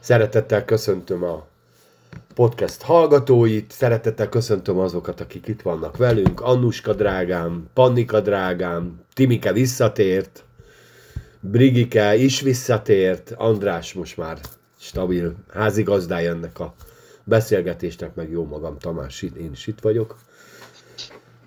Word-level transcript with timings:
Szeretettel 0.00 0.64
köszöntöm 0.64 1.22
a 1.24 1.46
podcast 2.34 2.82
hallgatóit, 2.82 3.70
szeretettel 3.70 4.28
köszöntöm 4.28 4.78
azokat, 4.78 5.20
akik 5.20 5.46
itt 5.46 5.62
vannak 5.62 5.96
velünk, 5.96 6.40
Annuska 6.40 6.92
drágám, 6.92 7.68
Pannika 7.74 8.20
drágám, 8.20 9.00
Timike 9.14 9.52
visszatért, 9.52 10.44
Brigike 11.40 12.16
is 12.16 12.40
visszatért, 12.40 13.32
András 13.36 13.92
most 13.92 14.16
már 14.16 14.38
stabil 14.78 15.34
házigazdája 15.52 16.30
ennek 16.30 16.60
a 16.60 16.74
beszélgetésnek, 17.24 18.14
meg 18.14 18.30
jó 18.30 18.44
magam, 18.44 18.78
Tamás, 18.78 19.22
én 19.22 19.50
is 19.52 19.66
itt 19.66 19.80
vagyok. 19.80 20.16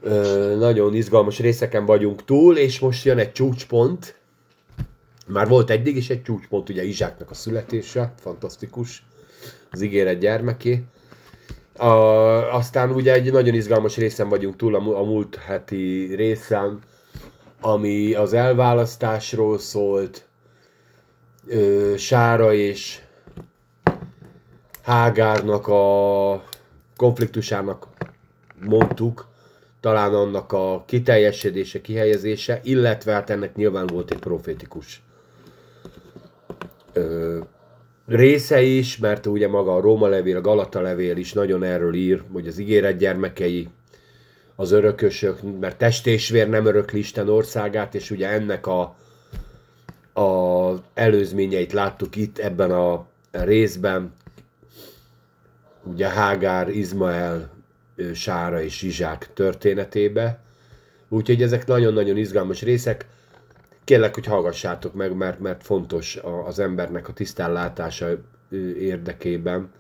Ö, 0.02 0.55
nagyon 0.57 0.93
izgalmas 0.93 1.39
részeken 1.39 1.86
vagyunk 1.86 2.25
túl, 2.25 2.57
és 2.57 2.79
most 2.79 3.05
jön 3.05 3.18
egy 3.18 3.31
csúcspont. 3.31 4.15
Már 5.32 5.48
volt 5.48 5.70
eddig 5.70 5.95
is 5.95 6.09
egy 6.09 6.23
csúcspont, 6.23 6.70
ugye 6.70 6.84
Izsáknak 6.84 7.29
a 7.29 7.34
születése, 7.34 8.13
fantasztikus, 8.20 9.05
az 9.71 9.81
ígéret 9.81 10.20
gyermeké. 10.20 10.84
A, 11.77 11.85
aztán 12.55 12.91
ugye 12.91 13.13
egy 13.13 13.31
nagyon 13.31 13.54
izgalmas 13.54 13.98
részen 13.98 14.30
vagyunk 14.30 14.55
túl, 14.55 14.76
a, 14.76 14.99
a 14.99 15.04
múlt 15.04 15.35
heti 15.35 16.16
részen, 16.16 16.80
ami 17.62 18.13
az 18.13 18.34
elválasztásról 18.34 19.59
szólt, 19.59 20.26
ö, 21.48 21.93
Sára 21.98 22.54
és 22.54 23.02
Hágárnak 24.82 25.68
a 25.68 26.43
konfliktusának 26.95 27.88
mondtuk, 28.59 29.27
talán 29.79 30.13
annak 30.13 30.52
a 30.52 30.84
kiteljesedése, 30.88 31.82
kihelyezése, 31.82 32.59
illetve 32.63 33.13
hát 33.13 33.29
ennek 33.29 33.55
nyilván 33.55 33.88
volt 33.88 34.12
egy 34.12 34.20
profétikus 34.20 35.02
ö, 36.94 37.40
része 38.08 38.62
is, 38.62 38.98
mert 38.98 39.26
ugye 39.26 39.48
maga 39.48 39.76
a 39.76 39.82
Róma 39.82 40.08
levél, 40.08 40.38
a 40.38 40.41
Galata 40.41 40.82
levél 40.82 41.18
is 41.18 41.34
nagyon 41.34 41.63
erről 41.63 41.93
ír, 41.93 42.24
hogy 42.32 42.48
az 42.48 42.57
ígéret 42.57 42.98
gyermekei, 42.98 43.70
az 44.55 44.71
örökösök, 44.71 45.60
mert 45.60 45.77
test 45.77 46.07
és 46.07 46.30
vér 46.30 46.49
nem 46.49 46.65
örökli 46.65 46.99
Isten 46.99 47.30
országát, 47.30 47.96
és 47.96 48.12
ugye 48.12 48.27
ennek 48.27 48.68
a, 48.68 48.96
a 50.21 50.74
előzményeit 50.93 51.74
láttuk 51.74 52.15
itt 52.15 52.38
ebben 52.38 52.71
a 52.71 53.05
részben, 53.32 54.13
ugye 55.84 56.08
Hágár, 56.08 56.70
Izmael, 56.70 57.49
Sára 58.13 58.62
és 58.62 58.80
Zsizsák 58.80 59.30
történetébe. 59.34 60.40
Úgyhogy 61.10 61.41
ezek 61.41 61.68
nagyon-nagyon 61.68 62.18
izgalmas 62.18 62.62
részek. 62.62 63.05
Kérlek, 63.91 64.13
hogy 64.13 64.25
hallgassátok 64.25 64.94
meg, 64.94 65.16
mert, 65.16 65.39
mert 65.39 65.63
fontos 65.63 66.19
az 66.45 66.59
embernek 66.59 67.07
a 67.07 67.13
tisztánlátása 67.13 68.07
érdekében, 68.79 69.72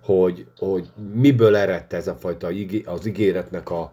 hogy, 0.00 0.46
hogy 0.58 0.88
miből 1.12 1.56
eredt 1.56 1.92
ez 1.92 2.06
a 2.06 2.14
fajta 2.14 2.48
az 2.84 3.06
ígéretnek 3.06 3.70
a, 3.70 3.92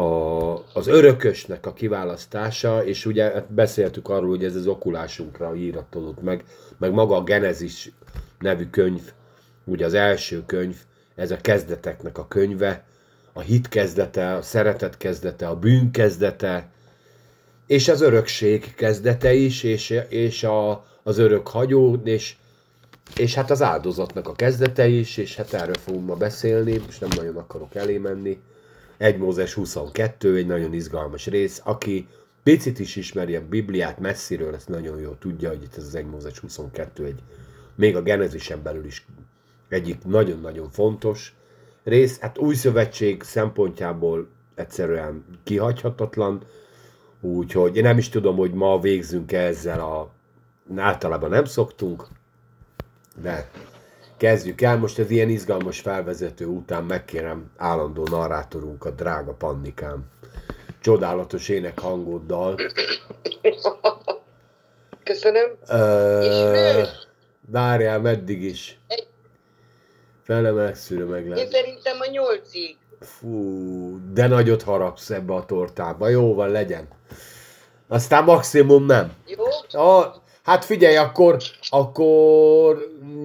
a, 0.00 0.52
az 0.72 0.86
örökösnek 0.86 1.66
a 1.66 1.72
kiválasztása, 1.72 2.84
és 2.84 3.06
ugye 3.06 3.24
hát 3.24 3.52
beszéltük 3.52 4.08
arról, 4.08 4.28
hogy 4.28 4.44
ez 4.44 4.56
az 4.56 4.66
okulásunkra 4.66 5.54
íratolott 5.54 6.22
meg, 6.22 6.44
meg 6.78 6.92
maga 6.92 7.16
a 7.16 7.22
Genezis 7.22 7.92
nevű 8.38 8.66
könyv, 8.70 9.12
ugye 9.64 9.84
az 9.84 9.94
első 9.94 10.42
könyv, 10.46 10.76
ez 11.14 11.30
a 11.30 11.36
kezdeteknek 11.36 12.18
a 12.18 12.28
könyve, 12.28 12.84
a 13.32 13.40
hit 13.40 13.68
kezdete, 13.68 14.34
a 14.34 14.42
szeretet 14.42 14.96
kezdete, 14.96 15.48
a 15.48 15.56
bűn 15.56 15.90
kezdete, 15.90 16.70
és 17.72 17.88
az 17.88 18.00
örökség 18.00 18.74
kezdete 18.74 19.32
is, 19.32 19.62
és, 19.62 20.00
és 20.08 20.44
a, 20.44 20.84
az 21.02 21.18
örök 21.18 21.48
hagyó, 21.48 22.00
és, 22.04 22.34
és 23.16 23.34
hát 23.34 23.50
az 23.50 23.62
áldozatnak 23.62 24.28
a 24.28 24.32
kezdete 24.32 24.88
is, 24.88 25.16
és 25.16 25.36
hát 25.36 25.52
erről 25.52 25.74
fogunk 25.74 26.06
ma 26.06 26.14
beszélni, 26.14 26.82
most 26.86 27.00
nem 27.00 27.10
nagyon 27.16 27.36
akarok 27.36 27.74
elé 27.74 27.98
menni. 27.98 28.38
1 28.96 29.18
Mózes 29.18 29.54
22, 29.54 30.36
egy 30.36 30.46
nagyon 30.46 30.74
izgalmas 30.74 31.26
rész, 31.26 31.60
aki 31.64 32.08
picit 32.42 32.78
is 32.78 32.96
ismeri 32.96 33.36
a 33.36 33.46
Bibliát 33.48 33.98
messziről, 33.98 34.54
ezt 34.54 34.68
nagyon 34.68 35.00
jól 35.00 35.16
tudja, 35.20 35.48
hogy 35.48 35.62
itt 35.62 35.76
ez 35.76 35.84
az 35.84 35.94
1 35.94 36.06
Mózes 36.06 36.38
22 36.38 37.04
egy, 37.04 37.20
még 37.74 37.96
a 37.96 38.02
Genezisen 38.02 38.62
belül 38.62 38.84
is 38.84 39.06
egyik 39.68 40.04
nagyon-nagyon 40.04 40.70
fontos 40.70 41.34
rész. 41.84 42.18
Hát 42.18 42.38
új 42.38 42.54
szövetség 42.54 43.22
szempontjából 43.22 44.28
egyszerűen 44.54 45.24
kihagyhatatlan, 45.44 46.42
úgyhogy 47.22 47.76
én 47.76 47.82
nem 47.82 47.98
is 47.98 48.08
tudom, 48.08 48.36
hogy 48.36 48.52
ma 48.52 48.80
végzünk 48.80 49.32
-e 49.32 49.38
ezzel 49.40 49.80
a... 49.80 50.10
Általában 50.76 51.30
nem 51.30 51.44
szoktunk, 51.44 52.06
de 53.22 53.50
kezdjük 54.16 54.60
el. 54.60 54.78
Most 54.78 54.98
ez 54.98 55.10
ilyen 55.10 55.28
izgalmas 55.28 55.80
felvezető 55.80 56.46
után 56.46 56.84
megkérem 56.84 57.50
állandó 57.56 58.06
narrátorunkat, 58.10 58.94
drága 58.94 59.32
Pannikám. 59.32 60.04
Csodálatos 60.80 61.48
ének 61.48 61.78
hangoddal. 61.78 62.56
Köszönöm. 65.04 65.50
Uh, 65.68 66.86
várjál, 67.50 68.00
meddig 68.00 68.42
is? 68.42 68.78
Egy 68.86 69.06
Felemelszűre 70.22 71.04
meg 71.04 71.28
lehet. 71.28 71.44
Én 71.44 71.50
szerintem 71.50 72.00
a 72.00 72.06
nyolcig. 72.10 72.76
Fú, 73.02 73.98
de 74.12 74.26
nagyot 74.26 74.62
harapsz 74.62 75.10
ebbe 75.10 75.34
a 75.34 75.44
tortába. 75.44 76.08
Jó 76.08 76.34
van, 76.34 76.48
legyen. 76.48 76.88
Aztán 77.88 78.24
maximum 78.24 78.86
nem. 78.86 79.12
Jó? 79.26 79.80
A, 79.80 80.14
hát 80.42 80.64
figyelj, 80.64 80.96
akkor, 80.96 81.36
akkor 81.68 82.78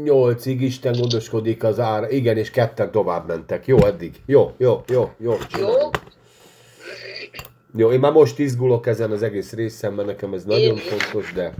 nyolcig 0.03 0.61
Isten 0.61 0.93
gondoskodik 0.99 1.63
az 1.63 1.79
ára. 1.79 2.09
Igen, 2.09 2.37
és 2.37 2.51
ketten 2.51 2.91
tovább 2.91 3.27
mentek. 3.27 3.67
Jó, 3.67 3.85
eddig. 3.85 4.21
Jó, 4.25 4.53
jó, 4.57 4.83
jó, 4.87 5.11
jó. 5.17 5.35
Jó? 5.59 5.89
Jó, 7.75 7.91
én 7.91 7.99
már 7.99 8.11
most 8.11 8.39
izgulok 8.39 8.87
ezen 8.87 9.11
az 9.11 9.23
egész 9.23 9.53
részen, 9.53 9.93
mert 9.93 10.07
nekem 10.07 10.33
ez 10.33 10.43
nagyon 10.43 10.75
én... 10.75 10.77
fontos, 10.77 11.33
de... 11.33 11.53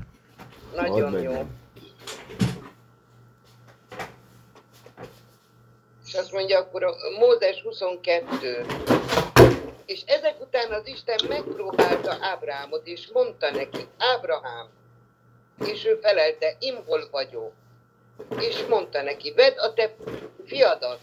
Nagyon 0.76 1.22
jó. 1.22 1.32
Mondja, 6.38 6.60
akkor 6.60 6.84
a 6.84 6.96
Mózes 7.20 7.62
22. 7.62 8.66
És 9.86 10.02
ezek 10.06 10.42
után 10.42 10.72
az 10.72 10.88
Isten 10.88 11.20
megpróbálta 11.28 12.18
Ábrámot, 12.22 12.88
és 12.88 13.08
mondta 13.14 13.52
neki, 13.52 13.88
Ábrahám, 13.98 14.70
és 15.66 15.86
ő 15.86 16.00
felelte, 16.02 16.56
im 16.60 16.76
hol 16.86 17.08
vagyok. 17.12 17.52
És 18.40 18.66
mondta 18.70 19.02
neki, 19.02 19.34
vedd 19.34 19.58
a 19.58 19.74
te 19.74 19.96
fiadat, 20.46 21.00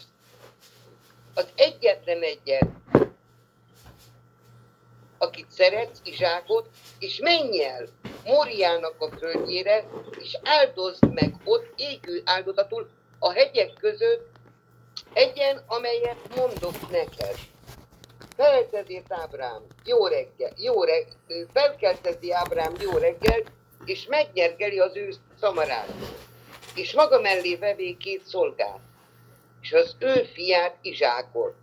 az 1.35 1.47
egyetlen 1.55 2.23
egyet, 2.23 2.69
akit 5.19 5.51
szeretsz, 5.51 6.01
Izsákot, 6.05 6.69
és 6.99 7.19
menj 7.19 7.65
el 7.65 7.87
Móriának 8.25 8.95
a 8.99 9.09
földjére, 9.19 9.85
és 10.21 10.39
áldozd 10.43 11.13
meg 11.13 11.35
ott 11.45 11.73
égő 11.77 12.23
áldozatul 12.25 12.89
a 13.19 13.33
hegyek 13.33 13.73
között 13.81 14.34
Egyen, 15.15 15.65
amelyet 15.67 16.37
mondok 16.37 16.91
neked. 16.91 17.37
Felkeltezi 18.37 19.03
Ábrám, 19.09 19.63
jó 19.85 20.07
reggel, 20.07 20.53
jó 20.57 20.85
reggel, 20.85 21.47
felkeltezi 21.53 22.33
Ábrám 22.33 22.73
jó 22.81 22.91
reggel, 22.91 23.43
és 23.85 24.07
megnyergeli 24.07 24.79
az 24.79 24.97
ő 24.97 25.13
szamarát. 25.41 25.89
És 26.75 26.93
maga 26.93 27.21
mellé 27.21 27.57
vevé 27.57 27.97
két 27.97 28.25
szolgát, 28.25 28.81
és 29.61 29.73
az 29.73 29.97
ő 29.99 30.25
fiát 30.33 30.77
Izsákot, 30.83 31.55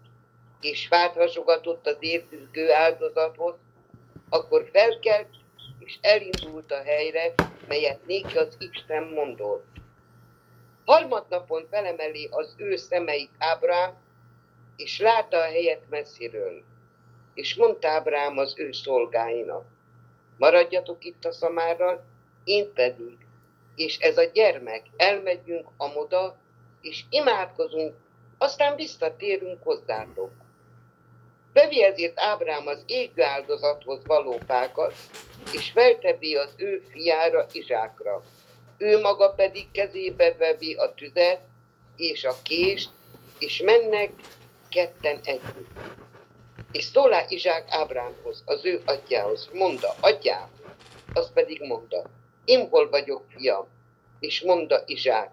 és 0.62 0.88
fát 0.88 1.14
hasogatott 1.14 1.88
az 1.88 1.98
értüzgő 2.00 2.72
áldozathoz, 2.72 3.56
akkor 4.30 4.70
felkelt, 4.74 5.30
és 5.80 5.98
elindult 6.02 6.72
a 6.72 6.84
helyre, 6.84 7.34
melyet 7.68 8.06
néki 8.06 8.38
az 8.38 8.56
Isten 8.60 9.04
mondott. 9.04 9.71
Harmadnapon 10.92 11.68
felemeli 11.70 12.28
az 12.32 12.54
ő 12.58 12.76
szemeit 12.76 13.30
Ábrám, 13.38 13.94
és 14.76 15.00
látta 15.00 15.38
a 15.38 15.42
helyet 15.42 15.82
messziről. 15.90 16.64
És 17.34 17.56
mondta 17.56 17.88
Ábrám 17.88 18.38
az 18.38 18.54
ő 18.58 18.72
szolgáinak, 18.72 19.66
maradjatok 20.38 21.06
itt 21.06 21.26
a 21.26 21.32
szamárral, 21.32 22.04
én 22.44 22.74
pedig, 22.74 23.18
és 23.76 23.98
ez 23.98 24.18
a 24.18 24.24
gyermek, 24.24 24.86
elmegyünk 24.98 25.68
a 25.78 25.88
moda, 25.88 26.38
és 26.82 27.04
imádkozunk, 27.10 27.96
aztán 28.38 28.76
visszatérünk 28.76 29.64
hozzátok. 29.64 30.32
Bevi 31.54 31.84
ezért 31.84 32.20
Ábrám 32.20 32.68
az 32.68 32.84
égő 32.86 33.24
áldozathoz 33.24 34.06
való 34.06 34.38
fákat, 34.46 34.94
és 35.54 35.72
feltebi 35.72 36.36
az 36.36 36.54
ő 36.58 36.84
fiára, 36.90 37.46
Izsákra 37.52 38.24
ő 38.82 39.00
maga 39.00 39.30
pedig 39.30 39.72
kezébe 39.72 40.36
vevi 40.38 40.74
a 40.74 40.94
tüzet 40.94 41.42
és 41.96 42.24
a 42.24 42.36
kést, 42.44 42.90
és 43.40 43.62
mennek 43.62 44.12
ketten 44.70 45.20
együtt. 45.24 45.70
És 46.72 46.84
szólá 46.84 47.26
Izsák 47.28 47.66
Ábrámhoz, 47.70 48.44
az 48.46 48.66
ő 48.66 48.82
atyához, 48.86 49.50
mondta, 49.54 49.96
atyám, 50.00 50.50
az 51.14 51.32
pedig 51.34 51.62
mondta, 51.62 52.04
én 52.46 52.70
hol 52.70 52.90
vagyok, 52.90 53.24
fiam, 53.30 53.68
és 54.20 54.42
mondta 54.42 54.84
Izsák, 54.86 55.32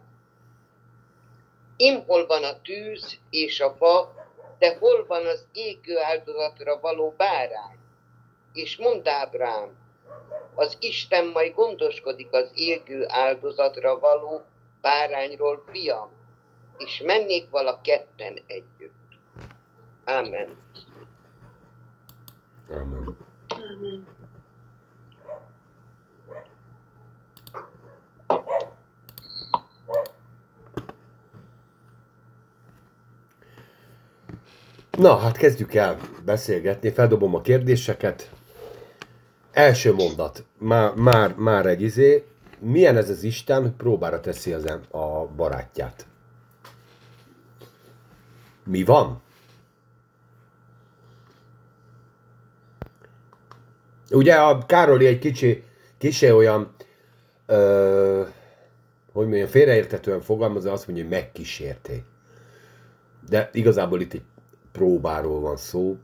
Im 1.80 2.04
hol 2.06 2.26
van 2.26 2.44
a 2.44 2.60
tűz 2.60 3.18
és 3.30 3.60
a 3.60 3.74
fa, 3.78 4.14
de 4.58 4.76
hol 4.78 5.06
van 5.06 5.26
az 5.26 5.46
égő 5.52 5.98
áldozatra 5.98 6.80
való 6.80 7.14
bárány? 7.16 7.78
És 8.52 8.76
mond 8.76 9.08
Ábrám, 9.08 9.76
az 10.54 10.76
Isten 10.80 11.26
majd 11.26 11.54
gondoskodik 11.54 12.32
az 12.32 12.50
égő 12.54 13.04
áldozatra 13.08 13.98
való 13.98 14.42
bárányról, 14.80 15.64
fiam, 15.70 16.08
és 16.78 17.02
mennék 17.04 17.50
vala 17.50 17.80
ketten 17.80 18.38
együtt. 18.46 18.92
Amen. 20.04 20.56
Amen. 22.70 23.16
Amen. 23.48 24.06
Na, 34.98 35.16
hát 35.16 35.36
kezdjük 35.36 35.74
el 35.74 35.98
beszélgetni, 36.24 36.90
feldobom 36.90 37.34
a 37.34 37.40
kérdéseket. 37.40 38.30
Első 39.58 39.94
mondat, 39.94 40.44
már, 40.58 40.94
már, 40.94 41.34
már 41.34 41.66
egy 41.66 41.82
izé, 41.82 42.24
milyen 42.58 42.96
ez 42.96 43.10
az 43.10 43.22
Isten, 43.22 43.74
próbára 43.76 44.20
teszi 44.20 44.52
az 44.52 44.66
em- 44.66 44.92
a 44.94 45.26
barátját? 45.36 46.06
Mi 48.64 48.84
van? 48.84 49.20
Ugye 54.10 54.34
a 54.34 54.66
Károli 54.66 55.06
egy 55.06 55.18
kicsi, 55.18 55.64
kicsi 55.98 56.30
olyan, 56.32 56.74
ö, 57.46 58.22
hogy 59.12 59.26
mondjam, 59.26 59.48
félreértetően 59.48 60.20
fogalmazza, 60.20 60.72
azt 60.72 60.86
mondja, 60.86 61.04
hogy 61.04 61.12
megkísérték. 61.12 62.04
De 63.28 63.50
igazából 63.52 64.00
itt 64.00 64.12
egy 64.12 64.24
próbáról 64.72 65.40
van 65.40 65.56
szó. 65.56 65.96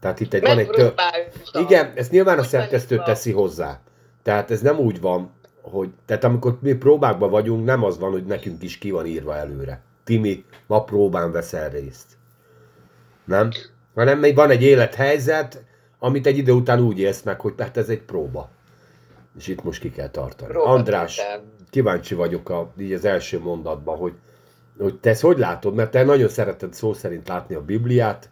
Tehát 0.00 0.20
itt 0.20 0.34
egy, 0.34 0.42
van 0.42 0.58
egy. 0.58 0.66
Megpróbáltam. 0.66 1.64
Igen, 1.66 1.92
ezt 1.94 2.10
nyilván 2.10 2.38
a 2.38 2.42
szerkesztő 2.42 3.02
teszi 3.04 3.32
hozzá. 3.32 3.80
Tehát 4.22 4.50
ez 4.50 4.60
nem 4.60 4.78
úgy 4.78 5.00
van, 5.00 5.30
hogy... 5.62 5.88
Tehát 6.06 6.24
amikor 6.24 6.58
mi 6.60 6.72
próbákban 6.72 7.30
vagyunk, 7.30 7.64
nem 7.64 7.84
az 7.84 7.98
van, 7.98 8.10
hogy 8.10 8.24
nekünk 8.24 8.62
is 8.62 8.78
ki 8.78 8.90
van 8.90 9.06
írva 9.06 9.36
előre. 9.36 9.80
Timi, 10.04 10.44
ma 10.66 10.84
próbán 10.84 11.32
veszel 11.32 11.70
részt. 11.70 12.06
Nem? 13.24 13.50
Hanem 13.94 14.18
még 14.18 14.34
van 14.34 14.50
egy 14.50 14.62
élethelyzet, 14.62 15.62
amit 15.98 16.26
egy 16.26 16.38
idő 16.38 16.52
után 16.52 16.80
úgy 16.80 16.98
élsz 16.98 17.22
meg, 17.22 17.40
hogy 17.40 17.54
tehát 17.54 17.76
ez 17.76 17.88
egy 17.88 18.02
próba. 18.02 18.50
És 19.38 19.46
itt 19.46 19.64
most 19.64 19.80
ki 19.80 19.90
kell 19.90 20.08
tartani. 20.08 20.50
Próba 20.50 20.68
András, 20.68 21.16
tétel. 21.16 21.42
kíváncsi 21.70 22.14
vagyok 22.14 22.50
a, 22.50 22.72
így 22.78 22.92
az 22.92 23.04
első 23.04 23.40
mondatban, 23.40 23.96
hogy, 23.96 24.12
hogy 24.78 24.94
te 24.98 25.10
ezt 25.10 25.20
hogy 25.20 25.38
látod, 25.38 25.74
mert 25.74 25.90
te 25.90 26.04
nagyon 26.04 26.28
szereted 26.28 26.74
szó 26.74 26.92
szerint 26.92 27.28
látni 27.28 27.54
a 27.54 27.64
Bibliát, 27.64 28.28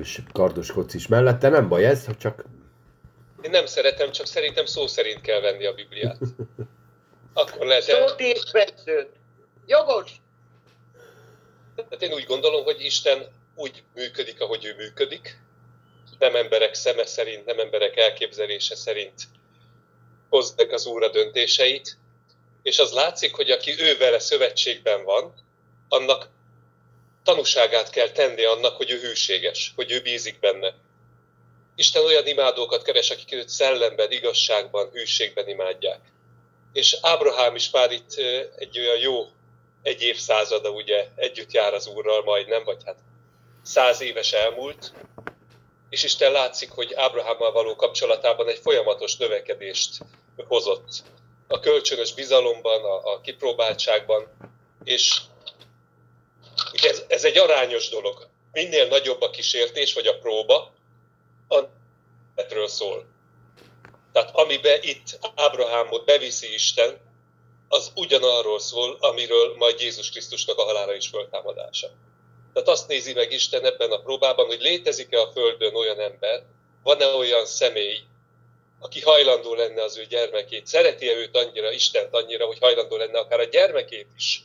és 0.00 0.20
kardoskodsz 0.32 0.94
is 0.94 1.06
mellette, 1.06 1.48
nem 1.48 1.68
baj 1.68 1.84
ez, 1.84 2.06
csak 2.18 2.44
Én 3.42 3.50
nem 3.50 3.66
szeretem, 3.66 4.10
csak 4.10 4.26
szerintem 4.26 4.64
szó 4.64 4.86
szerint 4.86 5.20
kell 5.20 5.40
venni 5.40 5.66
a 5.66 5.74
Bibliát. 5.74 6.18
Akkor 7.32 7.66
lehet. 7.66 7.82
Szót 7.82 8.20
és. 8.20 8.40
Jogos. 9.66 10.10
Tehát 11.74 12.02
én 12.02 12.12
úgy 12.12 12.24
gondolom, 12.24 12.64
hogy 12.64 12.84
Isten 12.84 13.26
úgy 13.54 13.82
működik, 13.94 14.40
ahogy 14.40 14.64
ő 14.64 14.74
működik. 14.74 15.38
Nem 16.18 16.36
emberek 16.36 16.74
szeme 16.74 17.06
szerint, 17.06 17.44
nem 17.44 17.58
emberek 17.58 17.96
elképzelése 17.96 18.74
szerint 18.74 19.22
hozzák 20.28 20.72
az 20.72 20.86
Úr 20.86 21.02
a 21.02 21.10
döntéseit. 21.10 21.96
És 22.62 22.78
az 22.78 22.92
látszik, 22.92 23.34
hogy 23.34 23.50
aki 23.50 23.74
ő 23.78 23.96
vele 23.96 24.18
szövetségben 24.18 25.04
van, 25.04 25.34
annak 25.88 26.28
tanúságát 27.24 27.90
kell 27.90 28.08
tenni 28.08 28.44
annak, 28.44 28.76
hogy 28.76 28.90
ő 28.90 28.98
hűséges, 28.98 29.72
hogy 29.76 29.90
ő 29.92 30.00
bízik 30.00 30.40
benne. 30.40 30.74
Isten 31.76 32.04
olyan 32.04 32.26
imádókat 32.26 32.82
keres, 32.82 33.10
akik 33.10 33.32
őt 33.32 33.48
szellemben, 33.48 34.10
igazságban, 34.10 34.90
hűségben 34.92 35.48
imádják. 35.48 36.00
És 36.72 36.96
Ábrahám 37.00 37.54
is 37.54 37.70
már 37.70 37.92
itt 37.92 38.14
egy 38.56 38.78
olyan 38.78 38.98
jó 38.98 39.26
egy 39.82 40.02
évszázada 40.02 40.70
ugye 40.70 41.08
együtt 41.14 41.52
jár 41.52 41.74
az 41.74 41.86
Úrral 41.86 42.22
majdnem, 42.22 42.64
vagy 42.64 42.82
hát 42.84 42.98
száz 43.62 44.00
éves 44.00 44.32
elmúlt, 44.32 44.92
és 45.90 46.04
Isten 46.04 46.32
látszik, 46.32 46.70
hogy 46.70 46.94
Ábrahámmal 46.94 47.52
való 47.52 47.76
kapcsolatában 47.76 48.48
egy 48.48 48.58
folyamatos 48.58 49.16
növekedést 49.16 49.98
hozott. 50.48 51.02
A 51.48 51.60
kölcsönös 51.60 52.14
bizalomban, 52.14 52.84
a, 52.84 53.12
a 53.12 53.20
kipróbáltságban, 53.20 54.26
és 54.84 55.20
ugye 56.72 56.88
ez, 56.88 57.04
ez 57.08 57.24
egy 57.24 57.38
arányos 57.38 57.88
dolog. 57.88 58.28
Minél 58.52 58.86
nagyobb 58.86 59.20
a 59.20 59.30
kísértés, 59.30 59.94
vagy 59.94 60.06
a 60.06 60.18
próba, 60.18 60.72
annál 61.48 62.66
szól. 62.66 63.06
Tehát 64.12 64.30
amiben 64.36 64.78
itt 64.82 65.18
Ábrahámot 65.34 66.04
beviszi 66.04 66.54
Isten, 66.54 67.00
az 67.68 67.92
ugyanarról 67.94 68.60
szól, 68.60 68.96
amiről 69.00 69.54
majd 69.56 69.80
Jézus 69.80 70.10
Krisztusnak 70.10 70.58
a 70.58 70.64
halála 70.64 70.94
és 70.94 71.08
föltámadása. 71.08 71.90
Tehát 72.52 72.68
azt 72.68 72.88
nézi 72.88 73.12
meg 73.12 73.32
Isten 73.32 73.64
ebben 73.64 73.90
a 73.90 74.00
próbában, 74.00 74.46
hogy 74.46 74.60
létezik-e 74.60 75.20
a 75.20 75.30
Földön 75.32 75.74
olyan 75.74 76.00
ember, 76.00 76.42
van-e 76.82 77.06
olyan 77.06 77.46
személy, 77.46 77.98
aki 78.80 79.00
hajlandó 79.00 79.54
lenne 79.54 79.82
az 79.82 79.96
ő 79.96 80.04
gyermekét, 80.04 80.66
szereti-e 80.66 81.14
őt 81.14 81.36
annyira, 81.36 81.70
Istent 81.70 82.14
annyira, 82.14 82.46
hogy 82.46 82.58
hajlandó 82.58 82.96
lenne 82.96 83.18
akár 83.18 83.40
a 83.40 83.44
gyermekét 83.44 84.08
is 84.16 84.42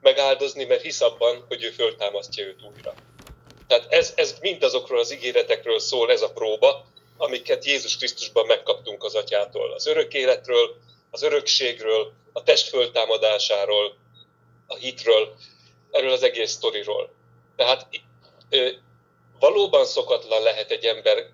megáldozni, 0.00 0.64
mert 0.64 0.82
hisz 0.82 1.00
abban, 1.00 1.44
hogy 1.48 1.62
ő 1.62 1.70
föltámasztja 1.70 2.44
őt 2.44 2.62
újra. 2.74 2.94
Tehát 3.66 3.92
ez, 3.92 4.12
ez 4.16 4.36
mindazokról 4.40 4.98
az 4.98 5.12
ígéretekről 5.12 5.78
szól 5.78 6.10
ez 6.10 6.22
a 6.22 6.32
próba, 6.32 6.84
amiket 7.16 7.64
Jézus 7.64 7.96
Krisztusban 7.96 8.46
megkaptunk 8.46 9.04
az 9.04 9.14
atyától. 9.14 9.72
Az 9.72 9.86
örök 9.86 10.14
életről, 10.14 10.76
az 11.10 11.22
örökségről, 11.22 12.12
a 12.32 12.42
test 12.42 12.68
föltámadásáról, 12.68 13.96
a 14.66 14.74
hitről, 14.74 15.34
erről 15.90 16.12
az 16.12 16.22
egész 16.22 16.50
sztoriról. 16.50 17.10
Tehát 17.56 17.86
valóban 19.38 19.84
szokatlan 19.84 20.42
lehet 20.42 20.70
egy 20.70 20.84
ember 20.84 21.30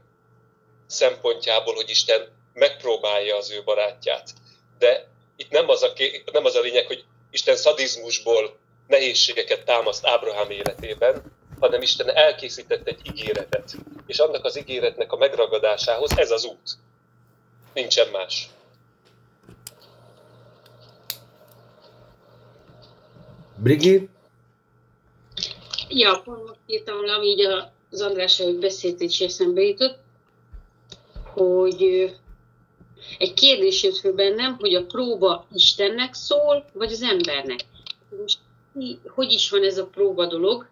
szempontjából, 0.86 1.74
hogy 1.74 1.90
Isten 1.90 2.32
megpróbálja 2.52 3.36
az 3.36 3.50
ő 3.50 3.62
barátját. 3.64 4.30
De 4.78 5.08
itt 5.36 5.50
nem 5.50 5.68
az 5.68 5.82
a, 5.82 5.92
ké- 5.92 6.30
nem 6.32 6.44
az 6.44 6.54
a 6.54 6.60
lényeg, 6.60 6.86
hogy 6.86 7.04
Isten 7.34 7.56
szadizmusból 7.56 8.56
nehézségeket 8.86 9.64
támaszt 9.64 10.06
Ábrahám 10.06 10.50
életében, 10.50 11.22
hanem 11.60 11.82
Isten 11.82 12.10
elkészített 12.10 12.86
egy 12.86 13.00
ígéretet. 13.06 13.74
És 14.06 14.18
annak 14.18 14.44
az 14.44 14.58
ígéretnek 14.58 15.12
a 15.12 15.16
megragadásához 15.16 16.18
ez 16.18 16.30
az 16.30 16.44
út. 16.44 16.70
Nincsen 17.72 18.08
más. 18.08 18.48
Brigi, 23.56 24.08
Ja, 25.88 26.20
pont 26.24 26.46
most 26.46 26.58
írtam 26.66 27.04
le, 27.04 27.12
ami 27.12 27.26
így 27.26 27.46
az 27.90 28.00
András, 28.00 28.40
hogy 28.40 28.58
beszélt, 28.58 29.00
és 29.00 29.20
eszembe 29.20 29.60
jutott, 29.60 29.98
hogy 31.24 32.12
egy 33.18 33.34
kérdés 33.34 33.82
jött 33.82 33.96
föl 33.96 34.12
bennem, 34.12 34.56
hogy 34.58 34.74
a 34.74 34.84
próba 34.84 35.46
Istennek 35.54 36.14
szól, 36.14 36.64
vagy 36.72 36.92
az 36.92 37.02
embernek. 37.02 37.60
Most 38.20 38.38
hogy 39.06 39.32
is 39.32 39.50
van 39.50 39.62
ez 39.62 39.78
a 39.78 39.86
próba 39.86 40.26
dolog? 40.26 40.68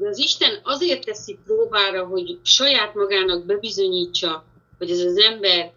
Az 0.00 0.18
Isten 0.18 0.60
azért 0.62 1.04
teszi 1.04 1.38
próbára, 1.44 2.06
hogy 2.06 2.38
saját 2.42 2.94
magának 2.94 3.44
bebizonyítsa, 3.44 4.44
hogy 4.78 4.90
ez 4.90 5.00
az 5.00 5.16
ember 5.16 5.72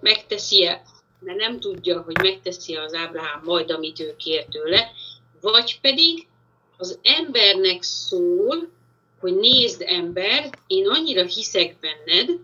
megteszi-e, 0.00 0.82
mert 1.20 1.38
nem 1.38 1.60
tudja, 1.60 2.00
hogy 2.00 2.16
megteszi 2.22 2.74
az 2.74 2.94
Ábrahám 2.94 3.42
majd, 3.44 3.70
amit 3.70 4.00
ő 4.00 4.14
kér 4.16 4.44
tőle, 4.44 4.90
vagy 5.40 5.80
pedig 5.80 6.26
az 6.76 6.98
embernek 7.02 7.82
szól, 7.82 8.68
hogy 9.20 9.34
nézd 9.34 9.82
ember, 9.86 10.50
én 10.66 10.88
annyira 10.88 11.24
hiszek 11.24 11.76
benned, 11.80 12.38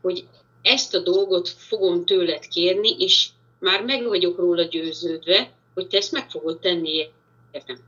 hogy 0.00 0.26
ezt 0.62 0.94
a 0.94 0.98
dolgot 0.98 1.48
fogom 1.48 2.04
tőled 2.04 2.48
kérni, 2.48 2.96
és 2.98 3.28
már 3.58 3.84
meg 3.84 4.06
vagyok 4.06 4.38
róla 4.38 4.62
győződve, 4.62 5.52
hogy 5.74 5.86
te 5.86 5.96
ezt 5.96 6.12
meg 6.12 6.30
fogod 6.30 6.58
tenni 6.58 7.08
értem. 7.52 7.78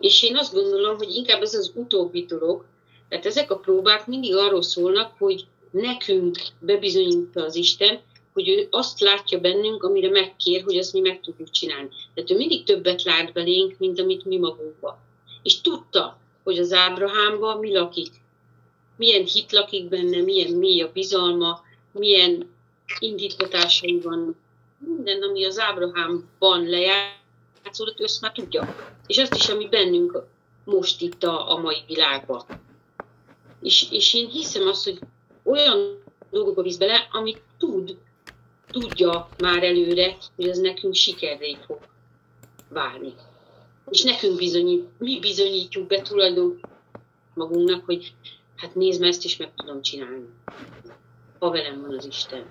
És 0.00 0.22
én 0.22 0.36
azt 0.36 0.52
gondolom, 0.52 0.96
hogy 0.96 1.14
inkább 1.14 1.42
ez 1.42 1.54
az 1.54 1.72
utóbbi 1.74 2.24
dolog, 2.24 2.64
tehát 3.08 3.26
ezek 3.26 3.50
a 3.50 3.58
próbák 3.58 4.06
mindig 4.06 4.36
arról 4.36 4.62
szólnak, 4.62 5.12
hogy 5.18 5.46
nekünk 5.70 6.38
bebizonyítja 6.60 7.42
az 7.44 7.54
Isten, 7.54 8.00
hogy 8.32 8.48
ő 8.48 8.66
azt 8.70 9.00
látja 9.00 9.40
bennünk, 9.40 9.82
amire 9.82 10.10
megkér, 10.10 10.62
hogy 10.62 10.78
azt 10.78 10.92
mi 10.92 11.00
meg 11.00 11.20
tudjuk 11.20 11.50
csinálni. 11.50 11.88
Tehát 12.14 12.30
ő 12.30 12.36
mindig 12.36 12.64
többet 12.64 13.02
lát 13.02 13.32
belénk, 13.32 13.78
mint 13.78 14.00
amit 14.00 14.24
mi 14.24 14.38
magunkba. 14.38 14.98
És 15.42 15.60
tudta, 15.60 16.18
hogy 16.44 16.58
az 16.58 16.72
Ábrahámban 16.72 17.58
mi 17.58 17.72
lakik. 17.72 18.12
Milyen 18.96 19.24
hit 19.24 19.52
lakik 19.52 19.88
benne, 19.88 20.22
milyen 20.22 20.52
mély 20.52 20.82
a 20.82 20.92
bizalma, 20.92 21.64
milyen 21.92 22.54
indítatásai 22.98 24.00
vannak. 24.00 24.34
Minden, 24.78 25.22
ami 25.22 25.44
az 25.44 25.58
Ábrahámban 25.58 26.68
lejárt, 26.68 27.14
játszódott, 27.64 28.00
ő 28.00 28.04
ezt 28.04 28.20
már 28.20 28.32
tudja. 28.32 28.76
És 29.06 29.18
azt 29.18 29.34
is, 29.34 29.48
ami 29.48 29.68
bennünk 29.68 30.22
most 30.64 31.00
itt 31.00 31.22
a, 31.22 31.52
a 31.52 31.58
mai 31.58 31.82
világban. 31.86 32.44
És, 33.62 33.90
és 33.90 34.14
én 34.14 34.28
hiszem 34.28 34.68
azt, 34.68 34.84
hogy 34.84 34.98
olyan 35.42 36.02
dolgokba 36.30 36.62
visz 36.62 36.76
bele, 36.76 37.08
amit 37.12 37.42
tud, 37.58 37.96
tudja 38.70 39.28
már 39.38 39.62
előre, 39.62 40.16
hogy 40.36 40.48
ez 40.48 40.58
nekünk 40.58 40.94
sikerré 40.94 41.56
fog 41.66 41.78
válni. 42.68 43.14
És 43.90 44.02
nekünk 44.02 44.36
bizonyít, 44.36 44.88
mi 44.98 45.18
bizonyítjuk 45.18 45.86
be 45.86 46.02
tulajdon 46.02 46.60
magunknak, 47.34 47.84
hogy 47.84 48.14
hát 48.56 48.74
nézd, 48.74 49.02
ezt 49.02 49.24
is 49.24 49.36
meg 49.36 49.54
tudom 49.56 49.82
csinálni. 49.82 50.28
Ha 51.38 51.50
velem 51.50 51.80
van 51.80 51.96
az 51.96 52.06
Isten. 52.06 52.44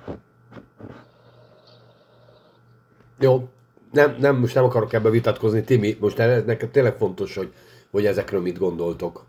Jó, 3.20 3.50
nem, 3.92 4.16
nem, 4.20 4.36
most 4.36 4.56
nem 4.56 4.64
akarok 4.64 4.94
ebbe 4.94 5.10
vitatkozni, 5.10 5.64
Timi, 5.64 5.98
most 6.00 6.18
nekem 6.18 6.72
tényleg 6.72 6.96
fontos, 6.98 7.36
hogy, 7.36 7.54
hogy 7.92 8.06
ezekről 8.06 8.42
mit 8.42 8.58
gondoltok. 8.58 9.26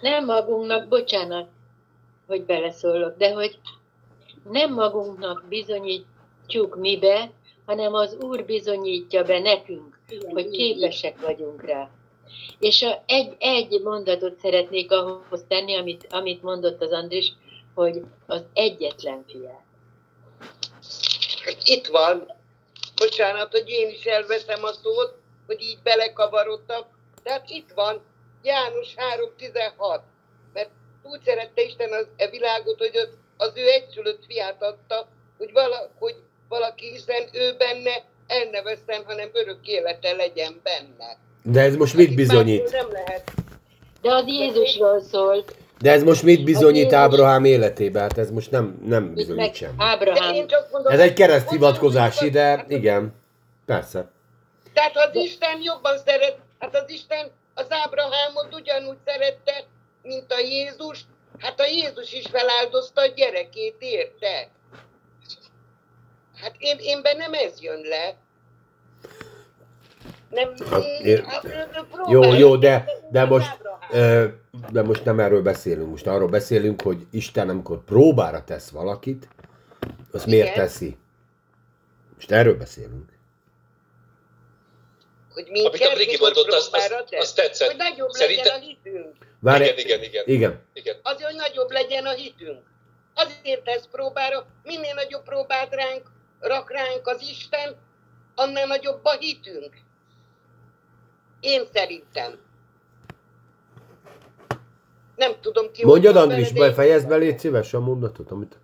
Nem 0.00 0.24
magunknak, 0.24 0.88
bocsánat, 0.88 1.48
hogy 2.26 2.44
beleszólok, 2.44 3.16
de 3.16 3.32
hogy 3.32 3.58
nem 4.50 4.72
magunknak 4.74 5.44
bizonyítjuk 5.48 6.76
mibe, 6.76 7.30
hanem 7.66 7.94
az 7.94 8.16
Úr 8.20 8.44
bizonyítja 8.44 9.22
be 9.22 9.38
nekünk, 9.38 9.98
Igen, 10.08 10.30
hogy 10.32 10.50
képesek 10.50 11.20
vagyunk 11.20 11.62
rá. 11.62 11.90
És 12.58 12.86
egy, 13.06 13.36
egy 13.38 13.80
mondatot 13.82 14.38
szeretnék 14.38 14.90
ahhoz 14.92 15.44
tenni, 15.48 15.76
amit, 15.76 16.06
amit 16.10 16.42
mondott 16.42 16.82
az 16.82 16.92
Andris, 16.92 17.32
hogy 17.74 18.02
az 18.26 18.42
egyetlen 18.52 19.24
fiát. 19.28 19.62
Itt 21.64 21.86
van. 21.86 22.32
Bocsánat, 22.96 23.50
hogy 23.50 23.68
én 23.68 23.88
is 23.88 24.04
elveszem 24.04 24.64
a 24.64 24.72
szót, 24.72 25.14
hogy 25.46 25.62
így 25.62 25.78
belekavarodtam. 25.82 26.82
De 27.22 27.42
itt 27.46 27.72
van. 27.74 28.02
János 28.42 28.94
3.16. 29.38 30.00
Mert 30.52 30.70
úgy 31.02 31.20
szerette 31.24 31.62
Isten 31.62 31.92
az, 31.92 32.06
e 32.16 32.28
világot, 32.28 32.78
hogy 32.78 32.96
az, 32.96 33.08
az 33.36 33.52
ő 33.56 33.68
egyszülött 33.68 34.24
fiát 34.24 34.62
adta, 34.62 35.08
hogy, 35.38 35.52
vala, 35.52 35.90
hogy 35.98 36.16
valaki, 36.48 36.90
hiszen 36.90 37.28
ő 37.32 37.56
benne 37.56 38.04
el 38.26 38.44
ne 38.50 38.62
veszem, 38.62 39.04
hanem 39.04 39.30
örök 39.32 39.66
élete 39.66 40.12
legyen 40.12 40.60
benne. 40.62 41.16
De 41.46 41.60
ez 41.60 41.76
most 41.76 41.94
mit 41.94 42.14
bizonyít? 42.14 42.70
Nem 42.70 42.92
lehet. 42.92 43.32
De 44.00 44.12
az 44.12 44.26
Jézusról 44.26 45.00
szólt. 45.00 45.56
De 45.78 45.92
ez 45.92 46.02
most 46.02 46.22
mit 46.22 46.44
bizonyít 46.44 46.92
Ábrahám 46.92 47.44
életében? 47.44 48.02
Hát 48.02 48.18
ez 48.18 48.30
most 48.30 48.50
nem, 48.50 48.82
nem 48.86 49.14
bizonyít 49.14 49.54
sem. 49.54 49.74
Ábrahám. 49.76 50.46
Ez 50.84 51.00
egy 51.00 51.12
kereszt 51.12 51.50
hivatkozás 51.50 52.20
ide, 52.20 52.64
igen. 52.68 53.14
Persze. 53.66 54.10
Tehát 54.72 54.96
az 54.96 55.22
Isten 55.22 55.62
jobban 55.62 55.98
szeret, 55.98 56.36
hát 56.58 56.74
az 56.76 56.90
Isten 56.90 57.30
az 57.54 57.66
Ábrahámot 57.68 58.54
ugyanúgy 58.54 58.96
szerette, 59.04 59.64
mint 60.02 60.32
a 60.32 60.38
Jézus. 60.38 61.00
Hát 61.38 61.60
a 61.60 61.66
Jézus 61.66 62.12
is 62.12 62.26
feláldozta 62.30 63.00
a 63.00 63.06
gyerekét, 63.06 63.76
érte? 63.78 64.48
Hát 66.42 66.54
én, 66.58 66.76
én 66.80 67.02
bennem 67.02 67.32
ez 67.32 67.60
jön 67.60 67.80
le. 67.80 68.16
Nem, 70.34 70.54
hát, 70.70 70.84
én, 70.84 71.24
jó, 72.08 72.32
jó, 72.32 72.56
de, 72.56 72.84
de 73.10 73.24
most, 73.24 73.58
de 74.70 74.82
most 74.82 75.04
nem 75.04 75.20
erről 75.20 75.42
beszélünk. 75.42 75.90
Most 75.90 76.06
arról 76.06 76.28
beszélünk, 76.28 76.82
hogy 76.82 77.06
Isten, 77.10 77.48
amikor 77.48 77.84
próbára 77.84 78.44
tesz 78.44 78.68
valakit, 78.68 79.28
az 80.12 80.26
Igen. 80.26 80.38
miért 80.38 80.54
teszi? 80.54 80.96
Most 82.14 82.30
erről 82.30 82.56
beszélünk. 82.56 83.12
Hogy 85.34 85.48
Amit 85.48 85.82
a 85.82 85.94
Brigi 85.94 86.16
mondott, 86.20 86.46
az, 86.46 86.68
az, 86.72 87.04
az 87.18 87.32
tetszett. 87.32 87.68
Hogy 87.68 87.76
nagyobb 87.76 88.10
Szerintem... 88.10 88.44
legyen 88.44 88.60
a 88.60 88.64
hitünk. 88.64 89.16
Várj, 89.40 89.64
igen, 89.64 89.78
igen, 89.78 90.02
igen, 90.02 90.24
igen. 90.26 90.60
igen. 90.72 90.96
Azért, 91.02 91.30
hogy 91.30 91.40
nagyobb 91.40 91.70
legyen 91.70 92.06
a 92.06 92.10
hitünk. 92.12 92.62
Azért 93.14 93.62
tesz 93.62 93.88
próbára, 93.90 94.46
minél 94.62 94.94
nagyobb 94.94 95.24
próbát 95.24 95.74
ránk, 95.74 96.02
rak 96.40 96.70
ránk 96.70 97.06
az 97.06 97.20
Isten, 97.20 97.76
annál 98.34 98.66
nagyobb 98.66 99.04
a 99.04 99.16
hitünk. 99.18 99.74
Én 101.44 101.68
szerintem. 101.72 102.38
Nem 105.16 105.40
tudom 105.40 105.72
ki. 105.72 105.84
Mondjad, 105.84 106.16
Andris, 106.16 106.48
fejezd 106.74 107.08
be, 107.08 107.16
légy 107.16 107.38
szíves 107.38 107.74
a 107.74 107.80
mondatot, 107.80 108.30
amit... 108.30 108.56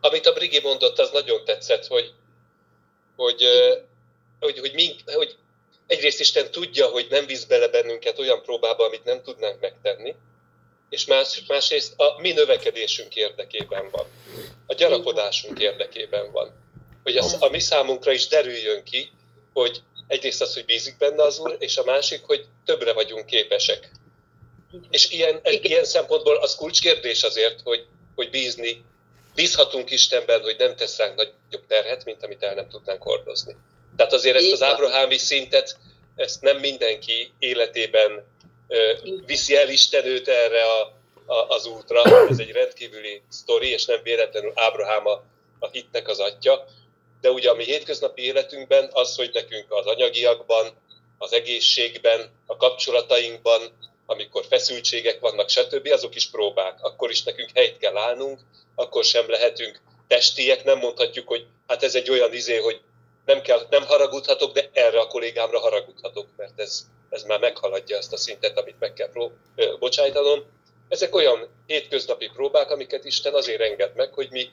Amit 0.00 0.26
a 0.26 0.32
Brigi 0.32 0.60
mondott, 0.62 0.98
az 0.98 1.10
nagyon 1.10 1.44
tetszett, 1.44 1.86
hogy, 1.86 2.14
hogy, 3.16 3.42
hogy, 4.40 4.58
hogy, 4.58 4.72
mink, 4.74 5.00
hogy 5.04 5.36
egyrészt 5.86 6.20
Isten 6.20 6.50
tudja, 6.50 6.86
hogy 6.86 7.06
nem 7.10 7.26
visz 7.26 7.44
bele 7.44 7.68
bennünket 7.68 8.18
olyan 8.18 8.42
próbába, 8.42 8.84
amit 8.84 9.04
nem 9.04 9.22
tudnánk 9.22 9.60
megtenni, 9.60 10.14
és 10.88 11.06
más, 11.06 11.42
másrészt 11.48 12.00
a 12.00 12.20
mi 12.20 12.32
növekedésünk 12.32 13.16
érdekében 13.16 13.90
van. 13.90 14.06
A 14.66 14.74
gyarapodásunk 14.74 15.60
érdekében 15.60 16.32
van. 16.32 16.50
Hogy 17.02 17.16
az 17.16 17.36
a 17.40 17.48
mi 17.48 17.60
számunkra 17.60 18.12
is 18.12 18.28
derüljön 18.28 18.82
ki, 18.82 19.10
hogy 19.52 19.82
egyrészt 20.06 20.40
az, 20.40 20.54
hogy 20.54 20.64
bízik 20.64 20.96
benne 20.96 21.22
az 21.22 21.38
Úr, 21.38 21.56
és 21.58 21.76
a 21.76 21.84
másik, 21.84 22.22
hogy 22.24 22.46
többre 22.64 22.92
vagyunk 22.92 23.26
képesek. 23.26 23.90
És 24.90 25.10
ilyen, 25.10 25.40
ilyen 25.42 25.84
szempontból 25.84 26.36
az 26.36 26.54
kulcskérdés 26.54 27.22
azért, 27.22 27.60
hogy, 27.64 27.86
hogy 28.14 28.30
bízni, 28.30 28.84
bízhatunk 29.34 29.90
Istenben, 29.90 30.42
hogy 30.42 30.56
nem 30.58 30.76
tesz 30.76 30.96
ránk 30.96 31.14
nagyobb 31.14 31.66
terhet, 31.68 32.04
mint 32.04 32.24
amit 32.24 32.42
el 32.42 32.54
nem 32.54 32.68
tudnánk 32.68 33.02
hordozni. 33.02 33.56
Tehát 33.96 34.12
azért 34.12 34.36
ezt 34.36 34.52
az 34.52 34.62
ábrahámi 34.62 35.16
szintet, 35.16 35.76
ezt 36.16 36.40
nem 36.40 36.58
mindenki 36.58 37.32
életében 37.38 38.24
viszi 39.26 39.56
el 39.56 39.68
Isten 39.68 40.06
őt 40.06 40.28
erre 40.28 40.62
a, 40.64 40.92
a, 41.32 41.48
az 41.48 41.66
útra. 41.66 42.02
Ez 42.28 42.38
egy 42.38 42.50
rendkívüli 42.50 43.22
sztori, 43.28 43.68
és 43.68 43.84
nem 43.84 44.00
véletlenül 44.02 44.52
Ábrahám 44.54 45.06
a, 45.06 45.22
a 45.58 45.68
hitnek 45.70 46.08
az 46.08 46.18
atya. 46.18 46.66
De 47.24 47.30
ugye 47.30 47.50
a 47.50 47.54
mi 47.54 47.64
hétköznapi 47.64 48.22
életünkben 48.22 48.88
az, 48.92 49.16
hogy 49.16 49.30
nekünk 49.32 49.72
az 49.72 49.86
anyagiakban, 49.86 50.66
az 51.18 51.32
egészségben, 51.32 52.30
a 52.46 52.56
kapcsolatainkban, 52.56 53.60
amikor 54.06 54.44
feszültségek 54.48 55.20
vannak, 55.20 55.48
stb., 55.48 55.88
azok 55.92 56.14
is 56.14 56.30
próbák. 56.30 56.82
Akkor 56.82 57.10
is 57.10 57.22
nekünk 57.22 57.50
helyt 57.54 57.78
kell 57.78 57.96
állnunk, 57.96 58.40
akkor 58.74 59.04
sem 59.04 59.30
lehetünk 59.30 59.80
testiek, 60.06 60.64
nem 60.64 60.78
mondhatjuk, 60.78 61.28
hogy 61.28 61.46
hát 61.66 61.82
ez 61.82 61.94
egy 61.94 62.10
olyan 62.10 62.32
izé, 62.32 62.56
hogy 62.56 62.80
nem, 63.24 63.40
kell, 63.40 63.66
nem 63.70 63.86
haragudhatok, 63.86 64.52
de 64.52 64.70
erre 64.72 65.00
a 65.00 65.06
kollégámra 65.06 65.58
haragudhatok, 65.58 66.26
mert 66.36 66.60
ez, 66.60 66.86
ez 67.10 67.22
már 67.22 67.40
meghaladja 67.40 67.96
ezt 67.96 68.12
a 68.12 68.16
szintet, 68.16 68.58
amit 68.58 68.78
meg 68.78 68.92
kell 68.92 69.10
pró, 69.10 69.32
bocsájtanom. 69.78 70.44
Ezek 70.88 71.14
olyan 71.14 71.48
hétköznapi 71.66 72.30
próbák, 72.34 72.70
amiket 72.70 73.04
Isten 73.04 73.34
azért 73.34 73.60
enged 73.60 73.94
meg, 73.94 74.12
hogy 74.12 74.28
mi 74.30 74.50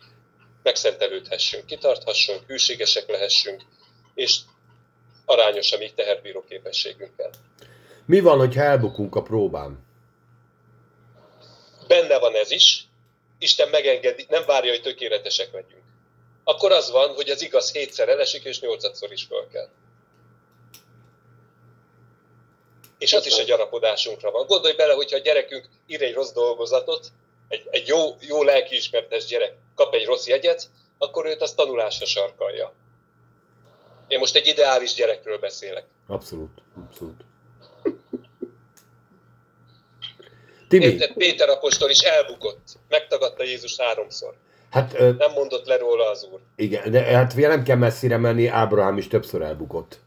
megszentelődhessünk, 0.63 1.65
kitarthassunk, 1.65 2.41
hűségesek 2.47 3.09
lehessünk, 3.09 3.61
és 4.13 4.37
arányos 5.25 5.71
a 5.71 5.77
mi 5.77 5.91
teherbíró 5.95 6.43
képességünkkel. 6.49 7.29
Mi 8.05 8.19
van, 8.19 8.37
hogyha 8.37 8.61
elbukunk 8.61 9.15
a 9.15 9.21
próbán? 9.21 9.85
Benne 11.87 12.19
van 12.19 12.35
ez 12.35 12.51
is. 12.51 12.85
Isten 13.39 13.69
megengedi, 13.69 14.25
nem 14.29 14.45
várja, 14.45 14.71
hogy 14.71 14.81
tökéletesek 14.81 15.51
legyünk 15.53 15.81
akkor 16.43 16.71
az 16.71 16.91
van, 16.91 17.13
hogy 17.13 17.29
az 17.29 17.41
igaz 17.41 17.71
hétszer 17.71 18.09
elesik, 18.09 18.43
és 18.43 18.59
nyolcadszor 18.59 19.11
is 19.11 19.23
föl 19.23 19.47
kell. 19.51 19.69
És 22.97 23.13
az 23.13 23.25
is 23.25 23.37
a 23.37 23.43
gyarapodásunkra 23.43 24.31
van. 24.31 24.45
Gondolj 24.45 24.73
bele, 24.73 24.93
hogyha 24.93 25.17
a 25.17 25.21
gyerekünk 25.21 25.65
ír 25.87 26.01
egy 26.01 26.13
rossz 26.13 26.31
dolgozatot, 26.31 27.07
egy, 27.47 27.67
egy 27.69 27.87
jó, 27.87 28.15
jó 28.19 28.43
lelkiismertes 28.43 29.25
gyerek 29.25 29.53
kap 29.83 29.93
egy 29.93 30.05
rossz 30.05 30.27
jegyet, 30.27 30.69
akkor 30.97 31.25
őt 31.25 31.41
az 31.41 31.53
tanulásra 31.53 32.05
sarkalja. 32.05 32.73
Én 34.07 34.19
most 34.19 34.35
egy 34.35 34.47
ideális 34.47 34.93
gyerekről 34.93 35.37
beszélek. 35.37 35.85
Abszolút, 36.07 36.61
abszolút. 36.87 37.21
Timi. 40.67 40.97
Péter 41.13 41.49
apostol 41.49 41.89
is 41.89 41.99
elbukott. 41.99 42.77
Megtagadta 42.89 43.43
Jézus 43.43 43.77
háromszor. 43.77 44.33
Hát, 44.69 44.93
ö, 44.93 45.11
nem 45.17 45.31
mondott 45.31 45.65
le 45.65 45.77
róla 45.77 46.09
az 46.09 46.27
úr. 46.31 46.39
Igen, 46.55 46.91
de 46.91 47.01
hát 47.01 47.35
nem 47.35 47.63
kell 47.63 47.77
messzire 47.77 48.17
menni, 48.17 48.47
Ábrahám 48.47 48.97
is 48.97 49.07
többször 49.07 49.41
elbukott. 49.41 49.99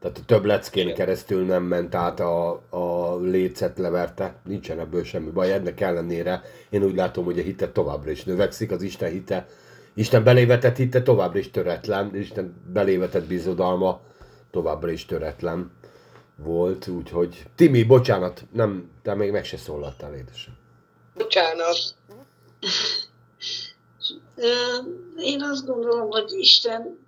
Tehát 0.00 0.18
a 0.18 0.24
több 0.26 0.44
leckén 0.44 0.82
igen. 0.82 0.96
keresztül 0.96 1.44
nem 1.44 1.62
ment 1.62 1.94
át 1.94 2.20
a, 2.20 2.62
a 2.68 3.16
lécet 3.20 3.78
leverte, 3.78 4.34
nincsen 4.44 4.78
ebből 4.78 5.04
semmi 5.04 5.30
baj. 5.30 5.52
Ennek 5.52 5.80
ellenére 5.80 6.42
én 6.70 6.84
úgy 6.84 6.94
látom, 6.94 7.24
hogy 7.24 7.38
a 7.38 7.42
hite 7.42 7.68
továbbra 7.68 8.10
is 8.10 8.24
növekszik, 8.24 8.70
az 8.70 8.82
Isten 8.82 9.10
hite, 9.10 9.48
Isten 9.94 10.24
belévetett 10.24 10.76
hite 10.76 11.02
továbbra 11.02 11.38
is 11.38 11.50
töretlen, 11.50 12.16
Isten 12.16 12.54
belévetett 12.72 13.26
bizodalma 13.26 14.00
továbbra 14.50 14.90
is 14.90 15.06
töretlen 15.06 15.70
volt, 16.36 16.86
úgyhogy 16.86 17.46
Timi, 17.54 17.82
bocsánat, 17.82 18.44
nem, 18.52 18.90
te 19.02 19.14
még 19.14 19.30
meg 19.30 19.44
se 19.44 19.56
szólaltál, 19.56 20.14
édesem. 20.14 20.54
Bocsánat. 21.14 21.94
Én 25.16 25.42
azt 25.42 25.66
gondolom, 25.66 26.10
hogy 26.10 26.32
Isten 26.32 26.98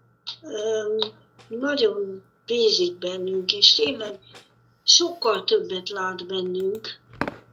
nagyon 1.48 2.22
bízik 2.52 2.98
bennünk, 2.98 3.52
és 3.52 3.74
tényleg 3.74 4.18
sokkal 4.84 5.44
többet 5.44 5.88
lát 5.88 6.26
bennünk, 6.26 7.00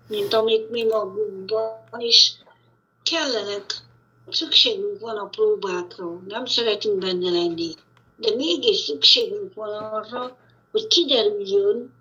mint 0.07 0.33
amit 0.33 0.69
mi 0.69 0.83
magunkban, 0.83 1.71
és 1.97 2.31
kellenek, 3.03 3.65
szükségünk 4.29 4.99
van 4.99 5.17
a 5.17 5.25
próbákra, 5.25 6.19
nem 6.27 6.45
szeretünk 6.45 6.97
benne 6.97 7.29
lenni, 7.29 7.73
de 8.15 8.35
mégis 8.35 8.77
szükségünk 8.77 9.53
van 9.53 9.73
arra, 9.73 10.37
hogy 10.71 10.87
kiderüljön 10.87 11.93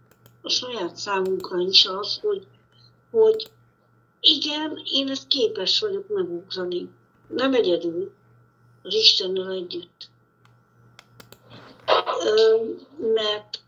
a 0.43 0.49
saját 0.49 0.97
számunkra 0.97 1.59
is 1.59 1.87
az, 1.87 2.19
hogy, 2.23 2.47
hogy 3.11 3.51
igen, 4.21 4.83
én 4.93 5.09
ezt 5.09 5.27
képes 5.27 5.81
vagyok 5.81 6.09
megugrani. 6.09 6.89
Nem 7.29 7.55
egyedül, 7.55 8.13
az 8.83 8.95
Istennel 8.95 9.51
együtt. 9.51 10.11
Mert 13.15 13.61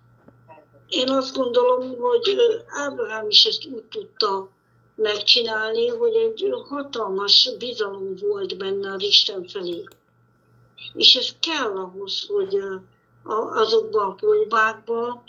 én 0.88 1.10
azt 1.10 1.36
gondolom, 1.36 1.98
hogy 1.98 2.36
Ábrahám 2.68 3.28
is 3.28 3.44
ezt 3.44 3.66
úgy 3.72 3.82
tudta 3.82 4.48
megcsinálni, 4.94 5.88
hogy 5.88 6.14
egy 6.14 6.50
hatalmas 6.68 7.50
bizalom 7.58 8.16
volt 8.20 8.56
benne 8.58 8.92
az 8.92 9.02
Isten 9.02 9.48
felé. 9.48 9.84
És 10.94 11.16
ez 11.16 11.28
kell 11.40 11.76
ahhoz, 11.76 12.26
hogy 12.26 12.58
azokban 13.54 14.10
a 14.10 14.14
próbákban 14.14 15.22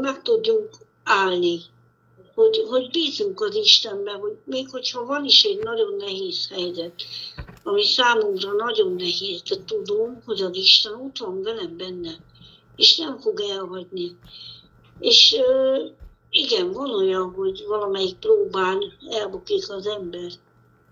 meg 0.00 0.22
tudjunk 0.22 0.68
állni. 1.04 1.60
Hogy, 2.34 2.64
hogy 2.68 2.90
bízunk 2.90 3.40
az 3.40 3.54
Istenbe, 3.54 4.12
hogy 4.12 4.36
még 4.44 4.68
hogyha 4.70 5.04
van 5.04 5.24
is 5.24 5.44
egy 5.44 5.58
nagyon 5.58 5.94
nehéz 5.96 6.48
helyzet, 6.48 7.02
ami 7.64 7.84
számunkra 7.84 8.52
nagyon 8.52 8.92
nehéz, 8.92 9.42
de 9.42 9.56
tudom, 9.64 10.22
hogy 10.24 10.40
az 10.40 10.56
Isten 10.56 10.94
ott 10.94 11.18
van 11.18 11.42
velem 11.42 11.76
benne, 11.76 12.10
és 12.76 12.96
nem 12.96 13.18
fog 13.18 13.40
elhagyni. 13.40 14.16
És 14.98 15.36
igen, 16.30 16.72
van 16.72 16.94
olyan, 16.94 17.32
hogy 17.32 17.64
valamelyik 17.66 18.16
próbán 18.18 18.82
elbukik 19.10 19.70
az 19.70 19.86
ember. 19.86 20.30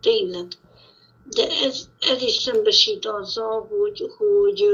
Tényleg. 0.00 0.46
De 1.24 1.48
ez, 1.48 1.88
ez 2.00 2.22
is 2.22 2.34
szembesít 2.34 3.06
azzal, 3.06 3.66
hogy, 3.66 4.10
hogy 4.18 4.64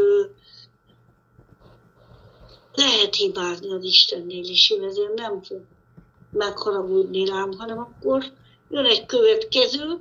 lehet 2.74 3.14
hibázni 3.14 3.72
az 3.72 3.84
Istennél 3.84 4.44
is, 4.44 4.70
ő 4.70 4.84
ezért 4.84 5.14
nem 5.14 5.42
fog 5.42 5.60
megharagudni 6.32 7.24
rám, 7.24 7.52
hanem 7.52 7.78
akkor 7.78 8.32
jön 8.70 8.84
egy 8.84 9.06
következő, 9.06 10.00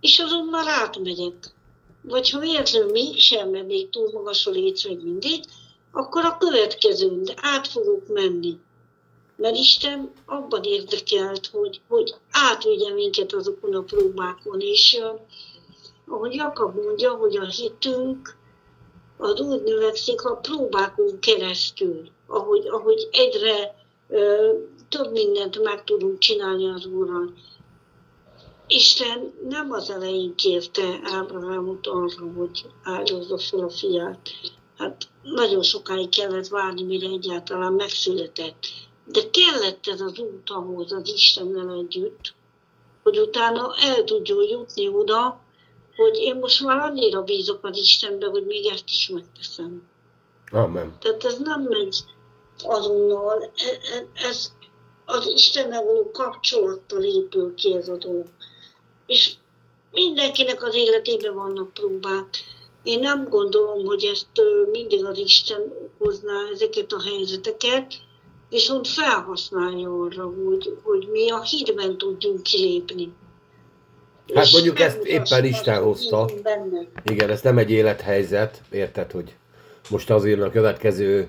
és 0.00 0.18
azon 0.18 0.44
már 0.44 0.66
átmegyek. 0.68 1.54
Vagy 2.02 2.30
ha 2.30 2.38
véletlenül 2.38 2.90
mégsem, 2.90 3.48
még 3.48 3.90
túl 3.90 4.10
magas 4.12 4.46
a 4.46 4.50
létsző 4.50 5.00
mindig, 5.02 5.44
akkor 5.92 6.24
a 6.24 6.36
következőn, 6.38 7.24
de 7.24 7.34
át 7.36 7.68
fogok 7.68 8.08
menni. 8.08 8.58
Mert 9.36 9.56
Isten 9.56 10.12
abban 10.26 10.62
érdekelt, 10.62 11.46
hogy, 11.46 11.80
hogy 11.88 12.14
átvigye 12.30 12.92
minket 12.92 13.32
azokon 13.32 13.74
a 13.74 13.80
próbákon, 13.80 14.60
és 14.60 15.00
ahogy 16.08 16.34
Jakab 16.34 16.74
mondja, 16.84 17.10
hogy 17.10 17.36
a 17.36 17.44
hitünk 17.44 18.36
az 19.16 19.40
úgy 19.40 19.62
növekszik 19.62 20.24
a 20.24 20.36
próbákon 20.36 21.18
keresztül, 21.18 22.08
ahogy, 22.26 22.66
ahogy 22.66 23.08
egyre 23.10 23.74
uh, 24.08 24.50
több 24.88 25.12
mindent 25.12 25.62
meg 25.62 25.84
tudunk 25.84 26.18
csinálni 26.18 26.68
az 26.68 26.86
Úrral. 26.86 27.32
Isten 28.66 29.32
nem 29.48 29.72
az 29.72 29.90
elején 29.90 30.34
kérte 30.34 31.00
Ábrahámot 31.04 31.86
arra, 31.86 32.32
hogy 32.36 32.66
áldozza 32.82 33.38
fel 33.38 33.60
a 33.60 33.70
fiát. 33.70 34.30
Hát 34.78 35.08
nagyon 35.22 35.62
sokáig 35.62 36.08
kellett 36.08 36.48
várni, 36.48 36.82
mire 36.82 37.06
egyáltalán 37.06 37.72
megszületett. 37.72 38.66
De 39.04 39.20
kellett 39.30 39.86
ez 39.86 40.00
az 40.00 40.18
út 40.18 40.50
ahhoz 40.50 40.92
az 40.92 41.08
Istennel 41.08 41.78
együtt, 41.78 42.34
hogy 43.02 43.18
utána 43.18 43.74
el 43.80 44.04
tudjon 44.04 44.42
jutni 44.48 44.88
oda, 44.88 45.40
hogy 45.96 46.16
én 46.16 46.36
most 46.36 46.64
már 46.64 46.78
annyira 46.78 47.22
bízok 47.22 47.64
az 47.64 47.76
Istenbe, 47.76 48.26
hogy 48.26 48.46
még 48.46 48.66
ezt 48.66 48.88
is 48.88 49.08
megteszem. 49.08 49.82
Amen. 50.52 50.96
Tehát 51.00 51.24
ez 51.24 51.38
nem 51.38 51.62
megy 51.62 51.96
azonnal, 52.64 53.42
e- 53.42 53.96
e- 53.96 54.28
ez 54.28 54.52
az 55.04 55.26
Istennel 55.26 55.84
való 55.84 56.10
kapcsolattal 56.10 57.02
épül 57.02 57.54
ki 57.54 57.74
ez 57.74 57.88
a 57.88 57.96
dolog. 57.96 58.26
És 59.06 59.32
mindenkinek 59.92 60.62
az 60.62 60.74
életében 60.74 61.34
vannak 61.34 61.72
próbák. 61.72 62.26
Én 62.82 62.98
nem 62.98 63.28
gondolom, 63.28 63.84
hogy 63.84 64.04
ezt 64.04 64.26
mindig 64.70 65.04
az 65.04 65.18
Isten 65.18 65.60
hozná 65.98 66.34
ezeket 66.52 66.92
a 66.92 67.02
helyzeteket, 67.02 67.94
viszont 68.48 68.88
felhasználja 68.88 70.00
arra, 70.00 70.24
hogy, 70.24 70.78
hogy 70.82 71.08
mi 71.12 71.30
a 71.30 71.42
hírben 71.42 71.98
tudjunk 71.98 72.42
kilépni. 72.42 73.12
Hát 74.34 74.52
mondjuk 74.52 74.80
ezt 74.80 75.04
éppen 75.04 75.44
Isten 75.44 75.82
hozta. 75.82 76.28
Igen, 77.04 77.30
ez 77.30 77.40
nem 77.40 77.58
egy 77.58 77.70
élethelyzet, 77.70 78.62
érted, 78.70 79.10
hogy 79.10 79.36
most 79.90 80.10
azért 80.10 80.40
a 80.40 80.50
következő 80.50 81.28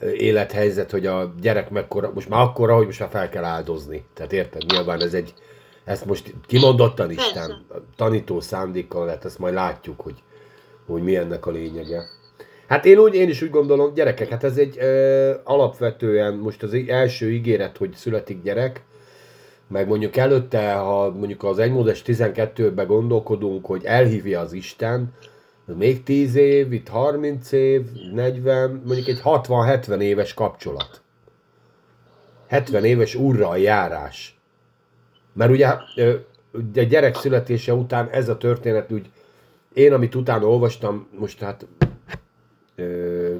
élethelyzet, 0.00 0.90
hogy 0.90 1.06
a 1.06 1.34
gyerek 1.40 1.70
mekkora, 1.70 2.10
most 2.14 2.28
már 2.28 2.40
akkora, 2.40 2.76
hogy 2.76 2.86
most 2.86 3.00
már 3.00 3.10
fel 3.10 3.28
kell 3.28 3.44
áldozni. 3.44 4.04
Tehát 4.14 4.32
érted, 4.32 4.62
nyilván 4.64 5.00
ez 5.00 5.14
egy, 5.14 5.34
ezt 5.86 6.04
most 6.04 6.34
kimondottan 6.46 7.10
Isten, 7.10 7.66
tanító 7.96 8.40
szándékkal 8.40 9.04
lehet, 9.04 9.24
ezt 9.24 9.38
majd 9.38 9.54
látjuk, 9.54 10.00
hogy, 10.00 10.22
hogy 10.86 11.02
mi 11.02 11.16
ennek 11.16 11.46
a 11.46 11.50
lényege. 11.50 12.04
Hát 12.66 12.84
én, 12.84 12.98
úgy, 12.98 13.14
én 13.14 13.28
is 13.28 13.42
úgy 13.42 13.50
gondolom, 13.50 13.94
gyerekek, 13.94 14.28
hát 14.28 14.44
ez 14.44 14.56
egy 14.56 14.78
ö, 14.78 15.34
alapvetően 15.44 16.34
most 16.34 16.62
az 16.62 16.76
első 16.86 17.32
ígéret, 17.32 17.76
hogy 17.76 17.92
születik 17.94 18.42
gyerek, 18.42 18.84
meg 19.68 19.88
mondjuk 19.88 20.16
előtte, 20.16 20.72
ha 20.72 21.10
mondjuk 21.10 21.42
az 21.44 21.58
1 21.58 21.72
módos 21.72 22.02
12-ben 22.06 22.86
gondolkodunk, 22.86 23.66
hogy 23.66 23.84
elhívja 23.84 24.40
az 24.40 24.52
Isten, 24.52 25.12
még 25.64 26.02
10 26.02 26.34
év, 26.34 26.72
itt 26.72 26.88
30 26.88 27.52
év, 27.52 27.82
40, 28.12 28.82
mondjuk 28.84 29.08
egy 29.08 29.20
60-70 29.24 30.00
éves 30.00 30.34
kapcsolat. 30.34 31.00
70 32.46 32.84
éves 32.84 33.14
úrral 33.14 33.58
járás. 33.58 34.35
Mert 35.36 35.50
ugye 35.50 35.66
a 35.66 35.82
gyerek 36.88 37.14
születése 37.14 37.74
után 37.74 38.08
ez 38.08 38.28
a 38.28 38.36
történet 38.36 38.92
úgy, 38.92 39.10
én 39.72 39.92
amit 39.92 40.14
utána 40.14 40.46
olvastam, 40.46 41.08
most 41.18 41.40
hát 41.40 41.66
ö, 42.74 43.34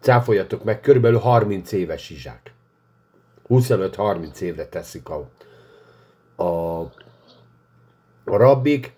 cáfoljatok 0.00 0.64
meg, 0.64 0.80
körülbelül 0.80 1.18
30 1.18 1.72
éves 1.72 2.10
izsák. 2.10 2.52
25-30 3.48 4.40
évre 4.40 4.66
teszik 4.66 5.08
a, 5.08 5.28
a, 6.42 6.80
a 8.24 8.36
rabbik, 8.36 8.92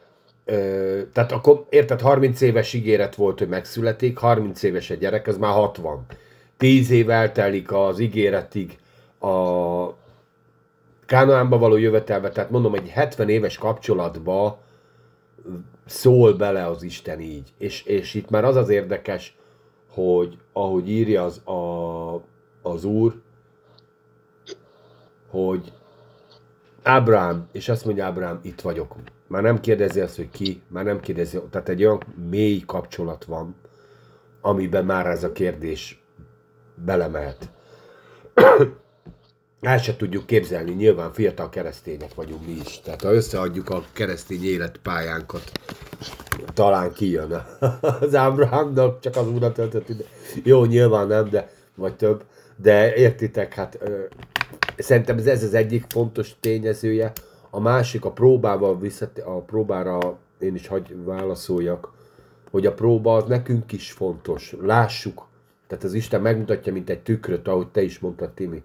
ö, 0.44 1.00
tehát 1.12 1.32
akkor 1.32 1.66
érted, 1.68 2.00
30 2.00 2.40
éves 2.40 2.72
ígéret 2.72 3.14
volt, 3.14 3.38
hogy 3.38 3.48
megszületik, 3.48 4.18
30 4.18 4.62
éves 4.62 4.90
a 4.90 4.94
gyerek, 4.94 5.26
az 5.26 5.36
már 5.36 5.52
60. 5.52 6.06
10 6.56 6.90
év 6.90 7.10
eltelik 7.10 7.72
az 7.72 7.98
ígéretig 7.98 8.78
a 9.20 10.06
Kánaánba 11.08 11.58
való 11.58 11.76
jövetelbe, 11.76 12.30
tehát 12.30 12.50
mondom, 12.50 12.74
egy 12.74 12.88
70 12.88 13.28
éves 13.28 13.58
kapcsolatba 13.58 14.58
szól 15.86 16.32
bele 16.32 16.66
az 16.66 16.82
Isten 16.82 17.20
így. 17.20 17.52
És, 17.58 17.82
és 17.82 18.14
itt 18.14 18.30
már 18.30 18.44
az 18.44 18.56
az 18.56 18.68
érdekes, 18.68 19.36
hogy 19.90 20.38
ahogy 20.52 20.90
írja 20.90 21.24
az, 21.24 21.46
a, 21.46 22.22
az 22.62 22.84
Úr, 22.84 23.20
hogy 25.30 25.72
Ábrám, 26.82 27.48
és 27.52 27.68
azt 27.68 27.84
mondja 27.84 28.04
Ábrám, 28.04 28.40
itt 28.42 28.60
vagyok. 28.60 28.94
Már 29.26 29.42
nem 29.42 29.60
kérdezi 29.60 30.00
azt, 30.00 30.16
hogy 30.16 30.30
ki, 30.30 30.62
már 30.68 30.84
nem 30.84 31.00
kérdezi, 31.00 31.40
tehát 31.50 31.68
egy 31.68 31.84
olyan 31.84 32.02
mély 32.30 32.62
kapcsolat 32.66 33.24
van, 33.24 33.54
amiben 34.40 34.84
már 34.84 35.06
ez 35.06 35.24
a 35.24 35.32
kérdés 35.32 36.02
belemehet. 36.74 37.50
El 39.60 39.78
se 39.78 39.96
tudjuk 39.96 40.26
képzelni, 40.26 40.72
nyilván 40.72 41.12
fiatal 41.12 41.48
keresztények 41.48 42.14
vagyunk 42.14 42.46
mi 42.46 42.52
is. 42.52 42.80
Tehát 42.80 43.02
ha 43.02 43.12
összeadjuk 43.12 43.68
a 43.68 43.84
keresztény 43.92 44.44
életpályánkat, 44.44 45.52
talán 46.54 46.92
kijön 46.92 47.42
az 48.00 48.14
Ábrahámnak, 48.14 49.00
csak 49.00 49.16
az 49.16 49.28
úrra 49.28 49.52
töltött 49.52 49.88
ide. 49.88 50.04
Jó, 50.42 50.64
nyilván 50.64 51.06
nem, 51.06 51.28
de 51.28 51.50
vagy 51.74 51.96
több. 51.96 52.24
De 52.56 52.94
értitek, 52.94 53.54
hát 53.54 53.78
ö, 53.80 54.02
szerintem 54.76 55.18
ez, 55.18 55.42
az 55.42 55.54
egyik 55.54 55.84
fontos 55.88 56.36
tényezője. 56.40 57.12
A 57.50 57.60
másik 57.60 58.04
a 58.04 58.12
próbával 58.12 58.78
visszat, 58.78 59.18
a 59.18 59.40
próbára 59.40 60.18
én 60.38 60.54
is 60.54 60.66
hagy 60.66 61.04
válaszoljak, 61.04 61.92
hogy 62.50 62.66
a 62.66 62.72
próba 62.72 63.16
az 63.16 63.24
nekünk 63.24 63.72
is 63.72 63.92
fontos. 63.92 64.54
Lássuk. 64.60 65.26
Tehát 65.66 65.84
az 65.84 65.94
Isten 65.94 66.20
megmutatja, 66.20 66.72
mint 66.72 66.90
egy 66.90 67.02
tükröt, 67.02 67.48
ahogy 67.48 67.68
te 67.68 67.82
is 67.82 67.98
mondtad, 67.98 68.30
Timi 68.30 68.62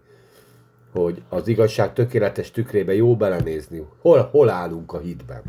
hogy 0.93 1.21
az 1.29 1.47
igazság 1.47 1.93
tökéletes 1.93 2.51
tükrébe 2.51 2.93
jó 2.93 3.17
belenézni, 3.17 3.85
hol, 4.01 4.21
hol 4.31 4.49
állunk 4.49 4.93
a 4.93 4.99
hitben. 4.99 5.41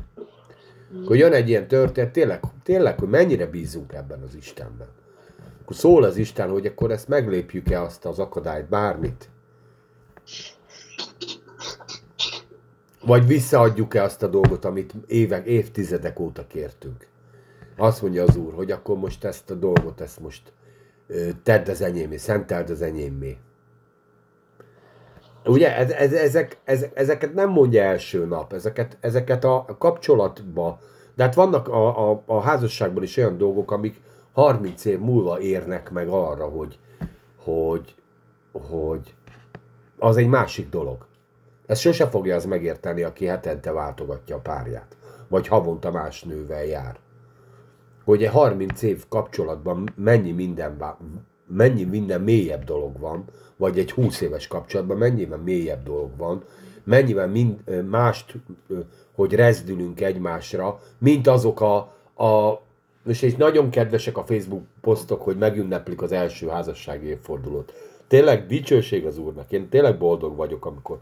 Hogy 1.04 1.18
jön 1.18 1.32
egy 1.32 1.48
ilyen 1.48 1.68
történet, 1.68 2.12
tényleg, 2.12 2.40
tényleg, 2.62 2.98
hogy 2.98 3.08
mennyire 3.08 3.46
bízunk 3.46 3.92
ebben 3.92 4.22
az 4.22 4.34
Istenben. 4.34 4.88
Akkor 5.62 5.76
szól 5.76 6.04
az 6.04 6.16
Isten, 6.16 6.50
hogy 6.50 6.66
akkor 6.66 6.90
ezt 6.90 7.08
meglépjük-e 7.08 7.80
azt 7.82 8.04
az 8.04 8.18
akadályt, 8.18 8.68
bármit. 8.68 9.28
Vagy 13.04 13.26
visszaadjuk-e 13.26 14.02
azt 14.02 14.22
a 14.22 14.26
dolgot, 14.26 14.64
amit 14.64 14.94
évek, 15.06 15.46
évtizedek 15.46 16.20
óta 16.20 16.46
kértünk. 16.46 17.06
Azt 17.76 18.02
mondja 18.02 18.22
az 18.22 18.36
Úr, 18.36 18.52
hogy 18.52 18.70
akkor 18.70 18.98
most 18.98 19.24
ezt 19.24 19.50
a 19.50 19.54
dolgot, 19.54 20.00
ezt 20.00 20.20
most 20.20 20.52
tedd 21.42 21.70
az 21.70 21.80
enyémé, 21.80 22.16
szenteld 22.16 22.70
az 22.70 22.82
enyémé. 22.82 23.36
Ugye 25.46 25.76
ez, 25.76 25.90
ez, 25.90 26.12
ezek, 26.12 26.58
ez, 26.64 26.86
ezeket 26.94 27.34
nem 27.34 27.50
mondja 27.50 27.82
első 27.82 28.26
nap, 28.26 28.52
ezeket, 28.52 28.96
ezeket 29.00 29.44
a 29.44 29.76
kapcsolatba, 29.78 30.78
de 31.14 31.22
hát 31.22 31.34
vannak 31.34 31.68
a, 31.68 32.10
a, 32.10 32.22
a 32.26 32.40
házasságban 32.40 33.02
is 33.02 33.16
olyan 33.16 33.38
dolgok, 33.38 33.70
amik 33.70 34.00
30 34.32 34.84
év 34.84 34.98
múlva 34.98 35.40
érnek 35.40 35.90
meg 35.90 36.08
arra, 36.08 36.48
hogy, 36.48 36.78
hogy, 37.44 37.94
hogy 38.52 39.14
az 39.98 40.16
egy 40.16 40.28
másik 40.28 40.68
dolog. 40.68 41.06
Ez 41.66 41.78
sose 41.78 42.06
fogja 42.06 42.34
az 42.34 42.44
megérteni, 42.44 43.02
aki 43.02 43.26
hetente 43.26 43.72
váltogatja 43.72 44.36
a 44.36 44.40
párját, 44.40 44.96
vagy 45.28 45.48
havonta 45.48 45.90
más 45.90 46.22
nővel 46.22 46.64
jár. 46.64 46.96
Hogy 48.04 48.24
egy 48.24 48.30
30 48.30 48.82
év 48.82 49.04
kapcsolatban 49.08 49.92
mennyi 49.96 50.32
minden, 50.32 50.76
mennyi 51.46 51.84
minden 51.84 52.20
mélyebb 52.20 52.64
dolog 52.64 52.98
van, 52.98 53.24
vagy 53.56 53.78
egy 53.78 53.90
20 53.90 54.20
éves 54.20 54.46
kapcsolatban 54.46 54.96
mennyivel 54.96 55.38
mélyebb 55.38 55.82
dolog 55.82 56.16
van, 56.16 56.44
mennyivel 56.84 57.28
mind, 57.28 57.84
mást, 57.88 58.34
hogy 59.14 59.34
rezdülünk 59.34 60.00
egymásra, 60.00 60.80
mint 60.98 61.26
azok 61.26 61.60
a, 61.60 61.76
a 62.24 62.62
és 63.06 63.22
és 63.22 63.34
nagyon 63.34 63.70
kedvesek 63.70 64.16
a 64.16 64.24
Facebook 64.24 64.62
posztok, 64.80 65.22
hogy 65.22 65.36
megünneplik 65.36 66.02
az 66.02 66.12
első 66.12 66.48
házassági 66.48 67.06
évfordulót. 67.06 67.72
Tényleg 68.08 68.46
dicsőség 68.46 69.06
az 69.06 69.18
Úrnak. 69.18 69.52
Én 69.52 69.68
tényleg 69.68 69.98
boldog 69.98 70.36
vagyok, 70.36 70.66
amikor 70.66 70.98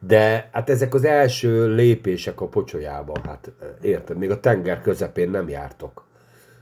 de 0.00 0.48
hát 0.52 0.70
ezek 0.70 0.94
az 0.94 1.04
első 1.04 1.74
lépések 1.74 2.40
a 2.40 2.46
pocsolyába, 2.46 3.20
hát 3.24 3.52
érted, 3.80 4.16
még 4.16 4.30
a 4.30 4.40
tenger 4.40 4.80
közepén 4.80 5.30
nem 5.30 5.48
jártok. 5.48 6.06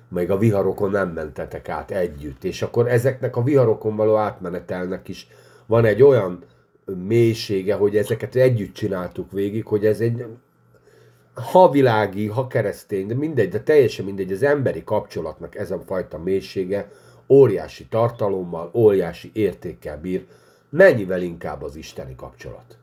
Még 0.09 0.31
a 0.31 0.39
viharokon 0.39 0.91
nem 0.91 1.09
mentetek 1.09 1.69
át 1.69 1.91
együtt. 1.91 2.45
És 2.45 2.63
akkor 2.63 2.89
ezeknek 2.89 3.37
a 3.37 3.43
viharokon 3.43 3.97
való 3.97 4.17
átmenetelnek 4.17 5.09
is 5.09 5.29
van 5.67 5.85
egy 5.85 6.03
olyan 6.03 6.45
mélysége, 7.07 7.75
hogy 7.75 7.97
ezeket 7.97 8.35
együtt 8.35 8.75
csináltuk 8.75 9.33
végig, 9.33 9.67
hogy 9.67 9.87
ez 9.87 10.01
egy 10.01 10.25
ha 11.35 11.71
világi, 11.71 12.27
ha 12.27 12.47
keresztény, 12.47 13.07
de 13.07 13.15
mindegy, 13.15 13.49
de 13.49 13.61
teljesen 13.61 14.05
mindegy, 14.05 14.33
az 14.33 14.43
emberi 14.43 14.85
kapcsolatnak 14.85 15.55
ez 15.57 15.71
a 15.71 15.83
fajta 15.87 16.19
mélysége 16.19 16.91
óriási 17.29 17.87
tartalommal, 17.87 18.71
óriási 18.75 19.31
értékkel 19.35 20.01
bír, 20.01 20.27
mennyivel 20.71 21.23
inkább 21.23 21.63
az 21.63 21.77
isteni 21.77 22.15
kapcsolat. 22.15 22.77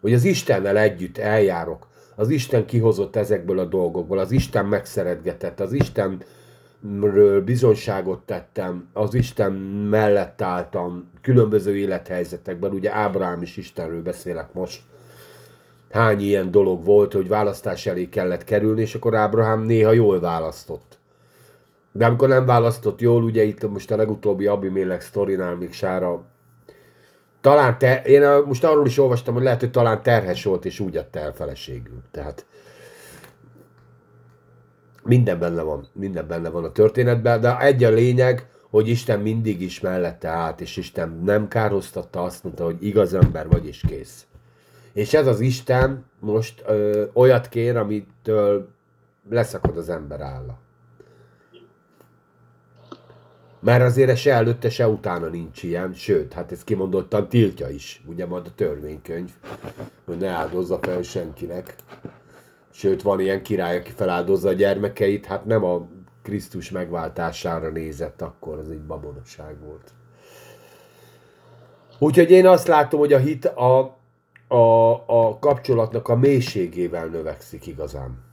Hogy 0.00 0.12
az 0.12 0.24
Istennel 0.24 0.78
együtt 0.78 1.18
eljárok, 1.18 1.86
az 2.14 2.28
Isten 2.28 2.66
kihozott 2.66 3.16
ezekből 3.16 3.58
a 3.58 3.64
dolgokból, 3.64 4.18
az 4.18 4.30
Isten 4.30 4.66
megszeretgetett, 4.66 5.60
az 5.60 5.72
Istenről 5.72 7.44
bizonyságot 7.44 8.20
tettem, 8.20 8.88
az 8.92 9.14
Isten 9.14 9.52
mellett 9.90 10.42
álltam 10.42 11.10
különböző 11.20 11.76
élethelyzetekben, 11.76 12.72
ugye 12.72 12.94
Ábrahám 12.94 13.42
is 13.42 13.56
Istenről 13.56 14.02
beszélek 14.02 14.52
most, 14.52 14.80
hány 15.90 16.20
ilyen 16.20 16.50
dolog 16.50 16.84
volt, 16.84 17.12
hogy 17.12 17.28
választás 17.28 17.86
elé 17.86 18.08
kellett 18.08 18.44
kerülni, 18.44 18.80
és 18.80 18.94
akkor 18.94 19.14
Ábrahám 19.14 19.62
néha 19.62 19.92
jól 19.92 20.20
választott. 20.20 20.98
De 21.92 22.06
amikor 22.06 22.28
nem 22.28 22.46
választott 22.46 23.00
jól, 23.00 23.22
ugye 23.22 23.42
itt 23.42 23.70
most 23.70 23.90
a 23.90 23.96
legutóbbi 23.96 24.46
Abimélek 24.46 25.00
sztorinál 25.00 25.54
még 25.54 25.72
Sára 25.72 26.24
talán 27.44 27.78
te, 27.78 28.02
én 28.02 28.42
most 28.46 28.64
arról 28.64 28.86
is 28.86 28.98
olvastam, 28.98 29.34
hogy 29.34 29.42
lehet, 29.42 29.60
hogy 29.60 29.70
talán 29.70 30.02
terhes 30.02 30.44
volt, 30.44 30.64
és 30.64 30.80
úgy 30.80 30.96
adta 30.96 31.18
el 31.18 31.32
feleségül. 31.32 32.02
Tehát 32.10 32.46
minden 35.02 35.38
benne 35.38 35.62
van, 35.62 35.88
minden 35.92 36.26
benne 36.26 36.48
van 36.48 36.64
a 36.64 36.72
történetben, 36.72 37.40
de 37.40 37.58
egy 37.58 37.84
a 37.84 37.90
lényeg, 37.90 38.48
hogy 38.70 38.88
Isten 38.88 39.20
mindig 39.20 39.60
is 39.60 39.80
mellette 39.80 40.28
állt, 40.28 40.60
és 40.60 40.76
Isten 40.76 41.20
nem 41.24 41.48
kárhoztatta, 41.48 42.22
azt 42.22 42.44
mondta, 42.44 42.64
hogy 42.64 42.76
igaz 42.80 43.14
ember 43.14 43.48
vagy, 43.48 43.66
és 43.66 43.84
kész. 43.86 44.26
És 44.92 45.14
ez 45.14 45.26
az 45.26 45.40
Isten 45.40 46.04
most 46.20 46.62
ö, 46.66 47.04
olyat 47.12 47.48
kér, 47.48 47.76
amitől 47.76 48.68
leszakad 49.30 49.76
az 49.76 49.88
ember 49.88 50.20
álla. 50.20 50.58
Mert 53.64 53.82
azért 53.82 54.16
se 54.16 54.32
előtte, 54.32 54.70
se 54.70 54.88
utána 54.88 55.26
nincs 55.26 55.62
ilyen, 55.62 55.92
sőt, 55.92 56.32
hát 56.32 56.52
ez 56.52 56.64
kimondottan 56.64 57.28
tiltja 57.28 57.68
is, 57.68 58.02
ugye 58.06 58.26
majd 58.26 58.46
a 58.46 58.54
törvénykönyv, 58.54 59.30
hogy 60.04 60.16
ne 60.16 60.28
áldozza 60.28 60.78
fel 60.82 61.02
senkinek. 61.02 61.74
Sőt, 62.70 63.02
van 63.02 63.20
ilyen 63.20 63.42
király, 63.42 63.76
aki 63.76 63.90
feláldozza 63.90 64.48
a 64.48 64.52
gyermekeit, 64.52 65.26
hát 65.26 65.44
nem 65.44 65.64
a 65.64 65.88
Krisztus 66.22 66.70
megváltására 66.70 67.68
nézett, 67.68 68.22
akkor 68.22 68.58
az 68.58 68.70
egy 68.70 68.82
babonaság 68.82 69.56
volt. 69.64 69.92
Úgyhogy 71.98 72.30
én 72.30 72.46
azt 72.46 72.66
látom, 72.66 73.00
hogy 73.00 73.12
a 73.12 73.18
hit 73.18 73.44
a, 73.44 73.96
a, 74.48 74.92
a 75.06 75.38
kapcsolatnak 75.38 76.08
a 76.08 76.16
mélységével 76.16 77.06
növekszik 77.06 77.66
igazán. 77.66 78.23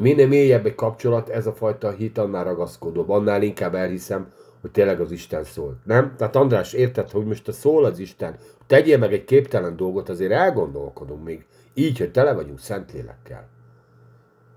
Minél 0.00 0.26
mélyebb 0.26 0.66
egy 0.66 0.74
kapcsolat, 0.74 1.28
ez 1.28 1.46
a 1.46 1.52
fajta 1.52 1.90
hit 1.90 2.18
annál 2.18 2.44
ragaszkodóbb, 2.44 3.10
annál 3.10 3.42
inkább 3.42 3.74
elhiszem, 3.74 4.32
hogy 4.60 4.70
tényleg 4.70 5.00
az 5.00 5.10
Isten 5.10 5.44
szól. 5.44 5.80
Nem? 5.84 6.14
Tehát 6.16 6.36
András, 6.36 6.72
érted, 6.72 7.10
hogy 7.10 7.24
most 7.24 7.48
a 7.48 7.52
szól 7.52 7.84
az 7.84 7.98
Isten, 7.98 8.38
tegyél 8.66 8.98
meg 8.98 9.12
egy 9.12 9.24
képtelen 9.24 9.76
dolgot, 9.76 10.08
azért 10.08 10.32
elgondolkodunk 10.32 11.24
még 11.24 11.46
így, 11.74 11.98
hogy 11.98 12.10
tele 12.10 12.32
vagyunk 12.32 12.60
Szentlélekkel. 12.60 13.48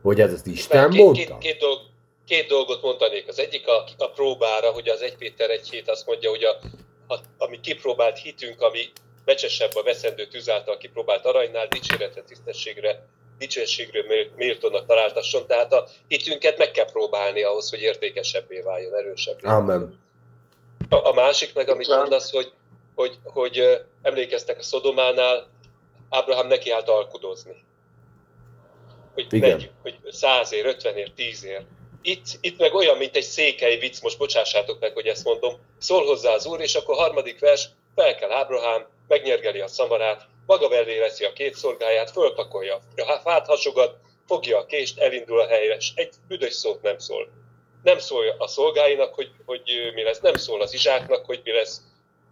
Hogy 0.02 0.22
ez 0.22 0.34
az 0.34 0.48
Isten 0.48 0.90
két, 0.90 1.04
mondta? 1.04 1.22
két, 1.22 1.38
két, 1.38 1.60
dolg, 1.60 1.80
két 2.26 2.48
dolgot 2.48 2.82
mondanék. 2.82 3.28
Az 3.28 3.40
egyik 3.40 3.68
a, 3.68 4.04
a 4.04 4.10
próbára, 4.10 4.72
hogy 4.72 4.90
az 4.90 5.02
1 5.02 5.16
Péter 5.16 5.50
1 5.50 5.70
hét 5.70 5.90
azt 5.90 6.06
mondja, 6.06 6.30
hogy 6.30 6.44
a, 6.44 6.58
a, 7.14 7.20
ami 7.38 7.60
kipróbált 7.60 8.18
hitünk, 8.18 8.62
ami 8.62 8.80
becsesebb 9.26 9.72
a 9.74 9.84
veszendő 9.84 10.28
tűz 10.28 10.50
által 10.50 10.78
kipróbált 10.78 11.26
aranynál, 11.26 11.68
dicséretre, 11.68 12.22
tisztességre, 12.22 13.08
dicsőségre 13.42 14.04
mér- 14.08 14.36
méltónak 14.36 14.86
találtasson. 14.86 15.48
Tehát 15.48 15.74
a 15.74 15.88
hitünket 16.08 16.58
meg 16.58 16.72
kell 16.72 16.92
próbálni 16.92 17.44
ahhoz, 17.44 17.70
hogy 17.70 17.82
értékesebbé 17.82 18.60
váljon, 18.60 18.96
erősebbé. 18.96 19.48
Amen. 19.48 20.00
A, 20.90 20.96
a 20.96 21.14
másik 21.14 21.54
meg, 21.54 21.70
amit 21.70 21.88
mondasz, 21.88 22.32
hogy, 22.32 22.52
hogy, 22.96 23.18
hogy 23.24 23.82
emlékeztek 24.02 24.60
a 24.60 24.64
Szodománál, 24.64 25.48
Ábrahám 26.10 26.48
neki 26.48 26.72
állt 26.72 26.90
alkudozni. 26.90 27.64
Hogy, 29.14 29.28
Igen. 29.30 29.50
megy, 29.50 29.72
hogy 29.82 30.12
százért, 30.12 30.66
ötvenért, 30.66 31.14
tízért. 31.14 31.66
Itt, 32.02 32.26
itt 32.42 32.60
meg 32.60 32.74
olyan, 32.74 32.98
mint 32.98 33.16
egy 33.16 33.24
székely 33.24 33.78
vicc, 33.78 34.02
most 34.02 34.18
bocsássátok 34.18 34.80
meg, 34.80 34.94
hogy 34.94 35.06
ezt 35.08 35.24
mondom, 35.24 35.54
szól 35.78 36.06
hozzá 36.06 36.34
az 36.34 36.46
úr, 36.46 36.62
és 36.62 36.76
akkor 36.76 36.96
harmadik 36.96 37.40
vers, 37.40 37.70
fel 37.96 38.16
kell 38.16 38.32
Ábrahám, 38.32 38.86
megnyergeli 39.08 39.60
a 39.60 39.68
szamarát, 39.68 40.28
maga 40.46 40.70
mellé 40.70 41.00
veszi 41.00 41.26
a 41.26 41.34
két 41.34 41.56
szolgáját, 41.56 42.12
fölpakolja 42.12 42.80
a 42.96 43.20
fát 43.24 43.46
hasogat, 43.46 43.96
fogja 44.28 44.58
a 44.58 44.66
kést, 44.66 45.00
elindul 45.00 45.40
a 45.40 45.48
helyre, 45.48 45.76
és 45.76 45.92
egy 45.96 46.14
büdös 46.28 46.54
szót 46.54 46.82
nem 46.82 46.98
szól. 46.98 47.28
Nem 47.84 48.00
szól 48.00 48.36
a 48.38 48.48
szolgáinak, 48.48 49.14
hogy, 49.16 49.32
hogy 49.46 49.62
mi 49.94 50.04
lesz, 50.04 50.20
nem 50.20 50.36
szól 50.36 50.62
az 50.62 50.74
izsáknak, 50.74 51.26
hogy 51.26 51.42
mi 51.44 51.52
lesz, 51.52 51.82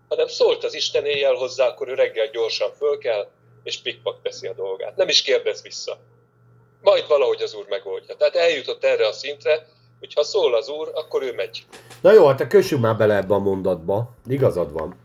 hanem 0.08 0.28
szólt 0.28 0.64
az 0.64 0.74
Isten 0.74 1.06
éjjel 1.06 1.34
hozzá, 1.34 1.68
akkor 1.68 1.88
ő 1.88 1.94
reggel 1.94 2.28
gyorsan 2.28 2.72
föl 2.72 2.98
kell, 2.98 3.28
és 3.64 3.82
pikpak 3.82 4.22
teszi 4.22 4.48
a 4.48 4.54
dolgát. 4.54 4.96
Nem 4.96 5.08
is 5.08 5.22
kérdez 5.22 5.62
vissza. 5.62 5.98
Majd 6.82 7.08
valahogy 7.08 7.42
az 7.42 7.54
úr 7.54 7.66
megoldja. 7.70 8.16
Tehát 8.16 8.36
eljutott 8.36 8.84
erre 8.84 9.08
a 9.08 9.12
szintre, 9.12 9.68
hogy 10.00 10.14
ha 10.14 10.24
szól 10.24 10.56
az 10.56 10.70
úr, 10.70 10.92
akkor 10.94 11.24
ő 11.24 11.34
megy. 11.34 11.66
Na 12.02 12.12
jó, 12.12 12.28
hát 12.28 12.48
kössünk 12.48 12.82
már 12.82 12.98
bele 12.98 13.16
ebbe 13.16 13.34
a 13.34 13.40
mondatba. 13.40 14.16
Igazad 14.28 14.72
van. 14.72 15.00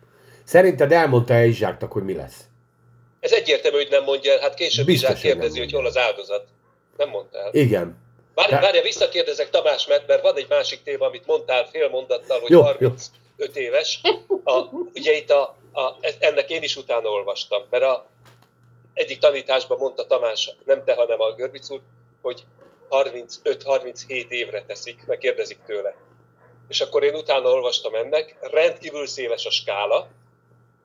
Szerinted 0.45 0.93
elmondta-e 0.93 1.47
Izsáknak, 1.47 1.93
hogy 1.93 2.05
mi 2.05 2.14
lesz? 2.14 2.45
Ez 3.25 3.33
egyértelmű, 3.33 3.77
hogy 3.77 3.91
nem 3.91 4.05
mondja 4.05 4.33
el. 4.33 4.39
Hát 4.39 4.55
később 4.55 4.87
Biztos, 4.87 5.09
nem 5.09 5.19
kérdezi, 5.19 5.59
hogy 5.59 5.73
hol 5.73 5.87
az 5.87 5.97
áldozat. 5.97 6.47
Nem 6.97 7.09
mondta 7.09 7.39
el. 7.39 7.49
Igen. 7.53 7.99
Várj, 8.35 8.51
Te- 8.51 8.61
várja, 8.61 8.83
visszakérdezek 8.83 9.51
Tamás, 9.51 9.87
mert, 9.87 10.07
mert 10.07 10.23
van 10.23 10.37
egy 10.37 10.47
másik 10.49 10.83
téma, 10.83 11.07
amit 11.07 11.27
mondtál 11.27 11.67
fél 11.67 11.89
mondattal, 11.89 12.41
hogy 12.41 12.51
Jó, 12.51 12.63
35 12.63 13.01
éves. 13.55 14.01
A, 14.45 14.63
ugye 14.95 15.13
itt 15.17 15.31
a, 15.31 15.57
a, 15.73 15.97
ennek 16.19 16.51
én 16.51 16.63
is 16.63 16.77
utána 16.77 17.09
olvastam, 17.09 17.63
mert 17.71 17.85
a 17.85 18.07
egyik 18.95 19.19
tanításban 19.19 19.79
mondta 19.79 20.07
Tamás, 20.07 20.51
nem 20.65 20.85
te, 20.85 20.95
hanem 20.95 21.21
a 21.21 21.35
Görbic 21.35 21.71
úr, 21.71 21.81
hogy 22.23 22.45
35-37 22.91 24.29
évre 24.29 24.65
teszik, 24.67 25.07
meg 25.07 25.19
kérdezik 25.19 25.59
tőle. 25.67 25.95
És 26.69 26.81
akkor 26.81 27.03
én 27.03 27.15
utána 27.15 27.49
olvastam 27.49 27.95
ennek, 27.95 28.37
rendkívül 28.41 29.07
széles 29.07 29.47
a 29.47 29.51
skála, 29.51 30.09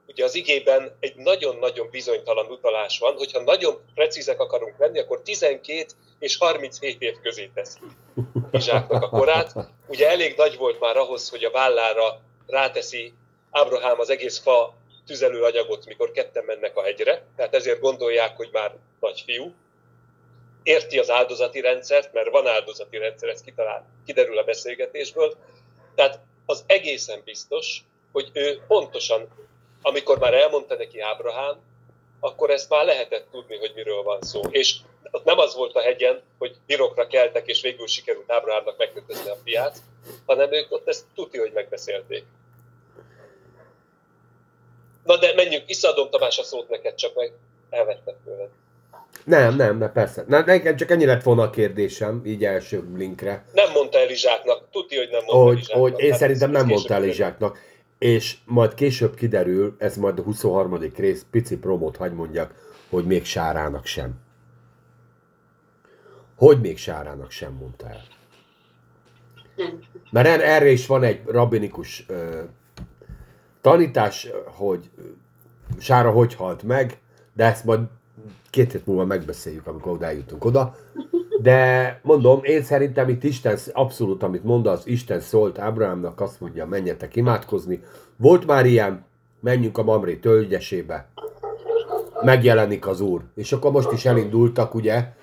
ugye 0.10 0.24
az 0.24 0.36
igében 0.36 0.98
egy 1.00 1.15
nagyon-nagyon 1.15 1.89
bizonytalan 1.89 2.45
utalás 2.45 3.00
van, 3.00 3.15
hogyha 3.17 3.41
nagyon 3.41 3.82
precízek 3.93 4.39
akarunk 4.39 4.78
lenni, 4.78 5.00
akkor 5.00 5.22
12 5.22 5.86
és 6.19 6.38
37 6.38 7.02
év 7.02 7.15
közé 7.22 7.50
teszi 7.54 7.80
Izsáknak 8.52 9.04
a 9.04 9.10
korát. 9.10 9.54
Ugye 9.88 10.10
elég 10.10 10.38
nagy 10.38 10.58
volt 10.58 10.80
már 10.80 10.98
ahhoz, 10.98 11.30
hogy 11.30 11.43
a 11.43 11.52
vállára 11.52 12.22
ráteszi 12.48 13.13
Ábrahám 13.52 14.00
az 14.00 14.10
egész 14.10 14.39
fa 14.39 14.74
tüzelőanyagot, 15.06 15.86
mikor 15.86 16.12
ketten 16.12 16.43
mennek 16.45 16.78
a 16.78 16.84
hegyre, 16.84 17.26
tehát 17.36 17.56
ezért 17.56 17.80
gondolják, 17.80 18.36
hogy 18.36 18.50
már 18.52 18.76
nagy 19.00 19.22
fiú. 19.26 19.54
Érti 20.63 21.00
az 21.00 21.10
áldozati 21.10 21.62
rendszert, 21.62 22.13
mert 22.13 22.30
van 22.30 22.48
áldozati 22.48 22.98
rendszer, 22.98 23.30
ez 23.30 23.41
kitalál, 23.41 23.86
kiderül 24.06 24.38
a 24.38 24.43
beszélgetésből. 24.43 25.36
Tehát 25.95 26.19
az 26.45 26.63
egészen 26.67 27.22
biztos, 27.26 27.84
hogy 28.12 28.30
ő 28.34 28.62
pontosan, 28.67 29.28
amikor 29.81 30.19
már 30.19 30.33
elmondta 30.33 30.75
neki 30.75 30.99
Ábrahám, 30.99 31.55
akkor 32.19 32.49
ezt 32.49 32.69
már 32.69 32.85
lehetett 32.85 33.25
tudni, 33.31 33.57
hogy 33.57 33.71
miről 33.75 34.03
van 34.03 34.21
szó. 34.21 34.41
És 34.49 34.75
ott 35.11 35.23
nem 35.23 35.37
az 35.37 35.55
volt 35.55 35.75
a 35.75 35.81
hegyen, 35.81 36.21
hogy 36.37 36.55
birokra 36.65 37.07
keltek, 37.07 37.47
és 37.47 37.61
végül 37.61 37.87
sikerült 37.87 38.31
Ábrahámnak 38.31 38.77
megkötözni 38.77 39.29
a 39.29 39.37
fiát, 39.43 39.77
hanem 40.25 40.53
ők 40.53 40.71
ott 40.71 40.87
ezt 40.87 41.05
tudja, 41.15 41.41
hogy 41.41 41.51
megbeszélték. 41.53 42.23
Na 45.03 45.17
de 45.17 45.33
menjünk, 45.35 45.65
visszaadom 45.67 46.09
Tamás 46.09 46.37
a 46.39 46.43
szót 46.43 46.69
neked, 46.69 46.95
csak 46.95 47.15
meg 47.15 47.31
elvettek 47.69 48.15
tőled. 48.25 48.49
Nem, 49.25 49.55
nem, 49.55 49.77
nem, 49.77 49.91
persze. 49.91 50.23
Na, 50.27 50.45
nekem 50.45 50.75
csak 50.75 50.91
ennyi 50.91 51.05
lett 51.05 51.23
volna 51.23 51.41
a 51.41 51.49
kérdésem, 51.49 52.21
így 52.25 52.45
első 52.45 52.83
linkre. 52.95 53.45
Nem 53.53 53.71
mondta 53.71 53.97
Elizsáknak, 53.97 54.63
tudja, 54.71 54.99
hogy 54.99 55.09
nem 55.09 55.23
mondta 55.25 55.43
Hogy, 55.43 55.53
Elizsáknak. 55.55 55.81
hogy 55.81 55.99
én 56.03 56.09
Hát 56.11 56.19
szerintem 56.19 56.51
nem 56.51 56.65
mondta. 56.65 56.93
Elizsáknak. 56.93 57.57
És 57.99 58.38
majd 58.45 58.73
később 58.73 59.15
kiderül, 59.15 59.75
ez 59.77 59.97
majd 59.97 60.19
a 60.19 60.21
23. 60.21 60.77
rész, 60.95 61.25
pici 61.31 61.57
promót 61.57 61.97
hagy 61.97 62.13
mondjak, 62.13 62.53
hogy 62.89 63.05
még 63.05 63.25
Sárának 63.25 63.85
sem. 63.85 64.13
Hogy 66.35 66.62
még 66.62 66.77
Sárának 66.77 67.31
sem 67.31 67.53
mondta 67.53 67.89
el. 67.89 68.01
Mert 70.12 70.27
er- 70.27 70.41
erre 70.41 70.69
is 70.69 70.88
van 70.88 71.03
egy 71.03 71.21
rabinikus 71.25 72.05
ö, 72.07 72.41
tanítás, 73.62 74.27
hogy 74.45 74.89
Sára 75.77 76.12
hogy 76.12 76.35
halt 76.35 76.63
meg, 76.63 76.99
de 77.33 77.45
ezt 77.45 77.65
majd 77.65 77.79
két 78.49 78.71
hét 78.71 78.85
múlva 78.85 79.05
megbeszéljük, 79.05 79.67
amikor 79.67 79.91
oda 79.91 80.05
eljutunk 80.05 80.45
oda. 80.45 80.75
De 81.41 81.99
mondom, 82.04 82.39
én 82.43 82.63
szerintem 82.63 83.10
itt 83.10 83.23
Isten, 83.23 83.58
abszolút 83.73 84.23
amit 84.23 84.43
mond, 84.43 84.67
az 84.67 84.82
Isten 84.88 85.19
szólt 85.19 85.60
Ábrahámnak, 85.60 86.21
azt 86.21 86.39
mondja, 86.39 86.65
menjetek 86.65 87.15
imádkozni. 87.15 87.84
Volt 88.15 88.45
már 88.45 88.65
ilyen, 88.65 89.06
menjünk 89.39 89.78
a 89.78 89.84
Mamré 89.84 90.15
tölgyesébe, 90.15 91.08
megjelenik 92.21 92.88
az 92.88 93.02
Úr. 93.02 93.21
És 93.36 93.52
akkor 93.52 93.71
most 93.71 93.91
is 93.91 94.06
elindultak, 94.06 94.73
ugye, 94.73 95.13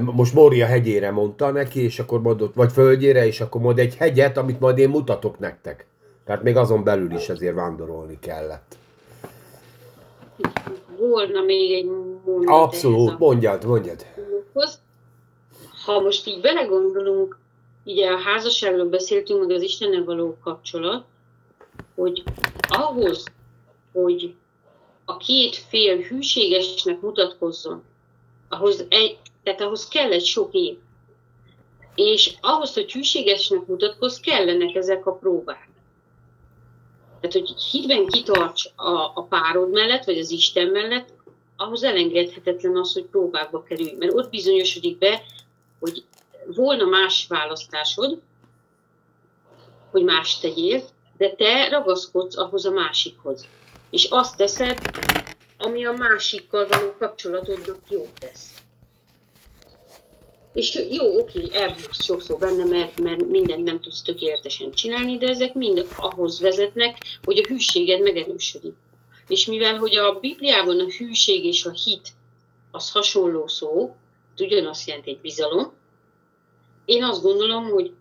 most 0.00 0.34
Mória 0.34 0.66
hegyére 0.66 1.10
mondta 1.10 1.50
neki, 1.50 1.82
és 1.82 1.98
akkor 1.98 2.20
mondott, 2.20 2.54
vagy 2.54 2.72
földjére, 2.72 3.26
és 3.26 3.40
akkor 3.40 3.60
mond 3.60 3.78
egy 3.78 3.96
hegyet, 3.96 4.36
amit 4.36 4.60
majd 4.60 4.78
én 4.78 4.88
mutatok 4.88 5.38
nektek. 5.38 5.86
Tehát 6.24 6.42
még 6.42 6.56
azon 6.56 6.84
belül 6.84 7.14
is 7.14 7.28
ezért 7.28 7.54
vándorolni 7.54 8.18
kellett. 8.20 8.76
Volna 11.08 11.40
még 11.40 11.72
egy 11.72 11.84
mondat 11.84 12.48
Abszolút, 12.48 13.18
mondjad, 13.18 13.64
mondjad. 13.64 14.06
Ha 15.84 16.00
most 16.00 16.26
így 16.26 16.40
belegondolunk, 16.40 17.38
ugye 17.84 18.10
a 18.10 18.18
házasságról 18.18 18.88
beszéltünk, 18.88 19.40
meg 19.40 19.50
az 19.50 19.62
Istennel 19.62 20.04
való 20.04 20.36
kapcsolat, 20.42 21.04
hogy 21.94 22.22
ahhoz, 22.68 23.24
hogy 23.92 24.34
a 25.04 25.16
két 25.16 25.56
fél 25.56 25.96
hűségesnek 25.96 27.00
mutatkozzon, 27.00 27.82
ahhoz, 28.48 28.84
egy, 28.88 29.18
tehát 29.42 29.60
ahhoz 29.60 29.88
kell 29.88 30.12
egy 30.12 30.24
sok 30.24 30.52
év. 30.52 30.76
És 31.94 32.34
ahhoz, 32.40 32.74
hogy 32.74 32.92
hűségesnek 32.92 33.66
mutatkozz, 33.66 34.20
kellenek 34.20 34.74
ezek 34.74 35.06
a 35.06 35.12
próbák. 35.12 35.68
Tehát, 37.28 37.48
hogy 37.48 37.62
hitben 37.62 38.06
kitarts 38.06 38.64
a, 38.76 38.90
a 39.14 39.26
párod 39.28 39.70
mellett, 39.70 40.04
vagy 40.04 40.18
az 40.18 40.30
Isten 40.30 40.66
mellett, 40.66 41.08
ahhoz 41.56 41.82
elengedhetetlen 41.82 42.76
az, 42.76 42.92
hogy 42.92 43.04
próbákba 43.04 43.62
kerülj. 43.62 43.94
Mert 43.98 44.14
ott 44.14 44.30
bizonyosodik 44.30 44.98
be, 44.98 45.22
hogy 45.80 46.04
volna 46.46 46.84
más 46.84 47.26
választásod, 47.28 48.20
hogy 49.90 50.02
más 50.02 50.38
tegyél, 50.38 50.82
de 51.16 51.30
te 51.30 51.68
ragaszkodsz 51.68 52.36
ahhoz 52.36 52.64
a 52.64 52.70
másikhoz. 52.70 53.46
És 53.90 54.04
azt 54.04 54.36
teszed, 54.36 54.78
ami 55.58 55.84
a 55.84 55.92
másikkal 55.92 56.66
való 56.66 56.94
kapcsolatodnak 56.98 57.78
jó 57.88 58.08
tesz. 58.18 58.63
És 60.54 60.86
jó, 60.90 61.18
oké, 61.18 61.48
elbuksz 61.52 62.04
sokszor 62.04 62.38
benne, 62.38 62.64
mert, 62.64 63.00
mert 63.00 63.26
mindent 63.26 63.64
nem 63.64 63.80
tudsz 63.80 64.02
tökéletesen 64.02 64.72
csinálni, 64.72 65.16
de 65.16 65.28
ezek 65.28 65.54
mind 65.54 65.86
ahhoz 65.96 66.40
vezetnek, 66.40 67.18
hogy 67.22 67.38
a 67.38 67.46
hűséged 67.46 68.00
megerősödik. 68.00 68.74
És 69.28 69.46
mivel, 69.46 69.78
hogy 69.78 69.96
a 69.96 70.18
Bibliában 70.20 70.80
a 70.80 70.90
hűség 70.98 71.44
és 71.44 71.64
a 71.64 71.70
hit 71.70 72.08
az 72.70 72.90
hasonló 72.90 73.46
szó, 73.46 73.94
ugyanazt 74.38 74.88
jelenti 74.88 75.10
egy 75.10 75.20
bizalom, 75.20 75.72
én 76.84 77.04
azt 77.04 77.22
gondolom, 77.22 77.64
hogy 77.64 77.92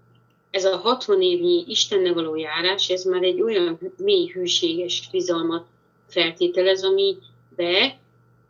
ez 0.51 0.65
a 0.65 0.77
60 0.77 1.21
évnyi 1.21 1.63
Istennel 1.67 2.13
való 2.13 2.35
járás, 2.35 2.89
ez 2.89 3.03
már 3.03 3.23
egy 3.23 3.41
olyan 3.41 3.79
mély 3.97 4.27
hűséges 4.27 5.09
bizalmat 5.11 5.65
feltételez, 6.07 6.83
amibe 6.83 7.99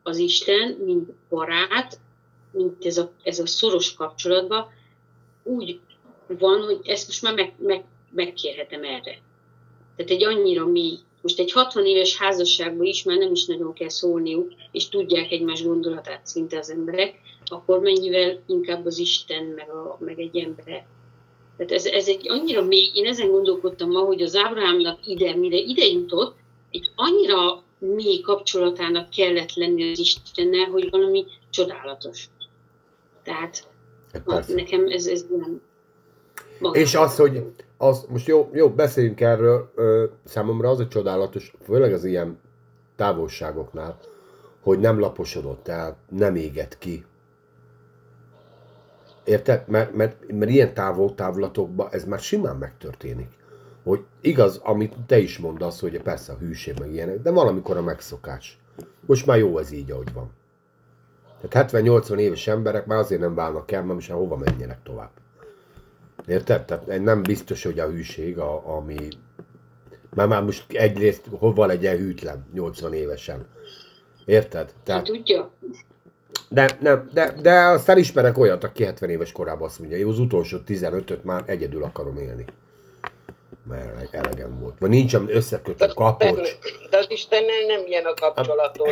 az 0.04 0.18
Isten, 0.18 0.70
mint 0.86 1.10
barát, 1.30 2.00
mint 2.54 2.86
ez 2.86 2.98
a, 2.98 3.12
ez 3.24 3.40
a 3.40 3.48
szoros 3.48 3.94
kapcsolatban, 3.94 4.68
úgy 5.44 5.80
van, 6.28 6.62
hogy 6.62 6.80
ezt 6.84 7.08
most 7.08 7.22
már 7.22 7.34
meg, 7.34 7.54
meg, 7.58 7.84
megkérhetem 8.12 8.84
erre. 8.84 9.22
Tehát 9.96 10.12
egy 10.12 10.24
annyira 10.24 10.66
mély, 10.66 10.98
most 11.22 11.40
egy 11.40 11.52
60 11.52 11.86
éves 11.86 12.18
házasságban 12.18 12.86
is 12.86 13.04
már 13.04 13.18
nem 13.18 13.32
is 13.32 13.46
nagyon 13.46 13.74
kell 13.74 13.90
szólniuk, 13.90 14.52
és 14.72 14.90
tudják 14.90 15.32
egymás 15.32 15.64
gondolatát 15.64 16.28
szinte 16.28 16.58
az 16.58 16.70
emberek, 16.70 17.20
akkor 17.46 17.80
mennyivel 17.80 18.40
inkább 18.48 18.86
az 18.86 18.98
Isten, 18.98 19.44
meg, 19.44 19.70
a, 19.70 19.98
meg 20.00 20.20
egy 20.20 20.38
ember. 20.38 20.86
Tehát 21.58 21.72
ez, 21.72 21.86
ez 21.86 22.08
egy 22.08 22.30
annyira 22.30 22.64
mély, 22.64 22.92
én 22.94 23.06
ezen 23.06 23.30
gondolkodtam 23.32 23.90
ma, 23.90 24.00
hogy 24.00 24.22
az 24.22 24.36
Ábrahámnak 24.36 25.08
ide, 25.08 25.36
mire 25.36 25.58
ide 25.58 25.86
jutott, 25.86 26.36
egy 26.72 26.92
annyira 26.96 27.64
mély 27.80 28.20
kapcsolatának 28.20 29.10
kellett 29.10 29.54
lenni 29.54 29.92
az 29.92 30.00
Istennel, 30.00 30.66
hogy 30.66 30.90
valami 30.90 31.26
csodálatos. 31.50 32.30
Tehát 33.24 33.68
Persze. 34.26 34.54
nekem 34.54 34.88
ez, 34.88 35.06
ez 35.08 35.26
nem 35.30 35.62
magam. 36.60 36.82
És 36.82 36.96
az, 36.96 37.16
hogy 37.16 37.54
az, 37.78 38.06
most 38.10 38.28
jó, 38.28 38.50
jó, 38.54 38.70
beszéljünk 38.70 39.22
erről, 39.22 39.72
ö, 39.76 40.06
számomra 40.26 40.70
az 40.70 40.80
a 40.80 40.88
csodálatos, 40.88 41.54
főleg 41.64 41.94
az 41.94 42.06
ilyen 42.06 42.40
távolságoknál, 42.96 43.98
hogy 44.62 44.80
nem 44.80 45.00
laposodott 45.00 45.68
el, 45.68 45.98
nem 46.10 46.36
égett 46.36 46.78
ki. 46.78 47.06
Érted? 49.24 49.68
Mert, 49.68 49.94
mert, 49.96 50.32
mert 50.32 50.52
ilyen 50.52 50.74
távol 50.74 51.16
távlatokban 51.16 51.88
ez 51.92 52.06
már 52.06 52.20
simán 52.20 52.56
megtörténik. 52.56 53.30
Hogy 53.84 54.04
igaz, 54.22 54.60
amit 54.64 54.96
te 55.08 55.18
is 55.18 55.38
mondasz, 55.38 55.80
hogy 55.80 56.02
persze 56.02 56.34
a 56.34 56.38
hűség 56.38 56.80
meg 56.80 56.92
ilyenek, 56.92 57.22
de 57.22 57.32
valamikor 57.32 57.78
a 57.78 57.82
megszokás. 57.82 58.60
Most 59.06 59.26
már 59.26 59.38
jó 59.38 59.58
ez 59.58 59.72
így, 59.72 59.92
ahogy 59.92 60.14
van. 60.14 60.32
Tehát 61.50 61.72
70-80 61.72 62.18
éves 62.18 62.48
emberek 62.48 62.86
már 62.86 62.98
azért 62.98 63.22
nem 63.22 63.36
válnak 63.36 63.72
el, 63.72 63.84
mert 63.84 64.08
már 64.08 64.18
hova 64.18 64.38
menjenek 64.38 64.84
tovább. 64.84 65.12
Érted? 66.28 66.66
Tehát 66.66 67.02
nem 67.04 67.24
biztos, 67.24 67.64
hogy 67.64 67.80
a 67.80 67.90
hűség, 67.90 68.38
a, 68.38 68.76
ami... 68.76 69.08
Mert 70.16 70.30
már 70.30 70.44
most 70.44 70.66
egyrészt 70.72 71.30
hova 71.32 71.66
legyen 71.66 71.98
hűtlen 71.98 72.46
80 72.54 72.94
évesen. 72.94 73.46
Érted? 74.26 74.68
Ki 74.68 74.74
Tehát, 74.84 75.04
tudja? 75.04 75.52
de, 76.50 76.78
nem, 76.80 77.10
de, 77.14 77.34
de 77.42 77.54
aztán 77.54 77.98
ismerek 77.98 78.38
olyat, 78.38 78.64
aki 78.64 78.84
70 78.84 79.10
éves 79.10 79.32
korában 79.32 79.68
azt 79.68 79.80
mondja, 79.80 79.98
jó, 79.98 80.10
az 80.10 80.20
utolsó 80.20 80.58
15-öt 80.68 81.24
már 81.24 81.44
egyedül 81.46 81.84
akarom 81.84 82.18
élni. 82.18 82.46
Mert 83.68 84.14
elegem 84.14 84.60
volt. 84.60 84.80
Vagy 84.80 84.90
nincsen 84.90 85.26
összekötő 85.30 85.88
kapocs. 85.88 86.58
De 86.90 86.98
az 86.98 87.06
Istennel 87.10 87.66
nem 87.68 87.86
ilyen 87.86 88.06
a 88.06 88.14
kapcsolatod. 88.14 88.88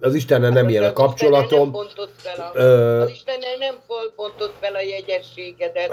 Az 0.00 0.14
Istennel 0.14 0.50
nem 0.50 0.68
ilyen 0.68 0.82
a 0.82 0.86
Az 0.86 0.92
Istennel 0.92 0.92
kapcsolatom. 0.92 1.58
Nem 1.60 1.70
bontod 1.70 2.10
fel 2.16 2.50
a, 2.54 2.58
Ö, 2.58 3.00
az 3.00 3.10
Istennel 3.10 3.56
nem 3.58 3.74
bontod 4.16 4.52
fel 4.60 4.74
a 4.74 4.80
jegyességedet. 4.80 5.92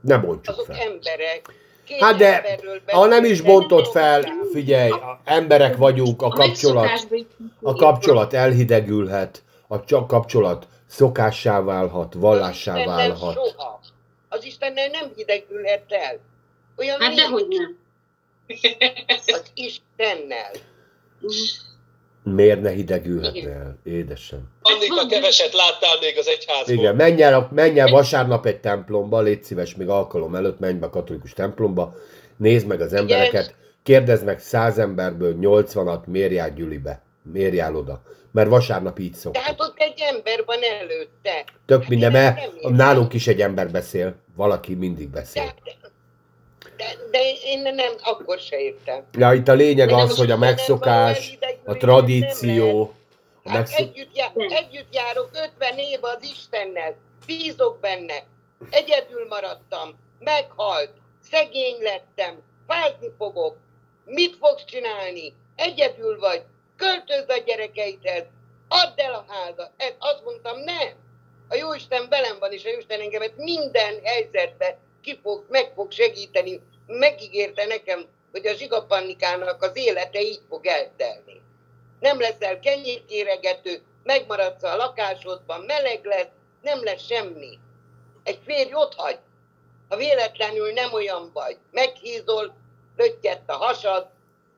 ne 0.00 0.18
bontsuk 0.18 0.54
Azok 0.54 0.66
fel. 0.66 0.76
emberek. 0.86 1.54
Két 1.84 2.00
Hát 2.00 2.16
de, 2.16 2.58
ha 2.92 3.06
nem 3.06 3.24
is 3.24 3.42
nem 3.42 3.84
fel, 3.92 4.24
figyelj, 4.52 4.90
a- 4.90 5.20
emberek 5.24 5.76
vagyunk, 5.76 6.22
a 6.22 6.28
kapcsolat, 6.28 6.88
a 7.62 7.74
kapcsolat 7.74 8.34
elhidegülhet, 8.34 9.42
a 9.68 9.84
csak 9.84 10.06
kapcsolat 10.06 10.66
szokássá 10.86 11.60
válhat, 11.62 12.14
vallássá 12.14 12.72
Az 12.72 12.78
Istennel 12.78 13.08
válhat. 13.08 13.34
Soha. 13.34 13.80
Az 14.28 14.44
Istennel 14.44 14.88
nem 14.88 15.12
hidegülhet 15.16 15.84
el. 15.88 16.18
Olyan 16.80 17.00
Hát 17.00 17.14
dehogy 17.14 17.46
nem. 17.48 17.78
Az 19.26 19.50
Istennel. 19.54 20.50
Miért 22.22 22.60
ne 22.60 22.70
hidegülhetne 22.70 23.50
el, 23.50 23.78
édesem? 23.84 24.40
Annika 24.62 25.06
keveset 25.06 25.52
láttál 25.52 25.98
még 26.00 26.18
az 26.18 26.26
egyházból. 26.26 26.74
Igen, 26.74 26.96
menj 26.96 27.22
el, 27.22 27.48
menj 27.52 27.80
el 27.80 27.88
vasárnap 27.88 28.46
egy 28.46 28.60
templomba, 28.60 29.20
légy 29.20 29.42
szíves, 29.42 29.74
még 29.74 29.88
alkalom 29.88 30.34
előtt 30.34 30.58
menj 30.58 30.78
be 30.78 30.86
a 30.86 30.90
katolikus 30.90 31.32
templomba, 31.32 31.94
nézd 32.36 32.66
meg 32.66 32.80
az 32.80 32.92
embereket, 32.92 33.54
kérdezd 33.82 34.24
meg 34.24 34.40
száz 34.40 34.78
emberből 34.78 35.36
80-at, 35.40 36.04
miért 36.06 36.32
jár 36.32 36.54
Gyülibe, 36.54 37.02
miért 37.32 37.54
jár 37.54 37.74
oda. 37.74 38.02
Mert 38.32 38.48
vasárnap 38.48 38.98
így 38.98 39.14
szoktuk. 39.14 39.42
Tehát 39.42 39.60
ott 39.60 39.74
egy 39.76 40.00
ember 40.14 40.44
van 40.44 40.58
előtte. 40.80 41.44
Tök 41.66 41.88
minden, 41.88 42.14
én 42.14 42.20
mert 42.20 42.68
nálunk 42.68 43.12
is 43.14 43.26
egy 43.26 43.40
ember 43.40 43.70
beszél, 43.70 44.14
valaki 44.36 44.74
mindig 44.74 45.08
beszél. 45.08 45.44
De, 45.44 45.72
de, 46.80 46.96
de 47.10 47.32
én 47.44 47.62
nem, 47.62 47.92
akkor 48.02 48.38
se 48.38 48.58
értem. 48.58 49.04
Ja, 49.12 49.32
itt 49.32 49.48
a 49.48 49.52
lényeg 49.52 49.90
az, 49.90 50.16
hogy 50.16 50.30
a 50.30 50.36
megszokás, 50.36 51.38
a 51.64 51.74
tradíció, 51.74 52.94
a 53.42 53.48
Hát 53.48 53.58
megszok... 53.58 53.78
együtt, 53.78 54.16
jár, 54.16 54.32
együtt 54.34 54.94
járok 54.94 55.30
50 55.32 55.78
év 55.78 55.98
az 56.04 56.22
Istennel, 56.22 56.96
bízok 57.26 57.80
benne, 57.80 58.24
egyedül 58.70 59.26
maradtam, 59.28 59.98
meghalt, 60.18 60.90
szegény 61.30 61.82
lettem, 61.82 62.42
fázni 62.66 63.08
fogok, 63.18 63.56
mit 64.04 64.36
fogsz 64.40 64.64
csinálni, 64.64 65.34
egyedül 65.56 66.18
vagy, 66.18 66.42
költözz 66.76 67.28
a 67.28 67.42
gyerekeidhez, 67.46 68.24
add 68.68 68.92
el 68.96 69.14
a 69.14 69.24
házat. 69.28 69.70
Ez, 69.76 69.92
azt 69.98 70.24
mondtam, 70.24 70.58
nem. 70.58 70.92
A 71.48 71.54
Jóisten 71.54 72.06
velem 72.08 72.38
van, 72.38 72.52
és 72.52 72.64
a 72.64 72.70
Jóisten 72.70 73.00
engemet 73.00 73.36
minden 73.36 74.00
helyzetben 74.04 74.74
ki 75.02 75.18
fog, 75.22 75.44
meg 75.48 75.72
fog 75.74 75.92
segíteni. 75.92 76.60
Megígérte 76.98 77.66
nekem, 77.66 78.06
hogy 78.30 78.46
a 78.46 78.54
zsigapannikának 78.54 79.62
az 79.62 79.76
élete 79.76 80.20
így 80.20 80.40
fog 80.48 80.66
eltelni. 80.66 81.40
Nem 82.00 82.20
leszel 82.20 82.60
kenyérkéregető, 82.60 83.82
megmaradsz 84.02 84.62
a 84.62 84.76
lakásodban, 84.76 85.60
meleg 85.60 86.04
lesz, 86.04 86.28
nem 86.62 86.84
lesz 86.84 87.06
semmi. 87.06 87.58
Egy 88.22 88.38
férj 88.44 88.74
ott 88.74 88.94
hagy, 88.94 89.18
ha 89.88 89.96
véletlenül 89.96 90.72
nem 90.72 90.92
olyan 90.92 91.30
vagy, 91.32 91.56
meghízol, 91.70 92.54
löttyett 92.96 93.50
a 93.50 93.56
hasad, 93.56 94.06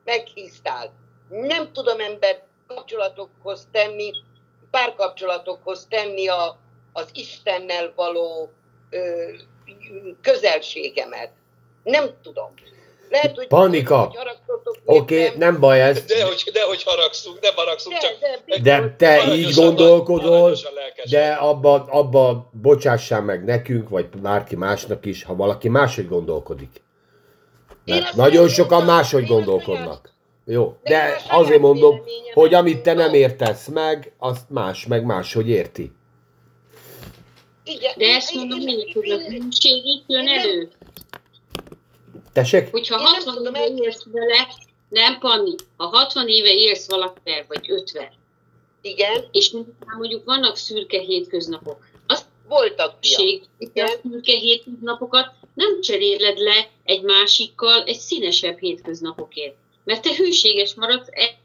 meghíztál. 0.03 0.93
Nem 1.29 1.71
tudom 1.71 1.99
ember 1.99 2.43
kapcsolatokhoz 2.67 3.67
tenni, 3.71 4.11
párkapcsolatokhoz 4.71 5.85
tenni 5.89 6.27
a, 6.27 6.57
az 6.93 7.09
Istennel 7.13 7.93
való 7.95 8.51
ö, 8.89 9.31
közelségemet. 10.21 11.31
Nem 11.83 12.09
tudom. 12.23 12.53
Lehet, 13.09 13.35
hogy, 13.35 13.47
Panika. 13.47 14.13
Oké, 14.85 15.15
értem, 15.15 15.37
nem 15.37 15.59
baj 15.59 15.81
ez, 15.81 16.03
De 16.05 16.25
hogy, 16.25 16.49
de 16.53 16.63
hogy 16.63 16.83
haragszunk, 16.83 17.39
nem 17.41 17.53
haragszunk, 17.55 17.95
de, 17.95 18.07
csak 18.07 18.19
de, 18.45 18.79
de 18.79 18.95
te 18.97 19.35
így 19.35 19.53
gondolkodol, 19.53 20.57
de 21.09 21.31
abba, 21.31 21.73
abba 21.89 22.49
bocsássál 22.61 23.21
meg 23.21 23.43
nekünk, 23.43 23.89
vagy 23.89 24.09
bárki 24.09 24.55
másnak 24.55 25.05
is, 25.05 25.23
ha 25.23 25.35
valaki 25.35 25.69
máshogy 25.69 26.07
gondolkodik. 26.07 26.81
Mert 27.85 28.15
nagyon 28.15 28.47
sokan 28.47 28.83
máshogy 28.83 29.25
gondolkodnak. 29.25 30.13
Jó, 30.45 30.77
De 30.83 31.21
azért 31.29 31.59
mondom, 31.61 32.01
hogy 32.33 32.53
amit 32.53 32.81
te 32.83 32.93
nem 32.93 33.13
értesz 33.13 33.67
meg, 33.67 34.13
azt 34.17 34.49
más 34.49 34.85
meg 34.87 35.05
máshogy 35.05 35.49
érti. 35.49 35.91
Igen, 37.65 37.93
De 37.97 38.05
ezt 38.05 38.33
mondom, 38.33 38.59
hogy 38.59 38.93
a 38.93 39.15
én- 39.15 39.27
bűnség 39.29 39.85
itt 39.85 40.03
jön 40.07 40.27
elő. 40.27 40.69
Tessék? 42.33 42.71
Hogyha 42.71 42.97
Én 42.97 43.03
nem 43.03 43.13
60 43.13 43.35
tudom 43.35 43.53
éve 43.53 43.83
élsz 43.83 44.03
vele, 44.11 44.47
nem 44.89 45.19
Panni, 45.19 45.55
ha 45.77 45.85
60 45.85 46.27
éve 46.27 46.53
élsz 46.53 46.89
valakivel, 46.89 47.45
vagy 47.47 47.71
50, 47.71 48.11
Igen, 48.81 49.25
és 49.31 49.51
mondjuk, 49.51 49.75
mondjuk 49.97 50.25
vannak 50.25 50.55
szürke 50.55 50.99
hétköznapok, 50.99 51.77
azt 52.07 52.25
voltak 52.47 52.99
hogy 53.57 53.71
a 53.75 53.99
szürke 54.01 54.33
hétköznapokat 54.37 55.31
nem 55.53 55.81
cseréled 55.81 56.37
le 56.37 56.69
egy 56.83 57.01
másikkal 57.01 57.83
egy 57.83 57.97
színesebb 57.97 58.59
hétköznapokért. 58.59 59.55
Mert 59.83 60.01
te 60.01 60.15
hűséges 60.15 60.73
maradsz 60.73 61.07
egy 61.11 61.35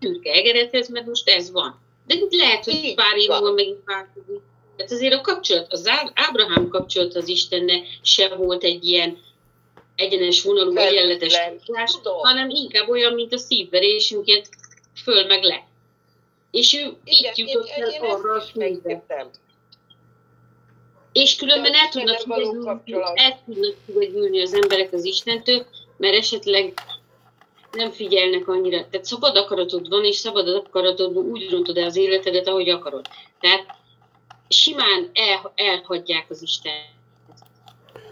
szürke 0.00 0.32
egeredhez, 0.32 0.88
mert 0.88 1.06
most 1.06 1.28
ez 1.28 1.50
van. 1.50 1.80
De 2.06 2.14
lehet, 2.30 2.64
hogy 2.64 2.74
Így 2.74 2.94
pár 2.94 3.16
év 3.16 3.28
múlva 3.28 3.52
megint 3.52 3.84
változik. 3.84 4.40
Tehát 4.76 4.92
azért 4.92 5.14
a 5.14 5.20
kapcsolat, 5.20 5.72
az 5.72 5.90
Ábrahám 6.14 6.68
kapcsolat 6.68 7.14
az 7.14 7.28
Istenne 7.28 7.80
se 8.02 8.34
volt 8.34 8.64
egy 8.64 8.84
ilyen 8.84 9.18
egyenes 9.96 10.42
vonalú, 10.42 10.76
egyenletes 10.76 11.38
Tudom. 11.92 12.18
hanem 12.18 12.48
inkább 12.48 12.88
olyan, 12.88 13.12
mint 13.14 13.32
a 13.32 13.38
szívverésünk, 13.38 14.26
ilyen 14.26 14.42
föl 15.02 15.26
meg 15.26 15.42
le. 15.42 15.66
És 16.50 16.74
ő 16.74 16.78
Igen, 17.04 17.32
így 17.36 17.48
jutott 17.48 17.68
én, 17.68 17.82
el 17.82 17.90
én 17.90 18.00
arra 18.00 18.32
a 18.32 18.40
szintre. 18.40 19.30
És 21.12 21.36
különben 21.36 21.74
el 21.74 21.88
tudnak 21.88 22.16
el 23.14 23.42
tudnak 23.44 24.42
az 24.42 24.54
emberek 24.54 24.92
az 24.92 25.04
Istentől, 25.04 25.66
mert 25.96 26.14
esetleg 26.14 26.74
nem 27.72 27.90
figyelnek 27.90 28.48
annyira. 28.48 28.86
Tehát 28.90 29.06
szabad 29.06 29.36
akaratod 29.36 29.88
van, 29.88 30.04
és 30.04 30.16
szabad 30.16 30.48
akaratodban 30.48 31.24
úgy 31.24 31.50
rontod 31.50 31.76
el 31.76 31.86
az 31.86 31.96
életedet, 31.96 32.48
ahogy 32.48 32.68
akarod. 32.68 33.06
Tehát 33.40 33.64
simán 34.48 35.10
el, 35.12 35.52
elhagyják 35.54 36.30
az 36.30 36.42
Isten. 36.42 36.72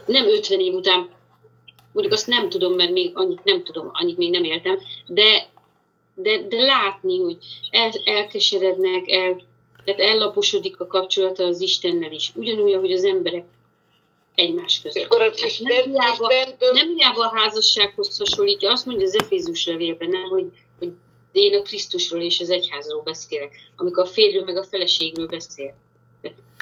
Nem 0.06 0.26
50 0.26 0.60
év 0.60 0.74
után, 0.74 1.10
mondjuk 1.92 2.14
azt 2.14 2.26
nem 2.26 2.48
tudom, 2.48 2.74
mert 2.74 2.90
még 2.90 3.10
annyit 3.14 3.44
nem 3.44 3.62
tudom, 3.64 3.90
annyit 3.92 4.16
még 4.16 4.30
nem 4.30 4.44
éltem, 4.44 4.78
de, 5.06 5.48
de, 6.14 6.42
de 6.42 6.62
látni, 6.62 7.18
hogy 7.18 7.36
el, 7.70 7.90
elkeserednek, 8.04 9.10
el, 9.10 9.42
tehát 9.84 10.00
ellaposodik 10.00 10.80
a 10.80 10.86
kapcsolata 10.86 11.44
az 11.44 11.60
Istennel 11.60 12.12
is. 12.12 12.32
Ugyanúgy, 12.34 12.72
ahogy 12.72 12.92
az 12.92 13.04
emberek 13.04 13.44
egymás 14.34 14.80
között. 14.82 15.04
Akkor 15.04 15.22
az 15.22 15.38
Nem 15.38 15.48
Isten, 15.48 15.92
hiába, 15.92 16.32
Istentől, 16.32 16.72
nem 16.72 16.94
hiába 16.96 17.24
a 17.24 17.36
házassághoz 17.38 18.18
hasonlítja, 18.18 18.70
azt 18.70 18.86
mondja 18.86 19.06
az 19.06 19.18
Efézus 19.18 19.66
levélben, 19.66 20.08
nem, 20.08 20.22
hogy, 20.22 20.46
hogy 20.78 20.92
én 21.32 21.58
a 21.58 21.62
Krisztusról 21.62 22.20
és 22.20 22.40
az 22.40 22.50
egyházról 22.50 23.02
beszélek, 23.02 23.50
amikor 23.76 24.02
a 24.02 24.06
férjről 24.06 24.44
meg 24.44 24.56
a 24.56 24.64
feleségről 24.64 25.26
beszél. 25.26 25.74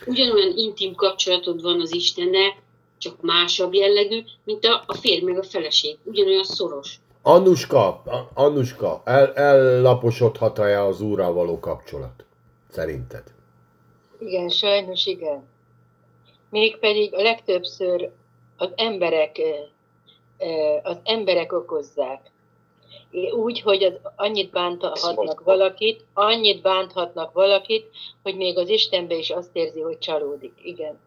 Ugyanolyan 0.07 0.57
intim 0.57 0.95
kapcsolatod 0.95 1.63
van 1.63 1.81
az 1.81 1.95
Istennel, 1.95 2.57
csak 2.99 3.21
másabb 3.21 3.75
jellegű, 3.75 4.23
mint 4.45 4.65
a, 4.65 4.83
a 4.87 4.95
férj 4.95 5.25
meg 5.25 5.39
a 5.39 5.43
feleség. 5.43 5.99
Ugyanolyan 6.05 6.45
szoros. 6.45 7.01
Annuska, 7.23 8.03
Annuska, 8.35 9.03
el, 9.05 9.33
ellaposodhat-e 9.35 10.85
az 10.85 11.01
úrral 11.01 11.33
való 11.33 11.59
kapcsolat? 11.59 12.25
Szerinted? 12.71 13.23
Igen, 14.19 14.49
sajnos 14.49 15.07
igen. 15.07 15.49
Mégpedig 16.51 17.15
a 17.15 17.23
legtöbbször 17.23 18.11
az 18.57 18.69
emberek, 18.77 19.41
az 20.83 20.97
emberek 21.05 21.53
okozzák. 21.53 22.31
Úgy, 23.37 23.61
hogy 23.61 23.83
az 23.83 23.93
annyit 24.17 24.51
bánthatnak 24.51 25.41
valakit, 25.41 26.05
annyit 26.15 26.63
bánthatnak 26.63 27.33
valakit, 27.33 27.91
hogy 28.23 28.37
még 28.37 28.59
az 28.59 28.69
Istenbe 28.69 29.15
is 29.15 29.31
azt 29.31 29.51
érzi, 29.53 29.81
hogy 29.81 29.99
csalódik. 29.99 30.53
Igen. 30.63 30.99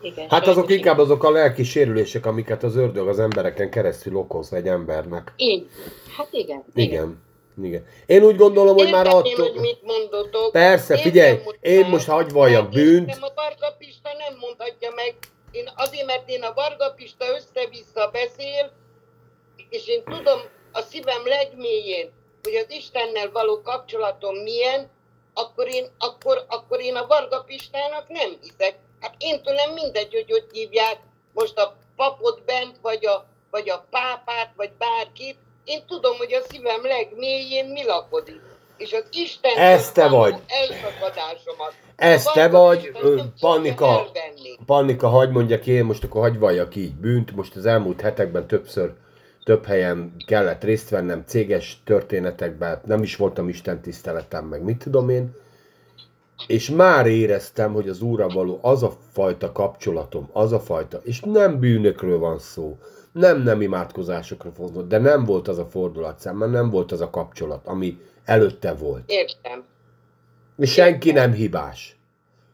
Igen, 0.00 0.28
Hát 0.28 0.42
azok 0.42 0.54
sajnos 0.54 0.72
inkább 0.72 0.98
azok 0.98 1.24
a 1.24 1.30
lelki 1.30 1.62
sérülések, 1.62 2.26
amiket 2.26 2.62
az 2.62 2.76
ördög 2.76 3.08
az 3.08 3.18
embereken 3.18 3.70
keresztül 3.70 4.16
okoz 4.16 4.52
egy 4.52 4.66
embernek. 4.66 5.32
Így. 5.36 5.66
Hát 6.16 6.28
igen. 6.30 6.64
igen. 6.74 6.92
Igen. 6.92 7.24
Igen. 7.62 7.86
Én 8.06 8.22
úgy 8.22 8.36
gondolom, 8.36 8.76
hogy 8.76 8.90
már 8.90 9.06
Értetném, 9.06 9.34
hogy 9.36 9.44
attól... 9.46 9.60
mit 9.60 9.82
mondotok. 9.82 10.52
Persze, 10.52 10.94
Értem, 10.94 11.10
figyelj, 11.10 11.38
én 11.60 11.80
már- 11.80 11.90
most 11.90 12.06
hagy 12.06 12.32
valljak 12.32 12.70
bűnt. 12.70 13.08
értem, 13.08 13.22
a 13.22 13.32
Varga 13.34 13.74
Pista 13.78 14.10
nem 14.18 14.38
mondhatja 14.40 14.90
meg. 14.94 15.14
Én 15.50 15.70
azért, 15.76 16.06
mert 16.06 16.28
én 16.28 16.42
a 16.42 16.52
Varga 16.54 16.90
Pista 16.96 17.24
össze-vissza 17.36 18.10
beszél, 18.12 18.72
és 19.70 19.88
én 19.88 20.02
tudom 20.04 20.38
a 20.72 20.80
szívem 20.80 21.22
legmélyén, 21.24 22.10
hogy 22.42 22.54
az 22.54 22.70
Istennel 22.70 23.30
való 23.32 23.60
kapcsolatom 23.62 24.36
milyen, 24.36 24.90
akkor 25.34 25.68
én, 25.68 25.86
akkor, 25.98 26.44
akkor 26.48 26.80
én 26.80 26.96
a 26.96 27.06
Varga 27.06 27.42
Pistának 27.46 28.08
nem 28.08 28.30
hiszek. 28.40 28.74
Hát 29.00 29.14
én 29.18 29.42
tőlem 29.42 29.72
mindegy, 29.72 30.12
hogy 30.12 30.30
hogy 30.30 30.46
hívják 30.52 30.98
most 31.32 31.58
a 31.58 31.76
papot 31.96 32.42
bent, 32.46 32.76
vagy 32.82 33.06
a, 33.06 33.26
vagy 33.50 33.70
a 33.70 33.86
pápát, 33.90 34.50
vagy 34.56 34.70
bárkit. 34.78 35.36
Én 35.64 35.82
tudom, 35.86 36.16
hogy 36.16 36.32
a 36.32 36.40
szívem 36.48 36.82
legmélyén 36.82 37.66
mi 37.66 37.84
lakodik. 37.84 38.40
És 38.76 38.92
az 38.92 39.04
Isten 39.10 39.56
Ez 39.56 39.92
te 39.92 40.08
vagy. 40.08 40.34
elszakadásomat. 40.46 41.74
Ez 41.96 42.22
te 42.22 42.48
vagy, 42.48 42.92
Pannika. 43.40 44.06
Pannika, 44.66 45.08
hagy 45.08 45.30
mondjak 45.30 45.66
én, 45.66 45.84
most 45.84 46.04
akkor 46.04 46.20
hagy 46.20 46.38
valljak 46.38 46.76
így 46.76 46.94
bűnt. 46.94 47.36
Most 47.36 47.56
az 47.56 47.66
elmúlt 47.66 48.00
hetekben 48.00 48.46
többször, 48.46 48.92
több 49.44 49.64
helyen 49.64 50.14
kellett 50.26 50.64
részt 50.64 50.88
vennem 50.90 51.24
céges 51.26 51.82
történetekben, 51.84 52.80
nem 52.84 53.02
is 53.02 53.16
voltam 53.16 53.48
Isten 53.48 53.80
tiszteletem, 53.80 54.44
meg 54.44 54.62
mit 54.62 54.78
tudom 54.78 55.08
én. 55.08 55.36
És 56.46 56.70
már 56.70 57.06
éreztem, 57.06 57.72
hogy 57.72 57.88
az 57.88 58.00
úrral 58.00 58.28
való 58.28 58.58
az 58.62 58.82
a 58.82 58.92
fajta 59.12 59.52
kapcsolatom, 59.52 60.28
az 60.32 60.52
a 60.52 60.60
fajta, 60.60 61.00
és 61.04 61.20
nem 61.20 61.58
bűnökről 61.58 62.18
van 62.18 62.38
szó, 62.38 62.78
nem 63.12 63.42
nem 63.42 63.60
imádkozásokra 63.60 64.50
fordult, 64.50 64.86
de 64.86 64.98
nem 64.98 65.24
volt 65.24 65.48
az 65.48 65.58
a 65.58 65.66
fordulatszám, 65.66 66.36
mert 66.36 66.52
nem 66.52 66.70
volt 66.70 66.92
az 66.92 67.00
a 67.00 67.10
kapcsolat, 67.10 67.66
ami 67.66 67.98
előtte 68.24 68.74
volt. 68.74 69.02
Értem. 69.06 69.64
És 70.58 70.72
senki 70.72 71.12
nem 71.12 71.32
hibás. 71.32 71.96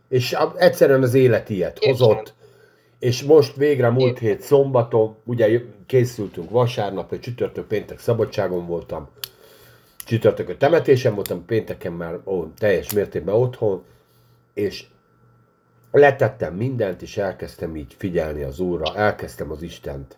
És 0.08 0.36
egyszerűen 0.56 1.02
az 1.02 1.14
élet 1.14 1.48
ilyet 1.48 1.78
Értem. 1.78 1.90
hozott. 1.90 2.34
És 2.98 3.22
most 3.22 3.56
végre 3.56 3.90
múlt 3.90 4.18
hét 4.18 4.40
szombaton, 4.40 5.16
ugye 5.24 5.60
készültünk 5.86 6.50
vasárnapra, 6.50 7.18
csütörtök, 7.18 7.66
péntek 7.66 7.98
szabadságon 7.98 8.66
voltam, 8.66 9.08
csütörtökön 10.04 10.58
temetésen 10.58 11.14
voltam, 11.14 11.44
pénteken 11.44 11.92
már 11.92 12.18
ó, 12.24 12.46
teljes 12.58 12.92
mértékben 12.92 13.34
otthon, 13.34 13.82
és 14.54 14.84
letettem 15.90 16.54
mindent, 16.54 17.02
és 17.02 17.16
elkezdtem 17.16 17.76
így 17.76 17.94
figyelni 17.98 18.42
az 18.42 18.60
Úrra, 18.60 18.96
elkezdtem 18.96 19.50
az 19.50 19.62
Istent 19.62 20.16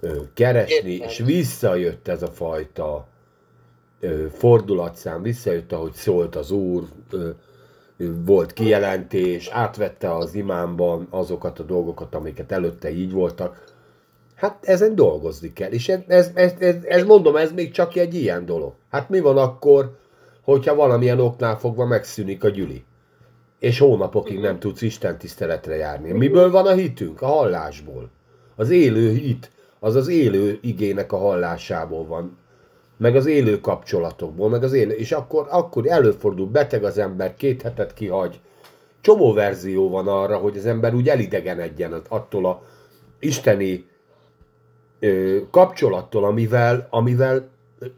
ö, 0.00 0.20
keresni, 0.34 0.90
Értem. 0.90 1.08
és 1.08 1.18
visszajött 1.18 2.08
ez 2.08 2.22
a 2.22 2.30
fajta 2.30 3.06
ö, 4.00 4.26
fordulatszám, 4.32 5.22
visszajött, 5.22 5.72
ahogy 5.72 5.92
szólt 5.92 6.36
az 6.36 6.50
Úr, 6.50 6.84
ö, 7.10 7.30
volt 8.24 8.52
kijelentés, 8.52 9.48
átvette 9.48 10.14
az 10.14 10.34
imámban 10.34 11.06
azokat 11.10 11.58
a 11.58 11.62
dolgokat, 11.62 12.14
amiket 12.14 12.52
előtte 12.52 12.90
így 12.90 13.12
voltak. 13.12 13.67
Hát 14.38 14.58
ezen 14.64 14.94
dolgozni 14.94 15.52
kell, 15.52 15.70
és 15.70 15.88
ez, 15.88 16.00
ez, 16.06 16.30
ez, 16.34 16.52
ez, 16.58 16.76
ez 16.84 17.04
mondom, 17.04 17.36
ez 17.36 17.52
még 17.52 17.70
csak 17.70 17.96
egy 17.96 18.14
ilyen 18.14 18.46
dolog. 18.46 18.72
Hát 18.90 19.08
mi 19.08 19.20
van 19.20 19.36
akkor, 19.36 19.96
hogyha 20.42 20.74
valamilyen 20.74 21.20
oknál 21.20 21.58
fogva 21.58 21.86
megszűnik 21.86 22.44
a 22.44 22.48
gyüli? 22.48 22.84
És 23.58 23.78
hónapokig 23.78 24.40
nem 24.40 24.58
tudsz 24.58 24.82
Isten 24.82 25.18
tiszteletre 25.18 25.76
járni. 25.76 26.12
Miből 26.12 26.50
van 26.50 26.66
a 26.66 26.72
hitünk? 26.72 27.22
A 27.22 27.26
hallásból. 27.26 28.10
Az 28.56 28.70
élő 28.70 29.10
hit, 29.10 29.50
az 29.80 29.94
az 29.94 30.08
élő 30.08 30.58
igének 30.62 31.12
a 31.12 31.16
hallásából 31.18 32.06
van. 32.06 32.38
Meg 32.96 33.16
az 33.16 33.26
élő 33.26 33.60
kapcsolatokból, 33.60 34.48
meg 34.48 34.62
az 34.62 34.72
élő, 34.72 34.92
és 34.92 35.12
akkor, 35.12 35.46
akkor 35.50 35.86
előfordul, 35.86 36.46
beteg 36.46 36.84
az 36.84 36.98
ember, 36.98 37.34
két 37.34 37.62
hetet 37.62 37.94
kihagy. 37.94 38.40
Csomó 39.00 39.32
verzió 39.32 39.90
van 39.90 40.08
arra, 40.08 40.36
hogy 40.36 40.56
az 40.56 40.66
ember 40.66 40.94
úgy 40.94 41.08
elidegenedjen 41.08 42.02
attól 42.08 42.46
a 42.46 42.62
isteni 43.18 43.86
ö, 45.00 45.38
kapcsolattól, 45.50 46.24
amivel, 46.24 46.86
amivel 46.90 47.48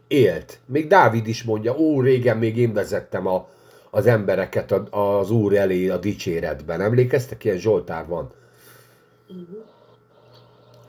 élt. 0.07 0.59
Még 0.65 0.87
Dávid 0.87 1.27
is 1.27 1.43
mondja, 1.43 1.77
ó, 1.77 2.01
régen 2.01 2.37
még 2.37 2.57
én 2.57 2.73
vezettem 2.73 3.27
a, 3.27 3.47
az 3.89 4.05
embereket 4.05 4.71
a, 4.71 5.17
az 5.19 5.31
Úr 5.31 5.55
elé 5.55 5.89
a 5.89 5.97
dicséretben. 5.97 6.81
Emlékeztek, 6.81 7.43
ilyen 7.43 7.57
Zsoltár 7.57 8.07
van? 8.07 8.31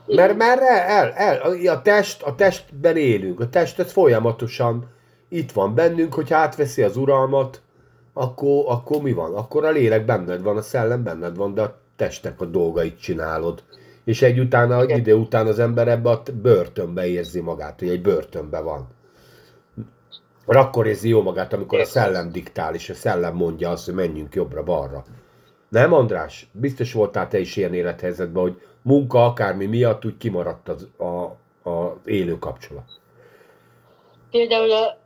Mert, 0.05 0.37
mert 0.37 0.61
el, 0.61 1.11
el, 1.11 1.41
el, 1.41 1.67
a, 1.67 1.81
test, 1.81 2.23
a 2.23 2.35
testben 2.35 2.97
élünk, 2.97 3.39
a 3.39 3.49
test 3.49 3.79
ez 3.79 3.91
folyamatosan 3.91 4.91
itt 5.27 5.51
van 5.51 5.75
bennünk, 5.75 6.13
hogyha 6.13 6.37
átveszi 6.37 6.81
az 6.81 6.97
uralmat, 6.97 7.61
akkor, 8.13 8.63
akkor 8.67 9.01
mi 9.01 9.13
van? 9.13 9.33
Akkor 9.35 9.65
a 9.65 9.69
lélek 9.69 10.05
benned 10.05 10.41
van, 10.41 10.57
a 10.57 10.61
szellem 10.61 11.03
benned 11.03 11.35
van, 11.35 11.53
de 11.53 11.61
a 11.61 11.79
testnek 11.95 12.41
a 12.41 12.45
dolgait 12.45 12.99
csinálod. 12.99 13.63
És 14.03 14.21
egy 14.21 14.39
utána, 14.39 14.81
egy 14.81 14.97
idő 14.97 15.13
után 15.13 15.47
az 15.47 15.59
ember 15.59 15.87
ebbe 15.87 16.09
a 16.09 16.21
börtönbe 16.41 17.07
érzi 17.07 17.39
magát, 17.39 17.79
hogy 17.79 17.89
egy 17.89 18.01
börtönbe 18.01 18.59
van. 18.59 18.87
Akkor 20.45 20.87
érzi 20.87 21.09
jó 21.09 21.21
magát, 21.21 21.53
amikor 21.53 21.79
a 21.79 21.85
szellem 21.85 22.31
diktál, 22.31 22.73
és 22.73 22.89
a 22.89 22.93
szellem 22.93 23.35
mondja 23.35 23.69
azt, 23.69 23.85
hogy 23.85 23.93
menjünk 23.93 24.35
jobbra-balra. 24.35 25.03
Nem, 25.69 25.93
András? 25.93 26.47
Biztos 26.51 26.93
voltál 26.93 27.27
te 27.27 27.39
is 27.39 27.55
ilyen 27.55 27.73
élethelyzetben, 27.73 28.41
hogy 28.43 28.61
munka 28.81 29.25
akármi 29.25 29.65
miatt 29.65 30.05
úgy 30.05 30.17
kimaradt 30.17 30.69
az, 30.69 30.87
a, 30.97 31.23
a 31.69 32.01
élő 32.05 32.39
kapcsolat. 32.39 32.99
Például 34.31 34.71
a, 34.71 34.97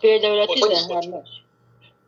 például 0.00 0.40
a 0.40 0.46
Bocs, 0.46 0.60
bocs, 0.60 0.86
13-as, 0.86 1.28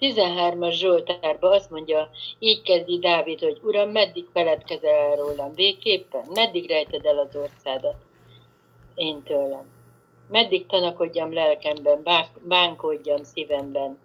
13-as 0.03 0.73
Zsoltárban 0.73 1.53
azt 1.53 1.71
mondja, 1.71 2.11
így 2.39 2.63
kezdi 2.63 2.99
Dávid, 2.99 3.41
hogy 3.41 3.59
Uram, 3.63 3.91
meddig 3.91 4.27
feledkezel 4.33 4.95
el 4.95 5.17
rólam 5.17 5.55
végképpen? 5.55 6.25
Meddig 6.35 6.69
rejted 6.69 7.07
el 7.07 7.19
az 7.19 7.37
orszádat 7.37 7.97
én 8.95 9.23
tőlem? 9.23 9.71
Meddig 10.29 10.67
tanakodjam 10.67 11.33
lelkemben, 11.33 12.03
bánkodjam 12.43 13.23
szívemben? 13.23 13.99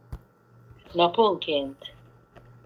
Naponként? 0.94 1.96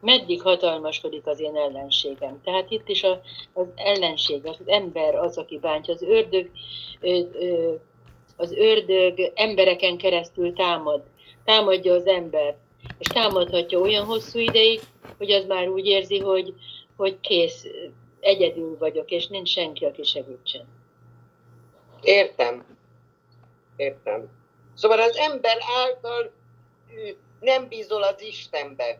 Meddig 0.01 0.41
hatalmaskodik 0.41 1.27
az 1.27 1.39
én 1.39 1.55
ellenségem? 1.55 2.41
Tehát 2.43 2.71
itt 2.71 2.87
is 2.89 3.03
a, 3.03 3.21
az 3.53 3.67
ellenség, 3.75 4.45
az 4.45 4.57
ember 4.65 5.15
az, 5.15 5.37
aki 5.37 5.57
bántja. 5.57 5.93
Az 5.93 6.01
ördög, 6.01 6.49
ö, 6.99 7.19
ö, 7.33 7.73
az 8.37 8.51
ördög 8.51 9.31
embereken 9.35 9.97
keresztül 9.97 10.53
támad. 10.53 11.03
Támadja 11.43 11.93
az 11.93 12.05
embert. 12.05 12.57
És 12.97 13.07
támadhatja 13.07 13.79
olyan 13.79 14.05
hosszú 14.05 14.39
ideig, 14.39 14.81
hogy 15.17 15.31
az 15.31 15.45
már 15.45 15.67
úgy 15.67 15.85
érzi, 15.85 16.19
hogy, 16.19 16.53
hogy 16.95 17.19
kész, 17.19 17.65
egyedül 18.19 18.77
vagyok, 18.77 19.09
és 19.11 19.27
nincs 19.27 19.49
senki, 19.49 19.85
aki 19.85 20.03
segítsen. 20.03 20.67
Értem. 22.01 22.77
Értem. 23.75 24.29
Szóval 24.75 24.99
az 24.99 25.15
ember 25.15 25.57
által 25.85 26.31
nem 27.39 27.67
bízol 27.67 28.03
az 28.03 28.21
Istenbe. 28.21 28.99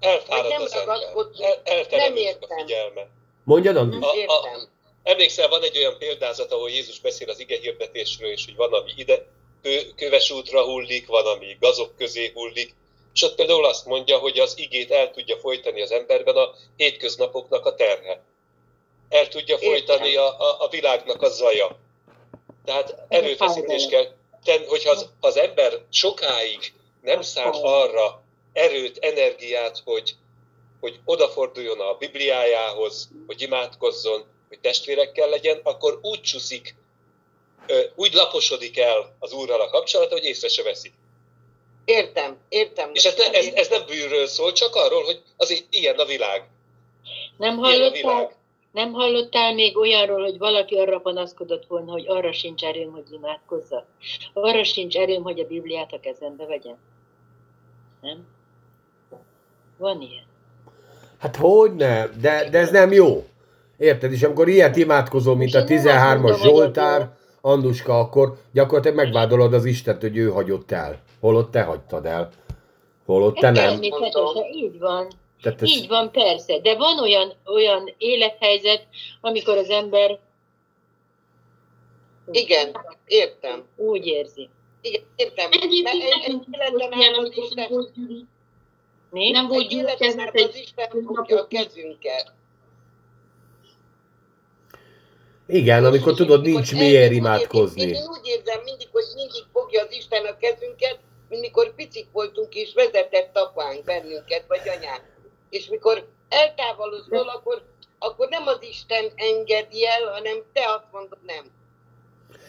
Elfárad 0.00 0.48
nem 0.48 0.62
az 0.62 0.72
ember. 0.72 0.96
El, 1.40 1.60
elterelődik 1.64 1.90
Nem 1.90 2.12
a 2.14 2.18
értem. 2.18 2.58
figyelme. 2.58 3.06
Mondjad, 3.44 3.76
Andi? 3.76 3.96
A- 4.00 4.32
a-. 4.32 4.68
Emlékszel, 5.02 5.48
van 5.48 5.62
egy 5.62 5.78
olyan 5.78 5.98
példázat, 5.98 6.52
ahol 6.52 6.70
Jézus 6.70 7.00
beszél 7.00 7.30
az 7.30 7.38
ige 7.38 7.58
hirdetésről, 7.58 8.30
és 8.30 8.44
hogy 8.44 8.56
van, 8.56 8.72
ami 8.72 8.92
ide 8.96 9.26
kö, 9.64 9.80
köves 9.96 10.30
útra 10.30 10.64
hullik, 10.64 11.06
van, 11.06 11.26
ami 11.26 11.56
gazok 11.60 11.96
közé 11.96 12.30
hullik, 12.34 12.74
és 13.14 13.22
ott 13.22 13.34
például 13.34 13.64
azt 13.64 13.86
mondja, 13.86 14.18
hogy 14.18 14.38
az 14.38 14.58
igét 14.58 14.90
el 14.90 15.10
tudja 15.10 15.36
folytani 15.36 15.82
az 15.82 15.90
emberben 15.90 16.36
a 16.36 16.54
hétköznapoknak 16.76 17.66
a 17.66 17.74
terhe. 17.74 18.22
El 19.08 19.28
tudja 19.28 19.58
folytani 19.58 20.16
a, 20.16 20.40
a, 20.40 20.56
a 20.58 20.68
világnak 20.68 21.22
a 21.22 21.28
zaja. 21.28 21.78
Tehát 22.64 22.94
erőfeszítés 23.08 23.86
kell 23.86 24.06
tenni, 24.44 24.64
hogyha 24.64 24.90
az, 24.90 25.08
az 25.20 25.36
ember 25.36 25.80
sokáig 25.90 26.72
nem 27.02 27.22
szánt 27.22 27.56
arra 27.62 28.22
erőt, 28.52 28.98
energiát, 28.98 29.82
hogy, 29.84 30.14
hogy 30.80 31.00
odaforduljon 31.04 31.80
a 31.80 31.94
Bibliájához, 31.94 33.08
hogy 33.26 33.42
imádkozzon, 33.42 34.24
hogy 34.48 34.58
testvérekkel 34.60 35.28
legyen, 35.28 35.60
akkor 35.62 35.98
úgy 36.02 36.20
csúszik, 36.20 36.74
úgy 37.94 38.12
laposodik 38.12 38.78
el 38.78 39.16
az 39.18 39.32
Úrral 39.32 39.60
a 39.60 39.70
kapcsolata, 39.70 40.14
hogy 40.14 40.24
észre 40.24 40.48
se 40.48 40.62
veszi. 40.62 40.92
Értem, 41.84 42.36
értem. 42.48 42.90
És 42.92 43.04
ez, 43.04 43.16
ne, 43.16 43.38
ez, 43.38 43.46
ez 43.54 43.68
nem 43.68 43.82
bűnről 43.86 44.26
szól, 44.26 44.52
csak 44.52 44.74
arról, 44.74 45.04
hogy 45.04 45.22
azért 45.36 45.64
ilyen 45.70 45.96
a 45.96 46.04
világ. 46.04 46.48
Nem 47.36 47.56
hallottál, 47.56 47.90
világ. 47.90 48.36
nem 48.72 48.92
hallottál 48.92 49.54
még 49.54 49.76
olyanról, 49.76 50.22
hogy 50.22 50.38
valaki 50.38 50.76
arra 50.76 50.98
panaszkodott 50.98 51.66
volna, 51.66 51.92
hogy 51.92 52.04
arra 52.08 52.32
sincs 52.32 52.62
erőm, 52.62 52.92
hogy 52.92 53.12
imádkozzak? 53.12 53.86
Arra 54.32 54.64
sincs 54.64 54.96
erőm, 54.96 55.22
hogy 55.22 55.40
a 55.40 55.46
Bibliát 55.46 55.92
a 55.92 56.00
kezembe 56.00 56.44
vegyem? 56.46 56.76
Nem? 58.00 58.26
Van 59.78 60.00
ilyen. 60.00 60.26
Hát 61.18 61.36
hogy 61.36 61.74
ne, 61.74 62.06
de, 62.06 62.48
de 62.50 62.58
ez 62.58 62.70
nem 62.70 62.92
jó. 62.92 63.26
Érted? 63.78 64.12
És 64.12 64.22
amikor 64.22 64.48
ilyet 64.48 64.76
imádkozol, 64.76 65.36
mint 65.36 65.54
a 65.54 65.58
És 65.58 65.70
én 65.70 65.76
nem 65.76 65.86
azt 65.86 65.96
13-as 65.96 66.20
mondom, 66.20 66.40
hogy 66.40 66.50
Zsoltár, 66.50 67.16
Anduska, 67.46 67.98
akkor 67.98 68.36
gyakorlatilag 68.52 68.96
megvádolod 68.96 69.52
az 69.54 69.64
Istent, 69.64 70.00
hogy 70.00 70.16
ő 70.16 70.30
hagyott 70.30 70.70
el. 70.70 71.02
Holott 71.20 71.50
te 71.50 71.62
hagytad 71.62 72.06
el. 72.06 72.30
Holott 73.04 73.34
te 73.34 73.50
nem. 73.50 73.54
természetesen, 73.54 74.44
így 74.52 74.78
van. 74.78 75.08
Tehát 75.42 75.62
ez, 75.62 75.68
Így 75.68 75.88
van, 75.88 76.10
persze. 76.10 76.58
De 76.58 76.76
van 76.76 76.98
olyan, 76.98 77.32
olyan 77.46 77.94
élethelyzet, 77.98 78.86
amikor 79.20 79.56
az 79.56 79.68
ember 79.68 80.18
Igen, 82.30 82.76
értem. 83.06 83.64
úgy 83.76 84.06
érzi. 84.06 84.48
Igen, 84.80 85.02
értem. 85.16 85.48
Mert 85.50 85.62
Egyébként 85.62 86.02
egy, 86.22 86.98
ilyen, 86.98 87.14
át 87.14 87.16
az 87.16 87.32
Isten, 87.36 87.70
nem 89.10 89.48
volt 89.48 89.68
gyülekezet 89.68 90.20
át 90.20 90.34
az 90.34 90.40
egy 90.40 90.60
Isten 90.62 90.88
fogja 91.06 91.40
a 91.40 91.46
kezünket. 91.46 92.32
Igen, 95.46 95.84
amikor 95.84 96.12
És 96.12 96.16
tudod, 96.18 96.42
nincs 96.42 96.72
miért 96.72 97.04
én- 97.04 97.10
Én, 97.10 97.16
imádkozni. 97.16 97.82
én 97.82 98.06
úgy 98.08 98.26
érzem 98.26 98.60
mindig, 98.64 98.88
hogy 98.92 99.04
mindig 99.14 99.42
fogja 99.52 99.82
az 99.82 99.92
Isten 99.92 100.24
a 100.24 100.36
kezünket, 100.36 100.98
mint 101.28 101.40
mikor 101.40 101.74
picik 101.74 102.06
voltunk 102.12 102.54
és 102.54 102.72
vezetett 102.74 103.36
apánk 103.36 103.84
bennünket, 103.84 104.44
vagy 104.48 104.60
anyánk. 104.76 105.02
És 105.50 105.66
mikor 105.66 106.06
eltávolodol, 106.28 107.28
akkor, 107.28 107.62
akkor 107.98 108.28
nem 108.28 108.46
az 108.46 108.58
Isten 108.60 109.04
engedi 109.14 109.86
el, 109.86 110.12
hanem 110.12 110.36
te 110.52 110.60
azt 110.74 110.86
mondod 110.92 111.18
nem. 111.26 111.44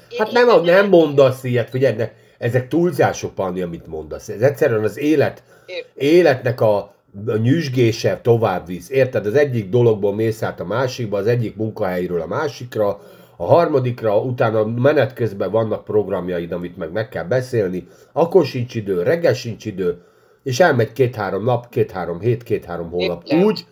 Én 0.10 0.18
Hát 0.20 0.32
nem, 0.32 0.48
érzem. 0.48 0.64
nem 0.64 0.88
mondasz 0.90 1.44
ilyet, 1.44 1.70
figyelj, 1.70 1.96
ne, 1.96 2.12
ezek 2.38 2.68
túlzások, 2.68 3.36
Panni, 3.36 3.62
amit 3.62 3.88
mondasz. 3.88 4.30
Ez 4.30 4.42
egyszerűen 4.42 4.84
az 4.84 4.98
élet, 4.98 5.44
Értem. 5.66 5.92
életnek 5.96 6.62
a 6.62 6.95
a 7.26 7.38
nyüzsgése 7.38 8.20
tovább 8.22 8.68
visz. 8.68 8.90
Érted? 8.90 9.26
Az 9.26 9.34
egyik 9.34 9.70
dologból 9.70 10.16
mész 10.16 10.44
át 10.44 10.60
a 10.60 10.66
másikba, 10.66 11.18
az 11.18 11.28
egyik 11.28 11.56
munkahelyről 11.56 12.22
a 12.22 12.28
másikra, 12.28 13.00
a 13.38 13.46
harmadikra, 13.46 14.20
utána 14.22 14.66
menet 14.66 15.14
közben 15.14 15.52
vannak 15.52 15.84
programjaid, 15.84 16.52
amit 16.52 16.78
meg 16.78 16.92
meg 16.92 17.10
kell 17.10 17.24
beszélni, 17.24 17.88
akkor 18.12 18.46
sincs 18.46 18.76
idő, 18.76 19.04
reggel 19.04 19.34
sincs 19.34 19.66
idő, 19.66 20.02
és 20.44 20.60
elmegy 20.60 20.92
két-három 20.92 21.44
nap, 21.44 21.70
két-három 21.70 22.20
hét, 22.20 22.44
két-három 22.44 22.90
hónap. 22.90 23.24
Úgy, 23.44 23.66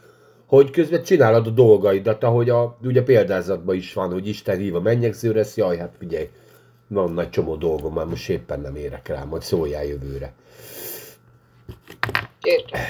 hogy 0.46 0.70
közben 0.70 1.04
csinálod 1.04 1.48
a 1.48 1.50
dolgaidat, 1.50 2.24
ahogy 2.24 2.50
a, 2.50 2.78
ugye 2.84 3.04
példázatban 3.04 3.76
is 3.76 3.94
van, 3.94 4.12
hogy 4.12 4.28
Isten 4.28 4.58
hív 4.58 4.76
a 4.76 4.82
mennyegzőre, 4.82 5.40
ezt, 5.40 5.58
jaj, 5.58 5.78
hát 5.78 5.96
figyelj, 6.00 6.30
van 6.88 7.14
nagy 7.14 7.30
csomó 7.30 7.56
dolgom, 7.56 7.94
már 7.94 8.06
most 8.06 8.30
éppen 8.30 8.60
nem 8.60 8.76
érek 8.76 9.08
rá, 9.08 9.24
majd 9.24 9.42
szóljál 9.42 9.86
jövőre. 9.86 10.34
Értem. 12.42 12.82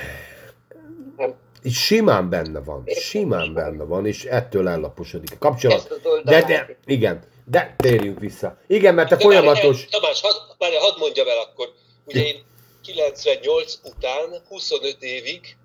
És 1.61 1.85
simán 1.85 2.29
benne 2.29 2.59
van, 2.59 2.83
simán 2.87 3.53
benne 3.53 3.83
van, 3.83 4.05
és 4.05 4.23
ettől 4.23 4.67
ellaposodik 4.67 5.31
a 5.31 5.37
kapcsolat. 5.37 5.99
De, 6.23 6.41
de, 6.41 6.77
igen, 6.85 7.23
de 7.45 7.75
térjünk 7.77 8.19
vissza. 8.19 8.57
Igen, 8.67 8.93
mert 8.93 9.11
a 9.11 9.19
folyamatos... 9.19 9.85
Tamás, 9.85 10.21
hadd, 10.21 10.35
várj, 10.57 10.75
hadd 10.75 10.99
mondjam 10.99 11.27
el 11.27 11.37
akkor. 11.37 11.73
Ugye 12.05 12.25
én 12.25 12.43
98 12.81 13.79
után 13.83 14.41
25 14.47 14.97
évig 14.99 15.55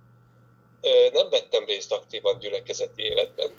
nem 1.12 1.28
vettem 1.30 1.64
részt 1.64 1.92
aktívan 1.92 2.38
gyülekezeti 2.38 3.02
életben. 3.02 3.50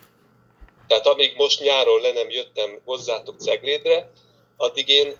Tehát 0.88 1.08
amíg 1.08 1.34
most 1.38 1.62
nyáron 1.62 2.02
le 2.02 2.12
nem 2.12 2.30
jöttem 2.30 2.80
hozzátok 2.86 3.40
Ceglédre, 3.40 4.12
addig 4.58 4.90
én 4.90 5.14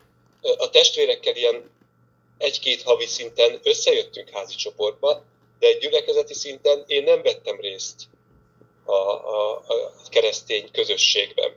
a 0.58 0.70
testvérekkel 0.70 1.36
ilyen 1.36 1.70
egy-két 2.38 2.82
havi 2.82 3.06
szinten 3.06 3.60
összejöttünk 3.64 4.30
házi 4.30 4.56
csoportba, 4.56 5.24
de 5.60 5.68
egy 5.68 5.78
gyülekezeti 5.78 6.34
szinten 6.34 6.84
én 6.88 7.04
nem 7.04 7.22
vettem 7.22 7.60
részt 7.60 8.08
a, 8.86 8.92
a, 8.92 9.52
a 9.56 9.92
keresztény 10.10 10.72
közösségben. 10.72 11.52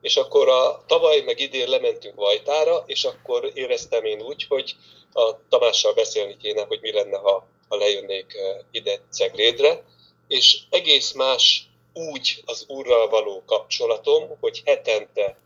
És 0.00 0.16
akkor 0.16 0.48
a 0.48 0.84
tavaly 0.86 1.20
meg 1.20 1.40
idén 1.40 1.68
lementünk 1.68 2.14
Vajtára, 2.14 2.82
és 2.86 3.04
akkor 3.04 3.50
éreztem 3.54 4.04
én 4.04 4.22
úgy, 4.22 4.46
hogy 4.48 4.76
a 5.12 5.48
Tamással 5.48 5.92
beszélni 5.92 6.36
kéne, 6.36 6.64
hogy 6.64 6.78
mi 6.80 6.92
lenne, 6.92 7.18
ha, 7.18 7.46
ha 7.68 7.76
lejönnék 7.76 8.34
eh, 8.34 8.58
ide 8.70 9.00
Ceglédre, 9.10 9.84
és 10.28 10.58
egész 10.70 11.12
más 11.12 11.66
úgy 11.92 12.42
az 12.44 12.64
Úrral 12.68 13.08
való 13.08 13.42
kapcsolatom, 13.46 14.36
hogy 14.40 14.62
hetente 14.64 15.36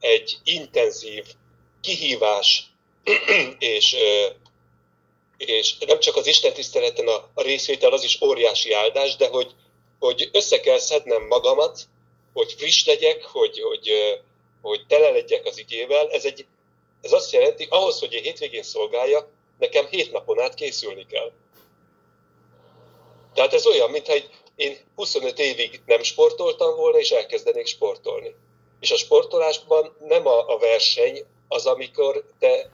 egy 0.00 0.36
intenzív 0.44 1.24
kihívás 1.80 2.70
és, 3.58 3.94
ö, 3.94 4.26
és 5.36 5.78
nem 5.78 5.98
csak 5.98 6.16
az 6.16 6.26
Isten 6.26 6.52
tiszteleten 6.52 7.08
a, 7.08 7.30
a 7.34 7.42
részvétel 7.42 7.92
az 7.92 8.04
is 8.04 8.20
óriási 8.20 8.72
áldás, 8.72 9.16
de 9.16 9.28
hogy, 9.28 9.54
hogy 9.98 10.28
össze 10.32 10.60
kell 10.60 10.78
szednem 10.78 11.26
magamat, 11.26 11.80
hogy 12.32 12.54
friss 12.58 12.86
legyek, 12.86 13.24
hogy, 13.24 13.60
hogy, 13.60 13.90
hogy 14.62 14.86
tele 14.88 15.10
legyek 15.10 15.44
az 15.44 15.58
igével. 15.58 16.10
Ez, 16.10 16.24
egy, 16.24 16.46
ez 17.00 17.12
azt 17.12 17.32
jelenti, 17.32 17.66
ahhoz, 17.70 17.98
hogy 17.98 18.12
én 18.12 18.22
hétvégén 18.22 18.62
szolgáljak, 18.62 19.28
nekem 19.58 19.86
hét 19.86 20.12
napon 20.12 20.40
át 20.40 20.54
készülni 20.54 21.06
kell. 21.06 21.32
Tehát 23.34 23.52
ez 23.52 23.66
olyan, 23.66 23.90
mintha 23.90 24.12
egy, 24.12 24.30
én 24.56 24.78
25 24.94 25.38
évig 25.38 25.80
nem 25.86 26.02
sportoltam 26.02 26.76
volna, 26.76 26.98
és 26.98 27.10
elkezdenék 27.10 27.66
sportolni. 27.66 28.34
És 28.80 28.90
a 28.90 28.96
sportolásban 28.96 29.96
nem 30.00 30.26
a, 30.26 30.54
a 30.54 30.58
verseny 30.58 31.24
az, 31.48 31.66
amikor 31.66 32.24
te 32.38 32.70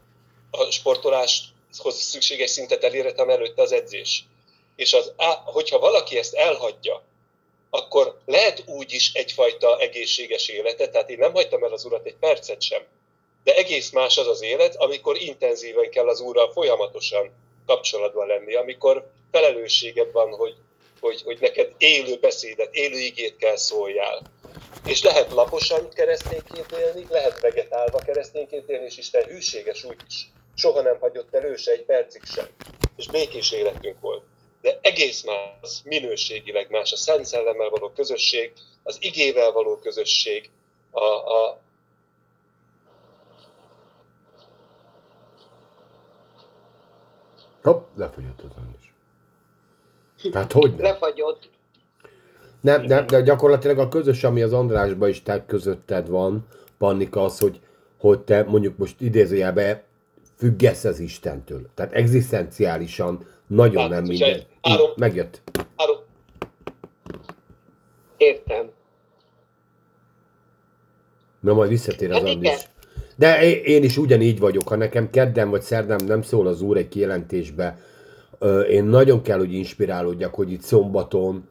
a 0.50 0.70
sportoláshoz 0.70 1.50
szükséges 1.72 2.50
szintet 2.50 2.84
eléred, 2.84 3.16
hanem 3.16 3.34
előtte 3.34 3.62
az 3.62 3.72
edzés. 3.72 4.24
És 4.76 4.92
az, 4.92 5.12
hogyha 5.44 5.78
valaki 5.78 6.18
ezt 6.18 6.34
elhagyja, 6.34 7.02
akkor 7.70 8.18
lehet 8.26 8.62
úgy 8.66 8.92
is 8.92 9.12
egyfajta 9.12 9.78
egészséges 9.78 10.48
életet, 10.48 10.90
tehát 10.90 11.10
én 11.10 11.18
nem 11.18 11.32
hagytam 11.32 11.64
el 11.64 11.72
az 11.72 11.84
urat 11.84 12.06
egy 12.06 12.16
percet 12.20 12.62
sem. 12.62 12.82
De 13.44 13.54
egész 13.54 13.90
más 13.90 14.18
az 14.18 14.26
az 14.26 14.42
élet, 14.42 14.76
amikor 14.76 15.16
intenzíven 15.16 15.90
kell 15.90 16.08
az 16.08 16.20
úrral 16.20 16.52
folyamatosan 16.52 17.30
kapcsolatban 17.66 18.26
lenni, 18.26 18.54
amikor 18.54 19.10
felelősséged 19.30 20.12
van, 20.12 20.30
hogy, 20.30 20.54
hogy, 21.00 21.22
hogy 21.22 21.38
neked 21.40 21.72
élő 21.78 22.18
beszédet, 22.20 22.74
élő 22.74 22.98
igét 22.98 23.36
kell 23.36 23.56
szóljál. 23.56 24.22
És 24.84 25.02
lehet 25.02 25.32
laposan 25.32 25.88
keresztényként 25.88 26.72
élni, 26.72 27.06
lehet 27.08 27.40
vegetálva 27.40 27.98
keresztényként 27.98 28.68
élni, 28.68 28.84
és 28.84 28.96
Isten 28.96 29.24
hűséges 29.24 29.84
úgy 29.84 30.00
is. 30.08 30.30
Soha 30.54 30.82
nem 30.82 30.98
hagyott 31.00 31.34
el 31.34 31.44
ő 31.44 31.56
se 31.56 31.72
egy 31.72 31.84
percig 31.84 32.24
sem. 32.24 32.46
És 32.96 33.08
békés 33.08 33.52
életünk 33.52 34.00
volt. 34.00 34.22
De 34.60 34.78
egész 34.82 35.24
más, 35.24 35.82
minőségileg 35.84 36.70
más 36.70 36.92
a 36.92 36.96
Szent 36.96 37.24
Szellemmel 37.24 37.68
való 37.68 37.88
közösség, 37.88 38.52
az 38.82 38.96
igével 39.00 39.52
való 39.52 39.76
közösség, 39.76 40.50
a, 40.90 41.04
a, 41.04 41.60
Hopp, 47.62 47.86
lefogyott 47.96 48.40
az 48.40 48.50
András. 48.56 48.92
Tehát 50.32 50.52
hogy 50.52 50.70
nem? 50.70 50.82
Lefagyott. 50.82 51.50
Nem, 52.60 52.82
nem, 52.82 53.06
de 53.06 53.20
gyakorlatilag 53.20 53.78
a 53.78 53.88
közös, 53.88 54.24
ami 54.24 54.42
az 54.42 54.52
Andrásban 54.52 55.08
is 55.08 55.22
te 55.22 55.44
közötted 55.46 56.08
van, 56.08 56.46
Pannika, 56.78 57.24
az, 57.24 57.38
hogy, 57.38 57.60
hogy 57.98 58.20
te 58.20 58.42
mondjuk 58.42 58.76
most 58.76 59.00
idézőjelben 59.00 59.82
függesz 60.42 60.84
az 60.84 60.98
Istentől. 60.98 61.68
Tehát 61.74 61.92
egzisztenciálisan 61.92 63.26
nagyon 63.46 63.80
Hát, 63.82 63.90
nem 63.90 64.02
minden. 64.02 64.40
három- 64.62 64.90
Megjött. 64.96 65.42
három, 65.76 65.96
Értem. 68.16 68.66
Na 71.40 71.52
majd 71.54 71.68
visszatér 71.70 72.10
az 72.10 72.16
Hát 72.16 72.24
igen. 72.26 72.34
András. 72.36 72.68
De 73.16 73.42
én- 73.62 73.82
is 73.82 73.96
ugyanígy 73.96 74.38
vagyok, 74.38 74.68
ha 74.68 74.76
nekem 74.76 75.10
kedden 75.10 75.50
vagy 75.50 75.62
szerdán 75.62 76.00
nem 76.06 76.22
szól 76.22 76.46
az 76.46 76.62
úr 76.62 76.76
egy 76.76 76.88
kijelentésbe, 76.88 77.78
én 78.70 78.84
nagyon 78.84 79.22
kell, 79.22 79.38
hogy 79.38 79.52
inspirálódjak, 79.52 80.34
hogy 80.34 80.52
itt 80.52 80.60
szombaton, 80.62 81.48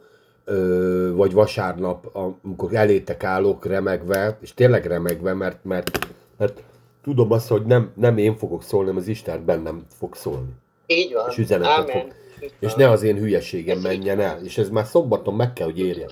vagy 1.13 1.33
vasárnap, 1.33 2.15
amikor 2.43 2.73
elétek 2.75 3.23
állok 3.23 3.65
remegve, 3.65 4.37
és 4.41 4.53
tényleg 4.53 4.85
remegve, 4.85 5.33
mert, 5.33 5.63
mert, 5.63 6.07
mert 6.37 6.63
tudom 7.03 7.31
azt, 7.31 7.47
hogy 7.47 7.65
nem, 7.65 7.93
nem 7.95 8.17
én 8.17 8.37
fogok 8.37 8.63
szólni, 8.63 8.85
hanem 8.87 9.01
az 9.01 9.07
Isten 9.07 9.45
bennem 9.45 9.85
fog 9.97 10.15
szólni. 10.15 10.51
Így 10.85 11.13
van. 11.13 11.29
És 11.29 11.37
üzenetet 11.37 11.71
Ámen. 11.73 12.01
fog. 12.01 12.13
Így 12.43 12.53
És 12.59 12.73
van. 12.73 12.79
ne 12.85 12.89
az 12.89 13.03
én 13.03 13.17
hülyeségem 13.17 13.79
menjen 13.79 14.19
el. 14.19 14.45
És 14.45 14.57
ez 14.57 14.69
már 14.69 14.85
szombaton 14.85 15.33
meg 15.33 15.53
kell, 15.53 15.65
hogy 15.65 15.79
érjen. 15.79 16.11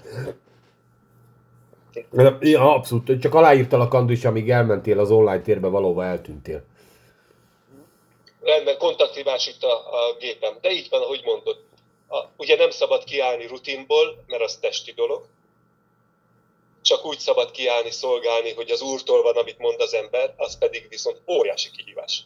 Ja, 2.40 2.74
abszolút. 2.76 3.20
Csak 3.22 3.34
aláírtalak, 3.34 3.94
Andris, 3.94 4.26
amíg 4.26 4.50
elmentél 4.50 5.00
az 5.00 5.12
online 5.12 5.42
térbe, 5.42 5.68
valóban 5.68 6.06
eltűntél. 6.06 6.64
rendben, 8.42 8.78
kontakthívás 8.78 9.48
itt 9.48 9.64
a, 9.64 9.74
a 9.74 10.16
gépem. 10.20 10.54
De 10.62 10.72
így 10.72 10.88
van, 10.90 11.02
ahogy 11.02 11.22
mondod. 11.26 11.58
A, 12.08 12.18
ugye 12.38 12.56
nem 12.56 12.70
szabad 12.70 13.04
kiállni 13.04 13.48
rutinból, 13.48 14.24
mert 14.28 14.42
az 14.44 14.56
testi 14.58 14.92
dolog. 14.92 15.26
Csak 16.90 17.06
úgy 17.06 17.20
szabad 17.20 17.52
kiállni, 17.52 17.92
szolgálni, 17.92 18.52
hogy 18.54 18.70
az 18.72 18.82
úrtól 18.82 19.22
van, 19.22 19.36
amit 19.36 19.58
mond 19.58 19.82
az 19.82 19.94
ember, 19.94 20.34
az 20.38 20.58
pedig 20.58 20.86
viszont 20.90 21.22
óriási 21.28 21.70
kihívás. 21.78 22.26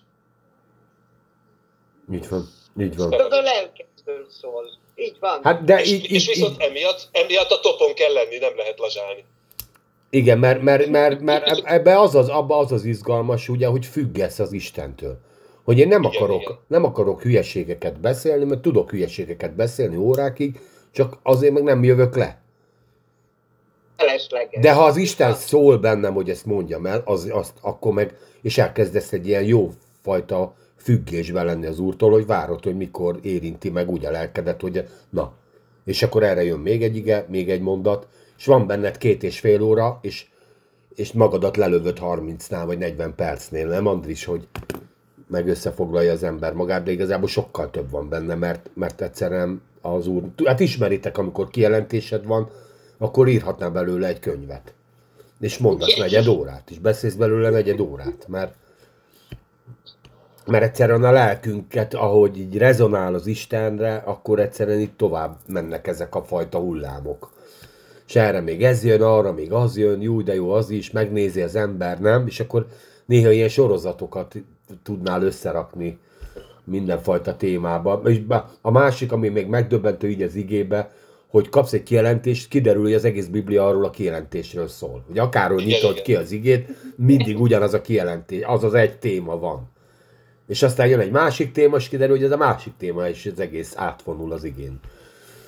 Így 2.14 2.30
van. 2.30 2.50
Így 2.80 2.96
van. 2.98 3.14
Az 3.14 3.32
a 3.32 3.42
lelkemből 3.42 4.28
szól. 4.42 4.66
Így 4.96 5.18
van. 5.20 5.40
Hát 5.44 5.64
de 5.64 5.82
és, 5.82 5.92
így, 5.92 6.12
és 6.12 6.28
így, 6.28 6.34
viszont 6.34 6.54
így, 6.62 6.68
emiatt, 6.68 7.10
emiatt 7.12 7.50
a 7.50 7.60
topon 7.60 7.94
kell 7.94 8.14
lenni, 8.14 8.38
nem 8.38 8.56
lehet 8.56 8.80
lazsálni. 8.80 9.26
igen, 10.10 10.38
mert, 10.40 10.62
mert, 10.62 10.88
mert, 10.88 11.20
mert 11.20 11.48
eb- 11.48 11.66
ebbe 11.66 12.00
az 12.00 12.16
az, 12.16 12.30
abba 12.30 12.58
az 12.58 12.72
az 12.72 12.86
izgalmas, 12.86 13.50
ugye, 13.50 13.68
hogy 13.68 13.86
függesz 13.86 14.40
az 14.40 14.52
Istentől. 14.52 15.18
Hogy 15.64 15.80
én 15.80 15.88
nem 15.88 16.04
Igen, 16.04 16.16
akarok, 16.16 16.42
igen. 16.42 16.60
nem 16.68 16.84
akarok 16.84 17.22
hülyeségeket 17.22 18.00
beszélni, 18.00 18.44
mert 18.46 18.62
tudok 18.62 18.90
hülyeségeket 18.92 19.56
beszélni 19.56 19.96
órákig, 19.96 20.60
csak 20.92 21.18
azért 21.24 21.54
meg 21.54 21.64
nem 21.64 21.84
jövök 21.84 22.16
le. 22.16 22.43
Felesleges. 24.06 24.62
De 24.62 24.74
ha 24.74 24.84
az 24.84 24.98
Isten 24.98 25.34
szól 25.34 25.78
bennem, 25.78 26.14
hogy 26.14 26.30
ezt 26.30 26.46
mondjam 26.46 26.86
el, 26.86 27.02
az, 27.06 27.30
azt 27.32 27.54
akkor 27.62 27.94
meg, 27.94 28.18
és 28.42 28.58
elkezdesz 28.58 29.12
egy 29.12 29.28
ilyen 29.28 29.44
jó 29.44 29.72
fajta 30.02 30.56
függésben 30.76 31.46
lenni 31.46 31.66
az 31.66 31.80
úrtól, 31.80 32.12
hogy 32.12 32.26
várod, 32.26 32.64
hogy 32.64 32.76
mikor 32.76 33.20
érinti 33.22 33.70
meg 33.70 33.90
úgy 33.90 34.06
a 34.06 34.12
lelkedet, 34.12 34.62
hogy 34.62 34.88
na. 35.10 35.34
És 35.86 36.04
akkor 36.04 36.24
erre 36.24 36.44
jön 36.44 36.60
még 36.60 36.84
egy 36.84 36.96
ige, 36.96 37.26
még 37.30 37.50
egy 37.50 37.62
mondat, 37.62 38.08
és 38.38 38.46
van 38.46 38.68
benned 38.68 38.98
két 38.98 39.24
és 39.24 39.40
fél 39.40 39.62
óra, 39.62 40.00
és, 40.02 40.26
és 40.96 41.12
magadat 41.12 41.58
lelövöd 41.58 41.98
30-nál, 42.02 42.64
vagy 42.66 42.78
40 42.78 43.16
percnél, 43.16 43.68
nem 43.68 43.88
Andris, 43.88 44.26
hogy 44.26 44.48
meg 45.28 45.48
összefoglalja 45.48 46.12
az 46.12 46.24
ember 46.24 46.54
magát, 46.54 46.84
de 46.84 46.92
igazából 46.92 47.28
sokkal 47.28 47.70
több 47.70 47.90
van 47.90 48.10
benne, 48.10 48.36
mert, 48.36 48.70
mert 48.74 49.02
egyszerűen 49.02 49.62
az 49.82 50.08
úr, 50.08 50.24
hát 50.46 50.60
ismeritek, 50.60 51.18
amikor 51.18 51.48
kijelentésed 51.50 52.26
van, 52.26 52.50
akkor 52.98 53.28
írhatnál 53.28 53.72
belőle 53.72 54.08
egy 54.08 54.20
könyvet. 54.20 54.74
És 55.40 55.58
mondasz 55.58 55.98
negyed 55.98 56.28
órát, 56.28 56.70
és 56.70 56.80
beszélsz 56.80 57.14
belőle 57.14 57.50
negyed 57.50 57.80
órát, 57.80 58.26
mert 58.28 58.56
mert 60.46 60.64
egyszerűen 60.64 61.04
a 61.04 61.12
lelkünket, 61.12 61.94
ahogy 61.94 62.40
így 62.40 62.58
rezonál 62.58 63.14
az 63.14 63.28
Istenre, 63.28 63.96
akkor 63.96 64.40
egyszerűen 64.40 64.80
itt 64.80 64.98
tovább 64.98 65.38
mennek 65.48 65.88
ezek 65.88 66.16
a 66.16 66.24
fajta 66.24 66.60
hullámok. 66.60 67.32
És 68.08 68.16
erre 68.16 68.42
még 68.42 68.64
ez 68.64 68.84
jön, 68.84 69.02
arra 69.02 69.34
még 69.34 69.52
az 69.52 69.78
jön, 69.78 70.02
jó, 70.02 70.22
de 70.22 70.34
jó 70.34 70.52
az 70.52 70.70
is, 70.70 70.92
megnézi 70.92 71.42
az 71.42 71.56
ember, 71.56 72.00
nem? 72.00 72.28
És 72.28 72.40
akkor 72.40 72.68
néha 73.06 73.32
ilyen 73.32 73.50
sorozatokat 73.50 74.36
tudnál 74.84 75.24
összerakni 75.24 76.00
mindenfajta 76.64 77.36
témában. 77.36 78.08
És 78.08 78.22
a 78.62 78.72
másik, 78.72 79.12
ami 79.12 79.30
még 79.30 79.48
megdöbbentő 79.48 80.10
így 80.10 80.22
az 80.22 80.36
igébe, 80.36 80.92
hogy 81.34 81.50
kapsz 81.50 81.74
egy 81.74 81.84
kijelentést, 81.84 82.48
kiderül, 82.48 82.82
hogy 82.82 82.94
az 82.94 83.06
egész 83.06 83.26
Biblia 83.26 83.68
arról 83.68 83.86
a 83.86 83.90
kijelentésről 83.90 84.68
szól. 84.68 85.04
Hogy 85.08 85.20
akárról 85.20 85.60
igen, 85.60 85.72
nyitod 85.72 85.92
igen. 85.92 86.04
ki 86.04 86.16
az 86.16 86.32
igét, 86.32 86.68
mindig 86.96 87.40
ugyanaz 87.40 87.74
a 87.74 87.82
kijelentés, 87.82 88.44
az 88.46 88.64
az 88.64 88.74
egy 88.74 88.98
téma 88.98 89.40
van. 89.40 89.72
És 90.48 90.64
aztán 90.64 90.88
jön 90.88 91.00
egy 91.00 91.12
másik 91.12 91.52
téma, 91.52 91.78
és 91.78 91.90
kiderül, 91.90 92.16
hogy 92.16 92.26
ez 92.26 92.32
a 92.32 92.38
másik 92.38 92.74
téma, 92.78 93.08
és 93.08 93.30
az 93.34 93.40
egész 93.40 93.74
átvonul 93.76 94.32
az 94.32 94.44
igén. 94.44 94.80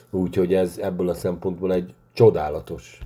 Úgyhogy 0.10 0.54
ez 0.54 0.78
ebből 0.78 1.10
a 1.10 1.14
szempontból 1.14 1.74
egy 1.74 1.94
csodálatos. 2.14 3.00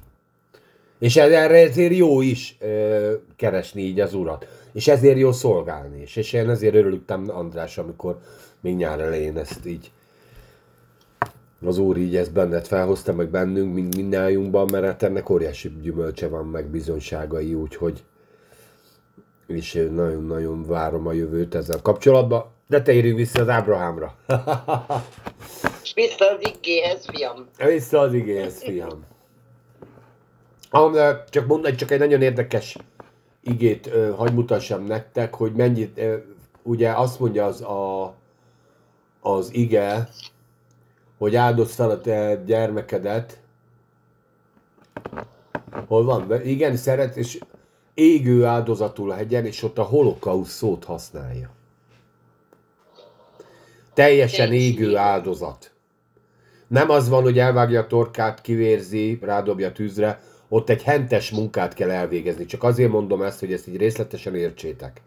És 1.00 1.16
erre 1.16 1.58
ezért 1.58 1.96
jó 1.96 2.22
is 2.22 2.58
ö, 2.60 3.14
keresni 3.36 3.82
így 3.82 4.00
az 4.00 4.14
urat. 4.14 4.48
És 4.74 4.88
ezért 4.88 5.18
jó 5.18 5.32
szolgálni 5.32 6.02
is. 6.02 6.16
És 6.16 6.34
én 6.34 6.50
ezért 6.50 6.76
örültem 6.76 7.26
András, 7.28 7.78
amikor 7.78 8.20
még 8.62 8.76
nyár 8.76 9.00
elején 9.00 9.38
ezt 9.38 9.66
így 9.66 9.92
az 11.66 11.78
Úr 11.78 11.98
így 11.98 12.16
ezt 12.16 12.34
benned 12.34 12.68
felhozta, 12.68 13.14
meg 13.14 13.30
bennünk, 13.30 13.74
mint 13.74 13.96
mindnájunkban, 13.96 14.68
mert 14.72 14.86
hát 14.86 15.04
ennek 15.04 15.30
óriási 15.30 15.74
gyümölcse 15.82 16.28
van, 16.28 16.46
meg 16.46 16.66
bizonyságai, 16.66 17.54
úgyhogy 17.54 18.04
és 19.48 19.74
nagyon-nagyon 19.74 20.66
várom 20.66 21.08
a 21.08 21.12
jövőt 21.12 21.56
ezzel 21.56 21.82
kapcsolatban. 21.82 22.46
De 22.68 22.82
térjünk 22.82 23.18
vissza 23.18 23.42
az 23.42 23.48
Ábrahámra. 23.48 24.16
vissza 25.96 26.26
az 26.36 26.38
igéhez, 26.40 27.06
fiam. 27.06 27.48
Vissza 27.66 28.00
az 28.00 28.14
igéhez, 28.14 28.64
fiam. 28.64 29.06
Csak 31.30 31.48
mondani, 31.48 31.76
csak 31.76 31.92
egy 31.92 32.00
nagyon 32.00 32.22
érdekes 32.22 32.78
igét 33.44 33.90
hagy 34.16 34.34
mutassam 34.34 34.84
nektek, 34.84 35.34
hogy 35.34 35.52
mennyit, 35.52 36.02
ugye 36.64 36.92
azt 36.92 37.20
mondja 37.20 37.46
az 37.46 37.62
a, 37.62 38.14
az 39.22 39.54
ige, 39.54 40.10
hogy 41.20 41.36
áldoz 41.36 41.74
fel 41.74 41.90
a 41.90 42.02
te 42.02 42.42
gyermekedet. 42.46 43.40
Hol 45.88 46.04
van? 46.04 46.46
Igen, 46.46 46.76
szeret, 46.76 47.16
és 47.16 47.40
égő 47.94 48.46
áldozatul 48.46 49.12
hegyen, 49.12 49.46
és 49.46 49.64
ott 49.64 49.78
a 49.78 49.84
holokausz 49.84 50.52
szót 50.52 50.84
használja. 50.84 51.50
Teljesen 53.94 54.54
égő 54.54 54.96
áldozat. 54.96 55.72
Nem 56.68 56.90
az 56.90 57.10
van, 57.10 57.24
hogy 57.24 57.40
elvágja 57.40 57.80
a 57.80 57.88
torkát, 57.88 58.42
kivérzi, 58.42 59.20
rádobja 59.22 59.72
tűzre, 59.72 60.22
ott 60.50 60.70
egy 60.70 60.84
hentes 60.84 61.32
munkát 61.32 61.74
kell 61.74 61.90
elvégezni. 61.90 62.46
Csak 62.46 62.64
azért 62.64 62.92
mondom 62.92 63.22
ezt, 63.22 63.40
hogy 63.40 63.54
ezt 63.54 63.68
így 63.68 63.78
részletesen 63.78 64.36
értsétek. 64.36 65.02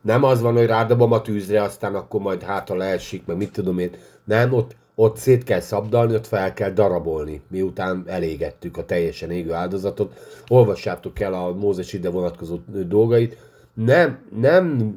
Nem 0.00 0.22
az 0.22 0.40
van, 0.40 0.56
hogy 0.56 0.66
rádobom 0.66 1.12
a 1.12 1.22
tűzre, 1.22 1.62
aztán 1.62 1.94
akkor 1.94 2.20
majd 2.20 2.42
hátra 2.42 2.76
leesik, 2.76 3.26
meg 3.26 3.36
mit 3.36 3.52
tudom 3.52 3.78
én. 3.78 3.90
Nem, 4.24 4.52
ott, 4.52 4.76
ott 4.94 5.16
szét 5.16 5.44
kell 5.44 5.60
szabdalni, 5.60 6.14
ott 6.14 6.26
fel 6.26 6.52
kell 6.52 6.70
darabolni, 6.70 7.42
miután 7.48 8.04
elégettük 8.06 8.76
a 8.76 8.84
teljesen 8.84 9.30
égő 9.30 9.52
áldozatot. 9.52 10.42
Olvassátok 10.48 11.20
el 11.20 11.34
a 11.34 11.52
Mózes 11.52 11.92
ide 11.92 12.10
vonatkozó 12.10 12.58
dolgait. 12.66 13.36
Nem, 13.74 14.18
nem 14.40 14.96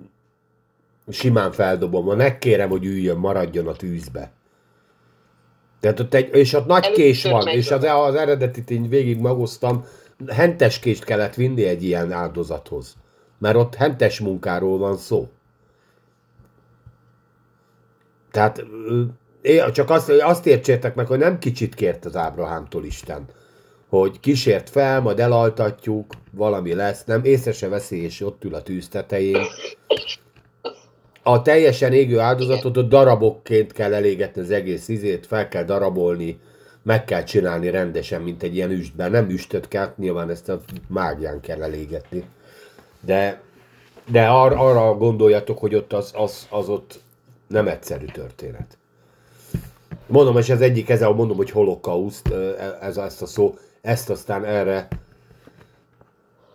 simán 1.08 1.52
feldobom, 1.52 2.18
megkérem, 2.18 2.70
hogy 2.70 2.86
üljön, 2.86 3.18
maradjon 3.18 3.68
a 3.68 3.74
tűzbe. 3.74 4.32
Tehát 5.80 6.00
ott 6.00 6.14
egy, 6.14 6.36
és 6.36 6.54
ott 6.54 6.66
nagy 6.66 6.92
kés 6.92 7.24
van, 7.24 7.48
és 7.48 7.72
az, 7.72 7.84
az 7.84 8.16
eredetit 8.16 8.70
én 8.70 8.90
végig 8.90 9.20
magoztam, 9.20 9.86
hentes 10.28 10.80
kést 10.80 11.04
kellett 11.04 11.34
vinni 11.34 11.64
egy 11.64 11.84
ilyen 11.84 12.12
áldozathoz. 12.12 12.96
Mert 13.38 13.56
ott 13.56 13.76
hentes 13.76 14.20
munkáról 14.20 14.78
van 14.78 14.98
szó. 14.98 15.30
Tehát 18.32 18.64
csak 19.72 19.90
azt, 19.90 20.10
azt 20.10 20.46
értsétek 20.46 20.96
meg, 20.96 21.08
hogy 21.08 21.20
nem 21.20 21.40
kicsit 21.40 21.76
kért 21.76 22.06
az 22.06 22.16
Ábrahámtól 22.16 22.86
Isten, 22.86 23.26
hogy 23.90 24.20
kísért 24.20 24.70
fel, 24.70 25.02
majd 25.02 25.20
elaltatjuk, 25.20 26.14
valami 26.32 26.74
lesz, 26.74 27.04
nem, 27.04 27.24
észre 27.24 27.52
se 27.52 27.68
veszi, 27.68 28.04
és 28.04 28.22
ott 28.22 28.44
ül 28.44 28.56
a 28.56 28.62
tűz 28.62 28.88
tetején, 28.88 29.46
a 31.24 31.42
teljesen 31.42 31.94
égő 31.94 32.20
áldozatot 32.20 32.78
a 32.78 32.82
darabokként 32.82 33.72
kell 33.72 33.94
elégetni 33.94 34.42
az 34.42 34.52
egész 34.52 34.88
izét, 34.88 35.26
fel 35.26 35.48
kell 35.48 35.64
darabolni, 35.64 36.40
meg 36.84 37.06
kell 37.06 37.24
csinálni 37.24 37.70
rendesen, 37.70 38.22
mint 38.22 38.44
egy 38.44 38.56
ilyen 38.56 38.72
üstben. 38.72 39.12
Nem 39.12 39.30
üstöt 39.30 39.68
kell, 39.68 39.94
nyilván 39.98 40.30
ezt 40.30 40.50
a 40.50 40.62
mágián 40.88 41.40
kell 41.40 41.64
elégetni. 41.64 42.24
De, 43.02 43.42
de 44.12 44.28
ar- 44.28 44.56
arra 44.56 44.98
gondoljatok, 44.98 45.60
hogy 45.60 45.76
ott 45.76 45.94
az, 45.94 46.12
az, 46.16 46.48
az 46.50 46.70
ott 46.70 47.00
nem 47.48 47.68
egyszerű 47.68 48.06
történet. 48.06 48.78
Mondom, 50.08 50.38
és 50.38 50.50
ez 50.50 50.62
egyik 50.62 50.90
ezzel 50.90 51.12
mondom, 51.12 51.38
hogy 51.38 51.50
holokauszt, 51.50 52.34
ez, 52.82 52.98
ezt 52.98 53.22
a 53.22 53.26
szó, 53.26 53.58
ezt 53.82 54.10
aztán 54.10 54.46
erre 54.46 54.88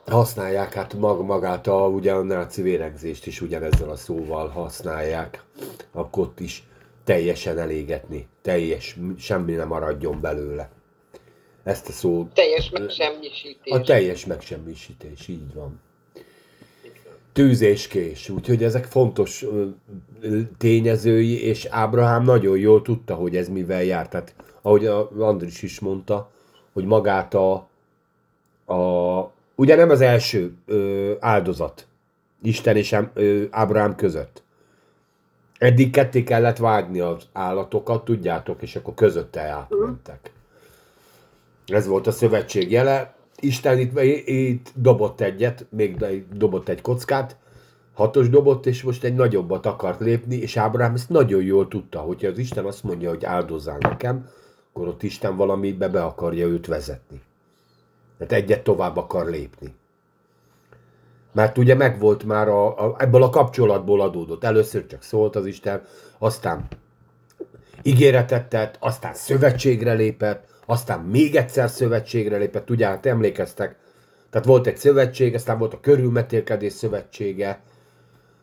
használják, 0.07 0.75
hát 0.75 0.95
mag, 0.95 1.25
magát 1.25 1.67
a, 1.67 1.87
ugye 1.87 2.13
a 2.13 2.23
náci 2.23 2.63
véregzést 2.63 3.27
is 3.27 3.41
ugyanezzel 3.41 3.91
a 3.91 3.97
szóval 3.97 4.49
használják, 4.49 5.45
akkor 5.93 6.23
ott 6.23 6.41
is 6.41 6.63
teljesen 7.05 7.59
elégetni, 7.59 8.29
teljes, 8.43 8.97
semmi 9.19 9.53
nem 9.53 9.69
maradjon 9.69 10.21
belőle. 10.21 10.71
Ezt 11.65 11.89
a 11.89 11.93
szó... 11.93 12.29
Teljes 12.35 12.71
megsemmisítés. 12.71 13.73
A 13.73 13.81
teljes 13.81 14.27
megsemmisítés, 14.27 15.29
így 15.29 15.55
van. 15.55 15.81
Tűz 17.33 17.61
és 17.61 17.87
kés, 17.87 18.29
úgyhogy 18.29 18.63
ezek 18.63 18.85
fontos 18.85 19.45
tényezői, 20.59 21.45
és 21.45 21.65
Ábrahám 21.65 22.25
nagyon 22.25 22.59
jól 22.59 22.83
tudta, 22.83 23.15
hogy 23.15 23.37
ez 23.37 23.49
mivel 23.49 23.83
jár. 23.83 24.09
Tehát, 24.09 24.35
ahogy 24.63 24.87
a 24.87 25.11
Andris 25.19 25.63
is 25.63 25.81
mondta, 25.81 26.31
hogy 26.73 26.85
magát 26.85 27.35
a, 27.35 27.53
a 28.75 29.33
Ugye 29.61 29.75
nem 29.75 29.91
az 29.91 30.01
első 30.01 30.55
ö, 30.67 31.13
áldozat 31.21 31.87
Isten 32.43 32.77
és 32.77 32.97
ö, 33.15 33.43
Ábrahám 33.51 33.95
között. 33.95 34.43
Eddig 35.59 35.91
ketté 35.91 36.23
kellett 36.23 36.57
vágni 36.57 37.01
az 37.01 37.29
állatokat, 37.33 38.05
tudjátok, 38.05 38.63
és 38.63 38.77
akkor 38.77 38.95
közötte 38.95 39.41
átmentek. 39.41 40.33
Ez 41.67 41.87
volt 41.87 42.07
a 42.07 42.11
szövetség 42.11 42.71
jele. 42.71 43.15
Isten 43.41 43.79
itt, 43.79 44.01
itt 44.29 44.73
dobott 44.75 45.21
egyet, 45.21 45.67
még 45.71 45.97
dobott 46.33 46.69
egy 46.69 46.81
kockát, 46.81 47.37
hatos 47.95 48.29
dobott, 48.29 48.67
és 48.67 48.83
most 48.83 49.05
egy 49.05 49.15
nagyobbat 49.15 49.67
akart 49.67 50.01
lépni, 50.01 50.37
és 50.37 50.57
Ábrahám 50.57 50.95
ezt 50.95 51.09
nagyon 51.09 51.43
jól 51.43 51.69
tudta, 51.69 51.99
hogyha 51.99 52.29
az 52.29 52.39
Isten 52.39 52.65
azt 52.65 52.83
mondja, 52.85 53.09
hogy 53.09 53.25
áldozzál 53.25 53.79
nekem, 53.81 54.29
akkor 54.73 54.89
ott 54.89 55.03
Isten 55.03 55.37
valamibe 55.37 55.89
be 55.89 56.03
akarja 56.05 56.47
őt 56.47 56.67
vezetni. 56.67 57.21
Tehát 58.19 58.33
egyet 58.33 58.63
tovább 58.63 58.97
akar 58.97 59.27
lépni. 59.27 59.75
Mert 61.33 61.59
ugye 61.59 61.75
megvolt 61.75 62.25
már 62.25 62.49
a, 62.49 62.87
a, 62.87 62.95
ebből 62.99 63.23
a 63.23 63.31
kapcsolatból 63.31 64.01
adódott. 64.01 64.45
Először 64.45 64.87
csak 64.87 65.03
szólt 65.03 65.37
az 65.37 65.47
Isten, 65.47 65.83
aztán 66.19 66.67
ígéretet 67.83 68.49
tett, 68.49 68.77
aztán 68.81 69.15
szövetségre 69.15 69.93
lépett, 69.93 70.49
aztán 70.71 71.01
még 71.01 71.37
egyszer 71.37 71.71
szövetségre 71.71 72.37
lépett, 72.37 72.71
ugye 72.71 72.87
hát 72.87 73.07
emlékeztek, 73.07 73.77
tehát 74.31 74.47
volt 74.47 74.67
egy 74.67 74.77
szövetség, 74.77 75.35
aztán 75.35 75.59
volt 75.59 75.75
a 75.75 75.81
körülmetélkedés 75.81 76.73
szövetsége, 76.73 77.63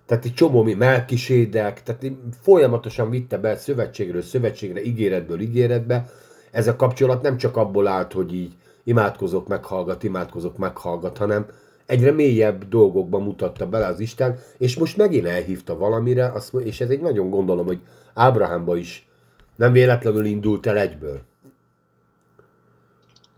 tehát 0.05 0.25
egy 0.25 0.33
csomó 0.33 0.63
mi 0.63 0.73
melkisédek, 0.73 1.83
tehát 1.83 2.05
folyamatosan 2.41 3.09
vitte 3.09 3.37
be 3.37 3.55
szövetségről 3.55 4.21
szövetségre, 4.21 4.83
ígéretből 4.83 5.39
ígéretbe. 5.39 6.05
Ez 6.51 6.67
a 6.67 6.75
kapcsolat 6.75 7.21
nem 7.21 7.37
csak 7.37 7.57
abból 7.57 7.87
állt, 7.87 8.13
hogy 8.13 8.33
így 8.33 8.55
imádkozok, 8.83 9.47
meghallgat, 9.47 10.03
imádkozok, 10.03 10.57
meghallgat, 10.57 11.17
hanem 11.17 11.45
egyre 11.85 12.11
mélyebb 12.11 12.67
dolgokba 12.69 13.19
mutatta 13.19 13.67
bele 13.67 13.85
az 13.85 13.99
Isten, 13.99 14.39
és 14.57 14.77
most 14.77 14.97
megint 14.97 15.25
elhívta 15.25 15.77
valamire, 15.77 16.33
és 16.59 16.81
ez 16.81 16.89
egy 16.89 17.01
nagyon 17.01 17.29
gondolom, 17.29 17.65
hogy 17.65 17.79
Ábrahámba 18.13 18.77
is 18.77 19.07
nem 19.55 19.71
véletlenül 19.71 20.25
indult 20.25 20.65
el 20.65 20.77
egyből, 20.77 21.21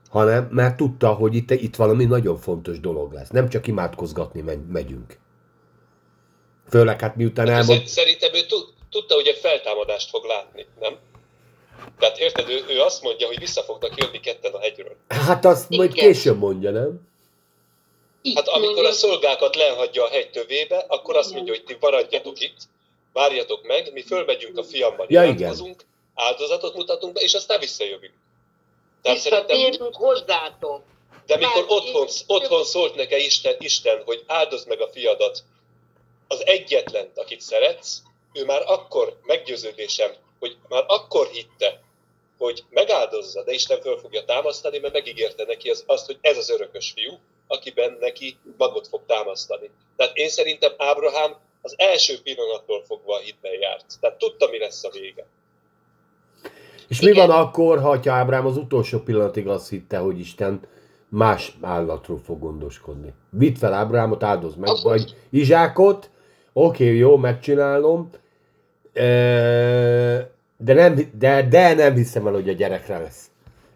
hanem 0.10 0.48
mert 0.52 0.78
tudta, 0.78 1.14
hogy 1.14 1.36
itt, 1.36 1.52
itt 1.52 1.76
valami 1.76 2.06
nagyon 2.06 2.38
fontos 2.38 2.80
dolog 2.80 3.14
lesz. 3.14 3.30
Nem 3.30 3.50
csak 3.50 3.68
imádkozgatni 3.68 4.42
megy, 4.42 4.66
megyünk. 4.68 5.18
Főleg 6.70 7.00
hát 7.00 7.16
miután 7.16 7.48
hát 7.48 7.58
elmond... 7.58 7.88
Szerintem 7.88 8.34
ő 8.34 8.40
tudta, 8.90 9.16
hogy 9.16 9.28
egy 9.28 9.38
feltámadást 9.38 10.10
fog 10.10 10.26
látni, 10.26 10.66
nem? 10.80 10.98
Tehát 12.00 12.18
érted, 12.18 12.50
ő, 12.50 12.66
ő 12.70 12.80
azt 12.80 13.02
mondja, 13.02 13.28
hogy 13.28 13.40
vissza 13.40 13.62
fognak 13.62 13.98
jönni 13.98 14.20
ketten 14.20 14.52
a 14.54 14.60
hegyről. 14.60 14.96
Hát 15.08 15.46
azt 15.46 15.72
Igen. 15.72 15.86
majd 15.86 15.98
később 15.98 16.38
mondja, 16.38 16.72
nem? 16.72 17.08
Így 18.22 18.36
Hát 18.36 18.48
amikor 18.48 18.74
mondja. 18.74 18.90
a 18.90 18.94
szolgákat 18.94 19.56
lehagyja 19.56 20.04
a 20.04 20.08
hegy 20.08 20.30
tövébe, 20.30 20.86
akkor 20.88 21.16
azt 21.16 21.34
mondja, 21.34 21.54
hogy 21.54 21.64
ti 21.64 21.78
maradjatok 21.80 22.42
itt, 22.42 22.58
várjatok 23.14 23.68
meg, 23.68 23.94
mi 23.94 24.02
fölmegyünk 24.02 24.58
a 24.58 24.64
fiammal, 24.64 25.06
Ja, 25.10 25.36
áldozatot 26.16 26.76
mutatunk 26.76 27.14
be, 27.14 27.20
és 27.20 27.34
aztán 27.34 27.60
visszajövünk. 27.60 28.14
Tehát 29.02 29.18
Visszatérünk 29.24 29.96
hozzátok. 29.96 30.82
de 31.26 31.38
mikor 31.38 31.66
otthon, 31.68 32.08
otthon 32.28 32.64
szólt 32.64 32.96
neke 32.96 33.18
Isten, 33.18 33.56
Isten, 33.60 34.04
hogy 34.06 34.24
áldozd 34.28 34.68
meg 34.68 34.82
a 34.82 34.88
fiadat, 34.88 35.44
az 36.28 36.46
egyetlen, 36.46 37.12
akit 37.16 37.42
szeretsz, 37.42 38.02
ő 38.34 38.46
már 38.46 38.62
akkor 38.66 39.20
meggyőződésem, 39.24 40.12
hogy 40.40 40.58
már 40.68 40.84
akkor 40.88 41.28
hitte, 41.28 41.82
hogy 42.38 42.64
megáldozza, 42.70 43.44
de 43.44 43.52
Isten 43.52 43.82
föl 43.82 44.00
fogja 44.00 44.26
támasztani, 44.26 44.78
mert 44.78 44.94
megígérte 44.94 45.46
neki 45.46 45.70
az, 45.70 45.84
azt, 45.88 46.06
hogy 46.06 46.18
ez 46.22 46.38
az 46.38 46.50
örökös 46.50 46.92
fiú, 46.96 47.20
akiben 47.48 47.98
neki 48.00 48.38
magot 48.58 48.88
fog 48.88 49.02
támasztani. 49.06 49.70
Tehát 49.98 50.18
én 50.18 50.30
szerintem 50.30 50.74
Ábrahám 50.78 51.38
az 51.62 51.74
első 51.78 52.22
pillanattól 52.22 52.84
fogva 52.84 53.16
a 53.16 53.20
hitben 53.20 53.60
járt. 53.60 53.86
Tehát 54.00 54.18
tudta, 54.18 54.48
mi 54.48 54.58
lesz 54.58 54.84
a 54.84 54.90
vége. 54.90 55.28
És 56.90 57.02
mi 57.02 57.12
van 57.12 57.30
akkor, 57.30 57.80
ha 57.80 58.00
Ábrám 58.06 58.46
az 58.46 58.58
utolsó 58.58 59.00
pillanatig 59.00 59.48
azt 59.48 59.70
hitte, 59.70 59.98
hogy 59.98 60.20
Isten 60.20 60.60
más 61.10 61.58
állatról 61.62 62.20
fog 62.26 62.40
gondoskodni? 62.40 63.14
Vidd 63.30 63.56
fel 63.56 63.74
Ábrámot, 63.74 64.24
áldoz 64.24 64.56
meg, 64.56 64.70
Akkor- 64.70 64.84
vagy 64.84 65.16
Izsákot, 65.30 66.10
oké, 66.54 66.96
jó, 66.96 67.18
megcsinálom, 67.18 68.10
de 70.58 70.74
nem, 70.74 71.12
de, 71.20 71.48
de 71.50 71.74
nem 71.74 71.96
hiszem 71.96 72.28
el, 72.28 72.34
hogy 72.34 72.50
a 72.50 72.54
gyerekre 72.54 72.98
lesz. 72.98 73.24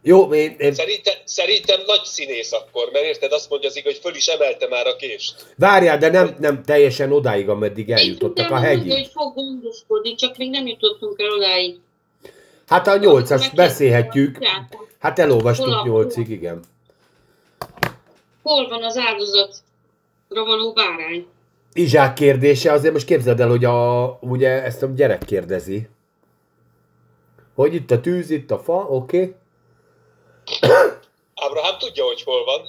Jó, 0.05 0.33
én, 0.33 0.55
én 0.57 0.73
Szerintem, 0.73 1.13
szerintem 1.25 1.79
nagy 1.85 2.03
színész 2.03 2.51
akkor, 2.51 2.89
mert 2.91 3.05
érted, 3.05 3.31
azt 3.31 3.49
mondja 3.49 3.69
az 3.69 3.77
igaz, 3.77 3.91
hogy 3.93 4.01
föl 4.01 4.15
is 4.15 4.27
emelte 4.27 4.67
már 4.67 4.87
a 4.87 4.95
kést. 4.95 5.53
várjál, 5.57 5.97
de 5.97 6.09
nem, 6.09 6.35
nem 6.39 6.63
teljesen 6.63 7.11
odáig, 7.11 7.49
ameddig 7.49 7.87
Én 7.87 7.95
eljutottak 7.95 8.45
a 8.45 8.47
tudtam, 8.47 8.63
hegyig. 8.63 8.91
hogy 8.91 9.09
fog 9.13 9.33
gondoskodni, 9.33 10.15
csak 10.15 10.37
még 10.37 10.49
nem 10.49 10.67
jutottunk 10.67 11.19
el 11.21 11.29
odáig. 11.31 11.79
Hát 12.73 12.87
a 12.87 12.97
nyolcas 12.97 13.45
Akkor 13.45 13.55
beszélhetjük. 13.55 14.37
Hát 14.99 15.19
elolvastuk 15.19 15.83
nyolcig, 15.83 16.29
igen. 16.29 16.63
Hol 18.43 18.67
van 18.67 18.83
az 18.83 18.97
áldozatra 18.97 20.45
való 20.45 20.73
bárány? 20.73 21.27
Izsák 21.73 22.13
kérdése, 22.13 22.71
azért 22.71 22.93
most 22.93 23.05
képzeld 23.05 23.39
el, 23.39 23.49
hogy 23.49 23.65
a, 23.65 24.05
ugye 24.21 24.63
ezt 24.63 24.83
a 24.83 24.87
gyerek 24.95 25.25
kérdezi. 25.25 25.89
Hogy 27.55 27.73
itt 27.73 27.91
a 27.91 28.01
tűz, 28.01 28.29
itt 28.29 28.51
a 28.51 28.59
fa, 28.59 28.87
oké. 28.89 29.35
Okay. 30.59 30.69
Ábrahám 31.45 31.77
tudja, 31.77 32.03
hogy 32.03 32.23
hol 32.23 32.43
van. 32.43 32.61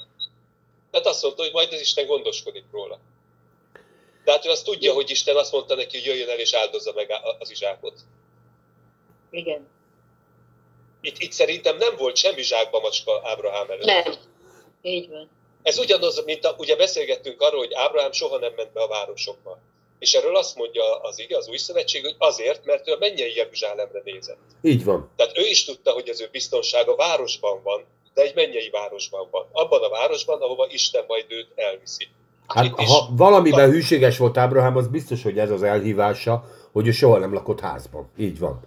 Tehát 0.90 1.07
azt 1.07 1.22
mondta, 1.22 1.42
hogy 1.42 1.52
majd 1.52 1.72
az 1.72 1.80
Isten 1.80 2.07
gondoskodik 2.07 2.64
róla. 2.72 2.98
De 4.24 4.32
hát 4.32 4.46
ő 4.46 4.50
azt 4.50 4.64
tudja, 4.64 4.92
hogy 4.92 5.11
Isten 5.11 5.36
azt 5.36 5.52
mondta 5.52 5.74
neki, 5.74 5.96
hogy 5.96 6.07
jöjjön 6.07 6.28
el 6.28 6.38
és 6.38 6.55
áldozza 6.55 6.92
meg 6.94 7.11
az 7.38 7.50
izsákot. 7.50 7.94
Igen. 9.30 9.72
Itt, 11.05 11.18
itt 11.18 11.32
szerintem 11.32 11.76
nem 11.76 11.94
volt 11.96 12.16
semmi 12.16 12.42
zsákba 12.42 12.80
macska 12.80 13.20
Ábrahám 13.24 13.70
előtt. 13.70 13.84
Nem. 13.84 14.12
Így 14.82 15.09
van. 15.09 15.30
Ez 15.62 15.78
ugyanaz, 15.78 16.22
mint 16.24 16.44
a, 16.44 16.55
ugye 16.59 16.76
beszélgettünk 16.76 17.40
arról, 17.40 17.59
hogy 17.59 17.74
Ábrahám 17.74 18.12
soha 18.12 18.38
nem 18.38 18.52
ment 18.57 18.72
be 18.72 18.80
a 18.82 18.88
városokba. 18.88 19.59
És 19.98 20.14
erről 20.14 20.36
azt 20.36 20.57
mondja 20.57 21.00
az 21.00 21.18
ige, 21.18 21.36
az 21.36 21.48
új 21.48 21.57
szövetség, 21.57 22.05
hogy 22.05 22.14
azért, 22.18 22.64
mert 22.64 22.88
ő 22.88 22.92
a 22.92 22.96
mennyei 23.00 23.36
Jeruzsálemre 23.36 24.00
nézett. 24.05 24.38
Így 24.62 24.84
van. 24.84 25.11
Tehát 25.16 25.38
ő 25.38 25.42
is 25.42 25.64
tudta, 25.64 25.90
hogy 25.90 26.09
az 26.09 26.20
ő 26.20 26.28
biztonsága 26.32 26.96
városban 26.96 27.61
van, 27.62 27.84
de 28.14 28.22
egy 28.22 28.34
mennyei 28.34 28.70
városban 28.70 29.28
van. 29.30 29.46
Abban 29.52 29.82
a 29.82 29.88
városban, 29.88 30.40
ahova 30.40 30.66
Isten 30.70 31.05
majd 31.07 31.24
őt 31.28 31.48
elviszi. 31.55 32.09
Hát 32.46 32.64
Itt 32.64 32.74
ha 32.74 33.09
valamiben 33.11 33.70
hűséges 33.70 34.18
volt 34.18 34.36
Ábrahám, 34.36 34.76
az 34.76 34.88
biztos, 34.88 35.22
hogy 35.22 35.38
ez 35.38 35.50
az 35.50 35.62
elhívása, 35.62 36.44
hogy 36.72 36.86
ő 36.86 36.90
soha 36.90 37.18
nem 37.18 37.34
lakott 37.34 37.61
házban. 37.61 38.11
Így 38.18 38.38
van. 38.38 38.61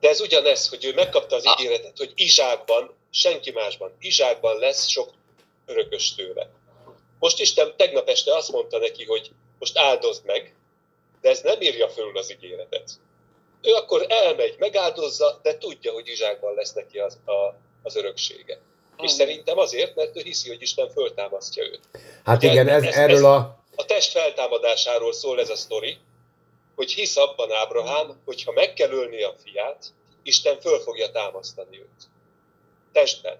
De 0.00 0.08
ez 0.08 0.20
ugyanez, 0.20 0.68
hogy 0.68 0.84
ő 0.84 0.94
megkapta 0.94 1.36
az 1.36 1.44
ígéretet, 1.58 1.98
hogy 1.98 2.12
Izsákban, 2.14 2.94
senki 3.10 3.50
másban, 3.50 3.96
Izsákban 4.00 4.58
lesz 4.58 4.86
sok 4.86 5.10
örökös 5.66 6.14
tőle. 6.14 6.50
Most 7.18 7.40
Isten 7.40 7.74
tegnap 7.76 8.08
este 8.08 8.34
azt 8.36 8.52
mondta 8.52 8.78
neki, 8.78 9.04
hogy 9.04 9.30
most 9.58 9.78
áldozd 9.78 10.24
meg, 10.24 10.54
de 11.20 11.28
ez 11.28 11.40
nem 11.40 11.60
írja 11.60 11.88
fölül 11.88 12.18
az 12.18 12.32
ígéretet. 12.32 12.90
Ő 13.62 13.72
akkor 13.72 14.06
elmegy, 14.08 14.54
megáldozza, 14.58 15.38
de 15.42 15.58
tudja, 15.58 15.92
hogy 15.92 16.08
Izsákban 16.08 16.54
lesz 16.54 16.72
neki 16.72 16.98
az, 16.98 17.18
a, 17.24 17.54
az 17.82 17.96
öröksége. 17.96 18.58
És 19.02 19.10
szerintem 19.10 19.58
azért, 19.58 19.94
mert 19.94 20.16
ő 20.16 20.20
hiszi, 20.22 20.48
hogy 20.48 20.62
Isten 20.62 20.90
föltámasztja 20.90 21.64
őt. 21.64 21.80
Hát 22.24 22.36
Ugye, 22.36 22.50
igen, 22.50 22.68
ez, 22.68 22.82
ez- 22.82 22.94
erről 22.94 23.16
ez- 23.16 23.22
a... 23.22 23.56
A 23.76 23.84
test 23.84 24.10
feltámadásáról 24.10 25.12
szól 25.12 25.40
ez 25.40 25.50
a 25.50 25.56
sztori, 25.56 25.98
hogy 26.78 26.92
hisz 26.92 27.16
abban 27.16 27.52
Ábrahám, 27.52 28.20
hogy 28.24 28.42
ha 28.42 28.52
meg 28.52 28.72
kell 28.72 28.90
ölni 28.90 29.22
a 29.22 29.34
fiát, 29.44 29.92
Isten 30.22 30.60
föl 30.60 30.78
fogja 30.78 31.10
támasztani 31.10 31.78
őt. 31.78 32.08
Testben. 32.92 33.38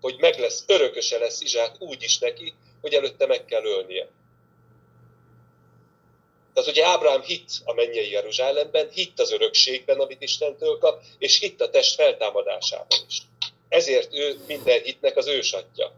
Hogy 0.00 0.16
meg 0.18 0.38
lesz, 0.38 0.64
örököse 0.66 1.18
lesz 1.18 1.40
Izsák 1.40 1.76
úgy 1.78 2.02
is 2.02 2.18
neki, 2.18 2.54
hogy 2.80 2.94
előtte 2.94 3.26
meg 3.26 3.44
kell 3.44 3.64
ölnie. 3.64 4.08
Tehát 6.54 6.70
ugye 6.70 6.86
Ábrahám 6.86 7.22
hitt 7.22 7.48
a 7.64 7.72
mennyei 7.72 8.10
Jeruzsálemben, 8.10 8.88
hitt 8.90 9.20
az 9.20 9.32
örökségben, 9.32 10.00
amit 10.00 10.22
Istentől 10.22 10.78
kap, 10.78 11.02
és 11.18 11.38
hitt 11.38 11.60
a 11.60 11.70
test 11.70 11.94
feltámadásában 11.94 12.98
is. 13.08 13.22
Ezért 13.68 14.14
ő 14.14 14.38
minden 14.46 14.82
hitnek 14.82 15.16
az 15.16 15.26
ősatja. 15.26 15.92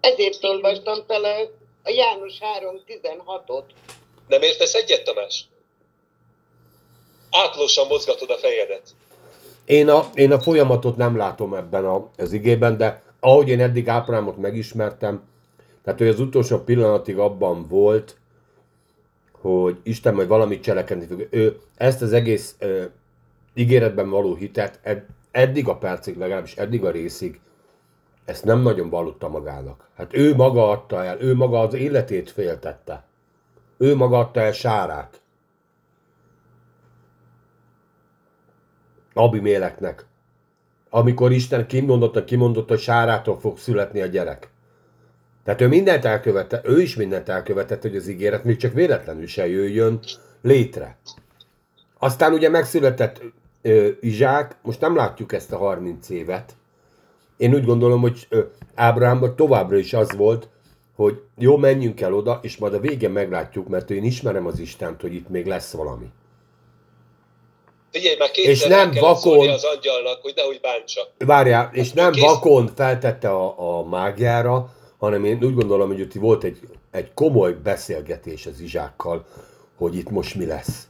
Ezért 0.00 0.44
olvastam 0.44 1.06
tele 1.06 1.50
a 1.82 1.90
János 1.90 2.34
3.16-ot. 2.40 3.64
Nem 4.28 4.42
értesz 4.42 4.74
egyet, 4.74 5.04
Tamás? 5.04 5.44
Átlósan 7.32 7.86
mozgatod 7.86 8.30
a 8.30 8.36
fejedet. 8.36 8.82
Én 9.64 9.88
a, 9.88 10.10
én 10.14 10.32
a 10.32 10.40
folyamatot 10.40 10.96
nem 10.96 11.16
látom 11.16 11.54
ebben 11.54 11.84
a, 11.84 12.08
az 12.16 12.32
igében, 12.32 12.76
de 12.76 13.02
ahogy 13.20 13.48
én 13.48 13.60
eddig 13.60 13.88
Ábrámot 13.88 14.36
megismertem, 14.36 15.22
tehát 15.84 16.00
ő 16.00 16.08
az 16.08 16.20
utolsó 16.20 16.58
pillanatig 16.58 17.18
abban 17.18 17.66
volt, 17.68 18.16
hogy 19.40 19.76
Isten 19.82 20.14
majd 20.14 20.28
valamit 20.28 20.62
cselekedni 20.62 21.06
fog. 21.06 21.26
Ő 21.30 21.60
ezt 21.76 22.02
az 22.02 22.12
egész 22.12 22.54
ö, 22.58 22.84
ígéretben 23.54 24.10
való 24.10 24.34
hitet 24.34 24.78
ed, 24.82 25.04
eddig 25.30 25.68
a 25.68 25.76
percig, 25.76 26.16
legalábbis 26.16 26.56
eddig 26.56 26.84
a 26.84 26.90
részig, 26.90 27.40
ezt 28.24 28.44
nem 28.44 28.60
nagyon 28.60 28.90
vallotta 28.90 29.28
magának. 29.28 29.88
Hát 29.96 30.16
ő 30.16 30.34
maga 30.34 30.70
adta 30.70 31.04
el, 31.04 31.20
ő 31.20 31.34
maga 31.34 31.60
az 31.60 31.74
életét 31.74 32.30
féltette. 32.30 33.04
Ő 33.78 33.96
maga 33.96 34.18
adta 34.18 34.40
el 34.40 34.52
Sárát. 34.52 35.20
Abiméleknek. 39.14 40.04
Amikor 40.90 41.32
Isten 41.32 41.66
kimondotta, 41.66 42.24
kimondotta, 42.24 42.72
hogy 42.72 42.82
Sárától 42.82 43.40
fog 43.40 43.58
születni 43.58 44.00
a 44.00 44.06
gyerek. 44.06 44.50
Tehát 45.44 45.60
ő 45.60 45.68
mindent 45.68 46.04
elkövette, 46.04 46.60
ő 46.64 46.80
is 46.80 46.96
mindent 46.96 47.28
elkövetett, 47.28 47.82
hogy 47.82 47.96
az 47.96 48.08
ígéret 48.08 48.44
még 48.44 48.56
csak 48.56 48.72
véletlenül 48.72 49.26
se 49.26 49.48
jöjjön 49.48 50.00
létre. 50.40 50.96
Aztán 51.98 52.32
ugye 52.32 52.48
megszületett 52.48 53.22
ö, 53.62 53.88
Izsák, 54.00 54.56
most 54.62 54.80
nem 54.80 54.96
látjuk 54.96 55.32
ezt 55.32 55.52
a 55.52 55.56
30 55.56 56.08
évet. 56.08 56.54
Én 57.36 57.54
úgy 57.54 57.64
gondolom, 57.64 58.00
hogy 58.00 58.26
ö, 58.28 58.40
Ábrahámban 58.74 59.36
továbbra 59.36 59.76
is 59.76 59.92
az 59.92 60.16
volt, 60.16 60.48
hogy 60.94 61.22
jó, 61.38 61.56
menjünk 61.56 62.00
el 62.00 62.14
oda, 62.14 62.38
és 62.42 62.56
majd 62.56 62.74
a 62.74 62.80
végén 62.80 63.10
meglátjuk, 63.10 63.68
mert 63.68 63.90
én 63.90 64.04
ismerem 64.04 64.46
az 64.46 64.58
Istent, 64.58 65.00
hogy 65.00 65.14
itt 65.14 65.28
még 65.28 65.46
lesz 65.46 65.72
valami. 65.72 66.10
Figyelj, 67.92 68.16
már 68.16 68.30
És 68.34 68.64
nem 68.64 68.90
vakon- 68.90 69.48
az 69.48 69.64
angyalnak, 69.64 70.22
hogy 70.22 70.32
nehogy 70.36 70.60
bántsa. 70.60 71.08
Várjál, 71.18 71.70
és 71.72 71.92
nem 71.92 72.12
Kész. 72.12 72.22
vakon 72.24 72.72
feltette 72.76 73.28
a, 73.30 73.54
a 73.78 73.82
mágiára, 73.82 74.74
hanem 74.98 75.24
én 75.24 75.44
úgy 75.44 75.54
gondolom, 75.54 75.88
hogy 75.88 76.00
ott 76.00 76.12
volt 76.12 76.44
egy, 76.44 76.58
egy 76.90 77.14
komoly 77.14 77.52
beszélgetés 77.52 78.46
az 78.46 78.60
Izsákkal, 78.60 79.26
hogy 79.76 79.94
itt 79.96 80.10
most 80.10 80.34
mi 80.34 80.46
lesz. 80.46 80.86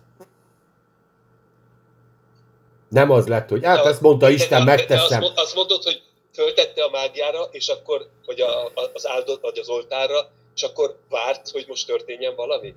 Nem 2.88 3.10
az 3.10 3.26
lett, 3.26 3.48
hogy 3.48 3.64
hát 3.64 3.82
De- 3.82 3.88
ezt 3.88 4.00
mondta 4.00 4.26
de- 4.26 4.32
Isten, 4.32 4.48
de- 4.64 4.64
de 4.64 4.76
megteszem. 4.76 5.04
Azt, 5.04 5.20
mond- 5.20 5.38
azt 5.38 5.54
mondod, 5.54 5.82
hogy 5.82 6.02
föltette 6.34 6.84
a 6.84 6.90
mágiára, 6.90 7.42
és 7.50 7.68
akkor, 7.68 8.08
vagy 8.26 8.40
a, 8.40 8.72
az 8.92 9.08
áldott, 9.08 9.40
vagy 9.42 9.58
az 9.58 9.68
oltárra, 9.68 10.28
és 10.54 10.62
akkor 10.62 10.96
várt, 11.10 11.48
hogy 11.50 11.64
most 11.68 11.86
történjen 11.86 12.34
valami? 12.34 12.74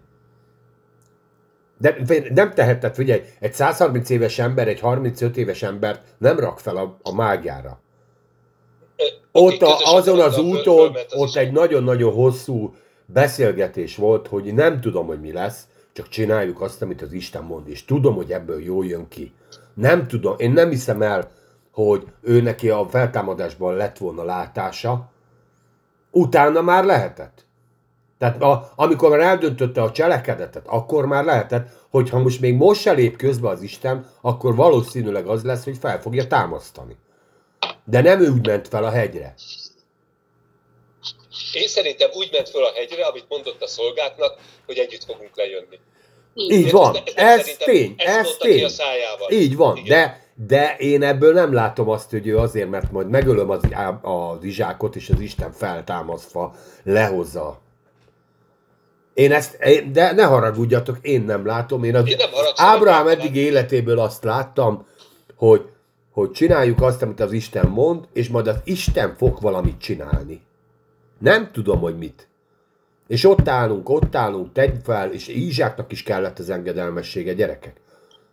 De 1.78 1.97
nem 2.34 2.53
tehetett, 2.53 2.95
figyelj, 2.95 3.21
egy 3.39 3.53
130 3.53 4.09
éves 4.09 4.39
ember, 4.39 4.67
egy 4.67 4.80
35 4.80 5.38
éves 5.38 5.63
embert 5.63 6.01
nem 6.17 6.39
rak 6.39 6.59
fel 6.59 6.78
a, 6.78 6.97
a 7.01 7.13
mágiára. 7.13 7.80
Ott 9.32 9.61
a, 9.61 9.95
azon 9.95 10.19
az 10.19 10.38
úton, 10.38 10.95
ott 11.15 11.36
egy 11.36 11.51
nagyon-nagyon 11.51 12.13
hosszú 12.13 12.73
beszélgetés 13.05 13.95
volt, 13.95 14.28
hogy 14.28 14.53
nem 14.53 14.82
tudom, 14.82 15.07
hogy 15.07 15.19
mi 15.19 15.32
lesz, 15.32 15.67
csak 15.93 16.07
csináljuk 16.07 16.61
azt, 16.61 16.82
amit 16.82 17.01
az 17.01 17.13
Isten 17.13 17.43
mond, 17.43 17.67
és 17.67 17.86
tudom, 17.86 18.15
hogy 18.15 18.32
ebből 18.32 18.63
jól 18.63 18.86
jön 18.86 19.07
ki. 19.07 19.34
Nem 19.73 20.07
tudom, 20.07 20.36
én 20.38 20.51
nem 20.51 20.69
hiszem 20.69 21.01
el, 21.01 21.32
hogy 21.71 22.03
ő 22.21 22.41
neki 22.41 22.69
a 22.69 22.88
feltámadásban 22.89 23.76
lett 23.76 23.97
volna 23.97 24.23
látása, 24.23 25.13
Utána 26.15 26.61
már 26.61 26.86
lehetett. 26.86 27.45
Tehát 28.20 28.41
a, 28.41 28.72
amikor 28.76 29.09
már 29.09 29.20
eldöntötte 29.20 29.82
a 29.82 29.91
cselekedetet, 29.91 30.68
akkor 30.68 31.05
már 31.05 31.24
lehetett, 31.26 31.70
hogyha 31.89 32.20
most 32.20 32.41
még 32.41 32.55
most 32.55 32.82
se 32.82 32.91
lép 32.91 33.16
közbe 33.18 33.49
az 33.49 33.61
Isten, 33.61 34.09
akkor 34.22 34.55
valószínűleg 34.55 35.28
az 35.28 35.43
lesz, 35.43 35.63
hogy 35.63 35.78
fel 35.78 36.01
fogja 36.01 36.28
támasztani. 36.28 36.95
De 37.84 38.01
nem 38.01 38.22
ő 38.22 38.30
úgy 38.32 38.47
ment 38.47 38.68
fel 38.68 38.84
a 38.84 38.89
hegyre. 38.89 39.34
Én 41.53 41.68
szerintem 41.68 42.09
úgy 42.13 42.30
ment 42.32 42.49
föl 42.49 42.63
a 42.63 42.72
hegyre, 42.76 43.05
amit 43.05 43.26
mondott 43.30 43.61
a 43.61 43.68
szolgáknak, 43.68 44.38
hogy 44.66 44.78
együtt 44.78 45.03
fogunk 45.03 45.32
lejönni. 45.36 45.80
Így 46.34 46.72
van, 46.72 46.95
Ezt- 46.95 47.07
ezt 47.07 47.18
ez 47.18 47.39
szerintem 47.45 47.68
tény, 47.68 47.95
ez 47.97 48.38
tény. 48.38 48.68
Így 49.30 49.55
van, 49.55 49.78
Igen. 49.78 49.88
de, 49.88 50.24
de 50.47 50.76
én 50.78 51.03
ebből 51.03 51.34
nem 51.34 51.53
látom 51.53 51.89
azt, 51.89 52.09
hogy 52.09 52.28
ő 52.28 52.38
azért, 52.38 52.70
mert 52.70 52.91
majd 52.91 53.09
megölöm 53.09 53.49
az, 53.49 53.61
az 54.01 54.43
izsákot, 54.43 54.95
és 54.95 55.09
az 55.09 55.20
Isten 55.20 55.51
feltámasztva 55.51 56.55
lehozza. 56.84 57.61
Én 59.16 59.32
ezt, 59.32 59.53
én- 59.63 59.91
de 59.91 60.11
ne 60.11 60.24
haragudjatok, 60.24 60.97
én 61.01 61.22
nem 61.22 61.45
látom. 61.45 61.84
Én 61.84 61.95
az 61.95 62.07
Én 62.09 62.16
nem 62.18 62.30
Ábrahám 62.55 63.07
eddig 63.07 63.36
életéből 63.36 63.99
azt 63.99 64.24
láttam, 64.24 64.86
hogy, 65.36 65.61
hogy 66.11 66.32
csináljuk 66.32 66.82
azt, 66.82 67.01
amit 67.01 67.20
az 67.20 67.32
Isten 67.32 67.68
mond, 67.68 68.07
és 68.13 68.28
majd 68.30 68.47
az 68.47 68.57
Isten 68.63 69.16
fog 69.18 69.41
valamit 69.41 69.78
csinálni. 69.78 70.41
Nem 71.20 71.51
tudom, 71.51 71.80
hogy 71.80 71.97
mit. 71.97 72.28
És 73.07 73.26
ott 73.26 73.47
állunk, 73.47 73.89
ott 73.89 74.16
állunk, 74.16 74.51
tegy 74.51 74.74
fel, 74.84 75.11
és 75.11 75.28
Ízsáknak 75.28 75.91
is 75.91 76.03
kellett 76.03 76.39
az 76.39 76.49
engedelmessége, 76.49 77.34
gyerekek. 77.34 77.82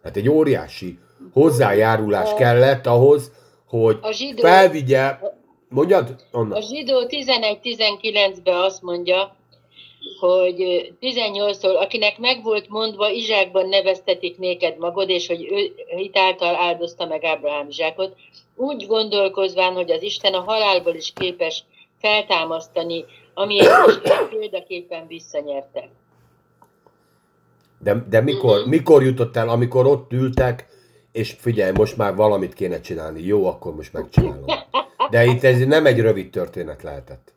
Hát 0.02 0.16
egy 0.16 0.28
óriási 0.28 0.98
hozzájárulás 1.32 2.34
kellett 2.34 2.86
ahhoz, 2.86 3.32
hogy 3.68 3.98
A 4.02 4.12
zsidó- 4.12 4.42
felvigye... 4.42 5.18
Mondjad, 5.68 6.16
Anna? 6.30 6.56
A 6.56 6.60
zsidó 6.60 7.06
11-19-ben 7.08 8.54
azt 8.54 8.82
mondja, 8.82 9.34
hogy 10.20 10.92
18-tól, 11.00 11.76
akinek 11.76 12.18
meg 12.18 12.42
volt 12.42 12.68
mondva, 12.68 13.10
Izsákban 13.10 13.68
neveztetik 13.68 14.38
néked 14.38 14.78
magod, 14.78 15.08
és 15.08 15.26
hogy 15.26 15.46
ő 15.50 15.74
hitáltal 15.96 16.54
áldozta 16.54 17.06
meg 17.06 17.24
Ábrahám 17.24 17.68
Izsákot, 17.68 18.16
úgy 18.56 18.86
gondolkozván, 18.86 19.72
hogy 19.72 19.90
az 19.90 20.02
Isten 20.02 20.34
a 20.34 20.40
halálból 20.40 20.94
is 20.94 21.12
képes 21.14 21.64
feltámasztani, 22.00 23.04
amiért 23.34 23.86
is 23.86 24.10
példaképpen 24.30 25.06
visszanyerte. 25.06 25.88
De, 27.78 28.04
de 28.08 28.20
mikor, 28.20 28.66
mikor 28.66 29.02
jutott 29.02 29.36
el, 29.36 29.48
amikor 29.48 29.86
ott 29.86 30.12
ültek, 30.12 30.66
és 31.12 31.36
figyelj, 31.38 31.72
most 31.72 31.96
már 31.96 32.14
valamit 32.14 32.54
kéne 32.54 32.80
csinálni. 32.80 33.22
Jó, 33.22 33.46
akkor 33.46 33.74
most 33.74 33.92
megcsinálom. 33.92 34.44
De 35.10 35.24
itt 35.24 35.42
ez 35.42 35.66
nem 35.66 35.86
egy 35.86 36.00
rövid 36.00 36.30
történet 36.30 36.82
lehetett. 36.82 37.32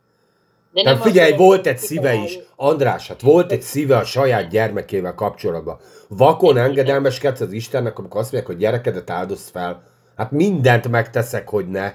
De 0.76 0.82
Tehát 0.82 0.98
nem 0.98 1.08
figyelj, 1.08 1.30
akarom 1.30 1.46
volt 1.46 1.66
egy 1.66 1.78
szíve 1.78 2.14
is. 2.14 2.38
András, 2.56 3.08
hát 3.08 3.20
volt 3.20 3.52
egy 3.52 3.62
szíve 3.62 3.96
a 3.96 4.04
saját 4.04 4.48
gyermekével 4.48 5.14
kapcsolatban. 5.14 5.80
Vakon 6.08 6.56
engedelmeskedsz 6.56 7.40
az 7.40 7.52
Istennek, 7.52 7.98
amikor 7.98 8.20
azt 8.20 8.32
mondják, 8.32 8.52
hogy 8.52 8.62
gyerekedet 8.62 9.10
áldozz 9.10 9.48
fel. 9.50 9.82
Hát 10.16 10.30
mindent 10.30 10.88
megteszek, 10.88 11.48
hogy 11.48 11.68
ne. 11.68 11.92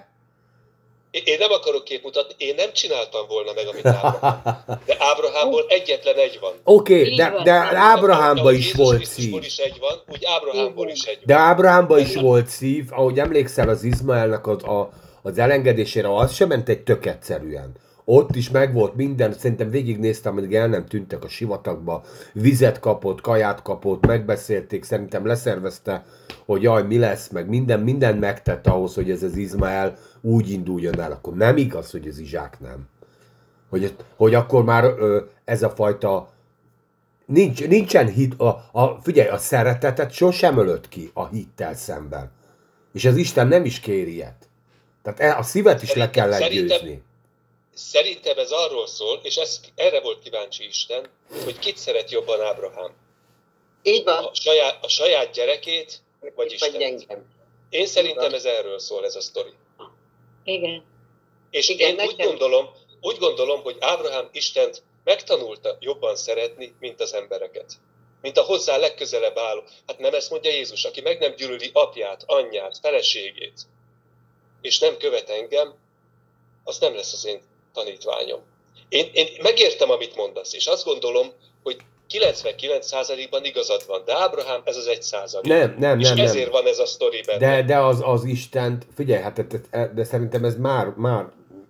Én 1.12 1.38
nem 1.40 1.52
akarok 1.52 1.84
képmutatni, 1.84 2.34
én 2.38 2.56
nem 2.56 2.74
csináltam 2.74 3.28
volna 3.28 3.52
meg, 3.56 3.68
amit 3.68 3.86
Ábrahám. 3.86 4.64
De 4.86 4.96
Ábrahámból 5.00 5.66
egyetlen 5.68 6.16
egy 6.16 6.38
van. 6.42 6.54
Oké, 6.64 7.02
okay, 7.02 7.16
de, 7.16 7.34
de 7.44 7.52
Ábrahámba 7.76 8.42
Ahogy 8.42 8.58
is 8.58 8.74
volt 8.74 9.06
szív. 9.06 9.44
is 9.44 9.58
egy 9.58 9.78
van, 9.80 10.02
úgy 10.08 10.26
Ábrahámból 10.26 10.90
is 10.90 11.04
egy 11.04 11.20
De 11.26 11.34
van. 11.34 11.44
Ábrahámba 11.44 12.00
is 12.00 12.16
volt 12.16 12.48
szív, 12.48 12.86
ahogy 12.90 13.20
emlékszel 13.20 13.70
az 13.70 13.84
Izmaelnek 13.84 14.48
az, 14.48 14.64
a, 14.64 14.90
az 15.22 15.38
elengedésére, 15.38 16.16
az 16.16 16.34
sem 16.34 16.48
ment 16.48 16.70
egy 16.70 16.84
tök 16.84 17.06
egyszerűen. 17.06 17.90
Ott 18.06 18.36
is 18.36 18.50
megvolt 18.50 18.96
minden, 18.96 19.34
szerintem 19.34 19.70
végignéztem, 19.70 20.38
amíg 20.38 20.56
el 20.56 20.68
nem 20.68 20.86
tűntek 20.86 21.24
a 21.24 21.28
sivatagba, 21.28 22.04
vizet 22.34 22.80
kapott, 22.80 23.22
kaját 23.22 23.62
kapott, 23.62 24.06
megbeszélték, 24.06 24.84
szerintem 24.84 25.26
leszervezte, 25.26 26.06
hogy 26.46 26.62
jaj, 26.62 26.84
mi 26.84 26.98
lesz, 26.98 27.30
meg 27.30 27.50
minden, 27.50 27.80
minden 27.80 28.18
megtett 28.18 28.68
ahhoz, 28.68 28.94
hogy 28.94 29.12
ez 29.12 29.24
az 29.24 29.36
Izmael 29.36 29.98
úgy 30.22 30.50
induljon 30.50 31.00
el. 31.00 31.12
Akkor 31.12 31.34
nem 31.34 31.58
igaz, 31.58 31.92
hogy 31.92 32.08
az 32.08 32.18
Izsák 32.18 32.60
nem. 32.60 32.88
Hogy, 33.70 33.96
hogy 34.16 34.34
akkor 34.34 34.64
már 34.64 34.84
ö, 34.84 35.20
ez 35.46 35.64
a 35.64 35.70
fajta 35.70 36.30
Nincs, 37.26 37.68
nincsen 37.68 38.08
hit, 38.08 38.34
a, 38.40 38.70
a, 38.72 39.00
figyelj, 39.02 39.30
a 39.30 39.38
szeretetet 39.38 40.12
sosem 40.12 40.58
ölött 40.58 40.88
ki 40.88 41.12
a 41.14 41.28
hittel 41.28 41.74
szemben. 41.74 42.32
És 42.94 43.06
az 43.06 43.16
Isten 43.16 43.48
nem 43.48 43.66
is 43.66 43.80
kéri 43.80 44.14
ilyet. 44.14 44.50
Tehát 45.04 45.20
e- 45.20 45.38
a 45.38 45.44
szívet 45.44 45.84
is 45.84 45.94
le 45.94 46.10
kell 46.10 46.30
legyőzni. 46.30 46.68
Szerintem 46.68 47.11
ez 48.24 48.52
arról 48.52 48.88
szól, 48.88 49.20
és 49.24 49.36
ez, 49.36 49.60
erre 49.76 50.02
volt 50.02 50.24
kíváncsi 50.24 50.66
Isten, 50.66 51.10
hogy 51.44 51.60
kit 51.60 51.78
szeret 51.78 52.12
jobban 52.12 52.42
Ábrahám. 52.42 52.96
Így 53.84 54.04
van. 54.04 54.24
A 54.24 54.34
saját, 54.34 54.84
a 54.84 54.88
saját 54.88 55.34
gyerekét, 55.34 56.02
vagy 56.20 56.34
Vagy 56.36 56.52
Isten. 56.52 56.82
engem. 56.82 57.26
Én 57.70 57.86
szerintem 57.86 58.34
ez 58.34 58.46
erről 58.46 58.80
szól, 58.80 59.06
ez 59.06 59.16
a 59.16 59.22
sztori. 59.22 59.54
Igen. 60.44 60.84
És 61.50 61.70
Igen, 61.70 62.00
én 62.00 62.08
úgy 62.08 62.16
gondolom, 62.16 62.70
úgy 63.02 63.18
gondolom, 63.18 63.62
hogy 63.62 63.78
Ábrahám 63.80 64.30
Istent 64.32 64.84
megtanulta 65.04 65.78
jobban 65.80 66.16
szeretni, 66.16 66.76
mint 66.80 67.02
az 67.02 67.14
embereket. 67.14 67.74
Mint 68.22 68.38
a 68.38 68.42
hozzá 68.42 68.78
legközelebb 68.78 69.38
álló. 69.38 69.64
Hát 69.88 70.00
nem 70.00 70.14
ezt 70.14 70.30
mondja 70.30 70.52
Jézus, 70.52 70.86
aki 70.86 71.02
meg 71.02 71.20
nem 71.20 71.36
gyűlöli 71.36 71.70
apját, 71.74 72.24
anyját, 72.26 72.78
feleségét, 72.78 73.62
és 74.62 74.80
nem 74.80 74.98
követ 74.98 75.30
engem, 75.30 75.76
az 76.64 76.80
nem 76.80 76.96
lesz 76.96 77.14
az 77.14 77.26
én 77.26 77.42
tanítványom. 77.74 78.40
Én, 78.90 79.10
én 79.14 79.28
megértem, 79.42 79.90
amit 79.90 80.16
mondasz, 80.16 80.54
és 80.54 80.66
azt 80.66 80.86
gondolom, 80.86 81.28
hogy 81.64 81.78
99%-ban 82.10 83.46
igazad 83.46 83.84
van, 83.88 84.02
de 84.06 84.16
Ábrahám 84.16 84.62
ez 84.64 84.76
az 84.76 84.88
egy 84.88 85.02
százalék. 85.02 85.52
Nem, 85.52 85.76
nem, 85.80 86.00
és 86.00 86.08
nem, 86.08 86.20
ezért 86.20 86.52
nem. 86.52 86.62
van 86.62 86.72
ez 86.72 86.80
a 86.80 86.86
sztori 86.86 87.22
benne. 87.26 87.38
De, 87.38 87.64
de 87.64 87.78
az, 87.78 88.00
az 88.04 88.24
Istent, 88.24 88.86
figyelj, 88.96 89.22
hát 89.22 89.48
de, 89.48 89.60
de, 89.72 89.92
de 89.96 90.04
szerintem 90.04 90.44
ez 90.44 90.56
már, 90.56 90.88
már 90.88 91.26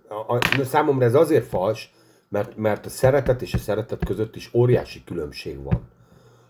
a, 0.08 0.34
a, 0.34 0.64
számomra 0.64 1.04
ez 1.04 1.14
azért 1.14 1.48
fals, 1.48 1.90
mert, 2.28 2.56
mert 2.56 2.86
a 2.86 2.88
szeretet 2.88 3.42
és 3.42 3.54
a 3.54 3.58
szeretet 3.58 4.04
között 4.04 4.36
is 4.36 4.50
óriási 4.54 5.04
különbség 5.04 5.62
van. 5.62 5.90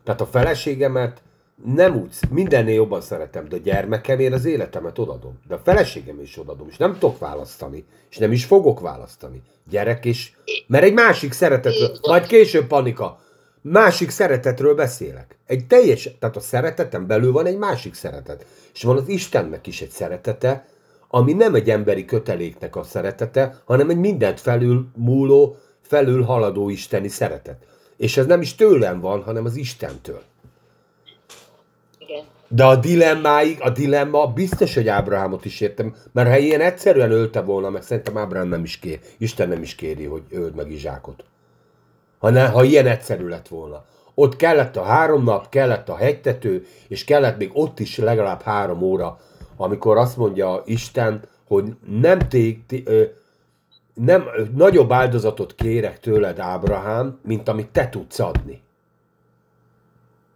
Tehát 0.04 0.20
a 0.20 0.26
feleségemet 0.26 1.22
nem 1.64 1.96
úgy, 1.96 2.14
mindennél 2.30 2.74
jobban 2.74 3.00
szeretem, 3.00 3.48
de 3.48 3.56
a 3.56 3.58
gyermekemért 3.58 4.32
az 4.32 4.44
életemet 4.44 4.98
odadom. 4.98 5.38
De 5.48 5.54
a 5.54 5.60
feleségem 5.64 6.20
is 6.20 6.38
odadom, 6.38 6.68
és 6.70 6.76
nem 6.76 6.92
tudok 6.92 7.18
választani, 7.18 7.84
és 8.10 8.18
nem 8.18 8.32
is 8.32 8.44
fogok 8.44 8.80
választani. 8.80 9.42
Gyerek 9.70 10.04
is, 10.04 10.36
mert 10.66 10.84
egy 10.84 10.92
másik 10.92 11.32
szeretetről, 11.32 11.98
majd 12.08 12.26
később 12.26 12.66
panika, 12.66 13.20
másik 13.60 14.10
szeretetről 14.10 14.74
beszélek. 14.74 15.36
Egy 15.46 15.66
teljes, 15.66 16.10
tehát 16.18 16.36
a 16.36 16.40
szeretetem 16.40 17.06
belül 17.06 17.32
van 17.32 17.46
egy 17.46 17.58
másik 17.58 17.94
szeretet. 17.94 18.46
És 18.74 18.82
van 18.82 18.96
az 18.96 19.08
Istennek 19.08 19.66
is 19.66 19.80
egy 19.80 19.90
szeretete, 19.90 20.66
ami 21.08 21.32
nem 21.32 21.54
egy 21.54 21.70
emberi 21.70 22.04
köteléknek 22.04 22.76
a 22.76 22.82
szeretete, 22.82 23.62
hanem 23.64 23.90
egy 23.90 23.98
mindent 23.98 24.40
felül 24.40 24.86
múló, 24.96 25.56
felül 25.80 26.22
haladó 26.22 26.68
isteni 26.68 27.08
szeretet. 27.08 27.66
És 27.96 28.16
ez 28.16 28.26
nem 28.26 28.40
is 28.40 28.54
tőlem 28.54 29.00
van, 29.00 29.22
hanem 29.22 29.44
az 29.44 29.56
Istentől. 29.56 30.22
De 32.48 32.64
a 32.64 32.76
dilemmáig, 32.76 33.58
a 33.60 33.70
dilemma 33.70 34.26
biztos, 34.26 34.74
hogy 34.74 34.88
Ábrahámot 34.88 35.44
is 35.44 35.60
értem, 35.60 35.94
mert 36.12 36.28
ha 36.28 36.36
ilyen 36.36 36.60
egyszerűen 36.60 37.10
ölte 37.10 37.40
volna, 37.40 37.70
meg 37.70 37.82
szerintem 37.82 38.16
Ábrahám 38.16 38.48
nem 38.48 38.62
is 38.62 38.78
kér, 38.78 39.00
Isten 39.18 39.48
nem 39.48 39.62
is 39.62 39.74
kéri, 39.74 40.04
hogy 40.04 40.22
öld 40.30 40.54
meg 40.54 40.70
Izsákot. 40.70 41.24
Ha, 42.18 42.30
ne, 42.30 42.46
ha 42.46 42.64
ilyen 42.64 42.86
egyszerű 42.86 43.26
lett 43.26 43.48
volna. 43.48 43.84
Ott 44.14 44.36
kellett 44.36 44.76
a 44.76 44.82
három 44.82 45.24
nap, 45.24 45.48
kellett 45.48 45.88
a 45.88 45.96
hegytető, 45.96 46.66
és 46.88 47.04
kellett 47.04 47.38
még 47.38 47.50
ott 47.52 47.80
is 47.80 47.98
legalább 47.98 48.42
három 48.42 48.82
óra, 48.82 49.18
amikor 49.56 49.96
azt 49.96 50.16
mondja 50.16 50.62
Isten, 50.64 51.22
hogy 51.46 51.76
nem, 52.00 52.18
té, 52.18 52.62
té, 52.66 52.82
ö, 52.84 53.02
nem 53.94 54.24
ö, 54.36 54.42
nagyobb 54.54 54.92
áldozatot 54.92 55.54
kérek 55.54 56.00
tőled, 56.00 56.38
Ábrahám, 56.38 57.18
mint 57.22 57.48
amit 57.48 57.68
te 57.68 57.88
tudsz 57.88 58.18
adni. 58.18 58.62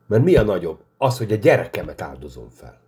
Mert 0.06 0.24
mi 0.24 0.36
a 0.36 0.42
nagyobb? 0.42 0.78
Az, 0.98 1.18
hogy 1.18 1.32
a 1.32 1.36
gyerekemet 1.36 2.00
áldozom 2.00 2.48
fel. 2.48 2.78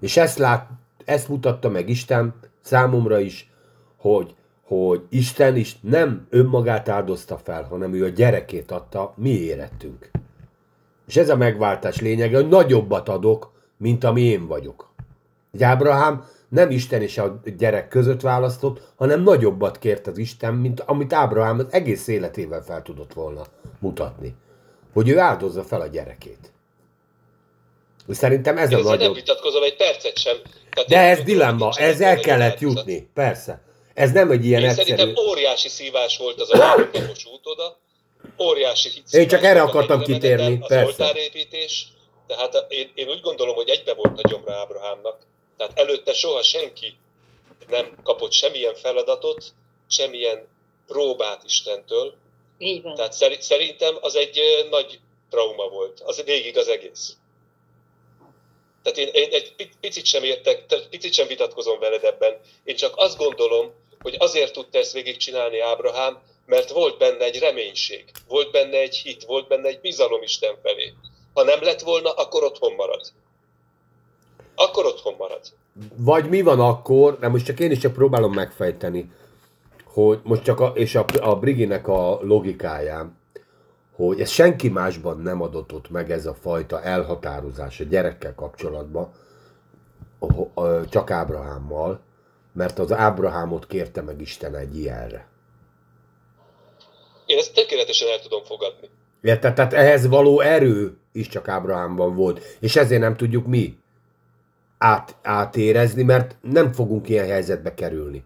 És 0.00 0.16
ezt, 0.16 0.38
lát, 0.38 0.70
ezt 1.04 1.28
mutatta 1.28 1.68
meg 1.68 1.88
Isten 1.88 2.34
számomra 2.60 3.18
is, 3.18 3.50
hogy, 3.96 4.34
hogy 4.62 5.02
Isten 5.08 5.56
is 5.56 5.80
nem 5.80 6.26
önmagát 6.30 6.88
áldozta 6.88 7.38
fel, 7.38 7.62
hanem 7.62 7.94
ő 7.94 8.04
a 8.04 8.08
gyerekét 8.08 8.70
adta 8.70 9.14
mi 9.16 9.30
érettünk. 9.30 10.10
És 11.06 11.16
ez 11.16 11.28
a 11.28 11.36
megváltás 11.36 12.00
lényege, 12.00 12.36
hogy 12.36 12.48
nagyobbat 12.48 13.08
adok, 13.08 13.52
mint 13.76 14.04
ami 14.04 14.20
én 14.20 14.46
vagyok. 14.46 14.94
Egy 15.52 15.62
Ábrahám 15.62 16.24
nem 16.48 16.70
Isten 16.70 17.02
és 17.02 17.18
a 17.18 17.40
gyerek 17.56 17.88
között 17.88 18.20
választott, 18.20 18.92
hanem 18.96 19.22
nagyobbat 19.22 19.78
kért 19.78 20.06
az 20.06 20.18
Isten, 20.18 20.54
mint 20.54 20.80
amit 20.80 21.12
Ábrahám 21.12 21.58
az 21.58 21.66
egész 21.70 22.06
életével 22.06 22.62
fel 22.62 22.82
tudott 22.82 23.12
volna 23.12 23.42
mutatni. 23.78 24.34
Hogy 24.92 25.08
ő 25.08 25.18
áldozza 25.18 25.62
fel 25.62 25.80
a 25.80 25.86
gyerekét. 25.86 26.52
Szerintem 28.08 28.58
ez 28.58 28.70
Én 28.70 28.76
a 28.76 28.78
ezzel 28.78 28.90
nem 28.90 28.98
nagyobb. 28.98 29.14
vitatkozom 29.14 29.62
egy 29.62 29.76
percet 29.76 30.18
sem. 30.18 30.36
Tehát 30.70 30.88
De 30.88 30.96
én 31.04 31.10
ez 31.10 31.22
dilemma, 31.24 31.72
ez 31.76 32.00
el 32.00 32.20
kellett 32.20 32.60
jutni, 32.60 33.10
persze. 33.14 33.62
Ez 33.94 34.10
nem 34.10 34.30
egy 34.30 34.44
ilyen 34.44 34.62
Én 34.62 34.68
egyszerű... 34.68 34.88
szerintem 34.88 35.24
óriási 35.24 35.68
szívás 35.68 36.18
volt 36.18 36.40
az 36.40 36.50
a 36.52 36.58
háromnapos 36.62 37.24
út 37.26 37.40
oda, 37.42 37.78
óriási 38.42 38.88
Én 38.88 39.02
szívás 39.04 39.26
csak 39.26 39.42
erre 39.44 39.62
akartam 39.62 40.02
kitérni, 40.02 40.42
menetel, 40.42 40.66
persze. 40.68 40.84
Az 40.84 41.00
oltárépítés, 41.00 41.86
tehát 42.26 42.64
én, 42.68 42.90
én 42.94 43.08
úgy 43.08 43.20
gondolom, 43.20 43.54
hogy 43.54 43.68
egybe 43.68 43.94
volt 43.94 44.20
a 44.22 44.28
gyomra 44.28 44.54
Ábrahámnak. 44.54 45.16
Tehát 45.56 45.78
előtte 45.78 46.12
soha 46.12 46.42
senki 46.42 46.96
nem 47.68 47.96
kapott 48.02 48.32
semmilyen 48.32 48.74
feladatot, 48.74 49.44
semmilyen 49.88 50.48
próbát 50.86 51.42
Istentől. 51.44 52.14
Így 52.58 52.82
van. 52.82 52.94
Tehát 52.94 53.12
szeri- 53.12 53.40
szerintem 53.40 53.96
az 54.00 54.14
egy 54.16 54.40
nagy 54.70 54.98
trauma 55.30 55.68
volt. 55.68 56.00
Az 56.04 56.22
végig 56.24 56.58
az 56.58 56.68
egész. 56.68 57.16
Tehát 58.86 58.98
én, 58.98 59.22
én 59.22 59.28
egy 59.32 59.52
pi- 59.56 59.72
picit 59.80 60.04
sem 60.04 60.24
értek, 60.24 60.64
picit 60.90 61.12
sem 61.12 61.26
vitatkozom 61.26 61.78
veled 61.78 62.04
ebben. 62.04 62.34
Én 62.64 62.76
csak 62.76 62.92
azt 62.96 63.16
gondolom, 63.16 63.72
hogy 64.00 64.16
azért 64.18 64.52
tudta 64.52 64.78
ezt 64.78 64.92
végigcsinálni 64.92 65.60
Ábrahám, 65.60 66.18
mert 66.46 66.70
volt 66.70 66.98
benne 66.98 67.24
egy 67.24 67.38
reménység, 67.38 68.04
volt 68.28 68.50
benne 68.50 68.78
egy 68.78 68.96
hit, 68.96 69.24
volt 69.24 69.48
benne 69.48 69.68
egy 69.68 69.80
bizalom 69.80 70.22
Isten 70.22 70.54
felé. 70.62 70.92
Ha 71.34 71.42
nem 71.42 71.62
lett 71.62 71.80
volna, 71.80 72.10
akkor 72.10 72.44
otthon 72.44 72.74
marad. 72.74 73.00
Akkor 74.54 74.86
otthon 74.86 75.14
marad. 75.18 75.40
Vagy 75.96 76.28
mi 76.28 76.42
van 76.42 76.60
akkor, 76.60 77.18
de 77.18 77.28
most 77.28 77.44
csak 77.44 77.60
én 77.60 77.70
is 77.70 77.78
csak 77.78 77.92
próbálom 77.92 78.32
megfejteni, 78.32 79.10
hogy 79.84 80.18
most 80.22 80.42
csak 80.42 80.60
a, 80.60 80.72
és 80.74 80.94
a, 80.94 81.04
a 81.20 81.36
Briginek 81.36 81.88
a 81.88 82.18
logikáján, 82.22 83.15
hogy 83.96 84.20
ez 84.20 84.30
senki 84.30 84.68
másban 84.68 85.20
nem 85.20 85.42
adott 85.42 85.72
ott 85.72 85.90
meg 85.90 86.10
ez 86.10 86.26
a 86.26 86.34
fajta 86.34 86.82
elhatározás 86.82 87.80
a 87.80 87.84
gyerekkel 87.84 88.34
kapcsolatban, 88.34 89.10
csak 90.88 91.10
Ábrahámmal, 91.10 92.00
mert 92.52 92.78
az 92.78 92.92
Ábrahámot 92.92 93.66
kérte 93.66 94.02
meg 94.02 94.20
Isten 94.20 94.56
egy 94.56 94.78
ilyenre. 94.78 95.26
Én 97.26 97.38
ezt 97.38 97.54
tökéletesen 97.54 98.08
el 98.08 98.20
tudom 98.20 98.44
fogadni. 98.44 98.88
Érted? 99.22 99.54
Tehát 99.54 99.72
ehhez 99.72 100.06
való 100.06 100.40
erő 100.40 100.96
is 101.12 101.28
csak 101.28 101.48
Ábrahámban 101.48 102.14
volt. 102.14 102.56
És 102.60 102.76
ezért 102.76 103.00
nem 103.00 103.16
tudjuk 103.16 103.46
mi 103.46 103.78
át, 104.78 105.16
átérezni, 105.22 106.02
mert 106.02 106.36
nem 106.40 106.72
fogunk 106.72 107.08
ilyen 107.08 107.26
helyzetbe 107.26 107.74
kerülni. 107.74 108.24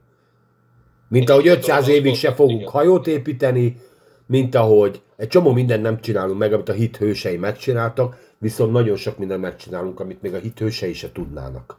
Mint 1.09 1.29
Én 1.29 1.35
ahogy 1.35 1.49
úgy 1.49 1.57
500 1.57 1.77
gondolom, 1.77 2.05
évig 2.05 2.15
se 2.15 2.35
fogunk 2.35 2.61
igen. 2.61 2.73
hajót 2.73 3.07
építeni, 3.07 3.81
mint 4.27 4.55
ahogy 4.55 5.03
egy 5.21 5.29
csomó 5.29 5.51
mindent 5.53 5.83
nem 5.83 6.01
csinálunk 6.01 6.39
meg, 6.39 6.53
amit 6.53 6.69
a 6.69 6.73
hit 6.73 6.97
hősei 6.97 7.37
megcsináltak, 7.37 8.35
viszont 8.39 8.73
nagyon 8.73 8.97
sok 8.97 9.19
mindent 9.19 9.41
megcsinálunk, 9.41 10.01
amit 10.01 10.23
még 10.23 10.35
a 10.35 10.39
hit 10.39 10.59
hősei 10.59 10.93
se 10.93 11.13
tudnának. 11.13 11.79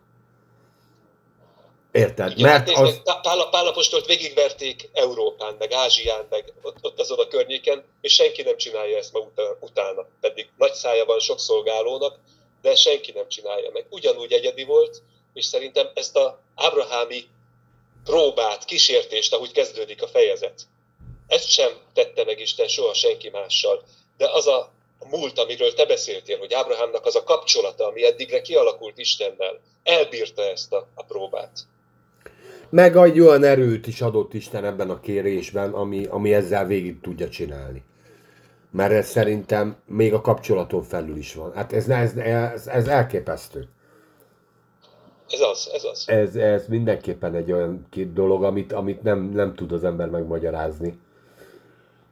Érted? 1.91 2.31
Igen, 2.31 2.49
Mert 2.49 2.69
az... 2.69 3.01
Pál, 3.03 3.49
Pálapostolt 3.51 4.05
végigverték 4.05 4.89
Európán, 4.93 5.55
meg 5.59 5.71
Ázsián, 5.71 6.25
meg 6.29 6.53
ott, 6.61 6.77
ott 6.81 6.99
azon 6.99 7.19
a 7.19 7.27
környéken, 7.27 7.83
és 8.01 8.13
senki 8.13 8.41
nem 8.41 8.57
csinálja 8.57 8.97
ezt 8.97 9.13
ma 9.13 9.19
utána. 9.59 10.07
Pedig 10.19 10.49
nagy 10.57 10.73
szája 10.73 11.05
van 11.05 11.19
sok 11.19 11.39
szolgálónak, 11.39 12.19
de 12.61 12.75
senki 12.75 13.11
nem 13.11 13.27
csinálja 13.27 13.69
meg. 13.73 13.85
Ugyanúgy 13.89 14.31
egyedi 14.31 14.63
volt, 14.63 15.01
és 15.33 15.45
szerintem 15.45 15.87
ezt 15.93 16.15
a 16.15 16.39
ábrahámi 16.55 17.23
próbát, 18.03 18.65
kísértést, 18.65 19.33
ahogy 19.33 19.51
kezdődik 19.51 20.01
a 20.01 20.07
fejezet, 20.07 20.67
ezt 21.31 21.49
sem 21.49 21.71
tette 21.93 22.23
meg 22.25 22.39
Isten 22.39 22.67
soha 22.67 22.93
senki 22.93 23.29
mással. 23.29 23.83
De 24.17 24.29
az 24.33 24.47
a 24.47 24.71
múlt, 25.09 25.39
amiről 25.39 25.73
te 25.73 25.85
beszéltél, 25.85 26.37
hogy 26.37 26.53
Ábrahámnak 26.53 27.05
az 27.05 27.15
a 27.15 27.23
kapcsolata, 27.23 27.87
ami 27.87 28.05
eddigre 28.05 28.41
kialakult 28.41 28.97
Istennel, 28.97 29.59
elbírta 29.83 30.41
ezt 30.41 30.73
a, 30.73 30.87
a 30.95 31.03
próbát. 31.03 31.59
Meg 32.69 32.95
egy 32.95 33.19
olyan 33.19 33.43
erőt 33.43 33.87
is 33.87 34.01
adott 34.01 34.33
Isten 34.33 34.65
ebben 34.65 34.89
a 34.89 34.99
kérésben, 34.99 35.73
ami, 35.73 36.05
ami 36.05 36.33
ezzel 36.33 36.65
végig 36.65 37.01
tudja 37.01 37.29
csinálni. 37.29 37.83
Mert 38.71 38.91
ez 38.91 39.09
szerintem 39.09 39.81
még 39.85 40.13
a 40.13 40.21
kapcsolaton 40.21 40.83
felül 40.83 41.17
is 41.17 41.33
van. 41.33 41.53
Hát 41.53 41.73
ez, 41.73 41.89
ez, 41.89 42.15
ez, 42.15 42.67
ez 42.67 42.87
elképesztő. 42.87 43.69
Ez 45.29 45.39
az, 45.39 45.69
ez 45.73 45.83
az. 45.83 46.03
Ez, 46.07 46.35
ez 46.35 46.67
mindenképpen 46.67 47.35
egy 47.35 47.51
olyan 47.51 47.87
dolog, 48.13 48.43
amit, 48.43 48.73
amit 48.73 49.03
nem, 49.03 49.19
nem 49.19 49.55
tud 49.55 49.71
az 49.71 49.83
ember 49.83 50.09
megmagyarázni. 50.09 50.99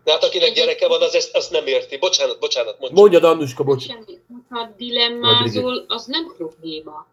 De 0.04 0.12
hát 0.12 0.24
akinek 0.24 0.54
gyereke 0.54 0.88
van, 0.88 1.02
az 1.02 1.16
ezt, 1.16 1.36
azt 1.36 1.52
nem 1.52 1.68
érti. 1.68 1.98
Bocsánat, 1.98 2.40
bocsánat, 2.40 2.80
mondj. 2.80 2.96
Mondjad, 2.96 3.24
Annuska, 3.24 3.64
bocs. 3.64 3.86
Semmi. 3.86 4.20
Ha 4.50 4.74
dilemmázol, 4.78 5.86
az 5.88 6.06
nem 6.06 6.34
probléma. 6.38 7.08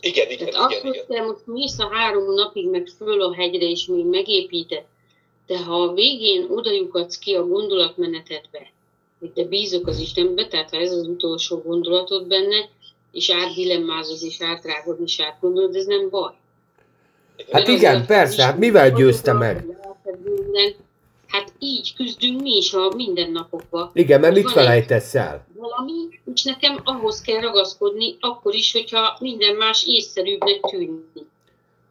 Igen, 0.00 0.30
igen, 0.30 0.50
Tehát 0.50 0.70
igen, 0.70 0.82
hogy 0.82 0.94
igen. 0.94 1.06
te 1.08 1.22
most 1.22 1.46
mész 1.46 1.78
a 1.78 1.88
három 1.92 2.34
napig 2.34 2.68
meg 2.68 2.90
föl 2.96 3.22
a 3.22 3.34
hegyre, 3.34 3.64
és 3.64 3.86
még 3.86 4.04
megépíted, 4.04 4.84
de 5.46 5.58
ha 5.58 5.82
a 5.82 5.92
végén 5.92 6.46
odajukadsz 6.50 7.18
ki 7.18 7.34
a 7.34 7.46
gondolatmenetedbe, 7.46 8.72
hogy 9.18 9.30
te 9.30 9.44
bízok 9.44 9.86
az 9.86 9.98
Istenbe, 9.98 10.46
tehát 10.46 10.70
ha 10.70 10.76
ez 10.76 10.92
az 10.92 11.06
utolsó 11.06 11.62
gondolatod 11.64 12.26
benne, 12.26 12.68
és 13.12 13.30
átdilemmázod, 13.30 14.18
és 14.22 14.42
átrágod, 14.42 15.00
és 15.04 15.20
átgondolod, 15.20 15.74
ez 15.74 15.84
nem 15.84 16.08
baj. 16.10 16.32
Hát 17.36 17.52
Mert 17.52 17.68
igen, 17.68 18.06
persze, 18.06 18.42
hát 18.44 18.58
mivel 18.58 18.90
győzte 18.90 19.32
meg? 19.32 19.66
Minden, 20.24 20.74
hát 21.32 21.52
így 21.58 21.94
küzdünk 21.94 22.40
mi 22.40 22.56
is 22.56 22.72
a 22.72 22.92
mindennapokban. 22.96 23.90
Igen, 23.94 24.20
mert 24.20 24.34
mit 24.34 24.50
felejtesz 24.50 25.14
el? 25.14 25.46
valami, 25.62 26.20
és 26.34 26.42
nekem 26.42 26.80
ahhoz 26.84 27.20
kell 27.20 27.40
ragaszkodni, 27.40 28.16
akkor 28.20 28.54
is, 28.54 28.72
hogyha 28.72 29.16
minden 29.20 29.56
más 29.56 29.86
észszerűbbnek 29.86 30.60
tűnik. 30.60 31.26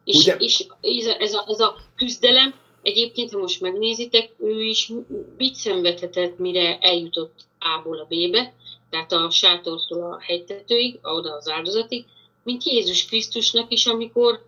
És, 0.04 0.16
Ugye? 0.16 0.36
és 0.36 0.66
ez, 0.80 1.06
a, 1.06 1.20
ez, 1.20 1.34
a, 1.34 1.44
ez 1.48 1.60
a 1.60 1.76
küzdelem, 1.96 2.54
egyébként, 2.82 3.30
ha 3.30 3.38
most 3.38 3.60
megnézitek, 3.60 4.30
ő 4.38 4.62
is 4.62 4.92
mit 5.36 5.54
szenvedhetett, 5.54 6.38
mire 6.38 6.78
eljutott 6.78 7.34
A-ból 7.58 7.98
a 7.98 8.06
B-be, 8.08 8.54
tehát 8.90 9.12
a 9.12 9.30
sátortól 9.30 10.02
a 10.02 10.20
hegytetőig, 10.20 10.98
oda 11.02 11.32
az 11.32 11.48
áldozatig, 11.48 12.04
mint 12.44 12.64
Jézus 12.64 13.04
Krisztusnak 13.04 13.72
is, 13.72 13.86
amikor 13.86 14.44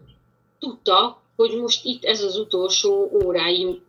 tudta, 0.59 1.23
hogy 1.37 1.57
most 1.61 1.85
itt 1.85 2.05
ez 2.05 2.23
az 2.23 2.37
utolsó 2.39 3.11
óráim, 3.25 3.83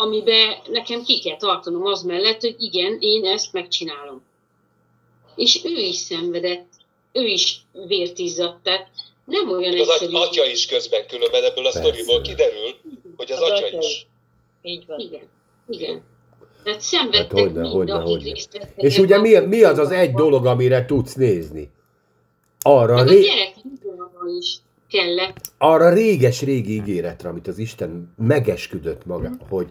amiben 0.00 0.54
nekem 0.68 1.02
ki 1.02 1.20
kell 1.20 1.36
tartanom 1.36 1.84
az 1.86 2.02
mellett, 2.02 2.40
hogy 2.40 2.56
igen, 2.58 2.96
én 3.00 3.24
ezt 3.24 3.52
megcsinálom. 3.52 4.22
És 5.36 5.64
ő 5.64 5.70
is 5.78 5.96
szenvedett, 5.96 6.66
ő 7.12 7.24
is 7.26 7.60
vért 7.86 8.18
izzadt, 8.18 8.62
tehát 8.62 8.88
nem 9.24 9.50
olyan 9.50 9.72
Az 9.80 9.88
egyszerű. 9.88 10.12
aty- 10.12 10.28
atya 10.28 10.44
is 10.50 10.66
közben 10.66 11.06
különben 11.06 11.44
ebből 11.44 11.66
a 11.66 11.70
sztoriból 11.70 12.20
kiderül, 12.20 12.74
hogy 13.16 13.30
az 13.32 13.40
Az 13.40 13.50
atya 13.50 13.66
atya 13.66 13.78
is. 13.78 14.06
Így 14.62 14.86
van. 14.86 14.98
Igen, 14.98 15.28
igen. 15.68 16.02
Tehát 16.64 16.80
szenvedtek 16.80 17.30
Hát 17.30 17.40
hogyne, 17.40 17.60
mind, 17.60 17.72
hogyne, 17.72 17.94
akik 17.94 18.06
hogyne. 18.52 18.72
És 18.76 18.98
ugye 18.98 19.18
mi, 19.18 19.38
mi 19.38 19.62
az 19.62 19.78
az 19.78 19.90
egy 19.90 20.12
dolog, 20.12 20.46
amire 20.46 20.84
tudsz 20.84 21.14
nézni? 21.14 21.70
Arra, 22.60 22.94
Meg 22.94 23.06
a 23.06 23.10
ré, 23.10 23.24
is 24.38 24.56
kellett. 24.88 25.36
arra 25.58 25.92
réges-régi 25.92 26.72
ígéretre, 26.72 27.28
amit 27.28 27.46
az 27.46 27.58
Isten 27.58 28.14
megesküdött 28.16 29.06
maga, 29.06 29.30
hogy 29.48 29.68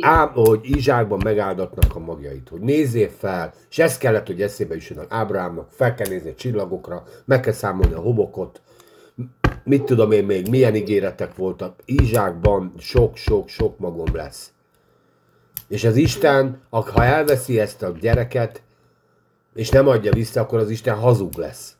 ám, 0.00 0.32
hogy 0.32 0.60
Izsákban 0.62 1.20
megáldatnak 1.24 1.96
a 1.96 1.98
magjait, 1.98 2.48
hogy 2.48 2.60
nézzél 2.60 3.10
fel, 3.18 3.52
és 3.70 3.78
ez 3.78 3.98
kellett, 3.98 4.26
hogy 4.26 4.42
eszébe 4.42 4.74
jusson 4.74 5.06
Ábrahámnak, 5.08 5.70
fel 5.70 5.94
kell 5.94 6.08
nézni 6.08 6.30
a 6.30 6.34
csillagokra, 6.34 7.04
meg 7.24 7.40
kell 7.40 7.52
számolni 7.52 7.94
a 7.94 8.00
homokot, 8.00 8.60
mit 9.64 9.82
tudom 9.82 10.12
én 10.12 10.24
még, 10.24 10.48
milyen 10.48 10.74
ígéretek 10.74 11.36
voltak. 11.36 11.80
Izsákban 11.84 12.74
sok-sok-sok 12.78 13.78
magom 13.78 14.14
lesz. 14.14 14.52
És 15.68 15.84
az 15.84 15.96
Isten, 15.96 16.62
ha 16.70 17.04
elveszi 17.04 17.60
ezt 17.60 17.82
a 17.82 17.92
gyereket, 18.00 18.62
és 19.54 19.68
nem 19.68 19.88
adja 19.88 20.12
vissza, 20.12 20.40
akkor 20.40 20.58
az 20.58 20.70
Isten 20.70 20.96
hazug 20.96 21.36
lesz. 21.36 21.76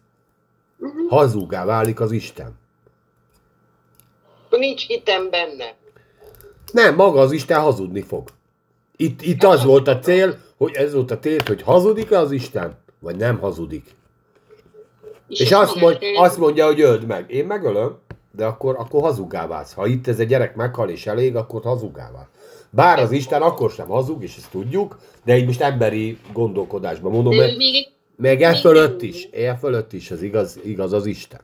Uh-huh. 0.78 1.10
Hazugá 1.10 1.64
válik 1.64 2.00
az 2.00 2.12
Isten. 2.12 2.60
Nincs 4.50 4.86
hitem 4.86 5.30
benne. 5.30 5.74
Nem, 6.72 6.94
maga 6.94 7.20
az 7.20 7.32
Isten 7.32 7.60
hazudni 7.60 8.00
fog. 8.00 8.28
Itt, 8.96 9.22
itt 9.22 9.42
az 9.42 9.64
volt 9.64 9.88
a 9.88 9.98
cél, 9.98 10.38
hogy 10.56 10.72
ez 10.74 10.94
volt 10.94 11.10
a 11.10 11.18
tét, 11.18 11.48
hogy 11.48 11.62
hazudik-e 11.62 12.18
az 12.18 12.30
Isten, 12.30 12.78
vagy 13.00 13.16
nem 13.16 13.38
hazudik. 13.38 13.94
És 15.28 15.40
ezt 15.40 15.52
azt, 15.52 15.74
mond, 15.74 15.98
azt 16.16 16.38
mondja, 16.38 16.66
hogy 16.66 16.80
öld 16.80 17.06
meg. 17.06 17.30
Én 17.30 17.46
megölöm, 17.46 17.98
de 18.30 18.44
akkor, 18.44 18.76
akkor 18.78 19.02
hazugá 19.02 19.46
válsz. 19.46 19.72
Ha 19.72 19.86
itt 19.86 20.08
ez 20.08 20.18
a 20.18 20.22
gyerek 20.22 20.56
meghal 20.56 20.88
és 20.88 21.06
elég, 21.06 21.36
akkor 21.36 21.62
hazugá 21.62 22.10
válsz. 22.12 22.28
Bár 22.70 22.98
az 22.98 23.10
Isten 23.10 23.42
akkor 23.42 23.70
sem 23.70 23.86
hazug, 23.86 24.22
és 24.22 24.36
ezt 24.36 24.50
tudjuk, 24.50 24.98
de 25.24 25.36
így 25.36 25.46
most 25.46 25.60
emberi 25.60 26.18
gondolkodásban 26.32 27.12
mondom, 27.12 27.36
mert 27.36 27.56
még 28.16 28.42
e 28.42 28.54
fölött 28.54 29.02
is, 29.02 29.28
e 29.32 29.56
fölött 29.56 29.92
is 29.92 30.10
az 30.10 30.22
igaz, 30.22 30.58
igaz 30.64 30.92
az 30.92 31.06
Isten. 31.06 31.40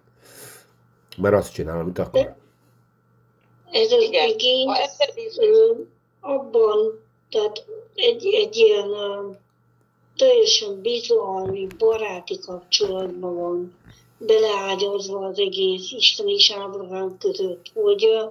Mert 1.16 1.34
azt 1.34 1.52
csinál, 1.52 1.80
amit 1.80 1.98
akar. 1.98 2.36
Ez 3.70 3.92
az 3.92 4.02
Igen. 4.02 4.28
igény 4.28 4.68
is- 5.14 5.38
abban, 6.20 7.04
tehát 7.30 7.64
egy, 7.94 8.26
egy 8.26 8.56
ilyen 8.56 8.90
teljesen 10.16 10.80
bizalmi, 10.80 11.66
baráti 11.78 12.38
kapcsolatban 12.38 13.36
van 13.36 13.76
beleágyazva 14.18 15.26
az 15.26 15.38
egész 15.38 15.90
Isten 15.92 16.28
és 16.28 16.50
Ábrahám 16.50 17.18
között, 17.18 17.66
hogy 17.74 18.04
ö, 18.04 18.24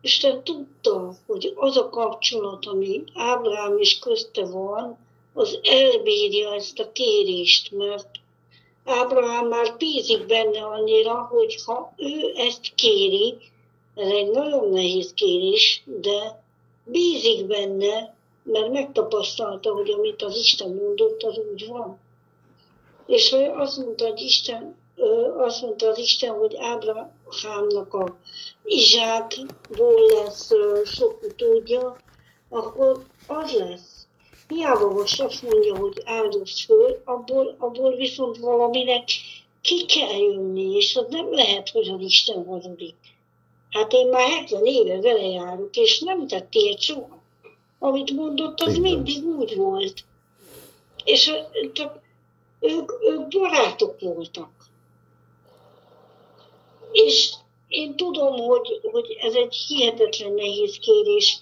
Isten 0.00 0.44
tudta, 0.44 1.14
hogy 1.26 1.52
az 1.56 1.76
a 1.76 1.88
kapcsolat, 1.88 2.66
ami 2.66 3.04
Ábrám 3.14 3.78
és 3.78 3.98
közte 3.98 4.44
van, 4.44 4.98
az 5.34 5.58
elbírja 5.62 6.54
ezt 6.54 6.78
a 6.78 6.92
kérést, 6.92 7.72
mert 7.72 8.08
Ábrahám 8.84 9.48
már 9.48 9.74
bízik 9.78 10.26
benne 10.26 10.62
annyira, 10.62 11.14
hogy 11.30 11.62
ha 11.64 11.92
ő 11.96 12.32
ezt 12.36 12.74
kéri, 12.74 13.36
ez 13.96 14.10
egy 14.10 14.30
nagyon 14.30 14.68
nehéz 14.68 15.12
kérés, 15.14 15.82
de 15.84 16.42
bízik 16.84 17.46
benne, 17.46 18.14
mert 18.42 18.72
megtapasztalta, 18.72 19.72
hogy 19.72 19.90
amit 19.90 20.22
az 20.22 20.36
Isten 20.36 20.70
mondott, 20.74 21.22
az 21.22 21.38
úgy 21.52 21.66
van. 21.68 21.98
És 23.06 23.30
hogy 23.30 23.44
azt 23.44 23.76
mondta, 23.76 24.06
hogy 24.06 24.20
Isten, 24.20 24.76
azt 25.38 25.62
mondta 25.62 25.88
az 25.88 25.98
Isten, 25.98 26.34
hogy 26.34 26.56
Ábrahámnak 26.58 27.94
a 27.94 28.16
Izsákból 28.64 30.00
lesz 30.14 30.50
sok 30.84 31.22
utódja, 31.22 31.96
akkor 32.48 33.02
az 33.26 33.52
lesz. 33.52 34.06
Hiába 34.48 34.90
most 34.90 35.20
azt 35.20 35.42
mondja, 35.42 35.76
hogy 35.76 36.02
áldozz 36.04 36.64
föl, 36.64 37.02
abból, 37.04 37.56
abból 37.58 37.96
viszont 37.96 38.38
valaminek 38.38 39.08
ki 39.60 39.84
kell 39.84 40.16
jönni, 40.16 40.76
és 40.76 40.96
az 40.96 41.06
nem 41.08 41.32
lehet, 41.32 41.68
hogy 41.68 41.88
az 41.88 42.00
Isten 42.00 42.44
hazudik. 42.46 42.94
Hát 43.76 43.92
én 43.92 44.08
már 44.08 44.28
70 44.28 44.64
éve 44.66 45.00
vele 45.00 45.26
járok, 45.26 45.76
és 45.76 46.00
nem 46.00 46.26
tett 46.26 46.54
ilyet 46.54 46.80
soha. 46.80 47.22
Amit 47.78 48.10
mondott, 48.10 48.60
az 48.60 48.68
Igen. 48.68 48.80
mindig 48.80 49.24
úgy 49.24 49.56
volt. 49.56 50.04
És 51.04 51.32
csak 51.72 52.00
ők, 52.60 52.92
ők 53.00 53.28
barátok 53.28 54.00
voltak. 54.00 54.50
És 56.92 57.32
én 57.68 57.96
tudom, 57.96 58.36
hogy, 58.36 58.80
hogy 58.92 59.16
ez 59.20 59.34
egy 59.34 59.54
hihetetlen 59.54 60.32
nehéz 60.32 60.78
kérés, 60.78 61.38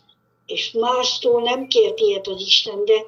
és 0.46 0.70
mástól 0.70 1.42
nem 1.42 1.66
kért 1.66 2.00
ilyet 2.00 2.26
az 2.26 2.40
Isten, 2.40 2.84
de 2.84 3.06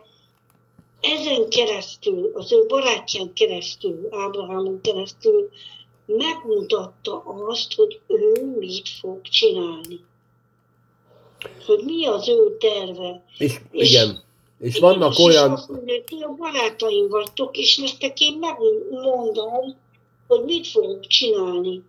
ezen 1.01 1.49
keresztül, 1.49 2.31
az 2.35 2.53
ő 2.53 2.67
barátján 2.67 3.33
keresztül, 3.33 4.09
Ábrahámon 4.11 4.81
keresztül 4.81 5.51
megmutatta 6.07 7.23
azt, 7.25 7.75
hogy 7.75 8.01
ő 8.07 8.57
mit 8.59 8.89
fog 8.89 9.21
csinálni. 9.23 10.05
Hogy 11.67 11.83
mi 11.85 12.07
az 12.07 12.29
ő 12.29 12.57
terve. 12.57 13.25
És, 13.39 13.61
és 13.71 13.91
igen. 13.91 14.25
És 14.61 14.79
vannak 14.79 15.13
és 15.13 15.19
olyan... 15.25 15.53
Azt 15.53 15.69
mondja, 15.69 16.05
ti 16.05 16.23
a 16.23 16.35
barátaim 16.39 17.09
vagytok, 17.09 17.57
és 17.57 17.77
nektek 17.77 18.21
én 18.21 18.39
megmondom, 18.39 19.77
hogy 20.27 20.45
mit 20.45 20.67
fogok 20.67 21.07
csinálni. 21.07 21.83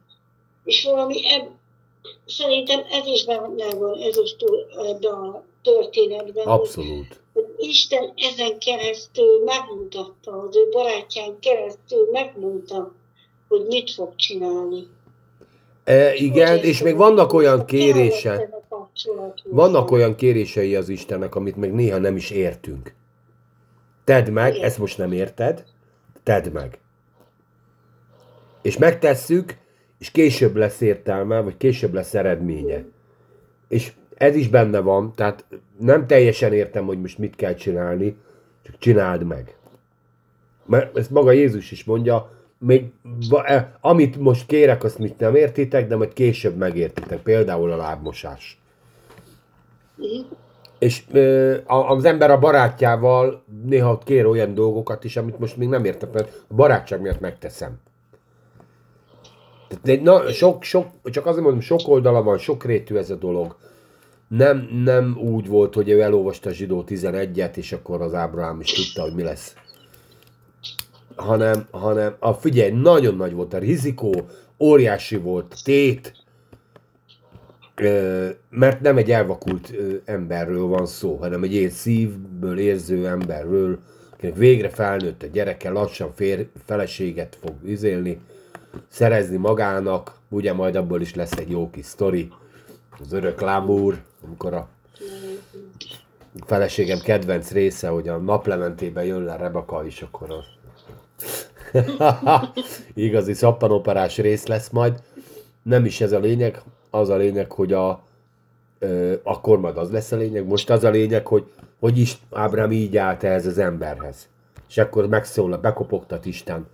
És 0.64 0.84
valami 0.84 1.34
eb... 1.34 1.48
szerintem 2.26 2.84
ez 2.90 3.06
is 3.06 3.26
benne 3.26 3.76
van 3.76 4.00
ez 4.00 4.18
is 4.18 4.36
ebben 4.88 5.14
a 5.14 5.44
történetben. 5.62 6.48
Abszolút. 6.48 7.22
Hogy 7.34 7.46
Isten 7.58 8.14
ezen 8.16 8.60
keresztül 8.60 9.44
megmutatta, 9.44 10.32
az 10.32 10.56
ő 10.56 10.70
barátján 10.72 11.40
keresztül 11.40 12.10
megmutatta, 12.12 12.94
hogy 13.48 13.66
mit 13.68 13.92
fog 13.92 14.16
csinálni. 14.16 14.88
E, 15.84 16.14
igen, 16.14 16.58
és 16.58 16.82
még 16.82 16.96
vannak 16.96 17.34
olyan 17.34 17.66
kérése, 17.66 18.50
vannak 19.44 19.92
olyan 19.92 20.16
kérései 20.16 20.76
az 20.76 20.90
Istennek, 20.90 21.36
amit 21.36 21.56
még 21.56 21.72
néha 21.72 21.98
nem 21.98 22.16
is 22.16 22.30
értünk. 22.30 22.94
Tedd 24.04 24.32
meg, 24.32 24.54
igen. 24.54 24.66
ezt 24.66 24.78
most 24.78 24.98
nem 24.98 25.12
érted, 25.12 25.64
tedd 26.24 26.52
meg. 26.52 26.80
És 28.62 28.78
megtesszük, 28.78 29.58
és 30.00 30.12
később 30.12 30.56
lesz 30.56 30.82
értelme, 30.82 31.40
vagy 31.40 31.58
később 31.58 31.94
lesz 31.94 32.14
eredménye. 32.14 32.84
És 33.68 33.94
ez 34.18 34.36
is 34.36 34.48
benne 34.48 34.80
van, 34.80 35.14
tehát 35.16 35.46
nem 35.80 36.08
teljesen 36.08 36.54
értem, 36.54 36.86
hogy 36.86 37.02
most 37.02 37.18
mit 37.18 37.36
kell 37.36 37.54
csinálni, 37.54 38.18
csak 38.64 38.78
csináld 38.78 39.24
meg. 39.24 39.58
Mert 40.66 40.98
ezt 40.98 41.10
maga 41.10 41.32
Jézus 41.32 41.72
is 41.72 41.84
mondja, 41.84 42.37
még 42.60 42.92
e, 43.44 43.78
amit 43.82 44.18
most 44.18 44.46
kérek, 44.46 44.84
azt 44.84 45.00
mit 45.00 45.20
nem 45.20 45.36
értitek, 45.36 45.88
de 45.88 45.96
majd 45.96 46.14
később 46.14 46.58
megértitek. 46.58 47.22
Például 47.22 47.72
a 47.72 47.76
lábmosás. 47.76 48.62
És 50.80 51.04
az 51.66 52.06
ember 52.06 52.32
a 52.32 52.40
barátjával 52.40 53.44
néha 53.66 53.98
kér 53.98 54.26
olyan 54.26 54.54
dolgokat 54.54 55.04
is, 55.04 55.18
amit 55.18 55.40
most 55.40 55.58
még 55.58 55.68
nem 55.68 55.86
értek, 55.86 56.14
mert 56.14 56.44
a 56.48 56.54
barátság 56.54 57.02
miatt 57.02 57.20
megteszem. 57.20 57.80
Tehát, 59.84 60.02
na, 60.02 60.32
sok, 60.32 60.64
sok, 60.64 60.88
csak 61.04 61.26
azért 61.26 61.44
mondom, 61.44 61.62
sok 61.62 61.82
oldala 61.86 62.24
van, 62.24 62.38
sok 62.38 62.64
rétű 62.64 62.96
ez 62.96 63.10
a 63.10 63.16
dolog. 63.16 63.56
Nem, 64.28 64.70
nem 64.84 65.18
úgy 65.20 65.48
volt, 65.48 65.74
hogy 65.74 65.90
ő 65.90 66.02
elolvasta 66.02 66.50
a 66.50 66.54
zsidó 66.54 66.84
11-et, 66.88 67.56
és 67.56 67.72
akkor 67.72 68.02
az 68.02 68.14
Ábrahám 68.14 68.60
is 68.60 68.74
tudta, 68.74 69.02
hogy 69.02 69.14
mi 69.14 69.24
lesz 69.24 69.56
hanem, 71.18 71.68
hanem 71.72 72.16
a 72.20 72.34
figyelj, 72.34 72.72
nagyon 72.72 73.16
nagy 73.16 73.34
volt 73.34 73.54
a 73.54 73.58
rizikó, 73.58 74.28
óriási 74.60 75.18
volt 75.18 75.56
tét, 75.64 76.14
mert 78.50 78.82
nem 78.82 78.98
egy 78.98 79.12
elvakult 79.12 79.74
emberről 80.06 80.68
van 80.68 80.86
szó, 80.86 81.16
hanem 81.16 81.44
egy 81.44 81.54
ilyen 81.54 81.70
szívből 81.70 82.60
érző 82.60 83.08
emberről, 83.08 83.80
akinek 84.14 84.36
végre 84.36 84.70
felnőtt 84.70 85.24
a 85.24 85.28
gyereke, 85.28 85.70
lassan 85.70 86.12
fér, 86.16 86.48
feleséget 86.66 87.38
fog 87.42 87.56
üzélni, 87.64 88.20
szerezni 88.88 89.38
magának, 89.38 90.16
ugye 90.30 90.54
majd 90.54 90.76
abból 90.76 91.02
is 91.02 91.16
lesz 91.16 91.38
egy 91.38 91.50
jó 91.50 91.70
kis 91.70 91.86
sztori, 91.86 92.32
az 93.00 93.14
örök 93.14 93.42
lámúr, 93.42 94.02
amikor 94.26 94.54
a 94.54 94.68
feleségem 96.46 97.00
kedvenc 97.00 97.52
része, 97.52 97.88
hogy 97.88 98.08
a 98.08 98.18
naplementében 98.18 99.04
jön 99.04 99.24
le 99.24 99.36
Rebeka, 99.36 99.86
és 99.86 100.02
akkor 100.02 100.32
a 100.32 100.44
Igazi 102.94 103.34
szappanoperás 103.34 104.18
rész 104.18 104.46
lesz 104.46 104.70
majd. 104.70 105.02
Nem 105.64 105.86
is 105.86 106.02
ez 106.02 106.12
a 106.12 106.20
lényeg, 106.20 106.62
az 106.90 107.10
a 107.10 107.16
lényeg, 107.16 107.52
hogy 107.52 107.74
a, 107.74 108.04
ö, 108.80 109.14
akkor 109.24 109.60
majd 109.60 109.78
az 109.78 109.92
lesz 109.92 110.12
a 110.12 110.18
lényeg, 110.18 110.48
most 110.48 110.70
az 110.70 110.84
a 110.84 110.90
lényeg, 110.90 111.28
hogy 111.28 111.52
hogy 111.80 111.98
is 111.98 112.18
Ábrám 112.32 112.72
így 112.72 112.98
állt 112.98 113.24
ehhez 113.24 113.46
az 113.46 113.58
emberhez. 113.58 114.28
És 114.70 114.78
akkor 114.78 115.08
megszól, 115.08 115.58
bekopogtat 115.58 116.26
Isten, 116.26 116.68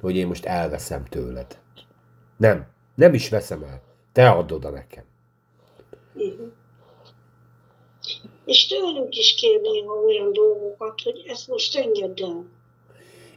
hogy 0.00 0.16
én 0.16 0.26
most 0.26 0.44
elveszem 0.44 1.04
tőled. 1.04 1.58
Nem, 2.36 2.66
nem 2.94 3.14
is 3.14 3.28
veszem 3.28 3.62
el. 3.62 3.80
Te 4.12 4.30
add 4.30 4.52
oda 4.52 4.70
nekem. 4.70 5.04
Uh-huh. 6.14 6.46
És 8.44 8.66
tőlünk 8.66 9.16
is 9.16 9.34
kérni 9.34 9.68
olyan 10.06 10.32
dolgokat, 10.32 11.00
hogy 11.00 11.24
ezt 11.26 11.48
most 11.48 11.76
engedd 11.76 12.22
el. 12.22 12.44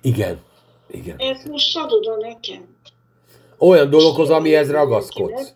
Igen, 0.02 0.42
igen. 0.92 1.18
Ezt 1.18 1.48
most 1.48 1.78
adod 1.78 2.08
a 2.08 2.16
nekem. 2.16 2.78
Olyan 3.58 3.90
dologhoz, 3.90 4.30
amihez 4.30 4.72
ragaszkodsz. 4.72 5.52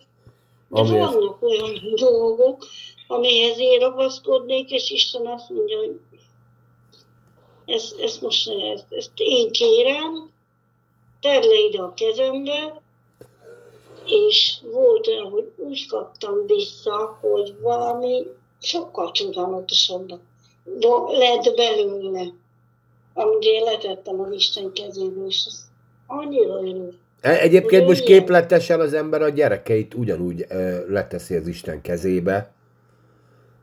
De 0.68 0.80
amihez... 0.80 1.12
vannak 1.14 1.42
olyan 1.42 1.78
dolgok, 1.94 2.66
amihez 3.06 3.58
én 3.58 3.78
ragaszkodnék, 3.78 4.70
és 4.70 4.90
Isten 4.90 5.26
azt 5.26 5.50
mondja, 5.50 5.78
hogy 5.78 6.00
ezt, 7.66 8.00
ezt 8.00 8.22
most 8.22 8.48
ezt, 8.48 8.86
ezt 8.90 9.10
én 9.14 9.52
kérem, 9.52 10.30
tedd 11.20 11.42
le 11.42 11.58
ide 11.68 11.80
a 11.80 11.94
kezembe, 11.94 12.82
és 14.06 14.56
volt 14.72 15.06
olyan, 15.06 15.30
hogy 15.30 15.52
úgy 15.56 15.86
kaptam 15.86 16.46
vissza, 16.46 17.18
hogy 17.20 17.54
valami 17.60 18.26
sokkal 18.60 19.10
csodálatosabb 19.10 20.20
lett 21.08 21.54
belőle 21.56 22.32
amit 23.16 23.42
én 23.42 23.62
letettem 23.64 24.20
az 24.20 24.32
Isten 24.32 24.72
kezébe, 24.72 25.26
és 25.26 25.44
az 25.46 25.64
annyira 26.06 26.58
örül. 26.60 26.94
E, 27.20 27.40
egyébként 27.40 27.86
most 27.86 28.04
képletesen 28.04 28.80
az 28.80 28.92
ember 28.92 29.22
a 29.22 29.28
gyerekeit 29.28 29.94
ugyanúgy 29.94 30.44
e, 30.48 30.84
leteszi 30.88 31.34
az 31.34 31.46
Isten 31.46 31.80
kezébe, 31.80 32.52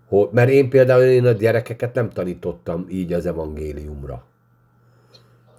hogy, 0.08 0.28
mert 0.32 0.50
én 0.50 0.70
például 0.70 1.04
én 1.04 1.26
a 1.26 1.32
gyerekeket 1.32 1.94
nem 1.94 2.10
tanítottam 2.10 2.88
így 2.90 3.14
az 3.14 3.26
evangéliumra. 3.26 4.26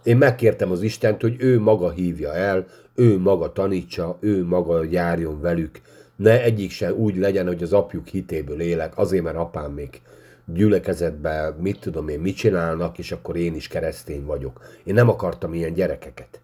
Én 0.02 0.16
megkértem 0.16 0.70
az 0.70 0.82
Istent, 0.82 1.20
hogy 1.20 1.36
ő 1.38 1.60
maga 1.60 1.90
hívja 1.90 2.34
el, 2.34 2.66
ő 2.94 3.18
maga 3.18 3.52
tanítsa, 3.52 4.16
ő 4.20 4.44
maga 4.44 4.84
járjon 4.84 5.40
velük. 5.40 5.80
Ne 6.16 6.42
egyik 6.42 6.70
se 6.70 6.94
úgy 6.94 7.16
legyen, 7.16 7.46
hogy 7.46 7.62
az 7.62 7.72
apjuk 7.72 8.06
hitéből 8.06 8.60
élek, 8.60 8.98
azért, 8.98 9.22
mert 9.22 9.36
apám 9.36 9.72
még 9.72 10.00
gyülekezetben 10.44 11.54
mit 11.54 11.80
tudom 11.80 12.08
én, 12.08 12.20
mit 12.20 12.36
csinálnak, 12.36 12.98
és 12.98 13.12
akkor 13.12 13.36
én 13.36 13.54
is 13.54 13.68
keresztény 13.68 14.24
vagyok. 14.24 14.60
Én 14.84 14.94
nem 14.94 15.08
akartam 15.08 15.54
ilyen 15.54 15.72
gyerekeket. 15.72 16.40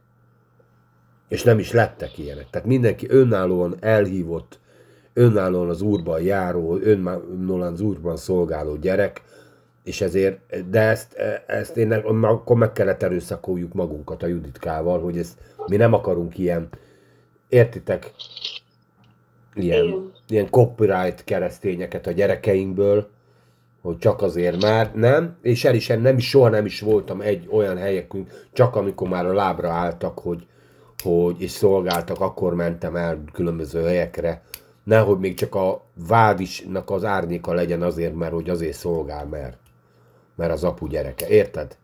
És 1.29 1.43
nem 1.43 1.59
is 1.59 1.73
lettek 1.73 2.19
ilyenek. 2.19 2.51
Tehát 2.51 2.67
mindenki 2.67 3.07
önállóan 3.09 3.77
elhívott, 3.81 4.59
önállóan 5.13 5.69
az 5.69 5.83
úrban 5.83 6.23
járó, 6.23 6.77
önállóan 6.77 7.73
az 7.73 7.81
úrban 7.81 8.17
szolgáló 8.17 8.77
gyerek, 8.77 9.23
és 9.85 10.01
ezért, 10.01 10.69
de 10.71 10.81
ezt, 10.81 11.15
ezt 11.47 11.77
én 11.77 11.93
akkor 11.93 12.57
meg 12.57 12.73
kellett 12.73 13.03
erőszakoljuk 13.03 13.73
magunkat 13.73 14.23
a 14.23 14.27
Juditkával, 14.27 15.01
hogy 15.01 15.19
ezt 15.19 15.39
mi 15.67 15.77
nem 15.77 15.93
akarunk 15.93 16.39
ilyen, 16.39 16.69
értitek, 17.49 18.13
ilyen, 19.55 20.13
ilyen 20.29 20.51
copyright 20.51 21.25
keresztényeket 21.25 22.07
a 22.07 22.11
gyerekeinkből, 22.11 23.09
hogy 23.83 23.99
csak 23.99 24.23
azért 24.23 24.63
már 24.63 24.95
nem, 24.95 25.37
és 25.43 25.65
el 25.65 25.75
is 25.75 25.87
nem 25.87 26.17
is, 26.17 26.29
soha 26.29 26.49
nem 26.49 26.65
is 26.65 26.81
voltam 26.81 27.21
egy 27.21 27.49
olyan 27.51 27.77
helyekünk, 27.77 28.49
csak 28.53 28.77
amikor 28.77 29.09
már 29.09 29.27
a 29.27 29.33
lábra 29.33 29.71
álltak, 29.71 30.19
hogy, 30.19 30.47
hogy 31.03 31.43
és 31.43 31.51
szolgáltak, 31.51 32.21
akkor 32.21 32.55
mentem 32.55 32.97
el 32.97 33.25
különböző 33.33 33.83
helyekre, 33.83 34.43
nehogy 34.85 35.19
még 35.19 35.35
csak 35.35 35.55
a 35.55 35.85
vádisnak 36.09 36.91
az 36.91 37.05
árnyéka 37.05 37.53
legyen 37.53 37.83
azért, 37.83 38.15
mert 38.15 38.33
hogy 38.33 38.51
azért 38.51 38.77
szolgál, 38.77 39.27
mert, 39.27 39.57
mert 40.37 40.53
az 40.53 40.65
apu 40.65 40.87
gyereke, 40.87 41.29
érted? 41.29 41.77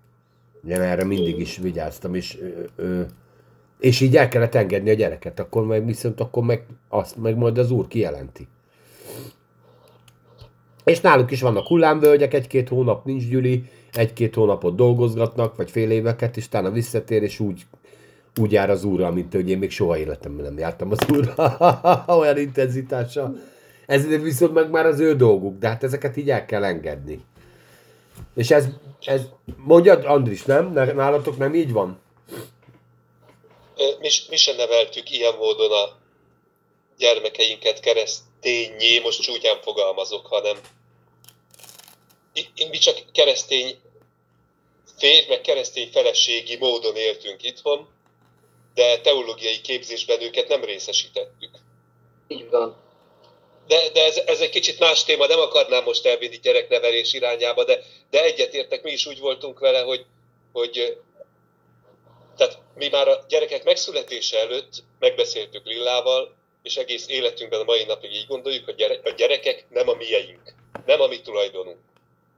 Én 0.68 0.81
erre 0.81 1.05
mindig 1.05 1.39
is 1.39 1.56
vigyáztam, 1.56 2.14
és, 2.14 2.39
ö, 2.40 2.62
ö, 2.77 3.02
és 3.78 4.01
így 4.01 4.16
el 4.16 4.28
kellett 4.28 4.55
engedni 4.55 4.90
a 4.90 4.94
gyereket, 4.94 5.40
akkor 5.40 5.66
meg 5.66 5.85
viszont 5.85 6.20
akkor 6.20 6.43
meg, 6.44 6.66
azt 6.89 7.16
meg 7.16 7.36
majd 7.36 7.59
az 7.59 7.70
úr 7.70 7.86
kijelenti. 7.86 8.48
És 10.90 11.00
náluk 11.00 11.30
is 11.30 11.40
vannak 11.40 11.66
hullámvölgyek, 11.66 12.34
egy-két 12.34 12.68
hónap 12.68 13.04
nincs 13.04 13.28
gyüli, 13.28 13.62
egy-két 13.92 14.34
hónapot 14.34 14.74
dolgozgatnak, 14.74 15.56
vagy 15.56 15.70
fél 15.70 15.90
éveket, 15.90 16.36
és 16.36 16.46
utána 16.46 16.70
visszatér, 16.70 17.22
és 17.22 17.40
úgy, 17.40 17.62
úgy 18.40 18.52
jár 18.52 18.70
az 18.70 18.84
úrral, 18.84 19.10
mint 19.10 19.32
hogy 19.32 19.50
én 19.50 19.58
még 19.58 19.70
soha 19.70 19.98
életemben 19.98 20.44
nem 20.44 20.58
jártam 20.58 20.90
az 20.90 20.98
úrral, 21.12 22.04
olyan 22.20 22.38
intenzitással. 22.38 23.38
Ez 23.86 24.06
viszont 24.06 24.52
meg 24.52 24.70
már 24.70 24.86
az 24.86 25.00
ő 25.00 25.16
dolguk, 25.16 25.58
de 25.58 25.68
hát 25.68 25.82
ezeket 25.82 26.16
így 26.16 26.30
el 26.30 26.46
kell 26.46 26.64
engedni. 26.64 27.24
És 28.34 28.50
ez, 28.50 28.66
ez 29.04 29.22
mondjad, 29.56 30.04
Andris, 30.04 30.42
nem? 30.42 30.72
Nálatok 30.72 31.38
nem 31.38 31.54
így 31.54 31.72
van? 31.72 32.00
Mi, 34.00 34.08
mi 34.30 34.36
sem 34.36 34.56
neveltük 34.56 35.10
ilyen 35.10 35.34
módon 35.38 35.72
a 35.72 35.96
gyermekeinket 36.98 37.80
keresztényé, 37.80 38.98
most 39.02 39.22
csúgyán 39.22 39.58
fogalmazok, 39.62 40.26
hanem 40.26 40.56
i- 42.54 42.68
mi 42.68 42.78
csak 42.78 42.98
keresztény 43.12 43.80
férj, 44.98 45.28
meg 45.28 45.40
keresztény 45.40 45.90
feleségi 45.90 46.56
módon 46.56 46.96
éltünk 46.96 47.42
itthon, 47.42 47.88
de 48.74 49.00
teológiai 49.00 49.60
képzésben 49.60 50.20
őket 50.22 50.48
nem 50.48 50.64
részesítettük. 50.64 51.50
Így 52.28 52.50
van. 52.50 52.84
De, 53.66 53.88
de 53.92 54.04
ez, 54.04 54.16
ez 54.16 54.40
egy 54.40 54.50
kicsit 54.50 54.78
más 54.78 55.04
téma, 55.04 55.26
nem 55.26 55.38
akarnám 55.38 55.84
most 55.84 56.06
elvinni 56.06 56.38
gyereknevelés 56.38 57.12
irányába, 57.12 57.64
de, 57.64 57.82
de 58.10 58.24
egyetértek, 58.24 58.82
mi 58.82 58.90
is 58.90 59.06
úgy 59.06 59.18
voltunk 59.18 59.58
vele, 59.58 59.80
hogy, 59.80 60.04
hogy 60.52 60.98
tehát 62.36 62.58
mi 62.74 62.88
már 62.88 63.08
a 63.08 63.24
gyerekek 63.28 63.64
megszületése 63.64 64.38
előtt 64.38 64.82
megbeszéltük 64.98 65.66
Lillával, 65.66 66.34
és 66.62 66.76
egész 66.76 67.08
életünkben 67.08 67.60
a 67.60 67.64
mai 67.64 67.84
napig 67.84 68.12
így 68.12 68.26
gondoljuk, 68.26 68.64
hogy 68.64 69.00
a 69.04 69.10
gyerekek 69.10 69.66
nem 69.68 69.88
a 69.88 69.94
mieink, 69.94 70.54
nem 70.86 71.00
a 71.00 71.06
mi 71.06 71.20
tulajdonunk. 71.20 71.78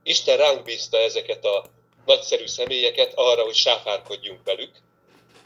Isten 0.09 0.37
ránk 0.37 0.63
bízta 0.63 0.99
ezeket 0.99 1.45
a 1.45 1.65
nagyszerű 2.07 2.47
személyeket 2.47 3.13
arra, 3.15 3.43
hogy 3.43 3.55
sáfárkodjunk 3.55 4.41
velük. 4.45 4.71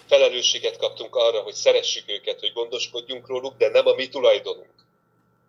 Felelősséget 0.09 0.77
kaptunk 0.77 1.17
arra, 1.17 1.41
hogy 1.41 1.55
szeressük 1.55 2.11
őket, 2.11 2.41
hogy 2.41 2.53
gondoskodjunk 2.53 3.27
róluk, 3.27 3.57
de 3.57 3.69
nem 3.69 3.87
a 3.87 3.95
mi 3.95 4.09
tulajdonunk 4.09 4.83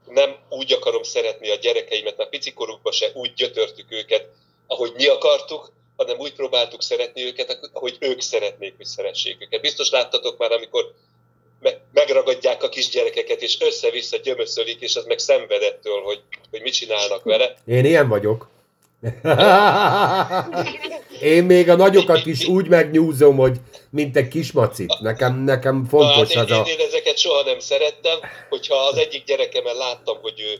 nem 0.08 0.36
úgy 0.50 0.74
akarom 0.74 1.04
szeretni 1.04 1.50
a 1.50 1.56
gyerekeimet, 1.56 2.18
mert 2.18 2.30
picikorukban 2.30 2.92
se 2.92 3.12
úgy 3.14 3.34
gyötörtük 3.34 3.92
őket, 3.92 4.30
ahogy 4.68 4.94
mi 4.96 5.08
akartuk, 5.08 5.72
hanem 5.96 6.20
úgy 6.20 6.34
próbáltuk 6.34 6.82
szeretni 6.82 7.24
őket, 7.26 7.70
ahogy 7.74 7.98
ők 8.00 8.22
szeretnék, 8.22 8.74
hogy 8.78 8.86
szeressék 8.86 9.38
őket. 9.40 9.62
Biztos 9.62 9.90
láttatok 9.90 10.38
már, 10.38 10.52
amikor 10.52 10.94
me- 11.62 11.80
megragadják 11.94 12.64
a 12.64 12.70
kisgyerekeket, 12.70 13.42
és 13.42 13.62
össze-vissza 13.62 14.18
gyömöszölik, 14.18 14.82
és 14.82 14.96
az 14.96 15.06
meg 15.06 15.20
szenvedettől, 15.20 16.02
hogy, 16.02 16.22
hogy 16.52 16.62
mit 16.62 16.74
csinálnak 16.74 17.24
vele. 17.24 17.58
Én 17.66 17.86
ilyen 17.86 18.08
vagyok. 18.08 18.50
Én 21.22 21.44
még 21.44 21.70
a 21.70 21.76
nagyokat 21.76 22.26
is 22.26 22.48
úgy 22.48 22.68
megnyúzom, 22.68 23.36
hogy 23.36 23.58
mint 23.90 24.18
egy 24.18 24.28
kismacit. 24.28 25.00
Nekem, 25.00 25.44
nekem 25.44 25.86
fontos 25.86 26.34
hát 26.34 26.44
az 26.44 26.52
én, 26.52 26.58
a... 26.58 26.64
én, 26.68 26.80
én 26.80 26.86
ezeket 26.86 27.18
soha 27.18 27.44
nem 27.44 27.60
szerettem, 27.60 28.20
hogyha 28.50 28.76
az 28.76 28.98
egyik 28.98 29.24
gyerekemen 29.24 29.76
láttam, 29.76 30.18
hogy 30.22 30.40
ő 30.40 30.60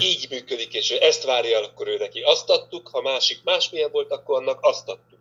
így 0.00 0.26
működik, 0.30 0.74
és 0.74 0.90
ő 0.90 0.96
ezt 1.00 1.24
várja 1.24 1.58
akkor 1.58 1.88
ő 1.88 1.96
neki 1.98 2.20
azt 2.20 2.50
adtuk, 2.50 2.88
ha 2.92 3.00
másik 3.00 3.38
másmilyen 3.44 3.90
volt, 3.92 4.12
akkor 4.12 4.36
annak 4.36 4.58
azt 4.60 4.88
adtuk. 4.88 5.18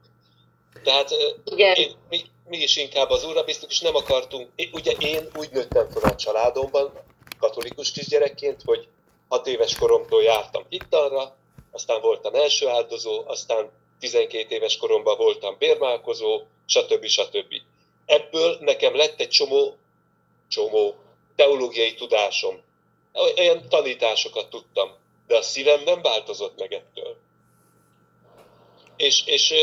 Tehát 0.83 1.09
Igen. 1.45 1.75
én, 1.75 1.91
mi, 2.09 2.21
mi 2.47 2.57
is 2.57 2.77
inkább 2.77 3.09
az 3.09 3.25
úrra 3.25 3.43
bíztuk, 3.43 3.71
és 3.71 3.79
nem 3.79 3.95
akartunk. 3.95 4.49
Én, 4.55 4.69
ugye 4.73 4.91
én 4.91 5.27
úgy 5.39 5.49
nőttem 5.51 5.89
fel 5.89 6.11
a 6.11 6.15
családomban, 6.15 6.91
katolikus 7.39 7.91
kisgyerekként, 7.91 8.61
hogy 8.65 8.87
hat 9.27 9.47
éves 9.47 9.75
koromtól 9.75 10.23
jártam 10.23 10.63
hittanra, 10.69 11.35
aztán 11.75 12.01
voltam 12.01 12.35
első 12.35 12.67
áldozó, 12.67 13.23
aztán 13.25 13.71
12 13.99 14.55
éves 14.55 14.77
koromban 14.77 15.17
voltam 15.17 15.55
bérmálkozó, 15.59 16.41
stb. 16.65 17.05
stb. 17.05 17.53
Ebből 18.05 18.57
nekem 18.59 18.95
lett 18.95 19.19
egy 19.19 19.29
csomó, 19.29 19.75
csomó 20.49 20.95
teológiai 21.35 21.93
tudásom. 21.93 22.61
Olyan 23.37 23.69
tanításokat 23.69 24.49
tudtam, 24.49 24.89
de 25.27 25.37
a 25.37 25.41
szívem 25.41 25.83
nem 25.83 26.01
változott 26.01 26.59
meg 26.59 26.73
ettől. 26.73 27.15
És, 28.97 29.25
és 29.25 29.53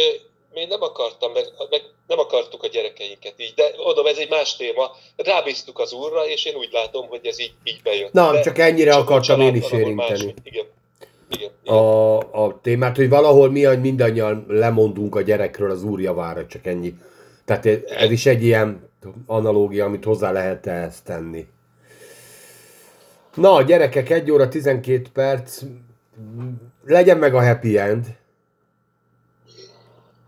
én 0.54 0.68
nem 0.68 0.82
akartam, 0.82 1.32
meg, 1.32 1.44
meg 1.70 1.82
nem 2.06 2.18
akartuk 2.18 2.62
a 2.62 2.66
gyerekeinket 2.66 3.34
így, 3.36 3.54
de 3.54 3.74
mondom, 3.76 4.06
ez 4.06 4.16
egy 4.18 4.28
más 4.28 4.56
téma. 4.56 4.96
Rábíztuk 5.16 5.78
az 5.78 5.92
úrra, 5.92 6.26
és 6.26 6.44
én 6.44 6.54
úgy 6.54 6.72
látom, 6.72 7.08
hogy 7.08 7.26
ez 7.26 7.40
így, 7.40 7.52
így 7.64 7.82
bejött. 7.82 8.12
Na, 8.12 8.32
De 8.32 8.40
csak 8.40 8.58
ennyire 8.58 8.90
csak 8.90 9.00
akartam 9.00 9.40
én 9.40 9.54
is 9.54 9.70
érinteni. 9.70 9.94
más. 9.94 10.34
Igen. 10.44 10.80
A, 11.64 12.18
a 12.18 12.58
témát, 12.62 12.96
hogy 12.96 13.08
valahol 13.08 13.50
mi 13.50 13.66
mindannyian 13.76 14.44
lemondunk 14.48 15.14
a 15.14 15.22
gyerekről 15.22 15.70
az 15.70 15.82
úr 15.84 16.00
javára, 16.00 16.46
csak 16.46 16.66
ennyi. 16.66 16.94
Tehát 17.44 17.66
ez- 17.66 18.10
is 18.10 18.26
egy 18.26 18.42
ilyen 18.42 18.88
analógia, 19.26 19.84
amit 19.84 20.04
hozzá 20.04 20.32
lehet 20.32 20.66
ehhez 20.66 21.02
tenni. 21.02 21.46
Na, 23.34 23.62
gyerekek, 23.62 24.10
1 24.10 24.30
óra 24.30 24.48
12 24.48 25.02
perc, 25.12 25.62
legyen 26.84 27.18
meg 27.18 27.34
a 27.34 27.44
happy 27.46 27.78
end. 27.78 28.06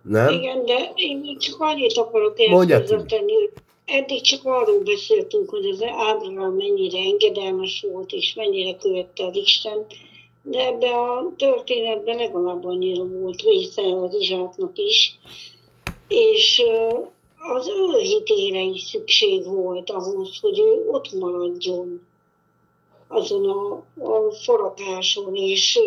Nem? 0.02 0.32
Igen, 0.32 0.64
de 0.64 0.92
én 0.94 1.38
csak 1.38 1.60
annyit 1.60 1.96
akarok 1.98 2.36
hozzátenni, 2.38 3.32
hogy 3.32 3.52
eddig 3.84 4.22
csak 4.22 4.40
arról 4.44 4.82
beszéltünk, 4.82 5.50
hogy 5.50 5.64
az 5.64 5.82
Ábrahám 5.82 6.52
mennyire 6.52 6.98
engedelmes 6.98 7.84
volt, 7.92 8.12
és 8.12 8.34
mennyire 8.34 8.76
követte 8.76 9.26
az 9.26 9.36
Isten, 9.36 9.86
de 10.46 10.66
ebbe 10.66 10.90
a 10.96 11.32
történetben 11.36 12.16
legalább 12.16 12.64
annyira 12.64 13.04
volt 13.04 13.42
része 13.42 13.82
az 13.82 14.14
Izsáknak 14.14 14.78
is, 14.78 15.18
és 16.08 16.62
az 17.56 17.68
ő 17.68 17.98
hitére 17.98 18.60
is 18.60 18.82
szükség 18.82 19.46
volt 19.46 19.90
ahhoz, 19.90 20.40
hogy 20.40 20.58
ő 20.58 20.88
ott 20.90 21.12
maradjon 21.12 22.06
azon 23.08 23.48
a, 23.48 23.74
a 24.04 24.32
forrakáson, 24.32 25.34
és 25.34 25.78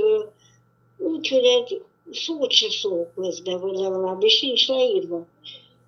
úgyhogy 0.98 1.46
egy 1.46 1.82
szót 2.12 2.52
se 2.52 2.70
szól 2.70 3.12
közben, 3.16 3.60
vagy 3.60 3.76
legalábbis 3.76 4.42
nincs 4.42 4.68
leírva, 4.68 5.26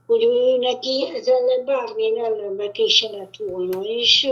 hogy 0.06 0.24
ő 0.24 0.58
neki 0.58 1.06
ez 1.16 1.28
ellen 1.28 1.66
bármilyen 1.66 2.26
ellenvetése 2.26 3.10
lett 3.10 3.36
volna, 3.38 3.82
és 3.84 4.30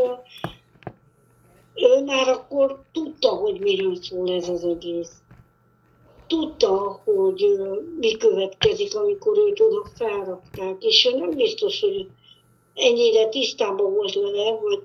ő 1.77 2.03
már 2.03 2.27
akkor 2.27 2.83
tudta, 2.91 3.29
hogy 3.29 3.59
miről 3.59 3.95
szól 3.95 4.31
ez 4.31 4.49
az 4.49 4.63
egész. 4.63 5.11
Tudta, 6.27 7.01
hogy 7.03 7.45
mi 7.99 8.17
következik, 8.17 8.95
amikor 8.95 9.37
őt 9.37 9.59
oda 9.59 9.89
felrakták, 9.95 10.83
és 10.83 11.09
ő 11.13 11.17
nem 11.17 11.29
biztos, 11.29 11.79
hogy 11.79 12.07
ennyire 12.73 13.27
tisztában 13.27 13.93
volt 13.93 14.13
vele, 14.13 14.51
vagy 14.51 14.81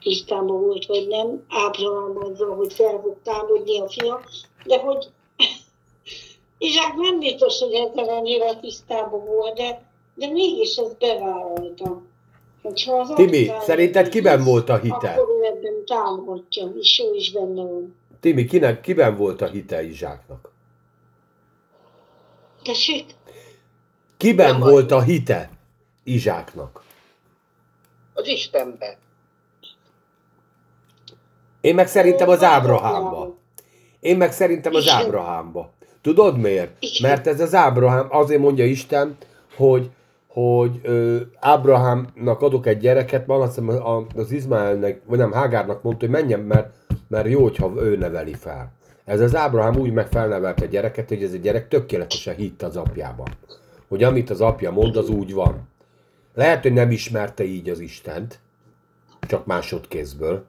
tisztában 0.00 0.60
volt, 0.60 0.86
vagy 0.86 1.06
nem, 1.08 1.44
Ábrahám 1.48 2.16
azzal, 2.16 2.54
hogy 2.54 2.72
fel 2.72 3.00
fog 3.02 3.16
támadni 3.22 3.80
a 3.80 3.88
fia, 3.88 4.20
de 4.64 4.78
hogy 4.78 5.06
Izsák 6.58 6.94
nem 6.96 7.18
biztos, 7.18 7.60
hogy 7.60 7.72
ezzel 7.72 8.08
annyira 8.08 8.60
tisztában 8.60 9.24
volt, 9.24 9.54
de, 9.54 9.90
de 10.14 10.26
mégis 10.26 10.76
ezt 10.76 10.98
bevállalta. 10.98 12.02
Hogyha 12.62 12.98
az 12.98 13.10
apkája 13.10 13.60
szerinted 13.60 14.08
kiben 14.08 14.44
volt 14.44 14.68
a 14.68 14.76
hite? 14.76 15.08
Akkor 15.08 15.29
támogatja, 15.90 16.72
és 16.80 17.02
ő 17.04 17.14
is 17.14 17.32
benne 17.32 17.62
van. 17.62 17.94
Timi, 18.20 18.44
kinek, 18.44 18.80
kiben 18.80 19.16
volt 19.16 19.40
a 19.40 19.46
hite 19.46 19.82
Izsáknak? 19.82 20.50
Tessék? 22.62 23.04
Kiben 24.16 24.50
Nem 24.50 24.70
volt 24.70 24.90
a 24.90 25.02
hite 25.02 25.50
Izsáknak? 26.04 26.82
Az 28.14 28.26
Istenben. 28.26 28.96
Én 31.60 31.74
meg 31.74 31.88
szerintem 31.88 32.28
az 32.28 32.42
Ábrahámba. 32.42 33.36
Én 34.00 34.16
meg 34.16 34.32
szerintem 34.32 34.74
az. 34.74 34.88
Ábrahámba. 34.88 35.72
Tudod 36.02 36.38
miért? 36.38 37.00
Mert 37.00 37.26
ez 37.26 37.40
az 37.40 37.54
Ábrahám, 37.54 38.06
azért 38.10 38.40
mondja 38.40 38.64
Isten, 38.64 39.16
hogy 39.56 39.90
hogy 40.32 40.80
ö, 40.82 41.20
Ábrahámnak 41.38 42.40
adok 42.40 42.66
egy 42.66 42.78
gyereket, 42.78 43.26
már 43.26 43.38
azt 43.38 43.58
hiszem 43.58 44.06
az 44.16 44.32
Izmaelnek, 44.32 45.02
vagy 45.06 45.18
nem, 45.18 45.32
Hágárnak 45.32 45.82
mondta, 45.82 46.06
hogy 46.06 46.14
menjen, 46.14 46.40
mert, 46.40 46.74
mert 47.08 47.28
jó, 47.28 47.42
hogyha 47.42 47.72
ő 47.76 47.96
neveli 47.96 48.34
fel. 48.34 48.72
Ez 49.04 49.20
az 49.20 49.36
Ábrahám 49.36 49.76
úgy 49.76 49.92
meg 49.92 50.06
felnevelte 50.06 50.64
a 50.64 50.68
gyereket, 50.68 51.08
hogy 51.08 51.22
ez 51.22 51.32
a 51.32 51.36
gyerek 51.36 51.68
tökéletesen 51.68 52.34
hitt 52.34 52.62
az 52.62 52.76
apjában. 52.76 53.28
Hogy 53.88 54.02
amit 54.02 54.30
az 54.30 54.40
apja 54.40 54.70
mond, 54.70 54.96
az 54.96 55.08
úgy 55.08 55.34
van. 55.34 55.68
Lehet, 56.34 56.62
hogy 56.62 56.72
nem 56.72 56.90
ismerte 56.90 57.44
így 57.44 57.68
az 57.68 57.80
Istent, 57.80 58.40
csak 59.20 59.46
másodkézből, 59.46 60.44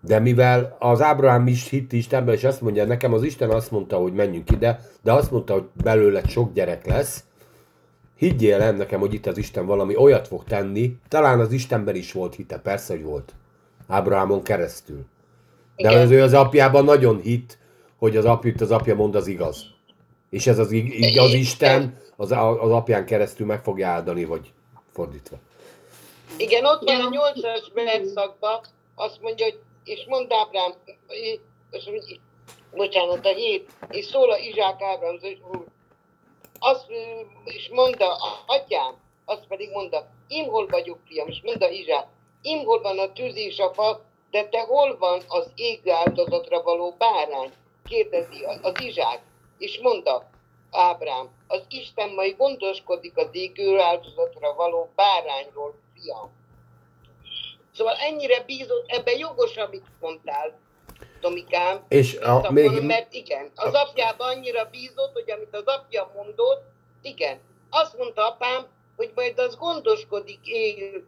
de 0.00 0.18
mivel 0.18 0.76
az 0.78 1.02
Ábrahám 1.02 1.46
is 1.46 1.68
hitt 1.68 1.92
Istenben, 1.92 2.34
és 2.34 2.44
azt 2.44 2.60
mondja, 2.60 2.84
nekem 2.84 3.12
az 3.12 3.22
Isten 3.22 3.50
azt 3.50 3.70
mondta, 3.70 3.96
hogy 3.96 4.12
menjünk 4.12 4.50
ide, 4.50 4.80
de 5.02 5.12
azt 5.12 5.30
mondta, 5.30 5.52
hogy 5.52 5.64
belőle 5.82 6.22
sok 6.26 6.52
gyerek 6.52 6.86
lesz, 6.86 7.24
higgyél 8.20 8.60
el 8.60 8.72
nekem, 8.72 9.00
hogy 9.00 9.14
itt 9.14 9.26
az 9.26 9.38
Isten 9.38 9.66
valami 9.66 9.96
olyat 9.96 10.28
fog 10.28 10.44
tenni, 10.44 10.96
talán 11.08 11.40
az 11.40 11.52
Istenben 11.52 11.94
is 11.94 12.12
volt 12.12 12.34
hite, 12.34 12.58
persze, 12.58 12.92
hogy 12.92 13.02
volt. 13.02 13.34
Ábrahámon 13.88 14.42
keresztül. 14.42 15.04
De 15.76 15.88
Igen. 15.88 16.02
az 16.02 16.10
ő 16.10 16.22
az 16.22 16.32
apjában 16.32 16.84
nagyon 16.84 17.20
hitt, 17.20 17.58
hogy 17.98 18.16
az 18.16 18.24
apjút 18.24 18.60
az 18.60 18.70
apja 18.70 18.94
mond 18.94 19.14
az 19.14 19.26
igaz. 19.26 19.64
És 20.30 20.46
ez 20.46 20.58
az, 20.58 20.74
az 21.16 21.32
Isten 21.32 21.98
az, 22.16 22.30
az 22.60 22.70
apján 22.70 23.06
keresztül 23.06 23.46
meg 23.46 23.62
fogja 23.62 23.88
áldani, 23.88 24.24
vagy 24.24 24.52
fordítva. 24.92 25.36
Igen, 26.36 26.64
ott 26.64 26.82
van 26.84 27.00
a 27.00 27.08
nyolcas 27.10 27.70
verszakban, 27.74 28.60
azt 28.94 29.18
mondja, 29.20 29.44
hogy 29.44 29.58
és 29.84 30.04
mond 30.08 30.32
Ábrám, 30.32 30.72
és, 31.70 31.88
bocsánat, 32.72 33.26
a 33.26 33.34
hét, 33.34 33.68
és 33.90 34.04
szól 34.04 34.30
a 34.30 34.36
Izsák 34.36 34.82
Ábrám, 34.82 35.18
úr, 35.52 35.64
azt, 36.62 36.90
ö, 36.90 37.20
és 37.44 37.68
mondta, 37.68 38.16
atyám, 38.46 38.94
azt 39.24 39.46
pedig 39.48 39.70
mondta, 39.70 40.06
én 40.28 40.48
hol 40.48 40.66
vagyok, 40.66 40.98
fiam, 41.06 41.28
és 41.28 41.40
mondta 41.42 41.68
Izsák, 41.68 42.06
én 42.42 42.64
hol 42.64 42.80
van 42.80 42.98
a 42.98 43.12
tűz 43.12 43.36
és 43.36 43.58
a 43.58 43.72
fa, 43.72 44.00
de 44.30 44.48
te 44.48 44.60
hol 44.60 44.98
van 44.98 45.22
az 45.28 45.52
ég 45.54 45.88
áldozatra 45.88 46.62
való 46.62 46.94
bárány? 46.98 47.52
Kérdezi 47.84 48.44
az 48.62 48.80
Izsák, 48.80 49.22
és 49.58 49.78
mondta 49.82 50.30
Ábrám, 50.70 51.28
az 51.46 51.62
Isten 51.68 52.10
majd 52.10 52.36
gondoskodik 52.36 53.16
az 53.16 53.28
égő 53.32 53.78
áldozatra 53.78 54.54
való 54.54 54.88
bárányról, 54.94 55.74
fiam. 55.94 56.30
Szóval 57.74 57.94
ennyire 57.94 58.42
bízott, 58.42 58.84
ebben 58.86 59.18
jogos, 59.18 59.56
amit 59.56 59.86
mondtál, 60.00 60.58
Tomikám. 61.20 61.80
És 61.88 62.16
a, 62.16 62.36
Vissza 62.40 62.52
még, 62.52 62.64
mondom, 62.64 62.86
mert 62.86 63.12
igen, 63.12 63.50
az 63.54 63.72
apjában 63.72 64.28
annyira 64.28 64.68
bízott, 64.70 65.12
hogy 65.12 65.30
amit 65.30 65.56
az 65.56 65.64
apja 65.64 66.10
mondott, 66.16 66.62
igen. 67.02 67.38
Azt 67.70 67.98
mondta 67.98 68.28
apám, 68.28 68.66
hogy 68.96 69.12
majd 69.14 69.38
az 69.38 69.56
gondoskodik, 69.56 70.40
él, 70.42 71.02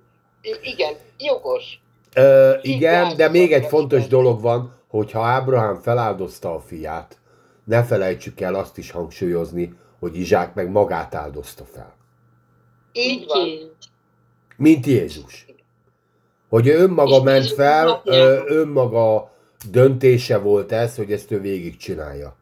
igen, 0.63 0.95
jogos. 1.19 1.81
Ö, 2.15 2.55
igen, 2.63 3.17
de 3.17 3.29
még 3.29 3.53
egy 3.53 3.67
fontos 3.67 4.07
dolog 4.07 4.41
van, 4.41 4.81
hogy 4.89 5.11
ha 5.11 5.21
Ábrahám 5.21 5.81
feláldozta 5.81 6.55
a 6.55 6.61
fiát, 6.61 7.19
ne 7.65 7.85
felejtsük 7.85 8.41
el 8.41 8.55
azt 8.55 8.79
is 8.79 8.91
hangsúlyozni, 8.91 9.75
hogy 10.01 10.17
Izsák 10.17 10.55
meg 10.55 10.71
magát 10.71 11.15
áldozta 11.15 11.65
fel. 11.65 11.95
Így 12.93 13.27
van. 13.27 13.49
Mint 14.57 14.87
Jézus. 14.87 15.47
Hogy 16.49 16.67
ő 16.67 16.79
önmaga 16.79 17.23
ment 17.23 17.53
fel, 17.53 18.03
önmaga 18.47 19.33
döntése 19.71 20.39
volt 20.39 20.73
ez, 20.73 20.97
hogy 20.97 21.13
ezt 21.13 21.31
ő 21.31 21.41
végigcsinálja. 21.41 22.37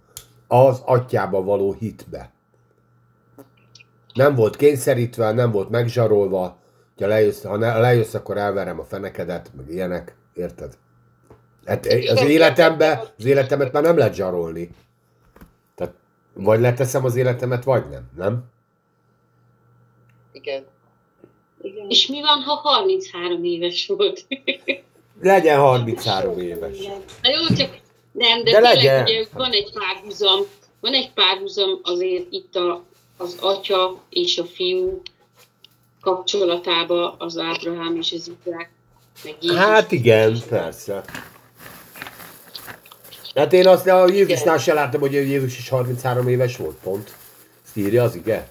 Az 0.49 0.83
atyába 0.85 1.43
való 1.43 1.73
hitbe. 1.73 2.33
Nem 4.15 4.35
volt 4.35 4.57
kényszerítve, 4.57 5.33
nem 5.33 5.51
volt 5.51 5.71
megzsarolva, 5.71 6.59
ha 6.99 7.07
lejössz, 7.07 7.43
ha 7.43 7.57
ne, 7.57 7.79
lejössz, 7.79 8.15
akkor 8.15 8.37
elverem 8.37 8.81
a 8.81 8.85
fenekedet, 8.85 9.51
meg 9.57 9.71
ilyenek, 9.71 10.17
érted? 10.35 10.79
Hát 11.65 11.87
az 11.87 12.23
életembe, 12.23 13.13
az 13.19 13.25
életemet 13.25 13.73
már 13.73 13.83
nem 13.83 13.97
lehet 13.97 14.15
zsarolni. 14.15 14.71
Tehát 15.75 15.95
vagy 16.35 16.61
leteszem 16.61 17.05
az 17.05 17.17
életemet, 17.17 17.65
vagy 17.65 17.89
nem, 17.89 18.11
nem? 18.17 18.45
Igen. 20.33 20.65
Igen. 21.61 21.89
És 21.89 22.07
mi 22.07 22.21
van, 22.21 22.43
ha 22.43 22.55
33 22.55 23.45
éves 23.45 23.87
volt? 23.87 24.27
Legyen 25.21 25.59
33 25.59 26.39
éves. 26.39 26.77
Na 27.23 27.31
jó, 27.31 27.57
csak 27.57 27.79
nem, 28.13 28.45
de, 28.45 28.51
De 28.51 28.61
de 28.61 28.69
legyen. 28.69 29.05
tényleg 29.05 29.23
ugye 29.27 29.39
van 29.39 29.53
egy 29.53 29.73
párhuzam, 29.73 30.41
van 30.81 30.93
egy 30.93 31.11
párhuzam 31.13 31.81
azért 31.83 32.27
itt 32.31 32.57
a, 32.57 32.85
az 33.17 33.37
atya 33.41 34.01
és 34.11 34.39
a 34.39 34.45
fiú 34.45 35.03
kapcsolatába 36.01 37.15
az 37.19 37.39
Ábrahám 37.39 37.97
és 37.97 38.13
az 38.13 38.31
Izsák. 38.45 38.71
meg 39.25 39.37
Jézus. 39.41 39.59
Hát 39.59 39.93
igen, 39.93 40.39
persze. 40.49 41.05
Hát 43.35 43.53
én 43.53 43.67
azt 43.67 43.87
a 43.87 44.09
Jézusnál 44.09 44.59
se 44.59 44.75
láttam, 44.75 45.01
hogy 45.01 45.13
Jézus 45.13 45.59
is 45.59 45.69
33 45.69 46.29
éves 46.29 46.57
volt, 46.57 46.77
pont. 46.83 47.15
Ezt 47.65 47.77
írja 47.77 48.03
az 48.03 48.15
ige? 48.15 48.51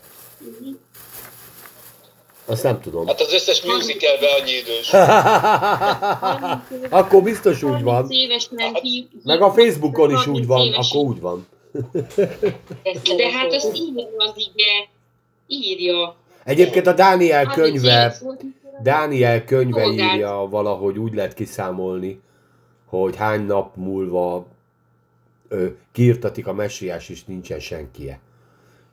Azt 2.49 2.63
nem 2.63 2.81
tudom. 2.81 3.07
Hát 3.07 3.21
az 3.21 3.33
összes 3.33 3.61
musicalben 3.61 4.29
annyi 4.41 4.51
idős. 4.51 4.93
Akkor 6.99 7.23
biztos 7.23 7.63
úgy 7.63 7.81
30 7.81 7.83
van. 7.83 8.07
hív, 8.81 9.05
Meg 9.23 9.41
a 9.41 9.51
Facebookon 9.51 10.09
is 10.09 10.15
30 10.15 10.39
úgy 10.39 10.47
van, 10.47 10.73
akkor 10.73 11.03
úgy 11.03 11.19
van. 11.19 11.47
De 13.17 13.31
hát 13.31 13.53
azt 13.53 13.77
írja 13.77 14.07
az 14.17 14.33
ige, 14.35 14.89
írja. 15.47 16.15
Egyébként 16.43 16.87
a 16.87 16.93
Dániel 16.93 17.45
30 17.45 17.55
könyve, 17.55 18.17
Dániel 18.83 19.45
könyve 19.45 19.85
írja 19.85 20.47
valahogy 20.49 20.97
úgy 20.97 21.13
lehet 21.13 21.33
kiszámolni, 21.33 22.21
hogy 22.85 23.15
hány 23.15 23.45
nap 23.45 23.75
múlva 23.75 24.45
ö, 25.49 25.67
kiirtatik 25.91 26.47
a 26.47 26.53
messiás, 26.53 27.09
és 27.09 27.25
nincsen 27.25 27.59
senkie. 27.59 28.19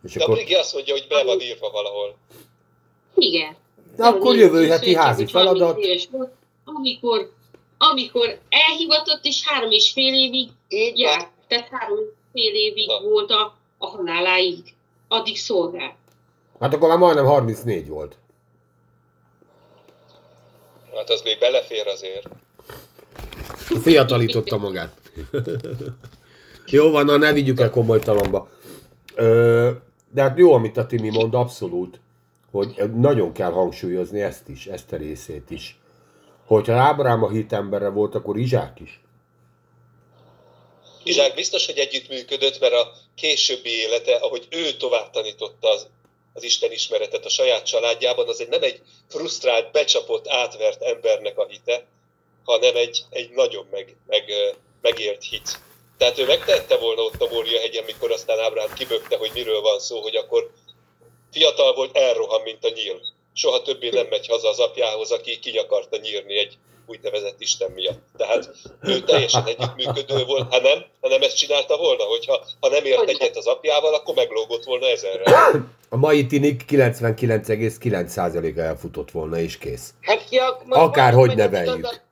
És 0.04 0.12
De 0.12 0.20
a 0.20 0.22
akkor, 0.22 0.36
Brigi 0.36 0.54
azt 0.54 0.74
mondja, 0.74 0.94
hogy 0.94 1.06
be 1.08 1.24
van 1.24 1.40
írva 1.40 1.70
valahol. 1.70 2.16
Igen. 3.16 3.56
Na, 3.97 4.06
akkor 4.06 4.36
jövő 4.36 4.66
heti 4.66 4.94
házi 4.94 5.22
hogy 5.22 5.32
30 5.32 5.59
feladat. 5.59 5.84
amikor, 6.64 7.32
amikor 7.78 8.38
elhivatott, 8.48 9.24
és 9.24 9.43
három 9.48 9.70
és 9.70 9.93
fél 9.93 10.14
évig 10.14 10.48
Így 10.68 11.02
van. 11.02 11.10
járt. 11.12 11.28
Tehát 11.48 11.68
három 11.70 11.98
és 11.98 12.05
fél 12.32 12.55
évig 12.55 12.86
Na. 12.86 13.01
volt 13.01 13.30
a, 13.30 13.56
a 13.78 13.86
haláláig. 13.86 14.74
Addig 15.09 15.36
szolgált. 15.38 15.94
Hát 16.60 16.74
akkor 16.74 16.88
már 16.88 16.98
majdnem 16.98 17.24
34 17.24 17.88
volt. 17.88 18.16
Hát 20.94 21.10
az 21.10 21.20
még 21.24 21.38
belefér 21.38 21.86
azért. 21.86 22.28
Fiatalította 23.82 24.59
magát. 24.59 25.01
jó 26.66 26.90
van, 26.90 27.05
na 27.05 27.16
ne 27.16 27.32
vigyük 27.32 27.60
el 27.60 27.70
komoly 27.70 27.98
talomba. 27.98 28.48
Ö, 29.14 29.70
de 30.10 30.22
hát 30.22 30.38
jó, 30.38 30.52
amit 30.52 30.76
a 30.76 30.86
Timi 30.86 31.10
mond, 31.10 31.34
abszolút, 31.34 32.01
hogy 32.51 32.94
nagyon 32.94 33.32
kell 33.32 33.51
hangsúlyozni 33.51 34.23
ezt 34.23 34.48
is, 34.48 34.66
ezt 34.66 34.93
a 34.93 34.97
részét 34.97 35.51
is. 35.51 35.78
Hogyha 36.47 36.74
Ábrám 36.74 37.23
a 37.23 37.31
hitembere 37.31 37.89
volt, 37.89 38.14
akkor 38.14 38.39
Izsák 38.39 38.81
is. 38.81 39.01
Izsák 41.02 41.35
biztos, 41.35 41.66
hogy 41.66 41.78
együttműködött, 41.78 42.60
mert 42.60 42.73
a 42.73 42.93
későbbi 43.14 43.70
élete, 43.70 44.14
ahogy 44.14 44.47
ő 44.51 44.77
tovább 44.77 45.10
tanította 45.10 45.70
az, 45.70 45.86
az 46.32 46.43
Isten 46.43 46.73
ismeretet 46.73 47.24
a 47.24 47.28
saját 47.28 47.66
családjában, 47.66 48.28
az 48.28 48.40
egy 48.40 48.48
nem 48.48 48.62
egy 48.62 48.81
frusztrált, 49.09 49.73
becsapott, 49.73 50.28
átvert 50.28 50.82
embernek 50.82 51.39
a 51.39 51.47
hite, 51.47 51.86
hanem 52.44 52.77
egy, 52.77 53.05
egy 53.10 53.31
nagyon 53.31 53.66
meg, 53.70 53.97
meg, 54.06 54.24
megélt 54.81 55.23
hit. 55.23 55.60
Tehát 55.98 56.18
ő 56.18 56.27
megtehette 56.27 56.77
volna 56.77 57.02
ott 57.02 57.23
a 57.23 57.28
Mória 57.32 57.60
hegyen, 57.60 57.85
mikor 57.85 58.10
aztán 58.10 58.39
Ábrám 58.39 58.73
kibökte, 58.74 59.16
hogy 59.16 59.31
miről 59.35 59.60
van 59.60 59.78
szó, 59.78 60.01
hogy 60.01 60.16
akkor 60.16 60.51
fiatal 61.32 61.74
volt, 61.74 61.97
elrohan, 61.97 62.43
mint 62.43 62.65
a 62.65 62.69
nyíl. 62.74 63.01
Soha 63.32 63.62
többé 63.62 63.89
nem 63.89 64.07
megy 64.11 64.27
haza 64.27 64.48
az 64.48 64.59
apjához, 64.59 65.11
aki 65.11 65.39
ki 65.39 65.59
akarta 65.59 65.97
nyírni 65.97 66.39
egy 66.39 66.59
úgynevezett 66.86 67.40
Isten 67.40 67.70
miatt. 67.70 68.01
Tehát 68.16 68.51
ő 68.82 69.01
teljesen 69.01 69.44
együttműködő 69.47 70.24
volt, 70.24 70.53
ha 70.55 70.61
nem, 70.61 70.85
hanem 71.01 71.23
ezt 71.23 71.36
csinálta 71.36 71.77
volna, 71.77 72.03
hogyha 72.03 72.44
ha 72.61 72.69
nem 72.69 72.85
ért 72.85 73.09
egyet 73.09 73.36
az 73.36 73.47
apjával, 73.47 73.94
akkor 73.94 74.15
meglógott 74.15 74.65
volna 74.65 74.86
ezerre. 74.86 75.32
A 75.89 75.97
mai 75.97 76.27
tinik 76.27 76.62
99,9%-a 76.69 78.61
elfutott 78.61 79.11
volna, 79.11 79.39
és 79.39 79.59
kész. 79.59 79.94
Hát 80.01 80.28
ki 80.28 80.39
ak- 80.39 80.62
Akárhogy 80.69 81.35
neveljük. 81.36 82.05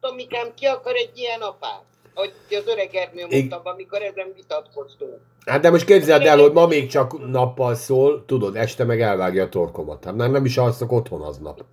Tomikám, 0.00 0.54
ki 0.54 0.66
akar 0.66 0.94
egy 0.94 1.18
ilyen 1.18 1.40
apát? 1.40 1.82
Ahogy 2.14 2.32
az 2.50 2.66
öreg 2.66 2.94
Ernő 2.94 3.26
Ig- 3.28 3.50
mondta, 3.50 3.70
amikor 3.70 4.02
ezen 4.02 4.32
vitatkoztunk. 4.36 5.20
Hát 5.48 5.60
de 5.60 5.70
most 5.70 5.84
képzeld 5.84 6.22
el, 6.22 6.38
hogy 6.38 6.52
ma 6.52 6.66
még 6.66 6.90
csak 6.90 7.30
nappal 7.30 7.74
szól, 7.74 8.24
tudod, 8.26 8.56
este 8.56 8.84
meg 8.84 9.00
elvágja 9.00 9.44
a 9.44 9.48
torkomat. 9.48 10.04
Hát 10.04 10.14
már 10.14 10.30
nem 10.30 10.44
is 10.44 10.56
alszok 10.56 10.92
otthon 10.92 11.22
aznap. 11.22 11.64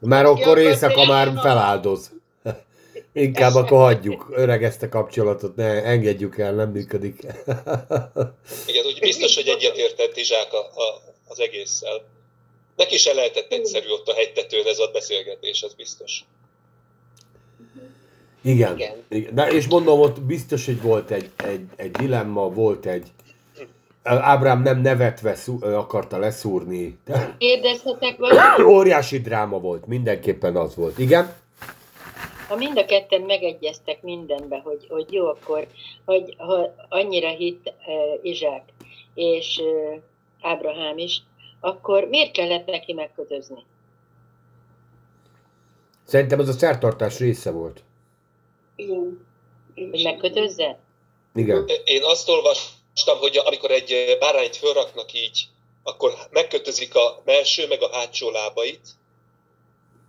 Mert 0.00 0.26
akkor 0.26 0.58
éjszaka 0.58 1.04
már 1.04 1.32
feláldoz. 1.42 2.10
Inkább 3.12 3.54
akkor 3.54 3.78
hagyjuk, 3.78 4.26
öreg 4.30 4.64
ezt 4.64 4.82
a 4.82 4.88
kapcsolatot, 4.88 5.56
ne 5.56 5.84
engedjük 5.84 6.38
el, 6.38 6.54
nem 6.54 6.70
működik. 6.70 7.18
Igen, 8.70 8.84
úgy 8.86 8.98
biztos, 9.00 9.34
hogy 9.34 9.48
egyetértett 9.48 10.16
Izsák 10.16 10.52
a, 10.52 10.58
a, 10.58 11.02
az 11.28 11.40
egésszel. 11.40 12.02
Neki 12.76 12.96
se 12.96 13.14
lehetett 13.14 13.52
egyszerű 13.52 13.88
ott 13.88 14.08
a 14.08 14.14
hegytetőn 14.14 14.66
ez 14.66 14.78
a 14.78 14.90
beszélgetés, 14.92 15.62
ez 15.62 15.74
biztos. 15.74 16.24
Igen. 18.42 18.74
Igen. 18.74 18.96
Igen. 19.08 19.34
De, 19.34 19.46
és 19.46 19.68
mondom, 19.68 20.00
ott 20.00 20.20
biztos, 20.20 20.66
hogy 20.66 20.82
volt 20.82 21.10
egy, 21.10 21.30
egy, 21.36 21.66
egy 21.76 21.90
dilemma, 21.90 22.48
volt 22.48 22.86
egy... 22.86 23.06
Ábrám 24.02 24.62
nem 24.62 24.80
nevetve 24.80 25.34
szú, 25.34 25.64
akarta 25.64 26.18
leszúrni. 26.18 26.98
Kérdezhetek 27.38 28.16
valamit? 28.18 28.66
Óriási 28.66 29.18
dráma 29.20 29.58
volt, 29.58 29.86
mindenképpen 29.86 30.56
az 30.56 30.74
volt. 30.74 30.98
Igen? 30.98 31.32
Ha 32.48 32.56
mind 32.56 32.78
a 32.78 32.84
ketten 32.84 33.20
megegyeztek 33.20 34.02
mindenbe, 34.02 34.60
hogy, 34.64 34.86
hogy 34.88 35.12
jó, 35.12 35.26
akkor 35.26 35.66
hogy, 36.04 36.34
ha 36.38 36.74
annyira 36.88 37.28
hit 37.28 37.72
uh, 37.86 38.24
Izsák 38.24 38.62
és 39.14 39.60
uh, 39.62 40.00
Ábrahám 40.40 40.98
is, 40.98 41.22
akkor 41.60 42.04
miért 42.04 42.32
kellett 42.32 42.66
neki 42.66 42.92
megkötözni? 42.92 43.64
Szerintem 46.04 46.40
ez 46.40 46.48
a 46.48 46.52
szertartás 46.52 47.18
része 47.18 47.50
volt. 47.50 47.82
Igen. 48.80 49.26
Hogy 49.74 50.02
megkötözze? 50.02 50.78
Igen. 51.34 51.70
Én 51.84 52.02
azt 52.04 52.28
olvastam, 52.28 53.18
hogy 53.18 53.36
amikor 53.36 53.70
egy 53.70 54.16
bárányt 54.18 54.56
fölraknak 54.56 55.12
így, 55.12 55.48
akkor 55.82 56.12
megkötözik 56.30 56.94
a 56.94 57.22
belső 57.24 57.66
meg 57.66 57.82
a 57.82 57.90
hátsó 57.92 58.30
lábait, 58.30 58.88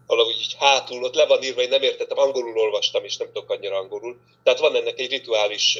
valahogy 0.07 0.35
így 0.39 0.55
hátul, 0.59 1.03
ott 1.03 1.15
le 1.15 1.25
van 1.25 1.43
írva, 1.43 1.61
én 1.61 1.69
nem 1.69 1.81
értettem, 1.81 2.17
angolul 2.17 2.57
olvastam, 2.57 3.03
és 3.03 3.17
nem 3.17 3.27
tudok 3.27 3.49
annyira 3.49 3.77
angolul. 3.77 4.17
Tehát 4.43 4.59
van 4.59 4.75
ennek 4.75 4.99
egy 4.99 5.09
rituális 5.09 5.77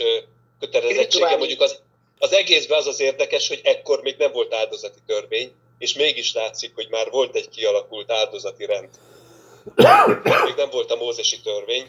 kötelezettsége, 0.60 1.04
Rituális. 1.04 1.38
mondjuk 1.38 1.62
az, 1.62 1.82
az 2.20 2.34
egészben 2.34 2.78
az 2.78 2.88
az 2.88 3.00
érdekes, 3.00 3.48
hogy 3.48 3.62
ekkor 3.64 4.02
még 4.02 4.16
nem 4.18 4.32
volt 4.32 4.54
áldozati 4.54 5.00
törvény, 5.06 5.52
és 5.78 5.94
mégis 5.94 6.34
látszik, 6.34 6.72
hogy 6.76 6.88
már 6.90 7.10
volt 7.10 7.36
egy 7.36 7.50
kialakult 7.50 8.12
áldozati 8.12 8.66
rend. 8.66 8.90
Még 10.46 10.56
nem 10.56 10.70
volt 10.70 10.92
a 10.92 10.96
mózesi 10.96 11.42
törvény. 11.42 11.88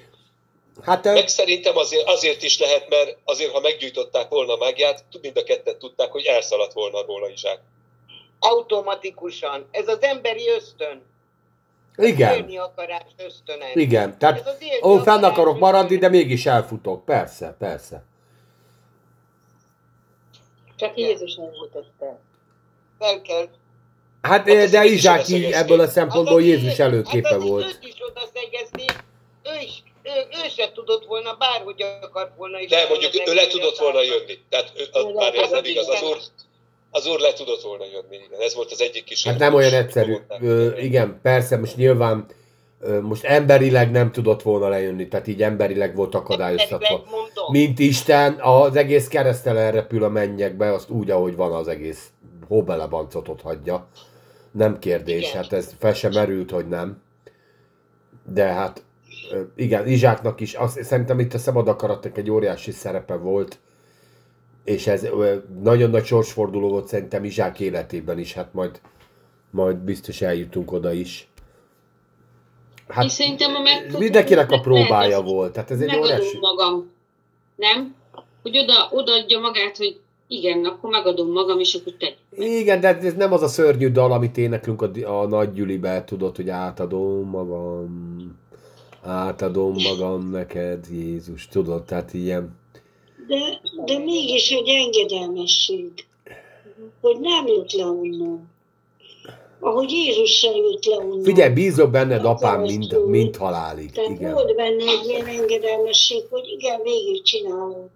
Hát 0.83 1.05
Meg 1.05 1.29
szerintem 1.29 1.77
azért, 1.77 2.09
azért 2.09 2.43
is 2.43 2.59
lehet, 2.59 2.89
mert 2.89 3.17
azért, 3.25 3.51
ha 3.51 3.61
meggyújtották 3.61 4.29
volna 4.29 4.53
a 4.53 4.57
mágiát, 4.57 5.05
mind 5.23 5.37
a 5.37 5.43
ketten 5.43 5.79
tudták, 5.79 6.11
hogy 6.11 6.25
elszaladt 6.25 6.73
volna 6.73 7.03
róla 7.07 7.29
Izsák. 7.29 7.61
Automatikusan. 8.39 9.69
Ez 9.71 9.89
az 9.89 10.03
emberi 10.03 10.49
ösztön. 10.49 11.03
igen. 11.97 12.37
Élni 12.37 12.57
akarás 12.59 13.03
ösztöne. 13.17 13.67
Igen. 13.75 14.11
Ez 14.11 14.17
Tehát 14.19 14.47
az 14.49 14.57
élni 14.61 14.79
ó, 14.83 14.99
fenn 14.99 15.25
akarok 15.25 15.59
maradni, 15.59 15.97
de 15.97 16.09
mégis 16.09 16.47
elfutok. 16.47 17.05
Persze, 17.05 17.57
persze. 17.59 18.05
Csak 20.77 20.99
Jézus 20.99 21.35
nem 21.35 21.51
jutott 21.63 21.93
el. 22.01 22.21
Fel 22.99 23.21
kell. 23.23 23.49
Hát 24.23 24.49
Hát 24.49 24.71
de 24.71 24.85
Izsák 24.85 25.29
így 25.29 25.45
ebből 25.53 25.81
a 25.81 25.87
szempontból 25.89 26.37
Az, 26.37 26.41
aki- 26.43 26.49
Jézus 26.49 26.79
előképe 26.79 27.29
hát 27.29 27.39
az 27.39 27.45
volt. 27.45 27.65
Őt 27.67 27.79
is 27.83 27.95
oda 28.09 28.21
szegezni, 28.35 28.85
ő 29.43 29.61
is, 29.61 29.83
ő, 30.03 30.45
ő 30.45 30.49
se 30.49 30.73
tudott 30.73 31.05
volna, 31.07 31.37
bárhogy 31.39 31.85
akart 32.01 32.37
volna 32.37 32.61
is. 32.61 32.69
De 32.69 32.87
mondjuk 32.89 33.29
ő 33.29 33.35
le 33.35 33.47
tudott 33.47 33.79
volna 33.79 34.03
jönni. 34.03 34.39
Tehát 34.49 34.73
ő, 34.77 35.13
bár 35.15 35.35
ez 35.35 35.51
nem 35.51 35.65
igaz, 35.65 35.89
az 35.89 36.03
úr, 36.03 36.17
az 36.91 37.07
úr 37.07 37.21
le 37.21 37.33
tudott 37.33 37.63
volna 37.63 37.85
jönni. 37.85 38.17
Igen. 38.27 38.41
Ez 38.41 38.55
volt 38.55 38.71
az 38.71 38.81
egyik 38.81 39.05
kis... 39.05 39.25
Hát 39.27 39.39
nem 39.39 39.55
olyan 39.55 39.73
egyszerű. 39.73 40.17
Ö, 40.41 40.77
igen, 40.77 41.21
persze, 41.23 41.57
most 41.57 41.77
nyilván 41.77 42.27
most 43.01 43.25
emberileg 43.25 43.91
nem 43.91 44.13
tudott 44.13 44.43
volna 44.43 44.69
lejönni, 44.69 45.09
tehát 45.09 45.27
így 45.27 45.43
emberileg 45.43 45.97
volt 45.97 46.15
akadályoztatva. 46.15 47.05
Mint 47.51 47.79
Isten, 47.79 48.41
az 48.41 48.77
egész 48.77 49.09
keresztel 49.09 49.59
elrepül 49.59 50.05
a 50.05 50.09
mennyekbe, 50.09 50.73
azt 50.73 50.91
úgy, 50.91 51.11
ahogy 51.11 51.37
van 51.37 51.53
az 51.53 51.69
egész 51.69 52.11
hóbelebancot 52.49 53.29
ott 53.29 53.41
hagyja. 53.41 53.89
Nem 54.53 54.79
kérdés, 54.79 55.29
Igen. 55.29 55.43
hát 55.43 55.53
ez 55.53 55.75
fel 55.79 55.95
sem 55.95 56.13
merült, 56.13 56.51
hogy 56.51 56.69
nem. 56.69 57.03
De 58.33 58.45
hát 58.45 58.83
igen, 59.57 59.89
Izsáknak 59.89 60.41
is, 60.41 60.55
azt, 60.55 60.83
szerintem 60.83 61.19
itt 61.19 61.35
a 61.35 61.39
szabad 61.39 61.69
akaratnak 61.69 62.19
egy 62.19 62.31
óriási 62.31 62.71
szerepe 62.71 63.15
volt, 63.15 63.59
és 64.65 64.87
ez 64.87 65.09
nagyon 65.63 65.91
nagy 65.91 66.05
sorsforduló 66.05 66.69
volt 66.69 66.89
szerintem 66.89 67.25
Izsák 67.25 67.61
életében 67.61 68.19
is, 68.19 68.33
hát 68.33 68.55
majd, 68.55 68.81
majd 69.51 69.77
biztos 69.77 70.21
eljutunk 70.21 70.73
oda 70.73 70.93
is. 70.93 71.29
Hát, 72.89 73.05
és 73.05 73.13
szerintem 73.13 73.55
a 73.55 73.61
megkötözésnek 73.61 74.01
mindenkinek 74.01 74.47
a 74.47 74.51
lehet 74.51 74.65
próbája 74.65 75.19
az, 75.19 75.25
volt, 75.25 75.53
tehát 75.53 75.71
ez 75.71 75.81
egy 75.81 75.97
óriási... 75.97 76.39
magam. 76.41 76.91
Nem? 77.57 77.95
Hogy 78.43 78.59
oda, 78.59 78.89
odaadja 78.91 79.39
magát, 79.39 79.77
hogy 79.77 80.01
igen, 80.27 80.65
akkor 80.65 80.91
megadom 80.91 81.31
magam, 81.31 81.59
és 81.59 81.75
akkor 81.75 81.93
tegy. 81.99 82.17
Igen, 82.31 82.81
de 82.81 82.99
ez 82.99 83.15
nem 83.15 83.33
az 83.33 83.43
a 83.43 83.49
szörnyű 83.49 83.91
dal, 83.91 84.13
amit 84.13 84.37
éneklünk 84.37 84.83
a, 84.83 85.21
a 85.21 85.27
nagy 85.27 85.53
gyülibe, 85.53 86.05
tudod, 86.05 86.37
hogy 86.37 86.49
átadom 86.49 87.29
magam, 87.29 88.41
átadom 89.03 89.75
magam 89.83 90.31
neked, 90.31 90.87
Jézus, 90.91 91.49
tudod, 91.49 91.83
tehát 91.85 92.15
ilyen... 92.15 92.61
De, 93.27 93.61
de 93.85 93.99
mégis 93.99 94.51
egy 94.51 94.69
engedelmesség, 94.69 95.91
hogy 97.01 97.21
nem 97.21 97.47
jött 97.47 97.73
le 97.73 97.85
onnan. 97.85 98.51
Ahogy 99.61 99.91
Jézus 99.91 100.31
sem 100.31 100.55
jött 100.55 100.85
le 100.85 100.97
onnan. 100.97 101.23
Figyelj, 101.23 101.53
bízok 101.53 101.91
benned, 101.91 102.25
apám, 102.25 102.61
mind, 102.61 103.07
mind 103.07 103.37
halálig. 103.37 103.91
Tehát 103.91 104.11
Igen. 104.11 104.33
volt 104.33 104.57
benne 104.57 104.85
egy 104.85 105.07
ilyen 105.07 105.27
engedelmesség, 105.27 106.23
hogy 106.31 106.47
igen, 106.59 106.83
végigcsinálom. 106.83 107.91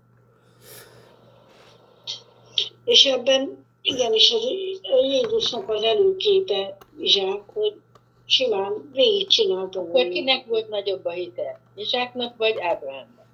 És 2.84 3.04
ebben 3.04 3.64
igenis 3.82 4.32
az 4.32 5.04
Jézusnak 5.04 5.68
az 5.68 5.82
előképe 5.82 6.76
Izsák, 6.98 7.40
hogy 7.54 7.74
simán 8.26 8.90
végigcsinálta 8.92 9.78
Akkor 9.78 9.92
volna. 9.92 10.10
kinek 10.10 10.46
volt 10.46 10.68
nagyobb 10.68 11.04
a 11.04 11.10
hite? 11.10 11.60
Izsáknak 11.74 12.36
vagy 12.36 12.54
Ábrahámnak? 12.60 13.26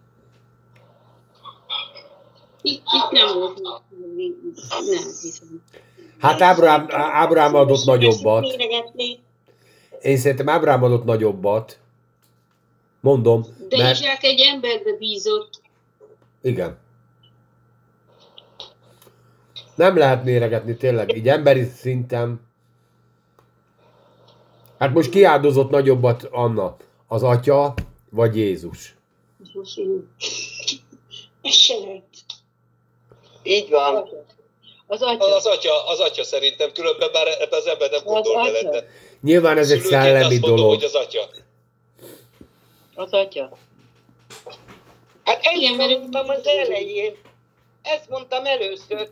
Itt, 2.63 2.83
itt 2.93 3.11
nem 3.11 3.35
volt. 3.39 3.61
Nem 3.61 5.13
hiszem. 5.23 5.63
Hát 6.19 6.41
Ábrám, 6.41 6.87
Ábrám 6.91 7.55
adott 7.55 7.85
nagyobbat. 7.85 8.57
Én 10.03 10.17
szerintem 10.17 10.49
Ábrám 10.49 10.83
adott 10.83 11.05
nagyobbat. 11.05 11.79
Mondom, 13.01 13.45
De 13.69 13.77
mert... 13.77 13.99
Izsák 13.99 14.23
egy 14.23 14.41
emberbe 14.41 14.97
bízott. 14.99 15.61
Igen. 16.43 16.79
Nem 19.75 19.97
lehet 19.97 20.25
méregetni 20.25 20.77
tényleg, 20.77 21.17
így 21.17 21.29
emberi 21.29 21.65
szinten. 21.65 22.41
Hát 24.83 24.93
most 24.95 25.11
kiáldozott 25.11 25.71
nagyobbat 25.71 26.25
Anna? 26.31 26.77
Az 27.09 27.23
atya, 27.23 27.75
vagy 28.11 28.37
Jézus? 28.37 28.95
Én- 29.77 30.15
Ez 31.43 31.55
se 31.55 31.75
lehet. 31.77 32.05
Így 33.43 33.71
van. 33.71 34.09
Az 34.87 35.03
atya. 35.03 35.35
Az 35.37 35.47
atya, 35.47 35.87
az 35.87 35.99
atya 36.01 36.25
szerintem, 36.25 36.73
különben 36.73 37.09
bár 37.13 37.27
ebbe 37.27 37.57
az 37.57 37.67
ember 37.67 37.91
nem 37.91 38.01
gondol 38.05 38.43
bele, 38.43 38.63
de 38.71 38.87
Nyilván 39.21 39.59
ez 39.59 39.71
egy 39.71 39.81
szellemi 39.81 40.25
azt 40.25 40.31
mondom, 40.41 40.57
dolog. 40.57 40.75
hogy 40.75 40.85
az 40.85 40.95
atya. 40.95 41.21
Az 42.95 43.13
atya. 43.13 43.57
Hát 45.25 45.41
mert- 45.77 45.99
mondtam 45.99 46.29
az 46.29 46.47
elején. 46.47 47.15
Ezt 47.83 48.09
mondtam 48.09 48.45
először. 48.45 49.09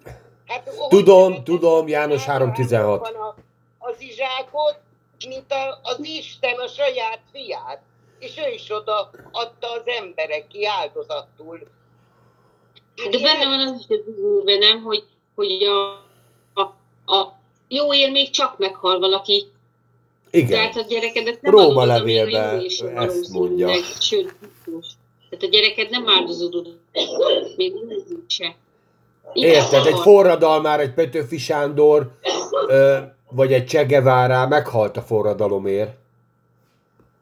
Hát, 0.46 0.70
Tudom, 0.88 1.44
tudom, 1.44 1.88
János 1.88 2.28
Ábrahámnak 2.28 2.56
3.16. 2.56 2.98
van 3.12 3.14
a- 3.14 3.34
Az 3.78 3.94
izsákot, 4.00 4.78
mint 5.28 5.52
a, 5.52 5.80
az 5.82 5.98
Isten 6.02 6.58
a 6.58 6.66
saját 6.66 7.20
fiát. 7.32 7.82
És 8.18 8.38
ő 8.38 8.52
is 8.54 8.70
oda 8.70 9.10
adta 9.32 9.70
az 9.70 9.82
emberek 9.84 10.46
ki 10.46 10.66
áldozatul. 10.66 11.60
De 13.10 13.18
benne 13.18 13.46
van 13.46 13.60
az 13.60 13.86
is 13.88 13.96
a 14.54 14.58
nem, 14.58 14.82
hogy, 14.82 15.04
hogy 15.34 15.62
a, 15.62 15.90
a, 16.54 16.62
a 17.14 17.38
jó 17.68 17.94
ér 17.94 18.10
még 18.10 18.30
csak 18.30 18.58
meghal 18.58 18.98
valaki. 18.98 19.46
Igen. 20.30 20.48
Tehát 20.48 20.76
a 20.76 20.82
gyerekedet 20.88 21.42
nem 21.42 21.52
Róma 21.52 21.84
levélben 21.84 22.64
ezt 22.94 23.28
mondja. 23.28 23.68
Sőt, 24.00 24.34
biztos. 24.40 24.86
Tehát 25.30 25.44
a 25.44 25.48
gyereked 25.48 25.90
nem 25.90 26.08
áldozódod, 26.08 26.78
még 27.56 27.74
úgy 27.74 28.24
se. 28.26 28.56
Igen, 29.32 29.50
Érted, 29.50 29.86
egy 29.86 29.98
forradalmár, 29.98 30.80
egy 30.80 30.94
Petőfi 30.94 31.38
Sándor, 31.38 32.10
ö, 32.66 32.98
vagy 33.30 33.52
egy 33.52 33.68
Che 33.68 33.84
Guevara 33.84 34.48
meghalt 34.48 34.96
a 34.96 35.02
forradalomért. 35.02 35.98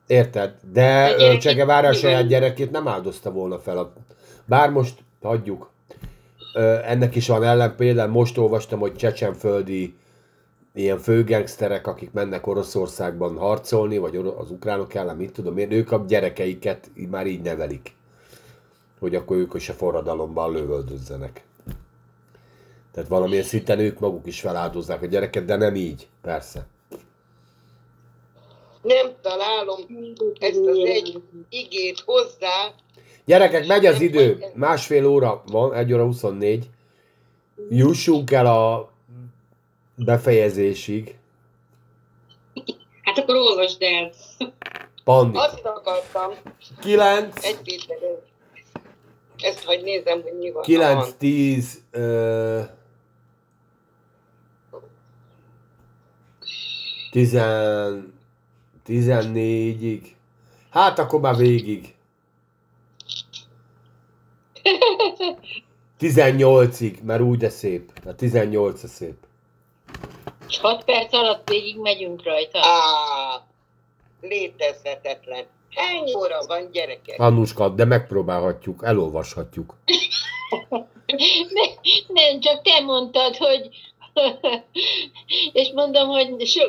Érted? 0.07 0.55
De 0.73 1.15
nyilván- 1.17 1.95
saját 1.95 2.27
gyerekét 2.27 2.71
nem 2.71 2.89
áldozta 2.89 3.31
volna 3.31 3.59
fel. 3.59 3.79
A... 3.79 3.93
Bár 4.45 4.71
most 4.71 4.99
hagyjuk. 5.23 5.71
Ennek 6.85 7.15
is 7.15 7.29
van 7.29 7.45
ellen, 7.45 7.77
például 7.77 8.11
most 8.11 8.39
olvastam, 8.39 8.79
hogy 8.79 8.97
csecsenföldi 8.97 9.97
ilyen 10.75 10.99
főgengszterek, 10.99 11.87
akik 11.87 12.13
mennek 12.13 12.47
Oroszországban 12.47 13.37
harcolni, 13.37 13.99
vagy 13.99 14.17
az 14.17 14.51
ukránok 14.51 14.95
ellen, 14.95 15.17
mit 15.17 15.33
tudom 15.33 15.59
én, 15.59 15.71
ők 15.71 15.93
a 15.93 16.05
gyerekeiket 16.09 16.91
már 17.11 17.27
így 17.27 17.43
nevelik. 17.43 17.97
Hogy 18.99 19.15
akkor 19.15 19.37
ők 19.37 19.55
is 19.55 19.69
a 19.69 19.73
forradalomban 19.73 20.53
lövöldözzenek. 20.53 21.43
Tehát 22.99 23.13
valamilyen 23.13 23.45
szinten 23.45 23.79
ők 23.79 23.99
maguk 23.99 24.27
is 24.27 24.41
feláldozzák 24.41 25.03
a 25.03 25.07
gyereket, 25.07 25.45
de 25.45 25.57
nem 25.57 25.75
így, 25.75 26.09
persze. 26.23 26.67
Nem 28.83 29.13
találom 29.23 29.81
ezt 30.39 30.67
az 30.67 30.79
egy 30.79 31.23
igét 31.49 32.01
hozzá, 32.05 32.75
Gyerekek, 33.25 33.67
megy 33.67 33.87
az 33.87 34.01
idő, 34.01 34.45
másfél 34.55 35.07
óra 35.07 35.43
van, 35.47 35.75
1 35.75 35.93
óra 35.93 36.05
24. 36.05 36.71
Jussunk 37.71 38.31
el 38.31 38.47
a 38.47 38.93
befejezésig. 39.95 41.19
Hát 43.03 43.19
akkor 43.19 43.35
olvasd 43.35 43.83
el. 43.83 44.13
Panni. 45.05 45.37
azt 45.37 45.65
akartam, 45.65 46.33
9, 46.81 47.45
egy 47.45 47.61
Péter, 47.63 47.99
ezt 49.39 49.65
hagy 49.65 49.83
nézem, 49.83 50.23
hogy 50.23 50.39
mi 50.39 50.51
van. 50.51 50.63
9, 50.63 51.13
10, 51.19 51.83
ö, 51.91 52.61
10, 57.11 57.33
14-ig. 58.87 60.03
Hát 60.71 60.99
akkor 60.99 61.21
már 61.21 61.37
végig. 61.37 61.95
18-ig, 66.01 67.03
mert 67.03 67.21
úgy 67.21 67.39
de 67.39 67.49
szép. 67.49 67.93
A 68.07 68.15
18 68.15 68.83
a 68.83 68.87
szép. 68.87 69.17
És 70.49 70.59
6 70.59 70.85
perc 70.85 71.15
alatt 71.15 71.49
végig 71.49 71.79
megyünk 71.79 72.25
rajta. 72.25 72.59
Á, 72.59 73.47
létezhetetlen. 74.21 75.45
Hány 75.75 76.15
óra 76.17 76.47
van, 76.47 76.71
gyerekek? 76.71 77.21
Annuska, 77.21 77.69
de 77.69 77.85
megpróbálhatjuk, 77.85 78.85
elolvashatjuk. 78.85 79.75
Ne, 81.09 81.65
nem, 82.09 82.41
csak 82.41 82.63
te 82.63 82.81
mondtad, 82.81 83.37
hogy... 83.37 83.69
És 85.53 85.71
mondom, 85.75 86.09
hogy 86.09 86.47
so... 86.47 86.63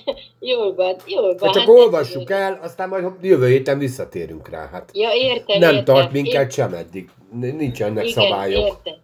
jól 0.50 0.74
van, 0.74 0.96
jól 1.06 1.34
van. 1.34 1.48
Hát 1.48 1.52
csak 1.52 1.68
olvassuk 1.68 2.30
el, 2.30 2.58
aztán 2.62 2.88
majd 2.88 3.04
jövő 3.20 3.46
héten 3.48 3.78
visszatérünk 3.78 4.48
rá. 4.48 4.68
Hát 4.72 4.90
Ja, 4.92 5.10
értem, 5.12 5.58
nem 5.58 5.74
értem. 5.74 5.94
tart 5.94 6.12
minket 6.12 6.52
sem 6.52 6.74
eddig. 6.74 7.08
Nincsenek 7.32 8.06
igen, 8.08 8.22
szabályok. 8.24 8.66
Értem. 8.66 8.94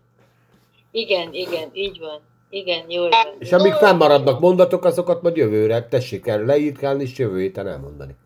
Igen, 0.91 1.33
igen, 1.33 1.71
így 1.73 1.99
van. 1.99 2.21
Igen, 2.51 2.85
jól 2.91 3.09
van. 3.09 3.27
És 3.39 3.53
amíg 3.53 3.73
fennmaradnak 3.73 4.41
mondatok, 4.41 4.85
azokat 4.85 5.23
majd 5.23 5.37
jövőre 5.37 5.87
tessék 5.89 6.27
el 6.27 6.45
leírkálni, 6.45 7.03
és 7.03 7.19
jövő 7.19 7.41
héten 7.41 7.67
elmondani. 7.69 8.17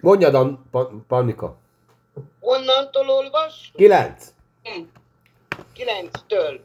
Mondjad, 0.00 0.34
An- 0.34 0.58
pa- 0.70 0.90
Pannika. 1.08 1.58
Onnantól 2.40 3.08
olvas? 3.08 3.72
9. 3.74 4.34
Kilenctől. 5.72 6.60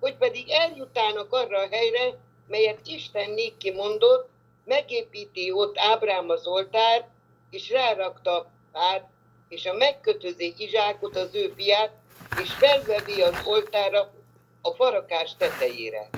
Hogy 0.00 0.16
pedig 0.16 0.50
eljutálnak 0.50 1.32
arra 1.32 1.58
a 1.58 1.68
helyre, 1.70 2.18
melyet 2.46 2.86
Isten 2.86 3.30
néki 3.30 3.70
mondott, 3.70 4.28
megépíti 4.64 5.52
ott 5.52 5.78
Ábrám 5.78 6.28
az 6.28 6.46
oltárt, 6.46 7.08
és 7.50 7.70
rárakta 7.70 8.36
a 8.36 8.50
párt, 8.72 9.04
és 9.48 9.66
a 9.66 9.72
megkötözé 9.72 10.54
Izsákot, 10.56 11.16
az 11.16 11.34
ő 11.34 11.52
fiát, 11.56 11.92
és 12.42 12.52
felvevi 12.52 13.22
az 13.22 13.34
oltára 13.44 14.12
a 14.62 14.70
farakás 14.70 15.36
tetejére. 15.36 16.08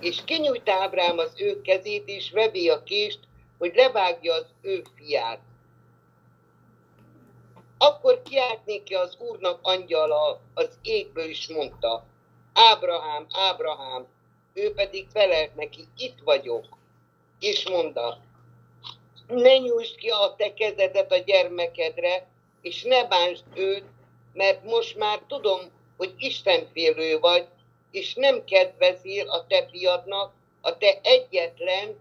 És 0.00 0.24
kinyújt 0.24 0.68
Ábrám 0.68 1.18
az 1.18 1.32
ő 1.36 1.60
kezét, 1.60 2.08
és 2.08 2.30
vevi 2.30 2.68
a 2.68 2.82
kést, 2.82 3.18
hogy 3.58 3.74
levágja 3.74 4.34
az 4.34 4.46
ő 4.62 4.82
fiát. 4.96 5.40
Akkor 7.78 8.22
kiált 8.22 8.66
néki 8.66 8.94
az 8.94 9.16
úrnak 9.18 9.58
angyala 9.62 10.40
az 10.54 10.78
égből 10.82 11.28
is 11.28 11.48
mondta, 11.48 12.04
Ábrahám, 12.58 13.26
Ábrahám, 13.30 14.06
ő 14.54 14.72
pedig 14.74 15.06
felelt 15.12 15.54
neki, 15.54 15.84
itt 15.96 16.18
vagyok, 16.24 16.64
és 17.40 17.68
mondta, 17.68 18.18
ne 19.26 19.56
nyújtsd 19.56 19.96
ki 19.96 20.08
a 20.08 20.34
te 20.36 20.54
kezedet 20.54 21.12
a 21.12 21.16
gyermekedre, 21.16 22.26
és 22.60 22.82
ne 22.82 23.04
bántsd 23.04 23.44
őt, 23.54 23.84
mert 24.32 24.64
most 24.64 24.96
már 24.96 25.20
tudom, 25.26 25.60
hogy 25.96 26.14
Istenfélő 26.18 27.18
vagy, 27.18 27.46
és 27.90 28.14
nem 28.14 28.44
kedvezél 28.44 29.28
a 29.28 29.46
te 29.46 29.68
fiadnak, 29.70 30.32
a 30.60 30.76
te 30.78 31.00
egyetlen, 31.02 31.96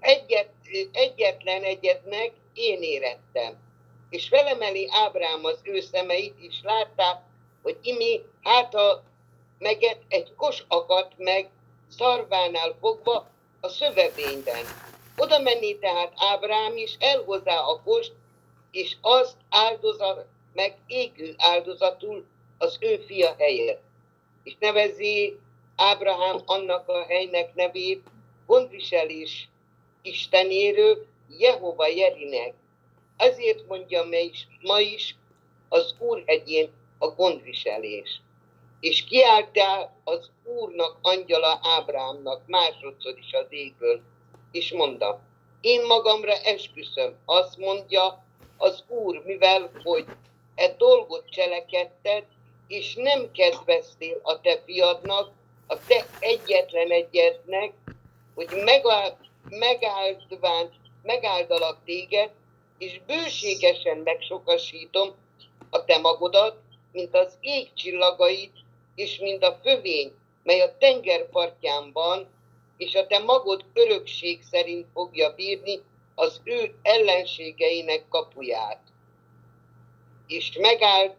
egyet, 0.00 0.50
egyetlen 0.92 1.62
egyednek 1.62 2.32
én 2.54 2.82
érettem. 2.82 3.64
És 4.10 4.28
felemeli 4.28 4.88
Ábrám 4.90 5.44
az 5.44 5.60
ő 5.62 5.80
szemeit, 5.80 6.34
és 6.40 6.60
látták, 6.62 7.24
hogy 7.66 7.78
imi 7.82 8.22
háta 8.42 9.02
meget 9.58 9.98
egy 10.08 10.34
kos 10.36 10.64
akadt 10.68 11.12
meg 11.16 11.50
szarvánál 11.88 12.76
fogva 12.80 13.26
a 13.60 13.68
szövevényben. 13.68 14.64
Oda 15.16 15.38
menné 15.38 15.72
tehát 15.72 16.12
Ábrám 16.16 16.76
is, 16.76 16.96
elhozzá 16.98 17.58
a 17.60 17.82
kost, 17.84 18.12
és 18.70 18.96
azt 19.00 19.36
áldozat 19.48 20.26
meg 20.52 20.78
égő 20.86 21.34
áldozatul 21.38 22.26
az 22.58 22.76
ő 22.80 23.04
fia 23.06 23.34
helyett. 23.38 23.82
És 24.42 24.56
nevezi 24.58 25.38
Ábrahám 25.76 26.40
annak 26.44 26.88
a 26.88 27.04
helynek 27.04 27.54
nevét 27.54 28.02
gondviselés 28.46 29.48
Istenéről, 30.02 31.06
Jehova 31.38 31.86
Jerinek. 31.86 32.54
Ezért 33.16 33.66
mondja 33.66 34.04
ma 34.04 34.16
is, 34.16 34.46
ma 34.60 34.80
is 34.80 35.16
az 35.68 35.94
Úrhegyén 35.98 36.70
a 36.98 37.06
gondviselés. 37.06 38.20
És 38.80 39.04
kiáltál 39.04 40.00
az 40.04 40.30
Úrnak 40.44 40.98
angyala 41.02 41.60
Ábrámnak 41.62 42.42
másodszor 42.46 43.18
is 43.18 43.32
az 43.32 43.46
égből, 43.48 44.00
és 44.50 44.72
mondta, 44.72 45.20
én 45.60 45.86
magamra 45.86 46.32
esküszöm, 46.32 47.16
azt 47.24 47.56
mondja 47.56 48.24
az 48.56 48.84
Úr, 48.88 49.22
mivel 49.24 49.70
hogy 49.82 50.04
e 50.54 50.74
dolgot 50.78 51.30
cselekedted, 51.30 52.24
és 52.66 52.94
nem 52.94 53.30
kedveztél 53.32 54.20
a 54.22 54.40
te 54.40 54.62
fiadnak, 54.64 55.30
a 55.66 55.78
te 55.86 56.06
egyetlen 56.18 56.90
egyednek, 56.90 57.72
hogy 58.34 58.48
megáld, 58.64 59.14
megáldván, 59.48 60.70
megáldalak 61.02 61.78
téged, 61.84 62.30
és 62.78 63.00
bőségesen 63.06 63.96
megsokasítom 63.96 65.14
a 65.70 65.84
te 65.84 65.98
magodat, 65.98 66.56
mint 66.96 67.14
az 67.14 67.36
ég 67.40 67.72
csillagait, 67.74 68.52
és 68.94 69.18
mint 69.18 69.42
a 69.42 69.58
fövény, 69.62 70.12
mely 70.42 70.60
a 70.60 70.76
tenger 70.78 71.28
partján 71.28 71.92
van, 71.92 72.28
és 72.76 72.94
a 72.94 73.06
te 73.06 73.18
magod 73.18 73.64
örökség 73.74 74.42
szerint 74.42 74.86
fogja 74.92 75.34
bírni 75.34 75.80
az 76.14 76.40
ő 76.44 76.74
ellenségeinek 76.82 78.08
kapuját. 78.08 78.80
És, 80.26 80.58
megáld, 80.60 81.14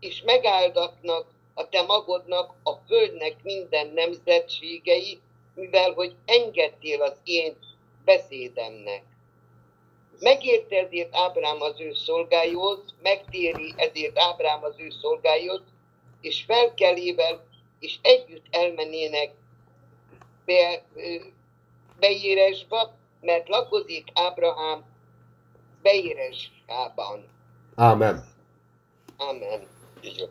és 0.00 0.22
megáldatnak 0.22 1.26
a 1.54 1.68
te 1.68 1.82
magodnak 1.82 2.54
a 2.62 2.72
földnek 2.72 3.36
minden 3.42 3.86
nemzetségei, 3.86 5.20
mivel 5.54 5.92
hogy 5.92 6.14
engedtél 6.24 7.02
az 7.02 7.16
én 7.24 7.56
beszédemnek. 8.04 9.11
Megérte 10.22 10.76
ezért 10.76 11.14
Ábrám 11.14 11.60
az 11.60 11.80
ő 11.80 11.92
szolgájhoz, 11.94 12.78
megtéri 13.02 13.74
ezért 13.76 14.18
Ábrám 14.18 14.62
az 14.64 14.74
ő 14.78 14.90
szolgájhoz, 15.00 15.60
és 16.20 16.42
felkelével, 16.46 17.44
és 17.78 17.98
együtt 18.02 18.46
elmennének 18.50 19.30
be, 20.44 20.82
ö, 20.94 21.14
Beéresba, 21.98 22.94
mert 23.20 23.48
lakozik 23.48 24.08
Ábrahám 24.14 24.84
Beéreskában. 25.82 27.24
Ámen. 27.74 28.24
Amen. 29.16 29.66
Így 30.00 30.18
van. 30.18 30.30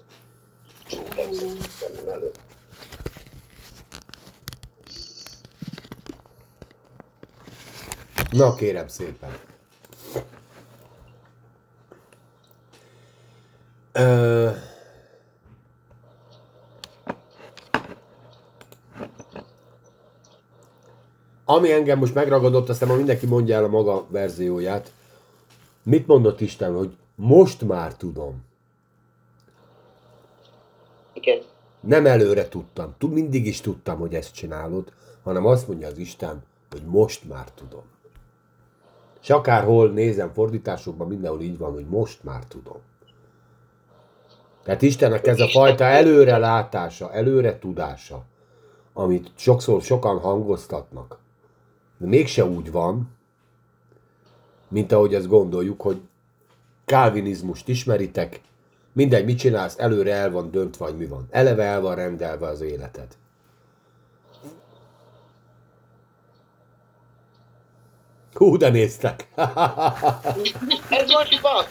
Na 8.31 8.55
kérem 8.55 8.87
szépen. 8.87 9.50
Ö... 13.91 14.49
Ami 21.45 21.71
engem 21.71 21.99
most 21.99 22.13
megragadott, 22.13 22.69
aztán 22.69 22.89
ma 22.89 22.95
mindenki 22.95 23.25
mondja 23.25 23.55
el 23.55 23.63
a 23.63 23.67
maga 23.67 24.05
verzióját. 24.09 24.91
Mit 25.83 26.07
mondott 26.07 26.41
Isten, 26.41 26.75
hogy 26.75 26.97
most 27.15 27.61
már 27.61 27.95
tudom. 27.95 28.43
Igen. 31.13 31.41
Nem 31.79 32.05
előre 32.05 32.47
tudtam. 32.47 32.95
Tud, 32.97 33.11
mindig 33.11 33.45
is 33.45 33.61
tudtam, 33.61 33.99
hogy 33.99 34.13
ezt 34.13 34.33
csinálod, 34.33 34.93
hanem 35.23 35.45
azt 35.45 35.67
mondja 35.67 35.87
az 35.87 35.97
Isten, 35.97 36.43
hogy 36.71 36.81
most 36.85 37.27
már 37.27 37.51
tudom. 37.51 37.83
És 39.21 39.29
akárhol 39.29 39.89
nézem 39.89 40.33
fordításokban, 40.33 41.07
mindenhol 41.07 41.41
így 41.41 41.57
van, 41.57 41.73
hogy 41.73 41.85
most 41.85 42.23
már 42.23 42.45
tudom. 42.45 42.81
Tehát 44.63 44.81
Istennek 44.81 45.27
ez 45.27 45.39
a 45.39 45.47
fajta 45.47 45.83
előre 45.83 46.37
látása, 46.37 47.13
előre 47.13 47.59
tudása, 47.59 48.23
amit 48.93 49.31
sokszor 49.35 49.81
sokan 49.81 50.19
hangoztatnak, 50.19 51.17
de 51.97 52.07
mégse 52.07 52.45
úgy 52.45 52.71
van, 52.71 53.09
mint 54.67 54.91
ahogy 54.91 55.13
ezt 55.13 55.27
gondoljuk, 55.27 55.81
hogy 55.81 56.01
kálvinizmust 56.85 57.67
ismeritek, 57.67 58.41
mindegy, 58.93 59.25
mit 59.25 59.37
csinálsz, 59.37 59.75
előre 59.77 60.13
el 60.13 60.31
van 60.31 60.51
döntve, 60.51 60.85
vagy 60.85 60.97
mi 60.97 61.05
van. 61.05 61.27
Eleve 61.29 61.63
el 61.63 61.81
van 61.81 61.95
rendelve 61.95 62.47
az 62.47 62.61
életed. 62.61 63.07
Hú, 68.33 68.57
de 68.57 68.69
néztek! 68.69 69.27
Ez 70.89 71.11
most 71.11 71.39
van. 71.41 71.65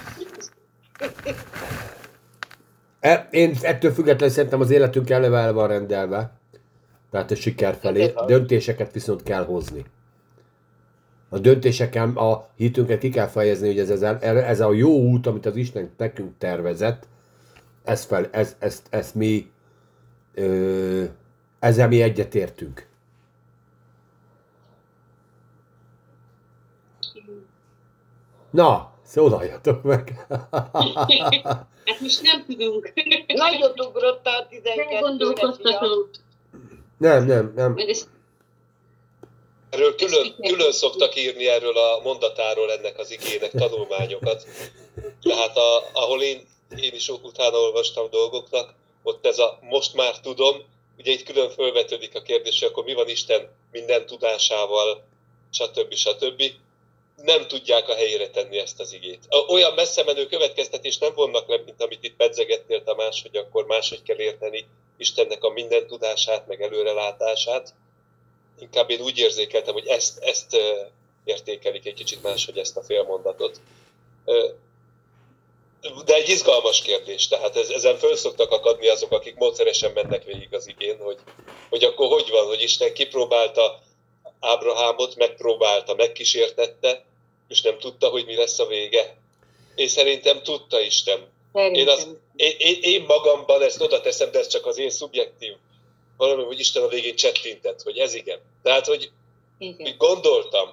E- 3.01 3.29
Én 3.31 3.57
ettől 3.63 3.93
függetlenül 3.93 4.35
szerintem 4.35 4.61
az 4.61 4.71
életünk 4.71 5.11
eleve 5.11 5.39
el 5.39 5.53
van 5.53 5.69
rendelve. 5.69 6.31
Tehát 7.11 7.31
a 7.31 7.35
siker 7.35 7.75
felé. 7.81 8.13
Döntéseket 8.27 8.93
viszont 8.93 9.23
kell 9.23 9.45
hozni. 9.45 9.85
A 11.29 11.39
döntéseken 11.39 12.11
a 12.11 12.47
hitünket 12.57 12.99
ki 12.99 13.09
kell 13.09 13.27
fejezni, 13.27 13.67
hogy 13.67 13.79
ez, 13.79 13.91
ez, 13.91 14.03
ez 14.23 14.61
a 14.61 14.73
jó 14.73 14.91
út, 14.91 15.27
amit 15.27 15.47
az 15.47 15.57
Isten 15.57 15.91
nekünk 15.97 16.39
tervezett, 16.39 17.07
ez 17.85 18.05
fel, 18.05 18.29
ez, 18.31 18.57
ezt, 18.59 18.87
ezt 18.91 19.15
mi 19.15 19.51
ö, 20.35 21.05
ezzel 21.59 21.89
mi 21.89 22.03
egyetértünk. 22.03 22.87
Na, 28.51 28.93
szólaljatok 29.11 29.83
meg! 29.83 30.13
Hát 31.85 32.01
most 32.01 32.23
nem 32.23 32.45
tudunk. 32.45 32.93
Nagyot 33.27 33.81
ugrottál 33.81 34.49
12 34.49 34.99
Gondolkoztatunk. 35.01 36.11
nem, 36.99 37.27
nem, 37.27 37.53
nem. 37.57 37.77
Erről 39.71 39.95
külön, 39.95 40.35
külön 40.41 40.73
szoktak 40.73 41.17
írni 41.17 41.49
erről 41.49 41.77
a 41.77 42.01
mondatáról 42.03 42.73
ennek 42.73 42.99
az 42.99 43.11
igének 43.11 43.51
tanulmányokat. 43.51 44.47
Tehát 45.23 45.57
a, 45.57 45.91
ahol 45.93 46.23
én, 46.23 46.49
én 46.77 46.95
is 46.95 47.09
utána 47.09 47.57
olvastam 47.57 48.11
dolgoknak, 48.11 48.75
ott 49.03 49.27
ez 49.27 49.39
a 49.39 49.59
most 49.61 49.95
már 49.95 50.21
tudom, 50.21 50.57
ugye 50.99 51.13
itt 51.13 51.23
külön 51.23 51.51
felvetődik 51.51 52.15
a 52.15 52.23
kérdés, 52.23 52.59
hogy 52.59 52.69
akkor 52.69 52.85
mi 52.85 52.95
van 52.95 53.09
Isten 53.09 53.49
minden 53.73 54.07
tudásával, 54.07 55.05
stb. 55.51 55.95
stb. 55.95 56.43
Nem 57.23 57.47
tudják 57.47 57.89
a 57.89 57.95
helyére 57.95 58.29
tenni 58.29 58.59
ezt 58.59 58.81
az 58.81 58.93
igét. 58.93 59.27
Olyan 59.49 59.75
messze 59.75 60.05
menő 60.05 60.27
következtetést 60.27 61.01
nem 61.01 61.15
vonnak 61.15 61.49
le, 61.49 61.61
mint 61.65 61.83
amit 61.83 62.05
itt 62.05 62.17
pedzegettél 62.17 62.83
Tamás, 62.83 63.23
hogy 63.23 63.37
akkor 63.37 63.67
máshogy 63.67 64.03
kell 64.03 64.19
érteni 64.19 64.67
Istennek 64.97 65.45
a 65.45 65.51
minden 65.51 65.87
tudását, 65.87 66.47
meg 66.47 66.63
előrelátását. 66.63 67.75
Inkább 68.61 68.91
én 68.91 69.01
úgy 69.01 69.19
érzékeltem, 69.19 69.73
hogy 69.73 69.87
ezt, 69.87 70.19
ezt 70.19 70.57
értékelik 71.25 71.87
egy 71.87 71.95
kicsit 71.95 72.23
máshogy 72.23 72.59
ezt 72.59 72.77
a 72.77 72.83
félmondatot. 72.83 73.61
De 76.05 76.15
egy 76.15 76.29
izgalmas 76.29 76.83
kérdés, 76.83 77.29
tehát 77.29 77.57
ez, 77.57 77.69
ezen 77.69 77.97
föl 77.97 78.17
szoktak 78.17 78.51
akadni 78.51 78.89
azok, 78.89 79.13
akik 79.13 79.35
módszeresen 79.35 79.93
mennek 79.93 80.25
végig 80.25 80.55
az 80.55 80.69
igén, 80.69 80.99
hogy, 80.99 81.19
hogy 81.69 81.85
akkor 81.85 82.09
hogy 82.09 82.31
van, 82.31 82.47
hogy 82.47 82.63
Isten 82.63 82.93
kipróbálta 82.93 83.81
Ábrahámot, 84.41 85.17
megpróbálta, 85.17 85.95
megkísértette, 85.95 87.05
és 87.51 87.63
nem 87.63 87.79
tudta, 87.79 88.09
hogy 88.09 88.25
mi 88.27 88.35
lesz 88.35 88.59
a 88.59 88.67
vége. 88.67 89.17
Én 89.75 89.89
szerintem 89.89 90.43
tudta 90.43 90.81
Isten. 90.81 91.19
Én, 91.53 91.89
azt, 91.89 91.99
Szerintem. 91.99 92.23
én, 92.37 92.55
én, 92.59 92.79
én 92.81 93.05
magamban 93.07 93.63
ezt 93.63 93.81
oda 93.81 94.01
teszem, 94.01 94.31
de 94.31 94.39
ez 94.39 94.47
csak 94.47 94.67
az 94.67 94.79
én 94.79 94.91
szubjektív 94.91 95.53
valami, 96.17 96.43
hogy 96.43 96.59
Isten 96.59 96.83
a 96.83 96.89
végén 96.89 97.15
csettintett, 97.15 97.83
hogy 97.83 97.99
ez 97.99 98.15
igen. 98.15 98.39
Tehát, 98.63 98.87
hogy 98.87 99.11
Igen. 99.59 99.77
mit 99.79 99.97
gondoltam, 99.97 100.69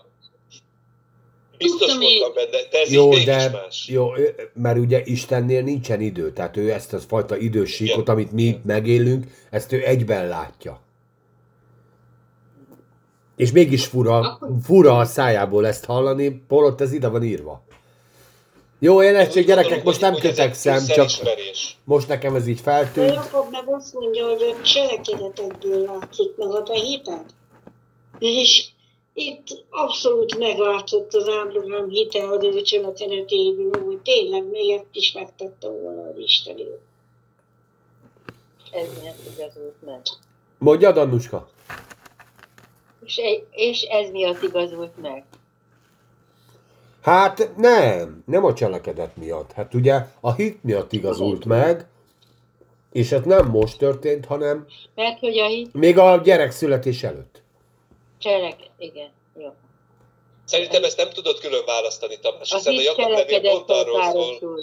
biztos 1.57 1.91
Tudtam 1.91 1.99
voltam 1.99 2.33
benne, 2.33 2.63
de 2.69 2.79
ez 2.79 2.91
Jó, 2.91 3.03
így 3.03 3.09
mégis 3.09 3.25
de 3.25 3.49
más. 3.49 3.87
jó, 3.87 4.11
mert 4.53 4.77
ugye 4.77 5.01
Istennél 5.05 5.61
nincsen 5.61 6.01
idő, 6.01 6.33
tehát 6.33 6.57
ő 6.57 6.71
ezt 6.71 6.93
a 6.93 6.99
fajta 6.99 7.37
idősíkot, 7.37 8.01
Igen. 8.01 8.13
amit 8.15 8.31
mi 8.31 8.43
itt 8.43 8.63
megélünk, 8.63 9.25
ezt 9.49 9.71
ő 9.71 9.85
egyben 9.85 10.27
látja. 10.27 10.81
És 13.37 13.51
mégis 13.51 13.85
fura, 13.85 14.39
fura 14.63 14.97
a 14.97 15.05
szájából 15.05 15.67
ezt 15.67 15.85
hallani, 15.85 16.29
polott 16.47 16.81
ez 16.81 16.93
ide 16.93 17.07
van 17.07 17.23
írva. 17.23 17.61
Jó, 18.79 19.01
én 19.01 19.29
gyerekek, 19.45 19.83
most 19.83 20.01
nem 20.01 20.15
kötekszem, 20.15 20.85
csak 20.85 21.09
most 21.83 22.07
nekem 22.07 22.35
ez 22.35 22.47
így 22.47 22.55
De 22.55 22.61
feltűnt. 22.61 23.13
Jakob 23.13 23.51
meg 23.51 23.63
azt 23.67 23.93
mondja, 23.93 24.25
hogy 24.25 24.55
a 24.59 24.61
cselekedetekből 24.63 25.81
látszik 25.81 26.35
meg 26.37 26.49
a 26.49 26.63
te 26.63 26.73
hited. 26.73 27.25
És 28.19 28.65
itt 29.13 29.47
abszolút 29.69 30.37
meglátszott 30.37 31.13
az 31.13 31.27
Ábrahám 31.27 31.89
hite 31.89 32.27
az 32.29 32.43
ő 32.43 32.61
cselekedetéből, 32.61 33.83
hogy 33.85 33.97
tényleg 33.97 34.49
még 34.49 34.71
ezt 34.71 34.85
is 34.91 35.11
megtette 35.11 35.67
volna 35.67 36.01
az 36.01 36.17
Isten. 36.17 36.55
Ez 38.71 38.87
miatt 39.01 39.19
igazult 39.35 39.75
meg. 39.85 40.01
Mondjad, 40.57 40.97
Annuska. 40.97 41.49
És, 43.07 43.17
e- 43.17 43.43
és 43.51 43.81
ez 43.81 44.09
miatt 44.09 44.41
igazult 44.43 45.01
meg. 45.01 45.23
Hát 47.01 47.49
nem, 47.57 48.23
nem 48.25 48.45
a 48.45 48.53
cselekedet 48.53 49.15
miatt. 49.17 49.51
Hát 49.51 49.73
ugye 49.73 50.01
a 50.19 50.33
hit 50.33 50.63
miatt 50.63 50.91
igazult 50.91 51.45
meg, 51.45 51.85
és 52.91 53.11
ez 53.11 53.23
nem 53.23 53.45
most 53.47 53.77
történt, 53.77 54.25
hanem 54.25 54.67
Mert 54.95 55.19
hogy 55.19 55.39
a 55.39 55.45
hit 55.47 55.73
még 55.73 55.97
a 55.97 56.21
gyerek 56.23 56.51
születés 56.51 57.03
előtt. 57.03 57.41
cselek... 58.19 58.55
Igen, 58.77 59.09
jó. 59.37 59.53
Szerintem 60.45 60.83
ezt 60.83 60.97
nem 60.97 61.09
tudod 61.09 61.39
külön 61.39 61.65
választani, 61.65 62.19
Tamás, 62.19 62.51
A 62.51 62.55
hiszen 62.55 62.75
a 62.75 62.81
Jakab 62.81 63.09
levél 63.11 63.41
pont 63.41 63.69
arról 63.69 64.03
szól, 64.11 64.59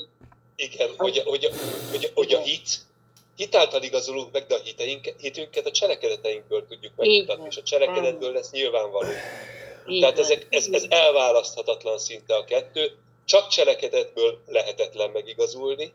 igen, 0.57 0.89
hogy, 0.97 1.23
hogy, 1.25 1.49
hogy, 1.91 2.11
hogy 2.15 2.33
a 2.35 2.39
hit, 2.41 2.69
hit 3.36 3.55
által 3.55 3.82
igazolunk 3.82 4.32
meg, 4.32 4.47
de 4.47 4.55
a 4.55 4.61
hiteink, 4.65 5.15
hitünket 5.19 5.66
a 5.66 5.70
cselekedeteinkből 5.70 6.66
tudjuk 6.66 6.93
megmutatni, 6.97 7.47
és 7.48 7.56
a 7.56 7.62
cselekedetből 7.62 8.32
lesz 8.32 8.51
nyilvánvaló. 8.51 9.09
Így 9.89 10.01
Tehát 10.01 10.19
ezek, 10.19 10.47
ez, 10.51 10.69
ez 10.70 10.85
elválaszthatatlan 10.89 11.98
szinte 11.98 12.35
a 12.35 12.44
kettő, 12.44 12.90
csak 13.24 13.48
cselekedetből 13.48 14.39
lehetetlen 14.47 15.11
megigazulni, 15.11 15.93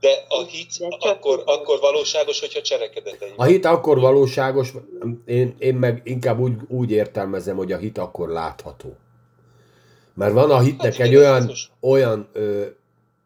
de 0.00 0.24
a 0.28 0.42
hit 0.44 0.78
De 0.78 0.96
akkor, 0.98 1.42
akkor 1.46 1.80
valóságos, 1.80 2.40
hogyha 2.40 2.60
cselekedeteink. 2.60 3.38
A 3.38 3.44
hit 3.44 3.64
akkor 3.64 4.00
valóságos, 4.00 4.72
én, 5.26 5.56
én 5.58 5.74
meg 5.74 6.00
inkább 6.04 6.38
úgy, 6.38 6.54
úgy 6.68 6.90
értelmezem, 6.90 7.56
hogy 7.56 7.72
a 7.72 7.76
hit 7.76 7.98
akkor 7.98 8.28
látható. 8.28 8.96
Mert 10.14 10.32
van 10.32 10.50
a 10.50 10.60
hitnek 10.60 10.92
Hát 10.92 11.00
egy 11.00 11.12
igen, 11.12 11.22
olyan, 11.22 11.52
olyan 11.80 12.28
ö, 12.32 12.66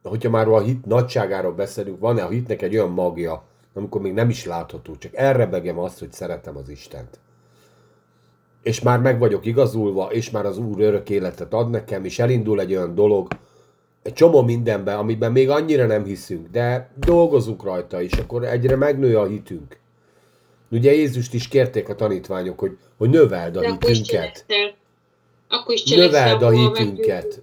hogyha 0.02 0.30
már 0.30 0.48
a 0.48 0.60
hit 0.60 0.86
nagyságáról 0.86 1.52
beszélünk, 1.52 2.00
van 2.00 2.18
a 2.18 2.28
hitnek 2.28 2.62
egy 2.62 2.74
olyan 2.74 2.90
magja, 2.90 3.44
amikor 3.74 4.00
még 4.00 4.12
nem 4.12 4.28
is 4.28 4.44
látható, 4.44 4.96
csak 4.96 5.14
elrebegem 5.14 5.78
azt, 5.78 5.98
hogy 5.98 6.12
szeretem 6.12 6.56
az 6.56 6.68
Istent. 6.68 7.18
És 8.62 8.80
már 8.80 9.00
meg 9.00 9.18
vagyok 9.18 9.46
igazulva, 9.46 10.12
és 10.12 10.30
már 10.30 10.46
az 10.46 10.58
Úr 10.58 10.80
örök 10.80 11.10
életet 11.10 11.52
ad 11.54 11.70
nekem, 11.70 12.04
és 12.04 12.18
elindul 12.18 12.60
egy 12.60 12.74
olyan 12.74 12.94
dolog, 12.94 13.28
egy 14.02 14.12
csomó 14.12 14.42
mindenben, 14.42 14.98
amiben 14.98 15.32
még 15.32 15.50
annyira 15.50 15.86
nem 15.86 16.04
hiszünk, 16.04 16.48
de 16.48 16.90
dolgozunk 16.96 17.62
rajta, 17.62 18.02
és 18.02 18.12
akkor 18.12 18.44
egyre 18.44 18.76
megnő 18.76 19.18
a 19.18 19.26
hitünk. 19.26 19.80
Ugye 20.70 20.92
Jézust 20.92 21.34
is 21.34 21.48
kérték 21.48 21.88
a 21.88 21.94
tanítványok, 21.94 22.58
hogy, 22.58 22.78
hogy 22.98 23.10
növeld 23.10 23.56
a 23.56 23.60
De 23.60 23.66
hitünket. 23.66 24.44
Akkor 25.48 25.74
is 25.74 25.84
Növeld 25.84 26.42
a 26.42 26.50
hitünket. 26.50 27.41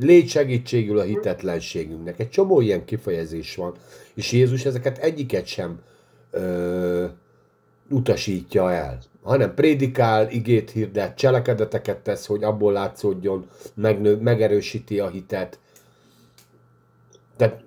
Légy 0.00 0.28
segítségül 0.28 0.98
a 0.98 1.02
hitetlenségünknek. 1.02 2.18
Egy 2.20 2.30
csomó 2.30 2.60
ilyen 2.60 2.84
kifejezés 2.84 3.54
van, 3.54 3.74
és 4.14 4.32
Jézus 4.32 4.64
ezeket 4.64 4.98
egyiket 4.98 5.46
sem 5.46 5.80
ö, 6.30 7.04
utasítja 7.88 8.72
el, 8.72 8.98
hanem 9.22 9.54
prédikál, 9.54 10.30
igét 10.30 10.70
hirdet, 10.70 11.16
cselekedeteket 11.16 11.98
tesz, 11.98 12.26
hogy 12.26 12.44
abból 12.44 12.72
látszódjon, 12.72 13.46
megnő, 13.74 14.16
megerősíti 14.16 15.00
a 15.00 15.08
hitet. 15.08 15.58
De, 17.36 17.60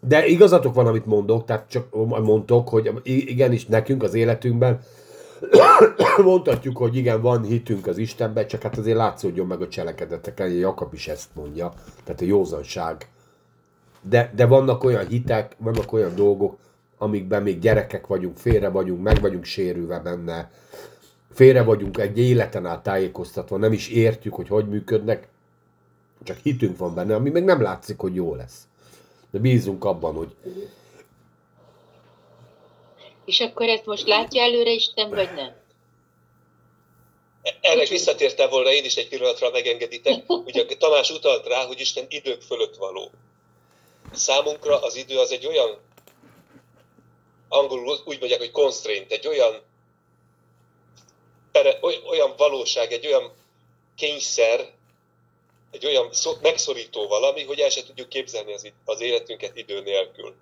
de 0.00 0.26
igazatok 0.26 0.74
van, 0.74 0.86
amit 0.86 1.06
mondok, 1.06 1.44
tehát 1.44 1.68
csak 1.68 1.94
mondtok, 2.22 2.68
hogy 2.68 2.90
igenis 3.02 3.66
nekünk 3.66 4.02
az 4.02 4.14
életünkben 4.14 4.80
mondhatjuk, 6.24 6.76
hogy 6.76 6.96
igen, 6.96 7.20
van 7.20 7.42
hitünk 7.42 7.86
az 7.86 7.98
Istenben, 7.98 8.46
csak 8.46 8.62
hát 8.62 8.78
azért 8.78 8.96
látszódjon 8.96 9.46
meg 9.46 9.60
a 9.62 9.68
cselekedeteken, 9.68 10.50
Jakab 10.50 10.94
is 10.94 11.08
ezt 11.08 11.28
mondja, 11.34 11.72
tehát 12.04 12.20
a 12.20 12.24
józanság. 12.24 13.08
De, 14.02 14.32
de 14.34 14.46
vannak 14.46 14.84
olyan 14.84 15.06
hitek, 15.06 15.56
vannak 15.58 15.92
olyan 15.92 16.14
dolgok, 16.14 16.56
amikben 16.98 17.42
még 17.42 17.58
gyerekek 17.58 18.06
vagyunk, 18.06 18.36
félre 18.36 18.68
vagyunk, 18.68 19.02
meg 19.02 19.20
vagyunk 19.20 19.44
sérülve 19.44 19.98
benne, 19.98 20.50
félre 21.32 21.62
vagyunk 21.62 21.98
egy 21.98 22.18
életen 22.18 22.66
át 22.66 22.82
tájékoztatva, 22.82 23.56
nem 23.56 23.72
is 23.72 23.88
értjük, 23.88 24.34
hogy 24.34 24.48
hogy 24.48 24.68
működnek, 24.68 25.28
csak 26.22 26.36
hitünk 26.36 26.76
van 26.76 26.94
benne, 26.94 27.14
ami 27.14 27.30
még 27.30 27.44
nem 27.44 27.62
látszik, 27.62 27.98
hogy 27.98 28.14
jó 28.14 28.34
lesz. 28.34 28.66
De 29.30 29.38
bízunk 29.38 29.84
abban, 29.84 30.14
hogy 30.14 30.34
És 33.30 33.40
akkor 33.40 33.68
ezt 33.68 33.86
most 33.86 34.06
látja 34.06 34.42
előre 34.42 34.70
Isten, 34.70 35.10
vagy 35.10 35.34
nem? 35.34 35.56
Erre 37.60 37.86
visszatértem 37.86 38.50
volna 38.50 38.72
én 38.72 38.84
is 38.84 38.96
egy 38.96 39.08
pillanatra, 39.08 39.50
megengeditek. 39.50 40.24
Ugye 40.26 40.64
Tamás 40.64 41.10
utalt 41.10 41.46
rá, 41.46 41.64
hogy 41.64 41.80
Isten 41.80 42.06
idők 42.08 42.42
fölött 42.42 42.76
való. 42.76 43.10
Számunkra 44.12 44.80
az 44.80 44.96
idő 44.96 45.18
az 45.18 45.32
egy 45.32 45.46
olyan, 45.46 45.78
angolul 47.48 47.98
úgy 48.04 48.18
mondják, 48.18 48.40
hogy 48.40 48.50
constraint, 48.50 49.12
egy 49.12 49.26
olyan, 49.26 49.62
olyan 52.10 52.34
valóság, 52.36 52.92
egy 52.92 53.06
olyan 53.06 53.32
kényszer, 53.96 54.70
egy 55.70 55.86
olyan 55.86 56.10
megszorító 56.40 57.06
valami, 57.06 57.44
hogy 57.44 57.60
el 57.60 57.70
se 57.70 57.82
tudjuk 57.82 58.08
képzelni 58.08 58.52
az, 58.52 58.72
az 58.84 59.00
életünket 59.00 59.56
idő 59.56 59.80
nélkül. 59.80 60.34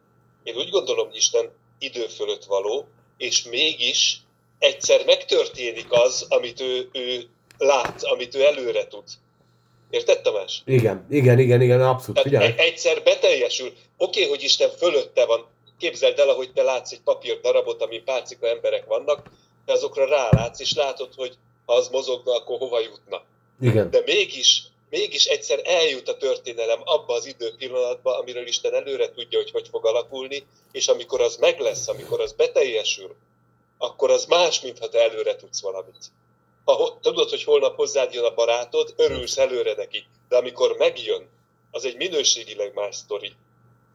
Én 0.43 0.57
úgy 0.57 0.71
gondolom, 0.71 1.07
hogy 1.07 1.17
Isten 1.17 1.51
idő 1.79 2.07
fölött 2.07 2.45
való, 2.45 2.89
és 3.17 3.43
mégis 3.43 4.21
egyszer 4.59 5.05
megtörténik 5.05 5.87
az, 5.89 6.27
amit 6.29 6.61
ő, 6.61 6.89
ő 6.93 7.29
lát, 7.59 8.03
amit 8.03 8.35
ő 8.35 8.45
előre 8.45 8.87
tud. 8.87 9.05
Érted, 9.91 10.21
Tamás? 10.21 10.63
Igen, 10.65 11.07
igen, 11.11 11.39
igen, 11.39 11.61
igen, 11.63 11.83
abszolút. 11.83 12.33
E- 12.33 12.55
egyszer 12.57 13.03
beteljesül. 13.03 13.67
Oké, 13.67 13.79
okay, 13.97 14.29
hogy 14.29 14.43
Isten 14.43 14.71
fölötte 14.71 15.25
van. 15.25 15.47
Képzeld 15.79 16.19
el, 16.19 16.29
ahogy 16.29 16.53
te 16.53 16.63
látsz 16.63 16.93
egy 16.93 17.01
papír 17.01 17.41
darabot, 17.41 17.83
amin 17.83 18.05
pálcika 18.05 18.49
emberek 18.49 18.85
vannak, 18.85 19.31
de 19.65 19.73
azokra 19.73 20.07
rálátsz, 20.07 20.61
és 20.61 20.75
látod, 20.75 21.15
hogy 21.17 21.35
ha 21.67 21.75
az 21.75 21.89
mozogna, 21.89 22.35
akkor 22.35 22.59
hova 22.59 22.81
jutna. 22.81 23.23
Igen. 23.61 23.91
De 23.91 24.03
mégis, 24.07 24.63
mégis 24.91 25.25
egyszer 25.25 25.61
eljut 25.65 26.09
a 26.09 26.17
történelem 26.17 26.81
abba 26.85 27.15
az 27.15 27.27
idő 27.27 27.55
pillanatba, 27.57 28.19
amiről 28.19 28.47
Isten 28.47 28.75
előre 28.75 29.11
tudja, 29.11 29.39
hogy 29.39 29.51
hogy 29.51 29.69
fog 29.69 29.87
alakulni, 29.87 30.47
és 30.73 30.89
amikor 30.89 31.21
az 31.21 31.37
meg 31.37 31.61
lesz, 31.61 31.89
amikor 31.89 32.21
az 32.21 32.33
beteljesül, 32.33 33.17
akkor 33.79 34.11
az 34.11 34.25
más, 34.25 34.61
mint 34.61 34.79
ha 34.79 34.89
te 34.89 35.03
előre 35.03 35.37
tudsz 35.37 35.61
valamit. 35.61 36.07
Ha 36.65 36.99
tudod, 37.03 37.31
hogy 37.31 37.45
holnap 37.45 37.77
hozzád 37.77 38.15
jön 38.15 38.25
a 38.25 38.35
barátod, 38.35 38.95
örülsz 38.97 39.39
előre 39.39 39.75
neki. 39.75 40.05
De 40.29 40.37
amikor 40.37 40.75
megjön, 40.79 41.29
az 41.71 41.85
egy 41.85 41.97
minőségileg 41.97 42.75
más 42.75 42.97
sztori. 42.97 43.33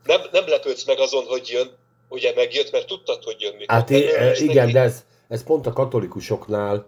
Nem, 0.03 0.21
nem 0.31 0.47
lepődsz 0.47 0.85
meg 0.85 0.99
azon, 0.99 1.25
hogy 1.25 1.47
jön, 1.47 1.77
ugye 2.09 2.33
megjött, 2.35 2.71
mert 2.71 2.87
tudtad, 2.87 3.23
hogy 3.23 3.41
jön. 3.41 3.63
Hát 3.67 3.89
é, 3.89 3.97
igen, 4.35 4.55
neki. 4.55 4.71
de 4.71 4.79
ez, 4.79 5.05
ez 5.27 5.43
pont 5.43 5.65
a 5.65 5.73
katolikusoknál 5.73 6.85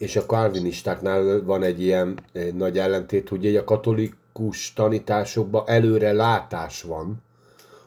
és 0.00 0.16
a 0.16 0.26
kalvinistáknál 0.26 1.42
van 1.44 1.62
egy 1.62 1.82
ilyen 1.82 2.18
egy 2.32 2.54
nagy 2.54 2.78
ellentét, 2.78 3.28
hogy 3.28 3.56
a 3.56 3.64
katolikus 3.64 4.72
tanításokban 4.72 5.64
előre 5.66 6.12
látás 6.12 6.82
van, 6.82 7.22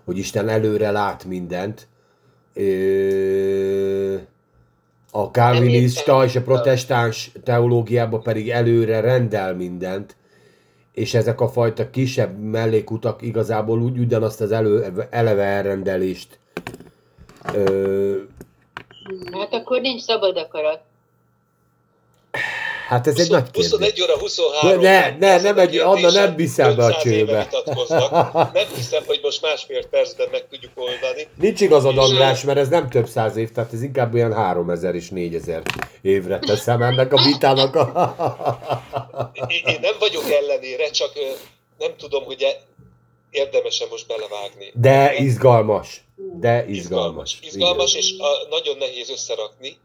hogy 0.05 0.17
Isten 0.17 0.49
előre 0.49 0.91
lát 0.91 1.25
mindent, 1.25 1.87
a 5.11 5.31
kálvinista 5.31 6.23
és 6.23 6.35
a 6.35 6.41
protestáns 6.41 7.31
teológiában 7.43 8.21
pedig 8.21 8.49
előre 8.49 8.99
rendel 8.99 9.55
mindent, 9.55 10.15
és 10.91 11.13
ezek 11.13 11.41
a 11.41 11.47
fajta 11.47 11.89
kisebb 11.89 12.39
mellékutak 12.39 13.21
igazából 13.21 13.81
úgy 13.81 13.97
ugyanazt 13.97 14.41
az 14.41 14.51
elő, 14.51 15.07
eleve 15.09 15.43
elrendelést. 15.43 16.39
Ö... 17.53 18.17
Hát 19.31 19.53
akkor 19.53 19.81
nincs 19.81 20.01
szabad 20.01 20.37
akarat. 20.37 20.91
Hát 22.93 23.07
ez 23.07 23.15
20, 23.15 23.23
egy 23.23 23.31
nagy 23.31 23.51
kérdés. 23.51 23.71
21 23.71 24.01
óra 24.01 24.17
23. 24.17 24.81
Ne, 24.81 25.17
ne, 25.17 25.41
nem 25.41 25.57
egy, 25.59 25.77
Anna 25.77 26.11
nem 26.11 26.35
viszel 26.35 26.75
be 26.75 26.85
a 26.85 26.95
csőbe. 26.95 27.47
Nem 28.53 28.67
hiszem, 28.75 29.03
hogy 29.05 29.19
most 29.23 29.41
másfél 29.41 29.87
percben 29.87 30.27
meg 30.31 30.47
tudjuk 30.49 30.71
oldani. 30.75 31.27
Nincs 31.39 31.61
igazad, 31.61 31.97
András, 31.97 32.43
mert 32.43 32.57
ez 32.57 32.67
nem 32.67 32.89
több 32.89 33.07
száz 33.07 33.35
év, 33.35 33.51
tehát 33.51 33.73
ez 33.73 33.81
inkább 33.81 34.13
olyan 34.13 34.33
3000 34.33 34.95
és 34.95 35.09
4000 35.09 35.61
évre 36.01 36.39
teszem 36.39 36.81
ennek 36.81 37.13
a 37.13 37.23
vitának. 37.23 37.75
A... 37.75 38.15
Én 39.65 39.77
nem 39.81 39.95
vagyok 39.99 40.23
ellenére, 40.31 40.89
csak 40.89 41.11
nem 41.77 41.91
tudom, 41.97 42.23
hogy 42.23 42.45
érdemesen 43.29 43.87
most 43.89 44.07
belevágni. 44.07 44.71
De 44.73 45.13
izgalmas. 45.17 46.03
De 46.39 46.65
izgalmas. 46.67 47.39
Izgalmas, 47.41 47.53
izgalmas 47.53 47.95
és 47.95 48.13
a, 48.17 48.47
nagyon 48.49 48.77
nehéz 48.77 49.09
összerakni 49.09 49.77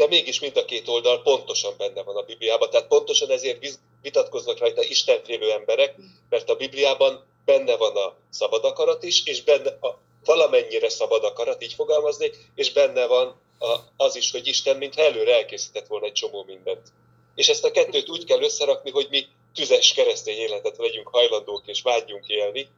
de 0.00 0.06
mégis 0.06 0.40
mind 0.40 0.56
a 0.56 0.64
két 0.64 0.88
oldal 0.88 1.22
pontosan 1.22 1.74
benne 1.78 2.02
van 2.02 2.16
a 2.16 2.22
Bibliában. 2.22 2.70
Tehát 2.70 2.86
pontosan 2.86 3.30
ezért 3.30 3.78
vitatkoznak 4.02 4.58
rajta 4.58 4.82
istenfélő 4.82 5.50
emberek, 5.50 5.94
mert 6.28 6.50
a 6.50 6.54
Bibliában 6.54 7.26
benne 7.44 7.76
van 7.76 7.96
a 7.96 8.16
szabad 8.30 8.64
akarat 8.64 9.02
is, 9.02 9.24
és 9.24 9.42
benne 9.42 9.70
a 9.80 9.98
valamennyire 10.24 10.88
szabad 10.88 11.24
akarat, 11.24 11.62
így 11.62 11.74
fogalmaznék, 11.74 12.36
és 12.54 12.72
benne 12.72 13.06
van 13.06 13.40
a, 13.58 13.76
az 13.96 14.16
is, 14.16 14.30
hogy 14.30 14.46
Isten 14.46 14.76
mintha 14.76 15.02
előre 15.02 15.34
elkészített 15.34 15.86
volna 15.86 16.06
egy 16.06 16.12
csomó 16.12 16.44
mindent. 16.46 16.88
És 17.34 17.48
ezt 17.48 17.64
a 17.64 17.70
kettőt 17.70 18.10
úgy 18.10 18.24
kell 18.24 18.42
összerakni, 18.42 18.90
hogy 18.90 19.06
mi 19.10 19.26
tüzes 19.54 19.92
keresztény 19.92 20.38
életet 20.38 20.76
legyünk 20.76 21.08
hajlandók 21.08 21.62
és 21.66 21.82
vágyjunk 21.82 22.26
élni, 22.26 22.68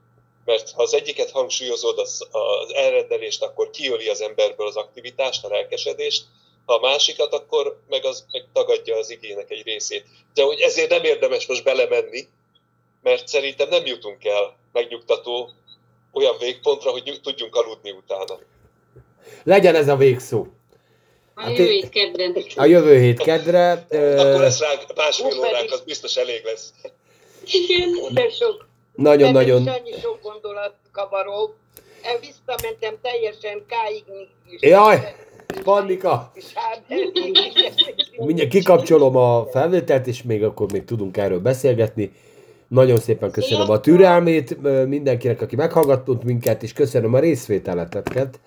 mert 0.44 0.70
ha 0.70 0.82
az 0.82 0.94
egyiket 0.94 1.30
hangsúlyozod, 1.30 1.98
az, 1.98 2.26
az 2.30 2.74
elrendelést, 2.74 3.42
akkor 3.42 3.70
kiöli 3.70 4.08
az 4.08 4.20
emberből 4.20 4.66
az 4.66 4.76
aktivitást, 4.76 5.44
a 5.44 5.48
lelkesedést, 5.48 6.24
ha 6.64 6.74
a 6.74 6.80
másikat, 6.80 7.32
akkor 7.32 7.80
meg 7.88 8.04
az 8.04 8.24
meg 8.32 8.44
tagadja 8.52 8.96
az 8.96 9.10
igének 9.10 9.50
egy 9.50 9.62
részét. 9.64 10.04
De 10.34 10.42
hogy 10.42 10.60
ezért 10.60 10.90
nem 10.90 11.04
érdemes 11.04 11.46
most 11.46 11.64
belemenni, 11.64 12.28
mert 13.02 13.28
szerintem 13.28 13.68
nem 13.68 13.86
jutunk 13.86 14.24
el 14.24 14.56
megnyugtató 14.72 15.50
olyan 16.12 16.36
végpontra, 16.38 16.90
hogy 16.90 17.20
tudjunk 17.22 17.56
aludni 17.56 17.90
utána. 17.90 18.38
Legyen 19.42 19.74
ez 19.74 19.88
a 19.88 19.96
végszó. 19.96 20.46
A 21.34 21.40
hát 21.40 21.56
jövő 21.56 21.70
hét 21.70 21.88
kedre. 21.88 22.32
A 22.56 22.64
jövő 22.64 22.98
hét 22.98 23.22
kedre. 23.22 23.70
Akkor 23.90 24.40
lesz 24.40 24.60
rá 24.60 24.68
másfél 24.94 25.38
óránk, 25.38 25.72
az 25.72 25.80
biztos 25.80 26.16
elég 26.16 26.44
lesz. 26.44 26.72
Igen, 27.44 28.14
de 28.14 28.30
sok. 28.30 28.66
Nagyon-nagyon. 28.94 29.68
Annyi 29.68 29.92
sok 30.02 30.22
gondolat 30.22 30.74
kavaró. 30.92 31.54
Visszamentem 32.20 32.98
teljesen 33.02 33.66
káig. 33.66 34.04
Jaj! 34.60 35.14
Pannika! 35.60 36.32
Mindjárt 38.26 38.50
kikapcsolom 38.50 39.16
a 39.16 39.46
felvételt, 39.46 40.06
és 40.06 40.22
még 40.22 40.44
akkor 40.44 40.72
még 40.72 40.84
tudunk 40.84 41.16
erről 41.16 41.40
beszélgetni. 41.40 42.12
Nagyon 42.68 42.98
szépen 42.98 43.30
köszönöm 43.30 43.70
a 43.70 43.80
türelmét 43.80 44.56
mindenkinek, 44.88 45.40
aki 45.40 45.56
meghallgatott 45.56 46.24
minket, 46.24 46.62
és 46.62 46.72
köszönöm 46.72 47.14
a 47.14 47.18
részvételeteket, 47.18 48.40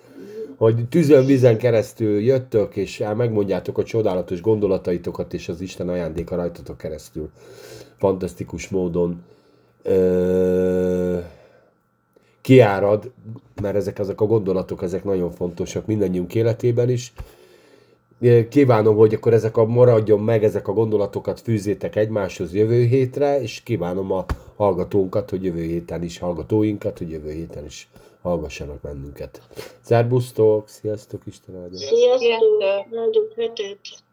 hogy 0.57 0.87
tűzön, 0.89 1.25
vízen 1.25 1.57
keresztül 1.57 2.21
jöttök, 2.21 2.75
és 2.75 3.03
megmondjátok 3.15 3.77
a 3.77 3.83
csodálatos 3.83 4.41
gondolataitokat, 4.41 5.33
és 5.33 5.49
az 5.49 5.61
Isten 5.61 5.89
ajándéka 5.89 6.35
rajtatok 6.35 6.77
keresztül. 6.77 7.29
Fantasztikus 7.97 8.69
módon. 8.69 9.23
Ö- 9.83 11.34
kiárad, 12.45 13.11
mert 13.61 13.75
ezek 13.75 13.99
azok 13.99 14.21
a 14.21 14.25
gondolatok, 14.25 14.83
ezek 14.83 15.03
nagyon 15.03 15.31
fontosak 15.31 15.85
mindannyiunk 15.85 16.35
életében 16.35 16.89
is. 16.89 17.13
Kívánom, 18.49 18.95
hogy 18.95 19.13
akkor 19.13 19.33
ezek 19.33 19.57
a 19.57 19.65
maradjon 19.65 20.19
meg, 20.19 20.43
ezek 20.43 20.67
a 20.67 20.73
gondolatokat 20.73 21.39
fűzzétek 21.39 21.95
egymáshoz 21.95 22.53
jövő 22.53 22.83
hétre, 22.83 23.41
és 23.41 23.61
kívánom 23.63 24.11
a 24.11 24.25
hallgatónkat, 24.55 25.29
hogy 25.29 25.43
jövő 25.43 25.61
héten 25.61 26.03
is, 26.03 26.19
hallgatóinkat, 26.19 26.97
hogy 26.97 27.09
jövő 27.09 27.31
héten 27.31 27.65
is 27.65 27.87
hallgassanak 28.21 28.81
bennünket. 28.81 29.41
Szerbusztok, 29.81 30.69
sziasztok, 30.69 31.21
Isten 31.25 31.55
áldja! 31.55 31.77
Sziasztok! 31.77 32.19
Sziasztok. 33.35 34.04